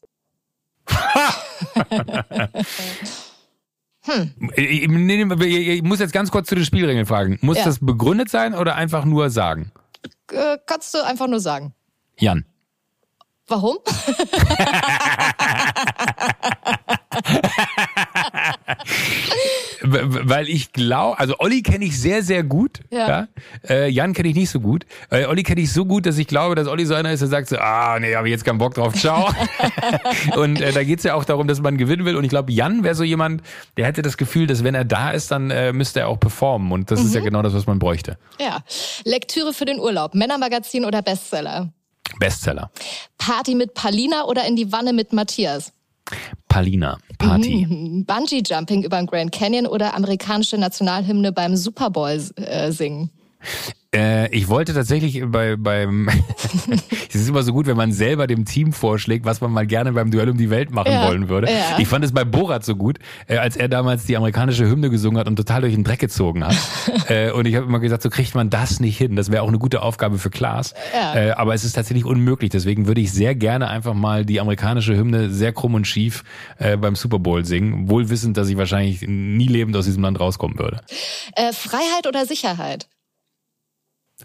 hm. 4.02 4.34
ich, 4.56 4.84
ich, 4.84 5.84
muss 5.84 6.00
jetzt 6.00 6.12
ganz 6.12 6.32
kurz 6.32 6.50
zu 6.50 6.56
den 6.56 6.66
Spielregeln 6.66 7.06
fragen. 7.06 7.40
Muss 7.42 7.58
ja. 7.58 7.64
das 7.64 7.80
begründet 7.80 8.30
sein 8.30 8.54
oder 8.54 8.76
einfach 8.76 9.06
nur 9.06 9.30
sagen? 9.30 9.72
Äh, 10.32 10.58
kannst 10.66 10.94
du 10.94 11.06
einfach 11.06 11.28
nur 11.28 11.40
sagen. 11.40 11.74
Jan. 12.18 12.46
Warum? 13.48 13.78
Weil 19.82 20.50
ich 20.50 20.72
glaube, 20.74 21.20
also 21.20 21.36
Olli 21.40 21.62
kenne 21.62 21.86
ich 21.86 22.00
sehr, 22.00 22.24
sehr 22.24 22.44
gut. 22.44 22.80
Ja. 22.90 23.08
ja? 23.08 23.28
Äh, 23.68 23.90
Jan 23.90 24.14
kenne 24.14 24.30
ich 24.30 24.36
nicht 24.36 24.50
so 24.50 24.60
gut. 24.60 24.86
Äh, 25.10 25.26
Olli 25.26 25.44
kenne 25.44 25.62
ich 25.62 25.72
so 25.72 25.86
gut, 25.86 26.06
dass 26.06 26.18
ich 26.18 26.28
glaube, 26.28 26.56
dass 26.56 26.68
Olli 26.68 26.86
so 26.86 26.96
einer 26.96 27.12
ist, 27.12 27.20
der 27.20 27.28
sagt 27.30 27.50
so, 27.50 27.58
ah, 27.58 27.98
nee, 28.00 28.16
habe 28.16 28.28
ich 28.28 28.32
jetzt 28.32 28.46
keinen 28.46 28.58
Bock 28.58 28.74
drauf, 28.74 28.94
ciao. 28.96 29.30
und 30.36 30.62
äh, 30.62 30.72
da 30.72 30.84
geht's 30.84 31.04
ja 31.04 31.14
auch 31.14 31.26
darum, 31.26 31.48
dass 31.48 31.62
man 31.62 31.78
gewinnen 31.78 32.06
will. 32.06 32.16
Und 32.16 32.24
ich 32.24 32.30
glaube, 32.30 32.52
Jan 32.52 32.84
wäre 32.84 32.96
so 32.96 33.04
jemand, 33.04 33.42
der 33.78 33.86
hätte 33.86 34.02
das 34.02 34.18
Gefühl, 34.18 34.48
dass 34.48 34.64
wenn 34.64 34.76
er 34.76 34.86
da 34.86 35.12
ist, 35.12 35.32
dann 35.32 35.52
äh, 35.52 35.74
müsste 35.74 36.02
er 36.02 36.08
auch 36.08 36.20
performen. 36.20 36.72
Und 36.72 36.92
das 36.92 37.02
mhm. 37.02 37.08
ist 37.08 37.16
ja 37.16 37.22
mhm. 37.22 37.26
genau 37.26 37.42
das, 37.42 37.54
was 37.54 37.68
man 37.68 37.80
bräuchte. 37.80 38.18
Ja. 38.40 38.64
Lektüre 39.04 39.54
für 39.54 39.66
den 39.66 39.80
Urlaub, 39.80 40.16
Männermagazin 40.16 40.86
oder 40.86 41.02
Bestseller? 41.02 41.72
Bestseller. 42.20 42.72
Party 43.18 43.56
mit 43.56 43.74
Palina 43.74 44.26
oder 44.26 44.46
in 44.46 44.56
die 44.56 44.72
Wanne 44.72 44.94
mit 44.94 45.14
Matthias? 45.14 45.74
Palina, 46.48 46.98
Party. 47.18 47.66
Mhm. 47.68 48.06
Bungee 48.06 48.44
Jumping 48.46 48.84
über 48.84 48.98
den 48.98 49.08
Grand 49.08 49.32
Canyon 49.32 49.66
oder 49.66 49.96
amerikanische 49.96 50.58
Nationalhymne 50.58 51.32
beim 51.32 51.56
Super 51.56 51.90
Bowl 51.90 52.22
äh, 52.36 52.72
singen? 52.72 53.10
Äh, 53.96 54.30
ich 54.36 54.50
wollte 54.50 54.74
tatsächlich 54.74 55.24
bei, 55.28 55.56
beim, 55.56 56.10
es 57.10 57.16
ist 57.16 57.30
immer 57.30 57.44
so 57.44 57.54
gut, 57.54 57.68
wenn 57.68 57.78
man 57.78 57.94
selber 57.94 58.28
dem 58.28 58.44
Team 58.44 58.74
vorschlägt, 58.74 59.26
was 59.26 59.40
man 59.40 59.52
mal 59.52 59.66
gerne 59.66 59.94
beim 59.94 60.12
Duell 60.12 60.30
um 60.30 60.38
die 60.38 60.50
Welt 60.50 60.72
machen 60.72 60.92
ja, 60.92 61.08
wollen 61.08 61.30
würde. 61.30 61.48
Ja. 61.50 61.78
Ich 61.78 61.88
fand 61.88 62.04
es 62.04 62.12
bei 62.12 62.26
Borat 62.26 62.66
so 62.66 62.76
gut, 62.76 63.00
äh, 63.28 63.38
als 63.38 63.56
er 63.56 63.70
damals 63.70 64.06
die 64.06 64.18
amerikanische 64.18 64.66
Hymne 64.70 64.90
gesungen 64.90 65.18
hat 65.18 65.28
und 65.28 65.38
total 65.38 65.62
durch 65.62 65.74
den 65.74 65.86
Dreck 65.86 66.00
gezogen 66.00 66.46
hat. 66.46 66.56
äh, 67.08 67.32
und 67.32 67.46
ich 67.46 67.56
habe 67.56 67.66
immer 67.66 67.80
gesagt, 67.80 68.04
so 68.04 68.10
kriegt 68.10 68.36
man 68.36 68.50
das 68.50 68.80
nicht 68.82 68.98
hin. 68.98 69.16
Das 69.16 69.32
wäre 69.32 69.44
auch 69.44 69.48
eine 69.48 69.60
gute 69.60 69.82
Aufgabe 69.82 70.18
für 70.18 70.30
Klaas. 70.30 70.74
Ja. 70.94 71.38
Aber 71.38 71.54
es 71.54 71.64
ist 71.64 71.74
tatsächlich 71.74 72.06
unmöglich. 72.06 72.50
Deswegen 72.50 72.88
würde 72.88 73.02
ich 73.02 73.12
sehr 73.12 73.36
gerne 73.36 73.70
einfach 73.70 73.94
mal 73.94 74.26
die 74.26 74.40
amerikanische 74.40 74.96
Hymne 74.96 75.30
sehr 75.30 75.54
krumm 75.54 75.76
und 75.76 75.86
schief 75.86 76.24
beim 76.60 76.96
Super 76.96 77.20
Bowl 77.20 77.46
singen, 77.46 77.90
wohl 77.90 78.10
wissend, 78.10 78.38
dass 78.38 78.50
ich 78.50 78.58
wahrscheinlich 78.58 79.02
nie 79.08 79.48
lebend 79.48 79.76
aus 79.76 79.86
diesem 79.86 80.04
Land 80.04 80.20
rauskommen 80.20 80.60
würde. 80.60 80.82
Freiheit 81.54 82.08
oder 82.08 82.26
Sicherheit? 82.26 82.88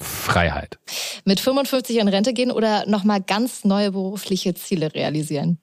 Freiheit. 0.01 0.79
Mit 1.25 1.41
55 1.41 1.99
in 1.99 2.09
Rente 2.09 2.33
gehen 2.33 2.51
oder 2.51 2.87
nochmal 2.87 3.21
ganz 3.21 3.65
neue 3.65 3.93
berufliche 3.93 4.55
Ziele 4.55 4.95
realisieren? 4.95 5.59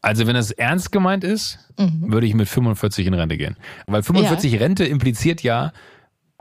Also 0.00 0.26
wenn 0.26 0.34
das 0.34 0.50
ernst 0.50 0.92
gemeint 0.92 1.24
ist, 1.24 1.58
mhm. 1.78 2.12
würde 2.12 2.26
ich 2.26 2.34
mit 2.34 2.48
45 2.48 3.06
in 3.06 3.14
Rente 3.14 3.36
gehen. 3.36 3.56
Weil 3.86 4.02
45 4.02 4.52
ja. 4.52 4.58
Rente 4.58 4.84
impliziert 4.84 5.42
ja, 5.42 5.72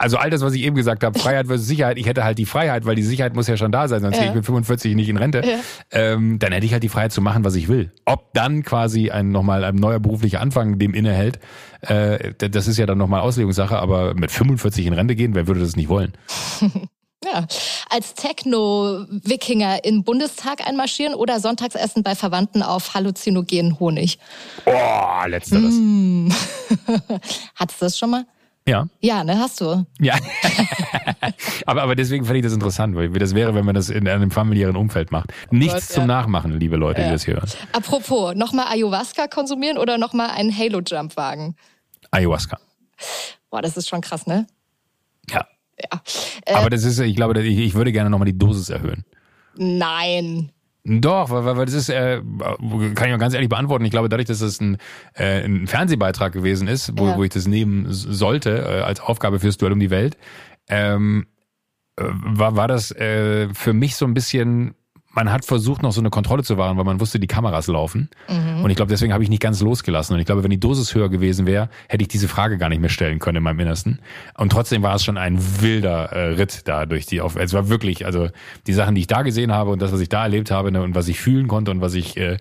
also 0.02 0.18
all 0.18 0.30
das, 0.30 0.42
was 0.42 0.54
ich 0.54 0.64
eben 0.64 0.76
gesagt 0.76 1.04
habe, 1.04 1.18
Freiheit 1.18 1.48
versus 1.48 1.68
Sicherheit, 1.68 1.98
ich 1.98 2.08
hätte 2.08 2.24
halt 2.24 2.38
die 2.38 2.46
Freiheit, 2.46 2.86
weil 2.86 2.96
die 2.96 3.04
Sicherheit 3.04 3.36
muss 3.36 3.48
ja 3.48 3.56
schon 3.56 3.72
da 3.72 3.88
sein, 3.88 4.02
sonst 4.02 4.16
ja. 4.16 4.24
gehe 4.24 4.30
ich 4.30 4.36
mit 4.36 4.46
45 4.46 4.96
nicht 4.96 5.10
in 5.10 5.18
Rente. 5.18 5.42
Ja. 5.46 5.60
Ähm, 5.92 6.40
dann 6.40 6.52
hätte 6.52 6.66
ich 6.66 6.74
halt 6.74 6.84
die 6.84 6.90
Freiheit 6.90 7.12
zu 7.12 7.22
machen, 7.22 7.44
was 7.44 7.56
ich 7.56 7.68
will. 7.68 7.92
Ob 8.06 8.34
dann 8.34 8.64
quasi 8.64 9.12
ein 9.12 9.32
nochmal 9.32 9.64
ein 9.64 9.76
neuer 9.76 10.00
beruflicher 10.00 10.42
Anfang 10.42 10.80
dem 10.80 10.94
innehält, 10.94 11.40
äh, 11.82 12.34
das 12.38 12.68
ist 12.68 12.78
ja 12.78 12.86
dann 12.86 12.98
nochmal 12.98 13.22
Auslegungssache, 13.22 13.78
aber 13.78 14.16
mit 14.16 14.32
45 14.32 14.88
in 14.88 14.94
Rente 14.94 15.16
gehen, 15.16 15.36
wer 15.36 15.48
würde 15.48 15.60
das 15.60 15.76
nicht 15.76 15.90
wollen? 15.90 16.14
Ja, 17.24 17.46
als 17.92 18.16
Techno-Wikinger 18.16 19.86
im 19.86 20.04
Bundestag 20.04 20.68
einmarschieren 20.68 21.14
oder 21.14 21.40
Sonntagsessen 21.40 22.02
bei 22.02 22.16
Verwandten 22.16 22.64
auf 22.64 22.96
halluzinogenen 22.96 23.80
Honig? 23.80 24.18
Oh, 24.66 25.28
letzteres. 25.28 25.76
Mm. 25.76 26.30
Hattest 27.56 27.80
du 27.80 27.86
das 27.86 28.00
schon 28.00 28.10
mal? 28.10 28.26
Ja. 28.68 28.88
Ja, 29.00 29.24
ne, 29.24 29.40
hast 29.40 29.60
du. 29.60 29.86
Ja. 30.00 30.16
aber, 31.66 31.82
aber 31.82 31.96
deswegen 31.96 32.26
fand 32.26 32.38
ich 32.38 32.44
das 32.44 32.54
interessant, 32.54 32.96
weil 32.96 33.14
wie 33.14 33.20
das 33.20 33.34
wäre, 33.34 33.56
wenn 33.56 33.66
man 33.66 33.74
das 33.74 33.90
in 33.90 34.08
einem 34.08 34.30
familiären 34.30 34.76
Umfeld 34.76 35.12
macht. 35.12 35.32
Oh 35.52 35.56
Nichts 35.56 35.88
Gott, 35.88 35.96
zum 35.96 36.04
ja. 36.04 36.08
Nachmachen, 36.08 36.60
liebe 36.60 36.78
Leute, 36.78 37.02
ja. 37.02 37.08
die 37.08 37.14
das 37.14 37.26
hören. 37.26 37.50
Apropos, 37.74 38.36
nochmal 38.36 38.68
Ayahuasca 38.68 39.28
konsumieren 39.28 39.78
oder 39.78 39.98
nochmal 39.98 40.30
einen 40.30 40.56
Halo-Jump 40.56 41.18
wagen? 41.18 41.56
Ayahuasca. 42.12 42.60
Boah, 43.50 43.62
das 43.62 43.78
ist 43.78 43.90
schon 43.90 44.02
krass, 44.02 44.28
ne? 44.28 44.46
Ja. 45.30 45.46
Ja. 45.80 46.02
Äh, 46.46 46.54
aber 46.54 46.70
das 46.70 46.84
ist, 46.84 47.00
ich 47.00 47.16
glaube, 47.16 47.42
ich, 47.42 47.58
ich 47.58 47.74
würde 47.74 47.92
gerne 47.92 48.10
nochmal 48.10 48.28
die 48.28 48.38
Dosis 48.38 48.70
erhöhen. 48.70 49.06
Nein. 49.56 50.52
Doch, 50.84 51.30
weil, 51.30 51.58
weil 51.58 51.66
das 51.66 51.76
ist, 51.76 51.90
äh, 51.90 52.22
kann 52.96 53.10
ich 53.10 53.14
auch 53.14 53.20
ganz 53.20 53.34
ehrlich 53.34 53.50
beantworten. 53.50 53.86
Ich 53.86 53.92
glaube, 53.92 54.10
dadurch, 54.10 54.28
dass 54.28 54.42
es 54.42 54.60
ein, 54.60 54.78
äh, 55.14 55.44
ein 55.44 55.68
Fernsehbeitrag 55.68 56.34
gewesen 56.34 56.68
ist, 56.68 56.94
wo, 56.98 57.08
ja. 57.08 57.18
wo 57.18 57.24
ich 57.24 57.30
das 57.30 57.48
nehmen 57.48 57.86
sollte 57.90 58.58
äh, 58.58 58.82
als 58.82 59.00
Aufgabe 59.00 59.40
fürs 59.40 59.58
Duell 59.58 59.74
um 59.74 59.80
die 59.80 59.92
Welt, 59.92 60.18
ähm, 60.70 61.28
äh, 61.98 62.04
war, 62.08 62.56
war 62.56 62.68
das 62.68 62.92
äh, 62.92 63.54
für 63.54 63.74
mich 63.74 63.96
so 63.96 64.06
ein 64.06 64.16
bisschen 64.16 64.74
man 65.14 65.32
hat 65.32 65.46
versucht, 65.46 65.84
noch 65.84 65.92
so 65.92 66.00
eine 66.00 66.10
Kontrolle 66.10 66.44
zu 66.44 66.58
wahren, 66.58 66.78
weil 66.78 66.86
man 66.86 67.00
wusste, 67.00 67.20
die 67.20 67.28
Kameras 67.28 67.68
laufen. 67.68 68.10
Mhm. 68.30 68.64
Und 68.64 68.70
ich 68.70 68.78
glaube, 68.78 68.90
deswegen 68.90 69.12
habe 69.12 69.24
ich 69.24 69.30
nicht 69.30 69.42
ganz 69.42 69.62
losgelassen. 69.62 70.14
Und 70.14 70.20
ich 70.20 70.26
glaube, 70.26 70.44
wenn 70.44 70.50
die 70.50 70.60
Dosis 70.60 70.96
höher 70.96 71.10
gewesen 71.10 71.46
wäre, 71.46 71.70
hätte 71.90 72.02
ich 72.02 72.08
diese 72.08 72.28
Frage 72.28 72.58
gar 72.58 72.70
nicht 72.70 72.80
mehr 72.80 72.90
stellen 72.90 73.20
können 73.20 73.38
in 73.38 73.44
meinem 73.44 73.60
Innersten. 73.60 74.00
Und 74.38 74.52
trotzdem 74.52 74.84
war 74.84 74.96
es 74.96 75.04
schon 75.04 75.18
ein 75.18 75.38
wilder 75.62 76.12
äh, 76.12 76.34
Ritt 76.36 76.68
da 76.68 76.86
durch 76.86 77.06
die 77.06 77.20
auf. 77.20 77.36
Es 77.36 77.54
war 77.54 77.68
wirklich, 77.68 78.06
also 78.06 78.30
die 78.68 78.74
Sachen, 78.74 78.96
die 78.96 79.02
ich 79.02 79.08
da 79.08 79.22
gesehen 79.24 79.52
habe 79.52 79.72
und 79.72 79.82
das, 79.82 79.92
was 79.92 80.00
ich 80.00 80.10
da 80.10 80.24
erlebt 80.24 80.50
habe 80.50 80.72
ne, 80.72 80.82
und 80.82 80.96
was 80.96 81.08
ich 81.10 81.20
fühlen 81.20 81.48
konnte 81.48 81.72
und 81.72 81.82
was 81.82 81.94
ich, 81.94 82.16
äh, 82.16 82.38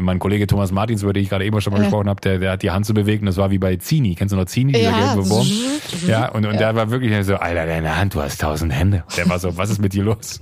mein 0.00 0.18
Kollege 0.18 0.46
Thomas 0.46 0.72
Martins, 0.72 1.02
über 1.02 1.12
den 1.12 1.22
ich 1.22 1.30
gerade 1.30 1.44
eben 1.44 1.60
schon 1.60 1.72
mal 1.72 1.78
ja. 1.78 1.84
gesprochen 1.84 2.08
habe, 2.08 2.20
der, 2.20 2.38
der 2.38 2.52
hat 2.52 2.62
die 2.62 2.70
Hand 2.70 2.86
zu 2.86 2.94
bewegen. 2.94 3.26
Das 3.26 3.36
war 3.36 3.50
wie 3.50 3.58
bei 3.58 3.76
Zini. 3.76 4.14
Kennst 4.14 4.32
du 4.32 4.36
noch 4.36 4.46
Zini, 4.46 4.72
dieser 4.72 4.90
ja. 4.90 5.14
gelbe 5.14 5.28
Wurm? 5.28 5.46
Ja, 6.06 6.28
und, 6.28 6.44
und 6.44 6.54
ja. 6.54 6.58
der 6.58 6.76
war 6.76 6.90
wirklich 6.90 7.24
so, 7.24 7.36
Alter, 7.36 7.66
deine 7.66 7.96
Hand, 7.96 8.14
du 8.14 8.22
hast 8.22 8.40
tausend 8.40 8.72
Hände. 8.72 9.04
Der 9.16 9.28
war 9.28 9.38
so, 9.38 9.56
was 9.56 9.70
ist 9.70 9.80
mit 9.80 9.92
dir 9.92 10.04
los? 10.04 10.40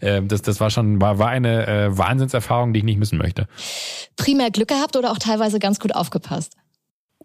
Ähm, 0.00 0.28
das, 0.28 0.42
das 0.42 0.60
war 0.60 0.70
schon, 0.70 1.00
war, 1.00 1.13
war 1.18 1.28
eine 1.28 1.66
äh, 1.66 1.98
Wahnsinnserfahrung, 1.98 2.72
die 2.72 2.78
ich 2.78 2.84
nicht 2.84 2.98
missen 2.98 3.18
möchte. 3.18 3.46
Primär 4.16 4.50
Glück 4.50 4.68
gehabt 4.68 4.96
oder 4.96 5.12
auch 5.12 5.18
teilweise 5.18 5.58
ganz 5.58 5.80
gut 5.80 5.94
aufgepasst? 5.94 6.54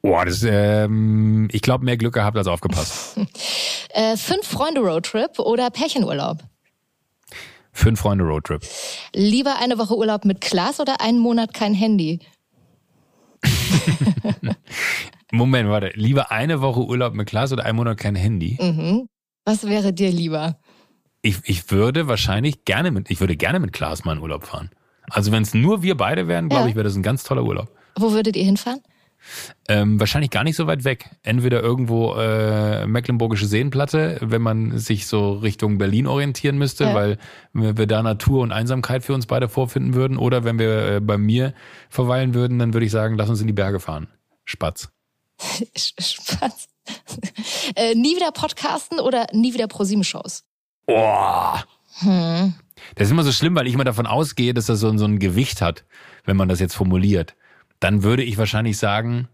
Boah, 0.02 0.26
das, 0.26 0.44
ähm, 0.44 1.50
ich 1.52 1.62
glaube, 1.62 1.84
mehr 1.84 1.98
Glück 1.98 2.14
gehabt 2.14 2.38
als 2.38 2.48
aufgepasst. 2.48 3.18
äh, 3.90 4.16
fünf 4.16 4.48
Freunde 4.48 4.82
Roadtrip 4.82 5.40
oder 5.40 5.70
Pärchenurlaub? 5.70 6.40
Fünf 7.72 8.00
Freunde 8.00 8.24
Roadtrip. 8.24 8.62
Lieber 9.14 9.58
eine 9.60 9.78
Woche 9.78 9.96
Urlaub 9.96 10.26
mit 10.26 10.42
Klaas 10.42 10.80
oder 10.80 11.02
einen 11.02 11.20
Monat 11.20 11.54
kein 11.54 11.74
Handy? 11.74 12.20
Moment, 15.32 15.70
warte. 15.70 15.92
Lieber 15.94 16.32
eine 16.32 16.62
Woche 16.62 16.82
Urlaub 16.82 17.14
mit 17.14 17.28
Klaas 17.28 17.52
oder 17.52 17.66
einen 17.66 17.78
Monat 17.78 17.98
kein 17.98 18.16
Handy? 18.16 18.58
Mhm. 18.60 19.08
Was 19.46 19.66
wäre 19.66 19.94
dir 19.94 20.12
lieber? 20.12 20.58
Ich, 21.22 21.40
ich 21.44 21.72
würde 21.72 22.08
wahrscheinlich 22.08 22.66
gerne 22.66 22.92
mit, 22.92 23.12
ich 23.12 23.20
würde 23.20 23.36
gerne 23.36 23.60
mit 23.60 23.74
Klaas 23.74 24.06
mal 24.06 24.16
in 24.16 24.22
Urlaub 24.22 24.46
fahren. 24.46 24.70
Also 25.10 25.32
wenn 25.32 25.44
es 25.44 25.54
nur 25.54 25.82
wir 25.82 25.98
beide 25.98 26.28
wären, 26.28 26.50
glaube 26.50 26.66
ja. 26.66 26.70
ich, 26.70 26.76
wäre 26.76 26.84
das 26.84 26.96
ein 26.96 27.04
ganz 27.04 27.24
toller 27.24 27.44
Urlaub. 27.44 27.70
Wo 27.98 28.12
würdet 28.12 28.36
ihr 28.36 28.46
hinfahren? 28.46 28.82
Ähm, 29.68 30.00
wahrscheinlich 30.00 30.32
gar 30.32 30.44
nicht 30.44 30.56
so 30.56 30.68
weit 30.68 30.84
weg. 30.84 31.10
Entweder 31.24 31.62
irgendwo 31.62 32.16
äh, 32.16 32.88
Mecklenburgische 32.88 33.46
Seenplatte, 33.46 34.18
wenn 34.22 34.42
man 34.42 34.78
sich 34.78 35.08
so 35.08 35.34
Richtung 35.34 35.78
Berlin 35.78 36.08
orientieren 36.08 36.58
müsste, 36.58 36.86
ja. 36.86 36.96
weil 36.96 37.18
wir 37.54 37.86
da 37.86 38.02
Natur 38.02 38.42
und 38.42 38.52
Einsamkeit 38.52 39.04
für 39.04 39.14
uns 39.14 39.26
beide 39.26 39.50
vorfinden 39.50 39.94
würden. 39.94 40.18
Oder 40.18 40.44
wenn 40.44 40.58
wir 40.58 40.96
äh, 40.96 41.00
bei 41.02 41.18
mir 41.18 41.54
verweilen 41.90 42.34
würden, 42.34 42.60
dann 42.60 42.74
würde 42.74 42.86
ich 42.86 42.92
sagen, 42.92 43.16
lass 43.18 43.30
uns 43.30 43.42
in 43.42 43.48
die 43.48 43.54
Berge 43.54 43.80
fahren. 43.80 44.08
Spatz. 44.46 44.90
Spatz. 45.76 46.68
äh, 47.76 47.94
nie 47.96 48.16
wieder 48.16 48.32
Podcasten 48.32 49.00
oder 49.00 49.28
nie 49.34 49.54
wieder 49.54 49.68
ProSieben-Shows? 49.68 50.44
Boah. 50.90 51.64
Hm. 52.00 52.56
Das 52.96 53.08
ist 53.08 53.12
immer 53.12 53.24
so 53.24 53.32
schlimm, 53.32 53.56
weil 53.56 53.68
ich 53.68 53.76
immer 53.76 53.84
davon 53.84 54.08
ausgehe, 54.08 54.56
dass 54.56 54.66
das 54.66 54.80
so, 54.80 54.98
so 54.98 55.06
ein 55.06 55.20
Gewicht 55.20 55.62
hat, 55.62 55.84
wenn 56.26 56.36
man 56.36 56.50
das 56.50 56.60
jetzt 56.60 56.74
formuliert. 56.74 57.36
Dann 57.80 58.02
würde 58.02 58.24
ich 58.24 58.40
wahrscheinlich 58.40 58.80
sagen, 58.80 59.28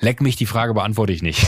leck 0.00 0.20
mich, 0.20 0.36
die 0.36 0.44
Frage 0.44 0.74
beantworte 0.74 1.14
ich 1.14 1.22
nicht. 1.22 1.46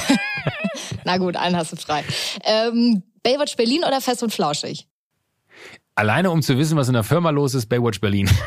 Na 1.04 1.18
gut, 1.18 1.36
einen 1.36 1.56
hast 1.56 1.72
du 1.72 1.76
frei. 1.76 2.04
Ähm, 2.44 3.02
Baywatch 3.22 3.56
Berlin 3.56 3.84
oder 3.86 4.00
Fest 4.00 4.22
und 4.22 4.32
Flauschig? 4.32 4.88
Alleine 5.94 6.30
um 6.30 6.40
zu 6.40 6.56
wissen, 6.56 6.78
was 6.78 6.88
in 6.88 6.94
der 6.94 7.04
Firma 7.04 7.28
los 7.28 7.52
ist, 7.54 7.66
Baywatch 7.66 8.00
Berlin. 8.00 8.30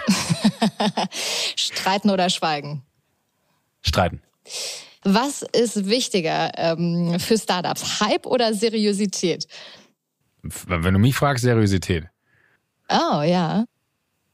Streiten 1.56 2.10
oder 2.10 2.32
schweigen? 2.32 2.82
Streiten. 3.84 4.20
Was 5.04 5.44
ist 5.44 5.88
wichtiger 5.88 6.52
ähm, 6.58 7.20
für 7.20 7.38
Startups? 7.38 8.00
Hype 8.00 8.26
oder 8.26 8.52
Seriosität? 8.56 9.48
Wenn 10.68 10.94
du 10.94 11.00
mich 11.00 11.16
fragst, 11.16 11.44
Seriosität. 11.44 12.06
Oh, 12.90 13.22
ja. 13.22 13.66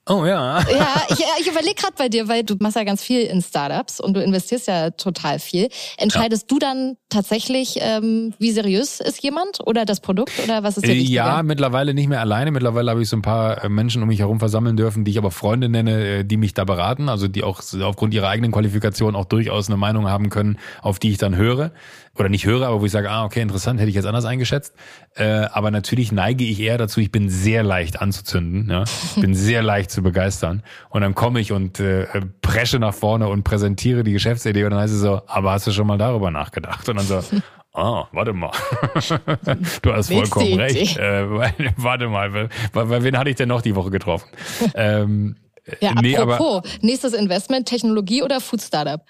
Oh 0.10 0.26
ja. 0.26 0.60
Ja, 0.62 1.04
ich, 1.10 1.24
ich 1.40 1.48
überlege 1.48 1.76
gerade 1.76 1.94
bei 1.98 2.10
dir, 2.10 2.28
weil 2.28 2.44
du 2.44 2.56
machst 2.60 2.76
ja 2.76 2.84
ganz 2.84 3.04
viel 3.04 3.22
in 3.22 3.42
Startups 3.42 4.00
und 4.00 4.16
du 4.16 4.24
investierst 4.24 4.68
ja 4.68 4.90
total 4.90 5.38
viel. 5.38 5.70
Entscheidest 5.98 6.44
ja. 6.44 6.48
du 6.50 6.60
dann 6.60 6.98
tatsächlich, 7.10 7.78
ähm, 7.80 8.34
wie 8.40 8.52
seriös 8.52 9.00
ist 9.00 9.22
jemand 9.22 9.60
oder 9.66 9.86
das 9.86 10.00
Produkt 10.00 10.34
oder 10.44 10.64
was 10.64 10.78
ist 10.78 10.88
dir 10.88 10.96
wichtiger? 10.96 11.24
Ja, 11.24 11.44
mittlerweile 11.44 11.94
nicht 11.94 12.10
mehr 12.10 12.20
alleine. 12.20 12.52
Mittlerweile 12.52 12.90
habe 12.90 13.02
ich 13.04 13.10
so 13.10 13.16
ein 13.16 13.22
paar 13.22 13.64
äh, 13.64 13.70
Menschen 13.70 14.02
um 14.02 14.08
mich 14.08 14.20
herum 14.20 14.40
versammeln 14.40 14.76
dürfen, 14.76 15.06
die 15.06 15.12
ich 15.12 15.18
aber 15.20 15.30
Freunde 15.30 15.70
nenne, 15.70 16.04
äh, 16.04 16.24
die 16.24 16.38
mich 16.38 16.56
da 16.56 16.66
beraten, 16.66 17.08
also 17.08 17.28
die 17.28 17.44
auch 17.44 17.62
aufgrund 17.82 18.14
ihrer 18.16 18.28
eigenen 18.28 18.52
Qualifikation 18.52 19.16
auch 19.16 19.26
durchaus 19.26 19.68
eine 19.68 19.78
Meinung 19.78 20.10
haben 20.10 20.30
können, 20.30 20.58
auf 20.82 20.98
die 20.98 21.12
ich 21.12 21.20
dann 21.20 21.36
höre 21.36 21.72
oder 22.18 22.30
nicht 22.30 22.46
höre, 22.46 22.68
aber 22.68 22.82
wo 22.82 22.86
ich 22.86 22.92
sage, 22.92 23.10
ah, 23.10 23.24
okay, 23.26 23.42
interessant, 23.42 23.80
hätte 23.80 23.90
ich 23.90 23.96
jetzt 23.96 24.06
anders 24.06 24.26
eingeschätzt. 24.26 24.76
Äh, 25.16 25.48
aber 25.52 25.72
natürlich 25.72 26.12
neige 26.12 26.44
ich 26.44 26.60
eher 26.60 26.78
dazu, 26.78 27.00
ich 27.00 27.12
bin 27.12 27.30
sehr 27.30 27.64
leicht 27.64 28.02
anzuzünden. 28.02 28.70
Ja? 28.70 28.84
Ich 28.84 29.22
bin 29.22 29.34
sehr 29.34 29.64
leicht 29.64 29.92
zu 29.92 30.02
begeistern. 30.04 30.64
Und 30.90 31.02
dann 31.02 31.16
komme 31.16 31.40
ich 31.40 31.52
und 31.52 31.80
äh, 31.80 32.08
presche 32.42 32.80
nach 32.80 32.94
vorne 32.94 33.28
und 33.30 33.44
präsentiere 33.44 34.04
die 34.04 34.12
Geschäftsidee 34.12 34.66
und 34.66 34.72
dann 34.72 34.82
heißt 34.82 34.94
es 34.94 35.00
so, 35.00 35.22
aber 35.28 35.52
hast 35.52 35.68
du 35.68 35.72
schon 35.72 35.88
mal 35.88 35.98
darüber 35.98 36.32
nachgedacht? 36.32 36.88
Und 36.90 36.98
dann 36.98 37.06
so, 37.06 37.22
Ah, 37.74 38.06
warte 38.12 38.34
mal. 38.34 38.52
du 39.82 39.94
hast 39.94 40.12
vollkommen 40.12 40.54
recht. 40.60 40.98
Äh, 40.98 41.30
warte 41.78 42.08
mal, 42.10 42.50
bei, 42.74 42.84
bei 42.84 43.04
wen 43.04 43.18
hatte 43.18 43.30
ich 43.30 43.38
denn 43.38 43.48
noch 43.48 43.62
die 43.62 43.76
Woche 43.76 43.92
getroffen? 43.92 44.30
ähm, 44.76 45.38
ja, 45.80 45.94
nee, 46.02 46.18
apropos, 46.18 46.58
aber, 46.58 46.64
nächstes 46.82 47.14
Investment, 47.14 47.68
Technologie 47.68 48.24
oder 48.24 48.42
Food 48.42 48.62
Startup? 48.62 49.02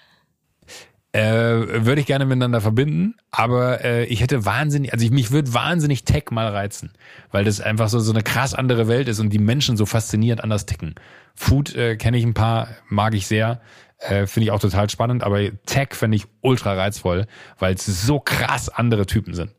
Äh, 1.14 1.84
würde 1.84 2.00
ich 2.00 2.06
gerne 2.06 2.24
miteinander 2.24 2.62
verbinden, 2.62 3.16
aber 3.30 3.84
äh, 3.84 4.04
ich 4.06 4.22
hätte 4.22 4.46
wahnsinnig, 4.46 4.94
also 4.94 5.04
ich, 5.04 5.10
mich 5.10 5.30
würde 5.30 5.52
wahnsinnig 5.52 6.04
Tech 6.04 6.30
mal 6.30 6.48
reizen, 6.48 6.90
weil 7.30 7.44
das 7.44 7.60
einfach 7.60 7.90
so 7.90 8.00
so 8.00 8.12
eine 8.12 8.22
krass 8.22 8.54
andere 8.54 8.88
Welt 8.88 9.08
ist 9.08 9.20
und 9.20 9.28
die 9.28 9.38
Menschen 9.38 9.76
so 9.76 9.84
faszinierend 9.84 10.42
anders 10.42 10.64
ticken. 10.64 10.94
Food 11.34 11.76
äh, 11.76 11.96
kenne 11.96 12.16
ich 12.16 12.24
ein 12.24 12.32
paar, 12.32 12.68
mag 12.88 13.12
ich 13.12 13.26
sehr, 13.26 13.60
äh, 13.98 14.26
finde 14.26 14.46
ich 14.46 14.50
auch 14.52 14.58
total 14.58 14.88
spannend, 14.88 15.22
aber 15.22 15.40
Tech 15.66 15.88
finde 15.92 16.16
ich 16.16 16.24
ultra 16.40 16.72
reizvoll, 16.72 17.26
weil 17.58 17.74
es 17.74 17.84
so 17.84 18.18
krass 18.18 18.70
andere 18.70 19.04
Typen 19.04 19.34
sind. 19.34 19.50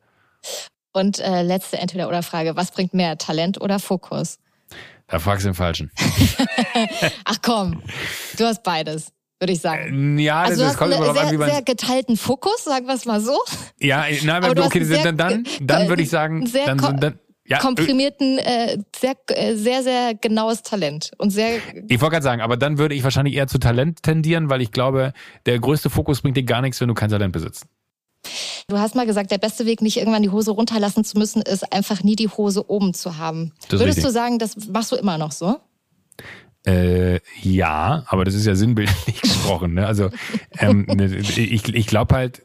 Und 0.91 1.19
äh, 1.19 1.43
letzte 1.43 1.77
Entweder-oder-Frage, 1.77 2.55
was 2.55 2.71
bringt 2.71 2.95
mehr, 2.95 3.19
Talent 3.19 3.61
oder 3.61 3.77
Fokus? 3.77 4.39
Da 5.05 5.19
fragst 5.19 5.45
du 5.45 5.49
den 5.49 5.55
Falschen. 5.55 5.91
Ach 7.25 7.37
komm, 7.43 7.83
du 8.39 8.45
hast 8.45 8.63
beides 8.63 9.13
würde 9.39 9.53
ich 9.53 9.61
sagen. 9.61 10.17
Äh, 10.17 10.23
ja, 10.23 10.41
das, 10.43 10.51
also 10.51 10.63
das 10.63 10.77
kommt 10.77 10.93
immer 10.93 11.13
sehr, 11.13 11.23
an, 11.23 11.31
wie 11.31 11.37
man... 11.37 11.49
sehr 11.49 11.61
geteilten 11.61 12.17
Fokus, 12.17 12.63
sagen 12.63 12.87
wir 12.87 12.95
es 12.95 13.05
mal 13.05 13.21
so. 13.21 13.37
Ja, 13.79 14.05
nein, 14.23 14.43
aber 14.43 14.65
okay, 14.65 14.83
sehr, 14.83 15.03
dann, 15.03 15.17
dann, 15.17 15.43
dann 15.61 15.89
würde 15.89 16.01
ich 16.01 16.09
sagen, 16.09 16.49
dann, 16.65 16.77
dann, 16.99 17.19
ja, 17.45 17.59
komprimierten, 17.59 18.37
äh, 18.37 18.77
sehr, 18.95 19.15
äh, 19.27 19.55
sehr, 19.55 19.83
sehr 19.83 20.13
genaues 20.15 20.61
Talent 20.63 21.11
und 21.17 21.31
sehr. 21.31 21.57
Ich 21.89 21.99
wollte 21.99 22.13
gerade 22.13 22.23
sagen, 22.23 22.41
aber 22.41 22.55
dann 22.55 22.77
würde 22.77 22.95
ich 22.95 23.03
wahrscheinlich 23.03 23.35
eher 23.35 23.47
zu 23.47 23.57
Talent 23.57 24.01
tendieren, 24.01 24.49
weil 24.49 24.61
ich 24.61 24.71
glaube, 24.71 25.13
der 25.45 25.59
größte 25.59 25.89
Fokus 25.89 26.21
bringt 26.21 26.37
dir 26.37 26.43
gar 26.43 26.61
nichts, 26.61 26.79
wenn 26.79 26.87
du 26.87 26.93
kein 26.93 27.09
Talent 27.09 27.33
besitzt. 27.33 27.65
Du 28.69 28.79
hast 28.79 28.95
mal 28.95 29.05
gesagt, 29.05 29.31
der 29.31 29.37
beste 29.37 29.65
Weg, 29.65 29.81
nicht 29.81 29.97
irgendwann 29.97 30.23
die 30.23 30.29
Hose 30.29 30.51
runterlassen 30.51 31.03
zu 31.03 31.17
müssen, 31.17 31.41
ist 31.41 31.73
einfach 31.73 32.01
nie 32.03 32.15
die 32.15 32.29
Hose 32.29 32.69
oben 32.69 32.93
zu 32.93 33.17
haben. 33.17 33.51
Würdest 33.67 33.97
richtig. 33.97 34.05
du 34.05 34.11
sagen, 34.11 34.39
das 34.39 34.55
machst 34.69 34.93
du 34.93 34.95
immer 34.95 35.17
noch 35.17 35.33
so? 35.33 35.57
Äh, 36.65 37.19
ja, 37.41 38.03
aber 38.07 38.23
das 38.23 38.35
ist 38.35 38.45
ja 38.45 38.55
sinnbildlich 38.55 39.21
gesprochen. 39.21 39.73
Ne? 39.73 39.85
Also 39.85 40.09
ähm, 40.59 40.85
ne, 40.87 41.05
ich, 41.15 41.73
ich 41.73 41.87
glaube 41.87 42.15
halt, 42.15 42.43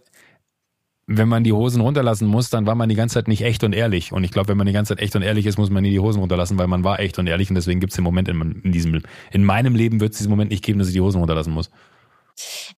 wenn 1.11 1.29
man 1.29 1.43
die 1.43 1.53
Hosen 1.53 1.81
runterlassen 1.81 2.29
muss, 2.29 2.51
dann 2.51 2.67
war 2.67 2.75
man 2.75 2.91
die 2.91 2.95
ganze 2.95 3.15
Zeit 3.15 3.29
nicht 3.29 3.41
echt 3.43 3.65
und 3.65 3.73
ehrlich. 3.73 4.13
Und 4.13 4.25
ich 4.25 4.31
glaube, 4.31 4.49
wenn 4.49 4.59
man 4.59 4.67
die 4.67 4.75
ganze 4.75 4.95
Zeit 4.95 5.03
echt 5.03 5.17
und 5.17 5.23
ehrlich 5.23 5.47
ist, 5.47 5.57
muss 5.57 5.71
man 5.71 5.83
nie 5.83 5.91
die 5.91 6.01
Hosen 6.01 6.21
runterlassen, 6.21 6.59
weil 6.59 6.67
man 6.67 6.85
war 6.85 7.01
echt 7.01 7.19
und 7.19 7.27
ehrlich. 7.27 7.49
Und 7.49 7.55
deswegen 7.55 7.81
gibt 7.81 7.93
es 7.93 7.97
den 7.97 8.05
Moment 8.05 8.29
in, 8.29 8.61
in 8.63 8.73
diesem, 8.73 9.01
in 9.31 9.45
meinem 9.45 9.75
Leben 9.75 10.01
wird 10.01 10.13
es 10.13 10.19
diesen 10.19 10.29
Moment 10.29 10.51
nicht 10.51 10.63
geben, 10.63 10.79
dass 10.79 10.89
ich 10.89 10.95
die 10.95 11.01
Hosen 11.01 11.21
runterlassen 11.21 11.55
muss. 11.55 11.71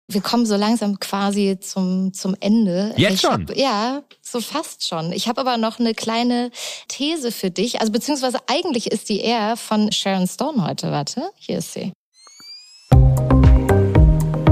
Wir 0.09 0.21
kommen 0.21 0.47
so 0.47 0.57
langsam 0.57 0.99
quasi 1.01 1.59
zum, 1.61 2.13
zum 2.13 2.37
Ende. 2.41 2.93
Jetzt 2.97 3.15
ich 3.15 3.21
schon? 3.21 3.49
Hab, 3.49 3.57
ja, 3.57 4.03
so 4.23 4.41
fast 4.41 4.87
schon. 4.87 5.13
Ich 5.13 5.29
habe 5.29 5.41
aber 5.41 5.57
noch 5.57 5.79
eine 5.79 5.95
kleine 5.95 6.51
These 6.89 7.33
für 7.33 7.51
dich. 7.51 7.81
Also 7.81 7.93
beziehungsweise 7.93 8.39
eigentlich 8.47 8.91
ist 8.91 9.09
die 9.09 9.21
eher 9.21 9.57
von 9.57 9.93
Sharon 9.93 10.27
Stone 10.27 10.67
heute. 10.67 10.91
Warte, 10.91 11.31
hier 11.37 11.59
ist 11.59 11.73
sie. 11.73 11.93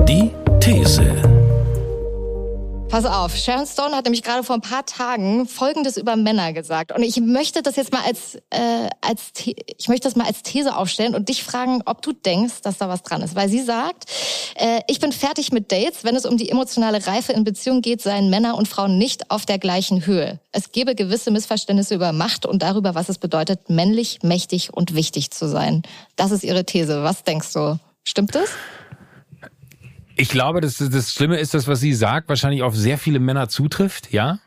Die 0.08 0.30
These. 0.60 1.37
Pass 2.88 3.04
auf, 3.04 3.36
Sharon 3.36 3.66
Stone 3.66 3.94
hat 3.94 4.06
nämlich 4.06 4.22
gerade 4.22 4.42
vor 4.42 4.56
ein 4.56 4.62
paar 4.62 4.86
Tagen 4.86 5.46
Folgendes 5.46 5.98
über 5.98 6.16
Männer 6.16 6.54
gesagt. 6.54 6.90
Und 6.90 7.02
ich 7.02 7.20
möchte 7.20 7.60
das 7.60 7.76
jetzt 7.76 7.92
mal 7.92 8.00
als, 8.02 8.36
äh, 8.48 8.88
als 9.02 9.32
ich 9.44 9.88
möchte 9.88 10.08
das 10.08 10.16
mal 10.16 10.26
als 10.26 10.42
These 10.42 10.74
aufstellen 10.74 11.14
und 11.14 11.28
dich 11.28 11.44
fragen, 11.44 11.82
ob 11.84 12.00
du 12.00 12.12
denkst, 12.12 12.62
dass 12.62 12.78
da 12.78 12.88
was 12.88 13.02
dran 13.02 13.20
ist. 13.20 13.34
Weil 13.34 13.50
sie 13.50 13.62
sagt, 13.62 14.06
äh, 14.54 14.80
ich 14.88 15.00
bin 15.00 15.12
fertig 15.12 15.52
mit 15.52 15.70
Dates. 15.70 16.02
Wenn 16.02 16.16
es 16.16 16.24
um 16.24 16.38
die 16.38 16.48
emotionale 16.48 17.06
Reife 17.06 17.34
in 17.34 17.44
Beziehung 17.44 17.82
geht, 17.82 18.00
seien 18.00 18.30
Männer 18.30 18.56
und 18.56 18.68
Frauen 18.68 18.96
nicht 18.96 19.30
auf 19.30 19.44
der 19.44 19.58
gleichen 19.58 20.06
Höhe. 20.06 20.40
Es 20.52 20.72
gebe 20.72 20.94
gewisse 20.94 21.30
Missverständnisse 21.30 21.94
über 21.94 22.12
Macht 22.12 22.46
und 22.46 22.62
darüber, 22.62 22.94
was 22.94 23.10
es 23.10 23.18
bedeutet, 23.18 23.68
männlich, 23.68 24.20
mächtig 24.22 24.72
und 24.72 24.94
wichtig 24.94 25.30
zu 25.30 25.46
sein. 25.46 25.82
Das 26.16 26.30
ist 26.30 26.42
ihre 26.42 26.64
These. 26.64 27.02
Was 27.02 27.22
denkst 27.22 27.52
du? 27.52 27.78
Stimmt 28.02 28.34
das? 28.34 28.48
Ich 30.20 30.30
glaube, 30.30 30.60
das, 30.60 30.78
das 30.78 31.12
Schlimme 31.12 31.38
ist, 31.38 31.54
dass 31.54 31.68
was 31.68 31.78
sie 31.78 31.94
sagt, 31.94 32.28
wahrscheinlich 32.28 32.64
auf 32.64 32.74
sehr 32.74 32.98
viele 32.98 33.20
Männer 33.20 33.48
zutrifft, 33.48 34.12
ja. 34.12 34.40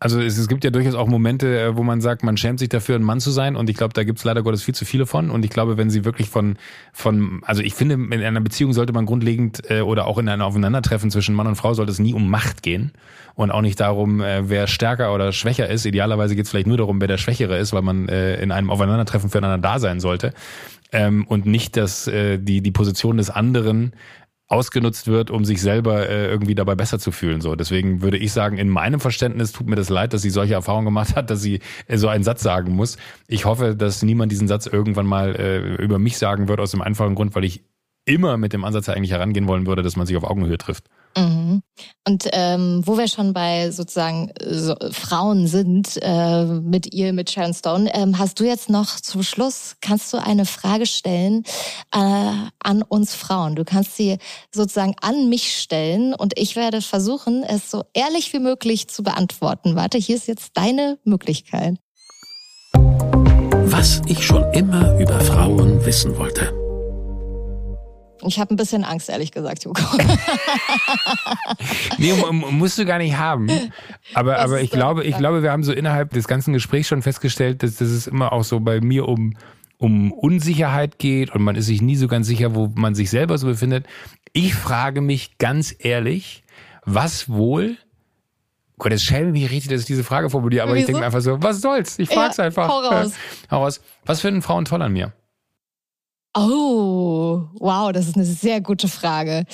Also 0.00 0.20
es, 0.20 0.38
es 0.38 0.48
gibt 0.48 0.64
ja 0.64 0.70
durchaus 0.70 0.94
auch 0.94 1.06
Momente, 1.06 1.60
äh, 1.60 1.76
wo 1.76 1.82
man 1.82 2.00
sagt, 2.00 2.24
man 2.24 2.38
schämt 2.38 2.58
sich 2.58 2.70
dafür, 2.70 2.96
ein 2.96 3.02
Mann 3.02 3.20
zu 3.20 3.30
sein. 3.30 3.54
Und 3.54 3.68
ich 3.68 3.76
glaube, 3.76 3.92
da 3.92 4.04
gibt 4.04 4.18
es 4.18 4.24
leider 4.24 4.42
Gottes 4.42 4.62
viel 4.62 4.74
zu 4.74 4.86
viele 4.86 5.04
von. 5.04 5.30
Und 5.30 5.44
ich 5.44 5.50
glaube, 5.50 5.76
wenn 5.76 5.90
sie 5.90 6.06
wirklich 6.06 6.30
von, 6.30 6.56
von, 6.94 7.42
also 7.44 7.62
ich 7.62 7.74
finde, 7.74 7.94
in 7.94 8.22
einer 8.24 8.40
Beziehung 8.40 8.72
sollte 8.72 8.94
man 8.94 9.04
grundlegend 9.04 9.70
äh, 9.70 9.82
oder 9.82 10.06
auch 10.06 10.16
in 10.16 10.30
einem 10.30 10.42
Aufeinandertreffen 10.42 11.10
zwischen 11.10 11.34
Mann 11.34 11.46
und 11.46 11.56
Frau 11.56 11.74
sollte 11.74 11.92
es 11.92 11.98
nie 11.98 12.14
um 12.14 12.30
Macht 12.30 12.62
gehen. 12.62 12.92
Und 13.34 13.50
auch 13.50 13.60
nicht 13.60 13.78
darum, 13.80 14.22
äh, 14.22 14.48
wer 14.48 14.66
stärker 14.66 15.14
oder 15.14 15.30
schwächer 15.30 15.68
ist. 15.68 15.84
Idealerweise 15.84 16.34
geht 16.34 16.46
es 16.46 16.50
vielleicht 16.50 16.66
nur 16.66 16.78
darum, 16.78 17.00
wer 17.02 17.08
der 17.08 17.18
Schwächere 17.18 17.58
ist, 17.58 17.74
weil 17.74 17.82
man 17.82 18.08
äh, 18.08 18.42
in 18.42 18.50
einem 18.50 18.70
Aufeinandertreffen 18.70 19.28
füreinander 19.28 19.58
da 19.58 19.78
sein 19.78 20.00
sollte. 20.00 20.32
Ähm, 20.90 21.26
und 21.26 21.46
nicht, 21.46 21.76
dass 21.76 22.08
äh, 22.08 22.38
die, 22.38 22.60
die 22.60 22.70
Position 22.70 23.18
des 23.18 23.30
anderen 23.30 23.92
ausgenutzt 24.52 25.06
wird, 25.06 25.30
um 25.30 25.44
sich 25.44 25.62
selber 25.62 26.08
äh, 26.08 26.26
irgendwie 26.26 26.54
dabei 26.54 26.74
besser 26.74 26.98
zu 26.98 27.10
fühlen. 27.10 27.40
So, 27.40 27.56
deswegen 27.56 28.02
würde 28.02 28.18
ich 28.18 28.32
sagen, 28.32 28.58
in 28.58 28.68
meinem 28.68 29.00
Verständnis 29.00 29.52
tut 29.52 29.66
mir 29.66 29.76
das 29.76 29.88
leid, 29.88 30.12
dass 30.12 30.20
sie 30.20 30.30
solche 30.30 30.54
Erfahrungen 30.54 30.84
gemacht 30.84 31.16
hat, 31.16 31.30
dass 31.30 31.40
sie 31.40 31.60
äh, 31.86 31.96
so 31.96 32.08
einen 32.08 32.22
Satz 32.22 32.42
sagen 32.42 32.72
muss. 32.72 32.98
Ich 33.28 33.46
hoffe, 33.46 33.74
dass 33.74 34.02
niemand 34.02 34.30
diesen 34.30 34.48
Satz 34.48 34.66
irgendwann 34.66 35.06
mal 35.06 35.34
äh, 35.36 35.82
über 35.82 35.98
mich 35.98 36.18
sagen 36.18 36.48
wird, 36.48 36.60
aus 36.60 36.72
dem 36.72 36.82
einfachen 36.82 37.14
Grund, 37.14 37.34
weil 37.34 37.44
ich 37.44 37.64
immer 38.04 38.36
mit 38.36 38.52
dem 38.52 38.64
Ansatz 38.64 38.88
eigentlich 38.88 39.12
herangehen 39.12 39.46
wollen 39.46 39.66
würde, 39.66 39.82
dass 39.82 39.96
man 39.96 40.06
sich 40.06 40.16
auf 40.16 40.24
Augenhöhe 40.24 40.58
trifft. 40.58 40.86
Mhm. 41.16 41.62
Und 42.06 42.28
ähm, 42.32 42.82
wo 42.84 42.96
wir 42.96 43.06
schon 43.06 43.32
bei 43.32 43.70
sozusagen 43.70 44.32
so, 44.42 44.74
Frauen 44.90 45.46
sind, 45.46 45.98
äh, 46.02 46.44
mit 46.44 46.92
ihr, 46.92 47.12
mit 47.12 47.30
Sharon 47.30 47.54
Stone, 47.54 47.90
ähm, 47.94 48.18
hast 48.18 48.40
du 48.40 48.44
jetzt 48.44 48.70
noch 48.70 48.98
zum 49.00 49.22
Schluss, 49.22 49.76
kannst 49.80 50.12
du 50.12 50.22
eine 50.22 50.46
Frage 50.46 50.86
stellen 50.86 51.44
äh, 51.94 52.32
an 52.62 52.82
uns 52.88 53.14
Frauen? 53.14 53.56
Du 53.56 53.64
kannst 53.64 53.96
sie 53.96 54.18
sozusagen 54.50 54.94
an 55.00 55.28
mich 55.28 55.54
stellen 55.54 56.14
und 56.14 56.38
ich 56.38 56.56
werde 56.56 56.80
versuchen, 56.80 57.44
es 57.44 57.70
so 57.70 57.84
ehrlich 57.92 58.32
wie 58.32 58.40
möglich 58.40 58.88
zu 58.88 59.02
beantworten. 59.02 59.76
Warte, 59.76 59.98
hier 59.98 60.16
ist 60.16 60.28
jetzt 60.28 60.52
deine 60.54 60.98
Möglichkeit. 61.04 61.76
Was 63.64 64.02
ich 64.06 64.24
schon 64.24 64.44
immer 64.52 64.98
über 64.98 65.20
Frauen 65.20 65.84
wissen 65.84 66.16
wollte. 66.16 66.61
Ich 68.24 68.38
habe 68.38 68.54
ein 68.54 68.56
bisschen 68.56 68.84
Angst, 68.84 69.08
ehrlich 69.08 69.32
gesagt, 69.32 69.64
Hugo. 69.64 69.80
nee, 71.98 72.12
musst 72.30 72.78
du 72.78 72.84
gar 72.84 72.98
nicht 72.98 73.16
haben. 73.16 73.48
Aber, 74.14 74.38
aber 74.38 74.60
ich 74.60 74.70
glaube, 74.70 75.04
ich 75.04 75.16
glaube, 75.16 75.42
wir 75.42 75.50
haben 75.50 75.64
so 75.64 75.72
innerhalb 75.72 76.10
des 76.10 76.28
ganzen 76.28 76.52
Gesprächs 76.52 76.88
schon 76.88 77.02
festgestellt, 77.02 77.62
dass, 77.62 77.76
dass 77.76 77.88
es 77.88 78.06
immer 78.06 78.32
auch 78.32 78.44
so 78.44 78.60
bei 78.60 78.80
mir 78.80 79.08
um, 79.08 79.36
um 79.78 80.12
Unsicherheit 80.12 80.98
geht 80.98 81.34
und 81.34 81.42
man 81.42 81.56
ist 81.56 81.66
sich 81.66 81.82
nie 81.82 81.96
so 81.96 82.08
ganz 82.08 82.26
sicher, 82.26 82.54
wo 82.54 82.70
man 82.74 82.94
sich 82.94 83.10
selber 83.10 83.36
so 83.38 83.46
befindet. 83.46 83.86
Ich 84.32 84.54
frage 84.54 85.00
mich 85.00 85.38
ganz 85.38 85.74
ehrlich, 85.78 86.42
was 86.84 87.28
wohl 87.28 87.76
Gott, 88.78 88.92
es 88.92 89.04
schäme 89.04 89.30
mich 89.30 89.48
richtig, 89.48 89.70
dass 89.70 89.82
ich 89.82 89.86
diese 89.86 90.02
Frage 90.02 90.28
formuliere, 90.28 90.64
aber 90.64 90.72
Wieso? 90.72 90.80
ich 90.80 90.86
denke 90.86 91.04
einfach 91.04 91.20
so, 91.20 91.40
was 91.40 91.60
soll's? 91.60 92.00
Ich 92.00 92.08
frag's 92.08 92.38
ja, 92.38 92.44
einfach. 92.44 92.68
Hau 92.68 92.80
raus. 92.80 93.12
hau 93.48 93.62
raus. 93.62 93.80
Was 94.06 94.20
finden 94.20 94.42
Frauen 94.42 94.64
toll 94.64 94.82
an 94.82 94.92
mir? 94.92 95.12
Oh, 96.34 97.42
wow, 97.58 97.92
das 97.92 98.08
ist 98.08 98.16
eine 98.16 98.24
sehr 98.24 98.60
gute 98.60 98.88
Frage. 98.88 99.44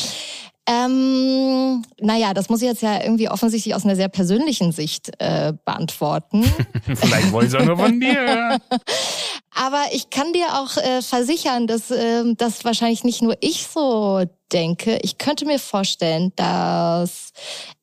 Ähm, 0.68 1.82
naja, 1.98 2.34
das 2.34 2.50
muss 2.50 2.60
ich 2.60 2.68
jetzt 2.68 2.82
ja 2.82 3.02
irgendwie 3.02 3.30
offensichtlich 3.30 3.74
aus 3.74 3.84
einer 3.84 3.96
sehr 3.96 4.08
persönlichen 4.08 4.70
Sicht 4.70 5.10
äh, 5.18 5.54
beantworten. 5.64 6.44
Vielleicht 6.94 7.32
wollte 7.32 7.46
ich 7.48 7.54
es 7.54 7.60
auch 7.60 7.64
nur 7.64 7.78
von 7.78 7.98
dir. 7.98 8.60
Aber 9.54 9.82
ich 9.92 10.10
kann 10.10 10.32
dir 10.34 10.46
auch 10.60 10.76
äh, 10.76 11.00
versichern, 11.00 11.66
dass 11.66 11.90
äh, 11.90 12.34
das 12.36 12.66
wahrscheinlich 12.66 13.02
nicht 13.02 13.22
nur 13.22 13.36
ich 13.40 13.66
so 13.66 14.24
denke. 14.52 14.98
Ich 15.02 15.16
könnte 15.16 15.46
mir 15.46 15.58
vorstellen, 15.58 16.32
dass 16.36 17.32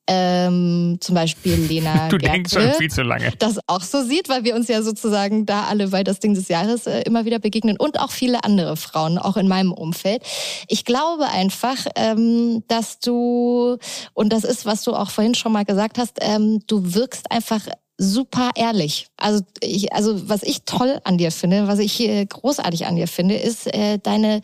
ähm, 0.06 0.98
zum 1.00 1.14
Beispiel 1.14 1.54
Lena 1.54 2.08
Du 2.08 2.18
Gerke, 2.18 2.34
denkst 2.34 2.52
schon 2.52 2.72
viel 2.74 2.90
zu 2.90 3.02
lange. 3.02 3.32
Das 3.38 3.58
auch 3.66 3.82
so 3.82 4.02
sieht, 4.02 4.28
weil 4.28 4.44
wir 4.44 4.54
uns 4.54 4.68
ja 4.68 4.82
sozusagen 4.82 5.46
da 5.46 5.64
alle 5.64 5.88
bei 5.88 6.04
das 6.04 6.20
Ding 6.20 6.34
des 6.34 6.48
Jahres 6.48 6.86
äh, 6.86 7.02
immer 7.02 7.24
wieder 7.24 7.38
begegnen 7.38 7.76
und 7.76 7.98
auch 7.98 8.10
viele 8.10 8.44
andere 8.44 8.76
Frauen, 8.76 9.18
auch 9.18 9.36
in 9.36 9.48
meinem 9.48 9.72
Umfeld. 9.72 10.22
Ich 10.68 10.84
glaube 10.84 11.26
einfach, 11.26 11.86
ähm, 11.96 12.62
dass 12.68 13.00
du, 13.00 13.78
und 14.14 14.32
das 14.32 14.44
ist, 14.44 14.66
was 14.66 14.82
du 14.82 14.92
auch 14.92 15.10
vorhin 15.10 15.34
schon 15.34 15.52
mal 15.52 15.64
gesagt 15.64 15.98
hast, 15.98 16.18
ähm, 16.20 16.60
du 16.66 16.94
wirkst 16.94 17.30
einfach 17.30 17.60
super 17.98 18.50
ehrlich. 18.54 19.06
Also 19.16 19.42
ich, 19.60 19.92
also 19.92 20.28
was 20.28 20.42
ich 20.42 20.64
toll 20.64 21.00
an 21.04 21.18
dir 21.18 21.30
finde, 21.30 21.66
was 21.66 21.78
ich 21.78 22.00
äh, 22.00 22.26
großartig 22.26 22.86
an 22.86 22.96
dir 22.96 23.08
finde, 23.08 23.36
ist 23.36 23.66
äh, 23.72 23.98
deine 23.98 24.42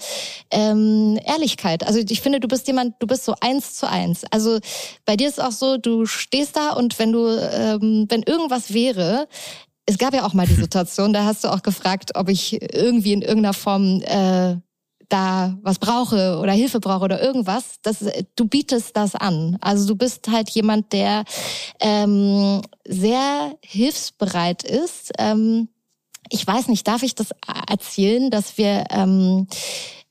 ähm, 0.51 1.19
Ehrlichkeit. 1.25 1.87
Also 1.87 2.01
ich 2.01 2.21
finde, 2.21 2.41
du 2.41 2.49
bist 2.49 2.67
jemand, 2.67 2.95
du 3.01 3.07
bist 3.07 3.25
so 3.25 3.35
eins 3.41 3.75
zu 3.75 3.89
eins. 3.89 4.25
Also 4.31 4.59
bei 5.05 5.17
dir 5.17 5.29
ist 5.29 5.43
auch 5.43 5.53
so, 5.53 5.77
du 5.77 6.07
stehst 6.07 6.57
da 6.57 6.71
und 6.71 6.99
wenn 6.99 7.13
du, 7.13 7.27
ähm, 7.29 8.07
wenn 8.09 8.23
irgendwas 8.23 8.73
wäre, 8.73 9.29
es 9.85 9.99
gab 9.99 10.15
ja 10.15 10.25
auch 10.25 10.33
mal 10.33 10.47
die 10.47 10.55
Situation, 10.61 11.13
da 11.13 11.25
hast 11.25 11.45
du 11.45 11.49
auch 11.49 11.63
gefragt, 11.63 12.13
ob 12.15 12.31
ich 12.31 12.61
irgendwie 12.75 13.13
in 13.13 13.23
irgendeiner 13.23 13.55
Form 13.55 14.01
äh, 14.03 14.57
da 15.13 15.59
was 15.63 15.79
brauche 15.79 16.39
oder 16.39 16.53
Hilfe 16.53 16.81
brauche 16.81 17.05
oder 17.05 17.23
irgendwas, 17.23 17.77
das, 17.83 18.05
du 18.37 18.47
bietest 18.47 18.97
das 18.97 19.15
an. 19.15 19.59
Also 19.61 19.87
du 19.87 19.97
bist 19.97 20.29
halt 20.29 20.49
jemand, 20.51 20.93
der 20.93 21.25
ähm, 21.81 22.63
sehr 22.87 23.55
hilfsbereit 23.63 24.63
ist. 24.63 25.13
Ähm, 25.19 25.69
ich 26.31 26.47
weiß 26.47 26.69
nicht, 26.69 26.89
darf 26.89 27.03
ich 27.03 27.15
das 27.15 27.31
erzählen, 27.69 28.31
dass 28.31 28.57
wir 28.57 28.87
ähm, 28.91 29.47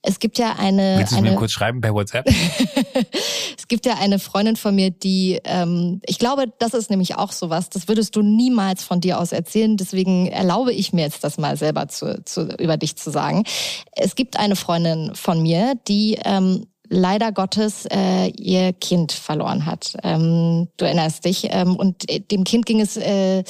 es 0.03 0.19
gibt 0.19 0.39
ja 0.39 0.55
eine. 0.57 0.95
Willst 0.97 1.11
du 1.11 1.17
eine, 1.17 1.31
mir 1.31 1.35
kurz 1.35 1.51
schreiben 1.51 1.79
per 1.79 1.93
WhatsApp? 1.93 2.25
es 3.57 3.67
gibt 3.67 3.85
ja 3.85 3.95
eine 3.99 4.17
Freundin 4.17 4.55
von 4.55 4.73
mir, 4.73 4.89
die, 4.89 5.39
ähm, 5.43 6.01
ich 6.05 6.17
glaube, 6.17 6.45
das 6.59 6.73
ist 6.73 6.89
nämlich 6.89 7.15
auch 7.15 7.31
sowas. 7.31 7.69
Das 7.69 7.87
würdest 7.87 8.15
du 8.15 8.23
niemals 8.23 8.83
von 8.83 8.99
dir 8.99 9.19
aus 9.19 9.31
erzählen. 9.31 9.77
Deswegen 9.77 10.27
erlaube 10.27 10.73
ich 10.73 10.91
mir 10.91 11.03
jetzt 11.03 11.23
das 11.23 11.37
mal 11.37 11.55
selber 11.55 11.87
zu, 11.87 12.23
zu, 12.25 12.47
über 12.57 12.77
dich 12.77 12.95
zu 12.95 13.11
sagen. 13.11 13.43
Es 13.91 14.15
gibt 14.15 14.37
eine 14.37 14.55
Freundin 14.55 15.13
von 15.13 15.41
mir, 15.41 15.75
die 15.87 16.17
ähm, 16.25 16.65
leider 16.91 17.31
Gottes 17.31 17.85
äh, 17.85 18.27
ihr 18.31 18.73
Kind 18.73 19.13
verloren 19.13 19.65
hat. 19.65 19.95
Ähm, 20.03 20.67
du 20.75 20.85
erinnerst 20.85 21.23
dich. 21.23 21.47
Ähm, 21.49 21.77
und 21.77 22.09
äh, 22.09 22.19
dem 22.19 22.43
Kind 22.43 22.65
ging 22.65 22.81
es 22.81 22.97
äh, 22.97 23.43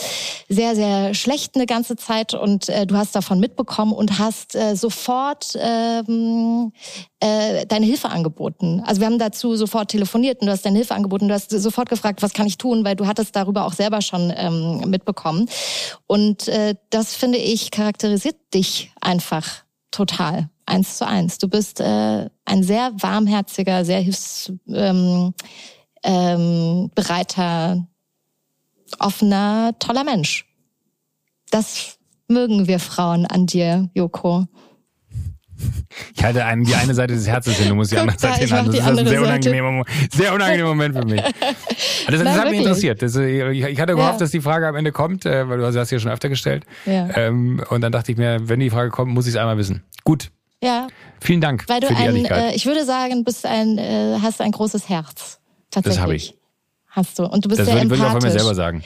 sehr, 0.48 0.76
sehr 0.76 1.16
schlecht 1.16 1.56
eine 1.56 1.66
ganze 1.66 1.96
Zeit 1.96 2.36
und 2.36 2.70
äh, 2.70 2.86
du 2.86 2.96
hast 2.96 3.16
davon 3.16 3.40
mitbekommen 3.40 3.94
und 3.94 4.20
hast 4.20 4.56
äh, 4.56 4.76
sofort 4.76 5.58
ähm, 5.60 6.72
äh, 7.20 7.66
deine 7.66 7.86
Hilfe 7.88 8.10
angeboten. 8.10 8.84
Also 8.86 9.02
wir 9.02 9.08
haben 9.08 9.18
dazu 9.18 9.56
sofort 9.56 9.90
telefoniert 9.90 10.42
und 10.42 10.46
du 10.46 10.52
hast 10.52 10.64
deine 10.64 10.78
Hilfe 10.78 10.94
angeboten. 10.94 11.28
Du 11.28 11.34
hast 11.34 11.50
sofort 11.50 11.90
gefragt, 11.90 12.22
was 12.22 12.34
kann 12.34 12.46
ich 12.46 12.60
tun, 12.60 12.86
weil 12.86 12.96
du 12.96 13.08
hattest 13.08 13.36
darüber 13.36 13.66
auch 13.66 13.74
selber 13.74 14.02
schon 14.02 14.32
ähm, 14.36 14.82
mitbekommen. 14.88 15.50
Und 16.06 16.48
äh, 16.48 16.76
das 16.92 17.16
finde 17.16 17.40
ich 17.40 17.72
charakterisiert 17.72 18.36
dich 18.54 18.92
einfach 19.02 19.64
total 19.92 20.50
eins 20.66 20.98
zu 20.98 21.06
eins. 21.06 21.38
Du 21.38 21.48
bist 21.48 21.80
äh, 21.80 22.30
ein 22.46 22.64
sehr 22.64 22.92
warmherziger, 22.96 23.86
sehr 23.86 24.00
hilfsbereiter, 24.00 25.34
ähm, 26.04 26.90
ähm, 26.94 27.88
offener, 29.00 29.76
toller 29.80 30.04
Mensch. 30.04 30.46
Das 31.50 31.98
mögen 32.28 32.68
wir 32.68 32.80
Frauen 32.80 33.26
an 33.26 33.46
dir, 33.46 33.90
Joko. 33.94 34.48
Ich 36.16 36.24
halte 36.24 36.46
einen, 36.46 36.64
die 36.64 36.76
eine 36.76 36.94
Seite 36.94 37.14
des 37.14 37.28
Herzens 37.28 37.58
hin, 37.58 37.70
du 37.70 37.76
musst 37.76 37.92
die 37.92 37.98
andere 38.00 38.18
Seite 38.18 38.46
hin. 38.46 38.66
Das 38.66 38.76
ist 38.76 38.82
ein 38.82 39.08
sehr 39.08 39.22
unangenehmer, 39.22 39.84
sehr 40.12 40.34
unangenehmer 40.34 40.70
Moment 40.70 40.96
für 40.96 41.06
mich. 41.06 41.22
Das, 41.22 42.24
das 42.24 42.38
hat 42.38 42.50
mich 42.50 42.60
interessiert. 42.60 43.02
Das, 43.02 43.16
ich, 43.16 43.64
ich, 43.64 43.80
hatte 43.80 43.96
gehofft, 43.96 44.14
ja. 44.14 44.20
dass 44.20 44.32
die 44.32 44.42
Frage 44.42 44.68
am 44.68 44.76
Ende 44.76 44.92
kommt, 44.92 45.26
äh, 45.26 45.48
weil 45.48 45.58
du 45.58 45.66
hast 45.66 45.90
sie 45.90 45.96
ja 45.96 46.00
schon 46.00 46.12
öfter 46.12 46.30
gestellt. 46.30 46.66
Ja. 46.86 47.10
Ähm, 47.16 47.64
und 47.70 47.82
dann 47.82 47.92
dachte 47.92 48.12
ich 48.12 48.18
mir, 48.18 48.38
wenn 48.48 48.60
die 48.60 48.70
Frage 48.70 48.90
kommt, 48.90 49.14
muss 49.14 49.26
ich 49.26 49.34
es 49.34 49.38
einmal 49.38 49.58
wissen. 49.58 49.84
Gut. 50.04 50.32
Ja. 50.64 50.88
Vielen 51.20 51.42
Dank 51.42 51.66
weil 51.68 51.80
du 51.80 51.88
für 51.88 51.96
die 51.96 52.02
ein. 52.02 52.26
Äh, 52.26 52.56
ich 52.56 52.66
würde 52.66 52.86
sagen, 52.86 53.24
bist 53.24 53.46
ein, 53.46 53.78
äh, 53.78 54.18
hast 54.22 54.42
ein 54.42 54.52
großes 54.52 54.90
Herz. 54.90 55.40
Tatsächlich. 55.72 55.96
Das 55.96 56.02
habe 56.02 56.16
ich. 56.16 56.36
Hast 56.88 57.20
du. 57.20 57.24
Und 57.26 57.46
du 57.46 57.50
bist 57.50 57.60
das 57.60 57.68
sehr 57.68 57.76
würde, 57.76 57.84
empathisch. 57.84 58.00
würde 58.00 58.10
ich 58.10 58.16
auch 58.16 58.22
von 58.22 58.32
mir 58.32 58.40
selber 58.40 58.56
sagen. 58.56 58.84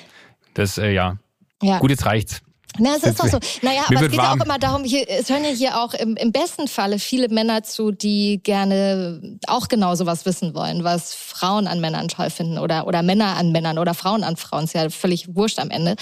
Das, 0.53 0.77
äh, 0.77 0.91
ja. 0.91 1.17
ja. 1.61 1.79
Gut, 1.79 1.89
jetzt 1.89 2.05
reicht's. 2.05 2.41
Na, 2.79 2.95
es 2.95 3.03
ist 3.03 3.19
doch 3.19 3.27
so. 3.27 3.39
Naja, 3.61 3.83
aber 3.87 3.95
es 3.95 4.01
geht 4.11 4.17
warm. 4.17 4.37
ja 4.37 4.41
auch 4.41 4.45
immer 4.45 4.59
darum, 4.59 4.83
hier, 4.83 5.09
es 5.09 5.29
hören 5.29 5.43
ja 5.43 5.49
hier 5.49 5.81
auch 5.81 5.93
im, 5.93 6.15
im 6.15 6.31
besten 6.31 6.67
Falle 6.67 6.99
viele 6.99 7.29
Männer 7.29 7.63
zu, 7.63 7.91
die 7.91 8.41
gerne 8.43 9.37
auch 9.47 9.67
genau 9.67 9.95
sowas 9.95 10.25
wissen 10.25 10.53
wollen, 10.53 10.83
was 10.83 11.13
Frauen 11.13 11.67
an 11.67 11.79
Männern 11.79 12.07
toll 12.07 12.29
finden 12.29 12.57
oder, 12.57 12.87
oder 12.87 13.03
Männer 13.03 13.37
an 13.37 13.51
Männern 13.51 13.77
oder 13.77 13.93
Frauen 13.93 14.23
an 14.23 14.37
Frauen. 14.37 14.65
Ist 14.65 14.73
ja 14.73 14.89
völlig 14.89 15.35
wurscht 15.35 15.59
am 15.59 15.69
Ende. 15.69 15.95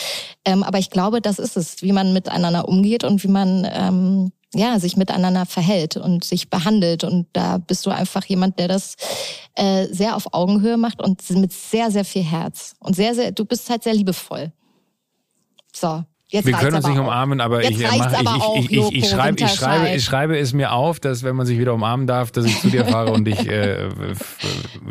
Ähm, 0.46 0.64
aber 0.64 0.80
ich 0.80 0.90
glaube, 0.90 1.22
das 1.22 1.40
ist 1.40 1.58
es, 1.58 1.82
wie 1.82 1.92
man 1.92 2.14
miteinander 2.14 2.68
umgeht 2.68 3.04
und 3.04 3.24
wie 3.24 3.30
man 3.30 3.68
ähm, 3.72 4.32
ja, 4.56 4.80
sich 4.80 4.98
miteinander 4.98 5.46
verhält 5.46 5.98
und 5.98 6.24
sich 6.24 6.50
behandelt. 6.50 7.04
Und 7.04 7.28
da 7.34 7.58
bist 7.58 7.86
du 7.86 7.90
einfach 7.90 8.24
jemand, 8.26 8.60
der 8.60 8.68
das 8.68 8.96
äh, 9.56 9.88
sehr 9.88 10.16
auf 10.16 10.34
Augenhöhe 10.34 10.78
macht 10.78 11.02
und 11.02 11.28
mit 11.32 11.52
sehr, 11.52 11.92
sehr 11.92 12.06
viel 12.06 12.24
Herz. 12.24 12.76
Und 12.80 12.96
sehr, 12.96 13.16
sehr, 13.16 13.32
du 13.32 13.46
bist 13.46 13.70
halt 13.70 13.84
sehr 13.84 13.94
liebevoll. 13.94 14.52
So. 15.74 16.04
Jetzt 16.34 16.48
wir 16.48 16.54
können 16.54 16.78
uns 16.78 16.88
nicht 16.88 16.98
umarmen, 16.98 17.42
aber 17.42 17.64
ich, 17.64 17.80
äh, 17.80 17.88
mach, 17.96 18.12
ich, 18.56 18.72
ich, 18.72 18.72
ich, 18.72 18.92
ich, 18.96 19.08
schreibe, 19.08 19.40
ich, 19.40 19.52
schreibe, 19.52 19.90
ich 19.90 20.04
schreibe 20.04 20.36
es 20.36 20.52
mir 20.52 20.72
auf, 20.72 21.00
dass 21.00 21.22
wenn 21.22 21.36
man 21.36 21.46
sich 21.46 21.60
wieder 21.60 21.76
umarmen 21.76 22.08
darf, 22.08 22.32
dass 22.32 22.46
ich 22.46 22.60
zu 22.60 22.72
dir 22.72 22.86
fahre 22.86 23.14
und 23.14 23.26
dich, 23.26 23.48
äh, 23.48 23.88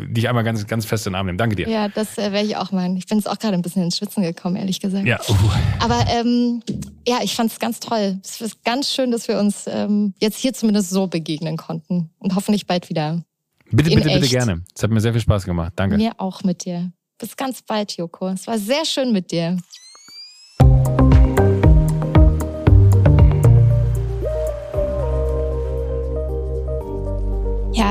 dich 0.07 0.29
einmal 0.29 0.45
ganz, 0.45 0.65
ganz 0.67 0.85
fest 0.85 1.05
in 1.05 1.11
den 1.11 1.17
Arm 1.17 1.25
nehme. 1.25 1.37
Danke 1.37 1.57
dir. 1.57 1.67
Ja, 1.67 1.89
das 1.89 2.17
äh, 2.17 2.31
werde 2.31 2.47
ich 2.47 2.55
auch 2.55 2.71
machen. 2.71 2.95
Ich 2.95 3.07
bin 3.07 3.17
jetzt 3.17 3.27
auch 3.29 3.37
gerade 3.37 3.55
ein 3.55 3.61
bisschen 3.61 3.83
ins 3.83 3.97
Schwitzen 3.97 4.23
gekommen, 4.23 4.55
ehrlich 4.55 4.79
gesagt. 4.79 5.05
Ja. 5.05 5.19
Uh. 5.27 5.35
Aber 5.81 6.05
ähm, 6.11 6.63
ja, 7.05 7.17
ich 7.21 7.35
fand 7.35 7.51
es 7.51 7.59
ganz 7.59 7.81
toll. 7.81 8.21
Es 8.23 8.39
ist 8.39 8.63
ganz 8.63 8.89
schön, 8.89 9.11
dass 9.11 9.27
wir 9.27 9.37
uns 9.37 9.65
ähm, 9.67 10.13
jetzt 10.21 10.37
hier 10.37 10.53
zumindest 10.53 10.91
so 10.91 11.07
begegnen 11.07 11.57
konnten 11.57 12.09
und 12.19 12.35
hoffentlich 12.35 12.67
bald 12.67 12.89
wieder. 12.89 13.21
Bitte, 13.69 13.89
bitte, 13.89 14.07
echt. 14.07 14.21
bitte 14.21 14.33
gerne. 14.33 14.63
Es 14.73 14.81
hat 14.81 14.91
mir 14.91 15.01
sehr 15.01 15.11
viel 15.11 15.21
Spaß 15.21 15.43
gemacht. 15.43 15.73
Danke. 15.75 15.97
Mir 15.97 16.13
auch 16.19 16.41
mit 16.45 16.63
dir. 16.63 16.93
Bis 17.17 17.35
ganz 17.35 17.61
bald, 17.63 17.97
Joko. 17.97 18.29
Es 18.29 18.47
war 18.47 18.57
sehr 18.57 18.85
schön 18.85 19.11
mit 19.11 19.29
dir. 19.29 19.57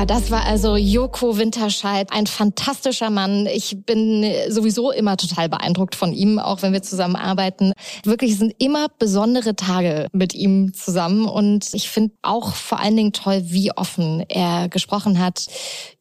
Ja, 0.03 0.07
das 0.07 0.31
war 0.31 0.43
also 0.43 0.75
Joko 0.75 1.37
Winterscheid, 1.37 2.11
ein 2.11 2.27
fantastischer 2.27 3.09
Mann. 3.09 3.45
Ich 3.45 3.85
bin 3.85 4.29
sowieso 4.49 4.91
immer 4.91 5.15
total 5.15 5.47
beeindruckt 5.47 5.95
von 5.95 6.11
ihm, 6.11 6.39
auch 6.39 6.61
wenn 6.61 6.73
wir 6.73 6.81
zusammen 6.81 7.15
arbeiten. 7.15 7.71
Wirklich 8.03 8.37
sind 8.37 8.53
immer 8.57 8.87
besondere 8.99 9.55
Tage 9.55 10.07
mit 10.11 10.35
ihm 10.35 10.73
zusammen 10.73 11.23
und 11.23 11.69
ich 11.71 11.87
finde 11.87 12.15
auch 12.21 12.53
vor 12.53 12.81
allen 12.81 12.97
Dingen 12.97 13.13
toll, 13.13 13.43
wie 13.45 13.71
offen 13.71 14.25
er 14.27 14.67
gesprochen 14.67 15.19
hat 15.19 15.47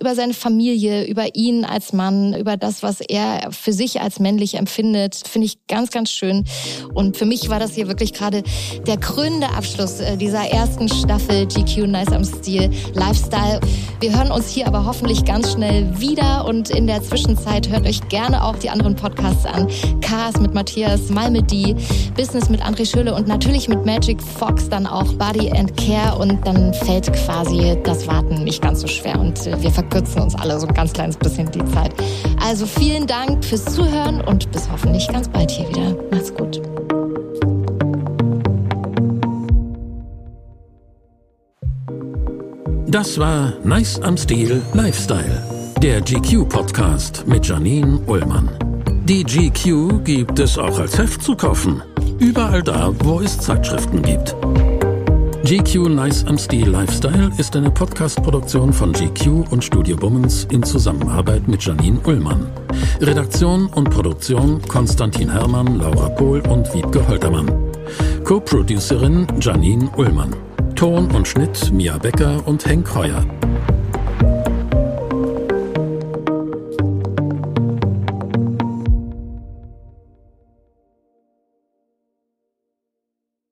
über 0.00 0.16
seine 0.16 0.34
Familie, 0.34 1.06
über 1.06 1.36
ihn 1.36 1.64
als 1.64 1.92
Mann, 1.92 2.34
über 2.34 2.56
das, 2.56 2.82
was 2.82 3.00
er 3.00 3.52
für 3.52 3.72
sich 3.72 4.00
als 4.00 4.18
männlich 4.18 4.54
empfindet. 4.54 5.14
Finde 5.28 5.46
ich 5.46 5.64
ganz, 5.68 5.92
ganz 5.92 6.10
schön. 6.10 6.44
Und 6.92 7.16
für 7.16 7.24
mich 7.24 7.48
war 7.50 7.60
das 7.60 7.76
hier 7.76 7.86
wirklich 7.86 8.12
gerade 8.12 8.42
der 8.84 8.96
krönende 8.96 9.50
Abschluss 9.50 10.00
äh, 10.00 10.16
dieser 10.16 10.50
ersten 10.50 10.88
Staffel 10.88 11.46
GQ 11.46 11.86
Nice 11.86 12.10
am 12.10 12.24
Stil 12.24 12.68
Lifestyle. 12.94 13.60
Wir 14.00 14.16
hören 14.16 14.30
uns 14.30 14.48
hier 14.48 14.66
aber 14.66 14.84
hoffentlich 14.84 15.24
ganz 15.24 15.52
schnell 15.52 15.98
wieder 15.98 16.44
und 16.46 16.70
in 16.70 16.86
der 16.86 17.02
Zwischenzeit 17.02 17.68
hört 17.68 17.86
euch 17.86 18.08
gerne 18.08 18.44
auch 18.44 18.56
die 18.56 18.70
anderen 18.70 18.96
Podcasts 18.96 19.46
an. 19.46 19.68
Cars 20.00 20.40
mit 20.40 20.54
Matthias, 20.54 21.08
Mal 21.10 21.30
mit 21.30 21.50
die, 21.50 21.76
Business 22.16 22.48
mit 22.48 22.62
André 22.62 22.90
Schöle 22.90 23.14
und 23.14 23.28
natürlich 23.28 23.68
mit 23.68 23.84
Magic 23.84 24.20
Fox 24.22 24.68
dann 24.68 24.86
auch 24.86 25.12
Body 25.14 25.50
and 25.50 25.76
Care 25.76 26.18
und 26.18 26.46
dann 26.46 26.74
fällt 26.74 27.12
quasi 27.12 27.76
das 27.84 28.06
Warten 28.06 28.44
nicht 28.44 28.62
ganz 28.62 28.80
so 28.80 28.86
schwer 28.86 29.18
und 29.18 29.44
wir 29.44 29.70
verkürzen 29.70 30.22
uns 30.22 30.34
alle 30.34 30.58
so 30.58 30.66
ein 30.66 30.74
ganz 30.74 30.92
kleines 30.92 31.16
bisschen 31.16 31.50
die 31.50 31.64
Zeit. 31.66 31.92
Also 32.44 32.66
vielen 32.66 33.06
Dank 33.06 33.44
fürs 33.44 33.64
Zuhören 33.64 34.20
und 34.20 34.50
bis 34.52 34.68
hoffentlich 34.70 35.08
ganz 35.08 35.28
bald 35.28 35.50
hier 35.50 35.68
wieder. 35.68 35.96
Macht's 36.10 36.34
gut. 36.34 36.60
Das 42.92 43.18
war 43.18 43.54
Nice 43.64 43.98
am 44.02 44.18
Stil 44.18 44.60
Lifestyle, 44.74 45.42
der 45.80 46.02
GQ-Podcast 46.02 47.26
mit 47.26 47.46
Janine 47.46 47.98
Ullmann. 48.06 48.50
Die 49.04 49.24
GQ 49.24 50.04
gibt 50.04 50.38
es 50.38 50.58
auch 50.58 50.78
als 50.78 50.98
Heft 50.98 51.22
zu 51.22 51.34
kaufen. 51.34 51.82
Überall 52.18 52.62
da, 52.62 52.92
wo 52.98 53.20
es 53.20 53.38
Zeitschriften 53.38 54.02
gibt. 54.02 54.36
GQ 55.42 55.88
Nice 55.88 56.26
am 56.26 56.36
Stil 56.36 56.68
Lifestyle 56.68 57.32
ist 57.38 57.56
eine 57.56 57.70
Podcast-Produktion 57.70 58.74
von 58.74 58.92
GQ 58.92 59.50
und 59.50 59.64
Studio 59.64 59.96
Bummens 59.96 60.46
in 60.50 60.62
Zusammenarbeit 60.62 61.48
mit 61.48 61.64
Janine 61.64 61.98
Ullmann. 62.04 62.46
Redaktion 63.00 63.68
und 63.68 63.88
Produktion 63.88 64.60
Konstantin 64.68 65.30
Herrmann, 65.30 65.78
Laura 65.78 66.10
Pohl 66.10 66.40
und 66.40 66.72
Wiebke 66.74 67.08
Holtermann. 67.08 67.50
Co-Producerin 68.24 69.26
Janine 69.40 69.88
Ullmann. 69.96 70.34
Ton 70.82 71.12
und 71.12 71.28
Schnitt 71.28 71.70
Mia 71.72 71.96
Becker 71.96 72.44
und 72.44 72.66
Henk 72.66 72.92
Heuer. 72.96 73.24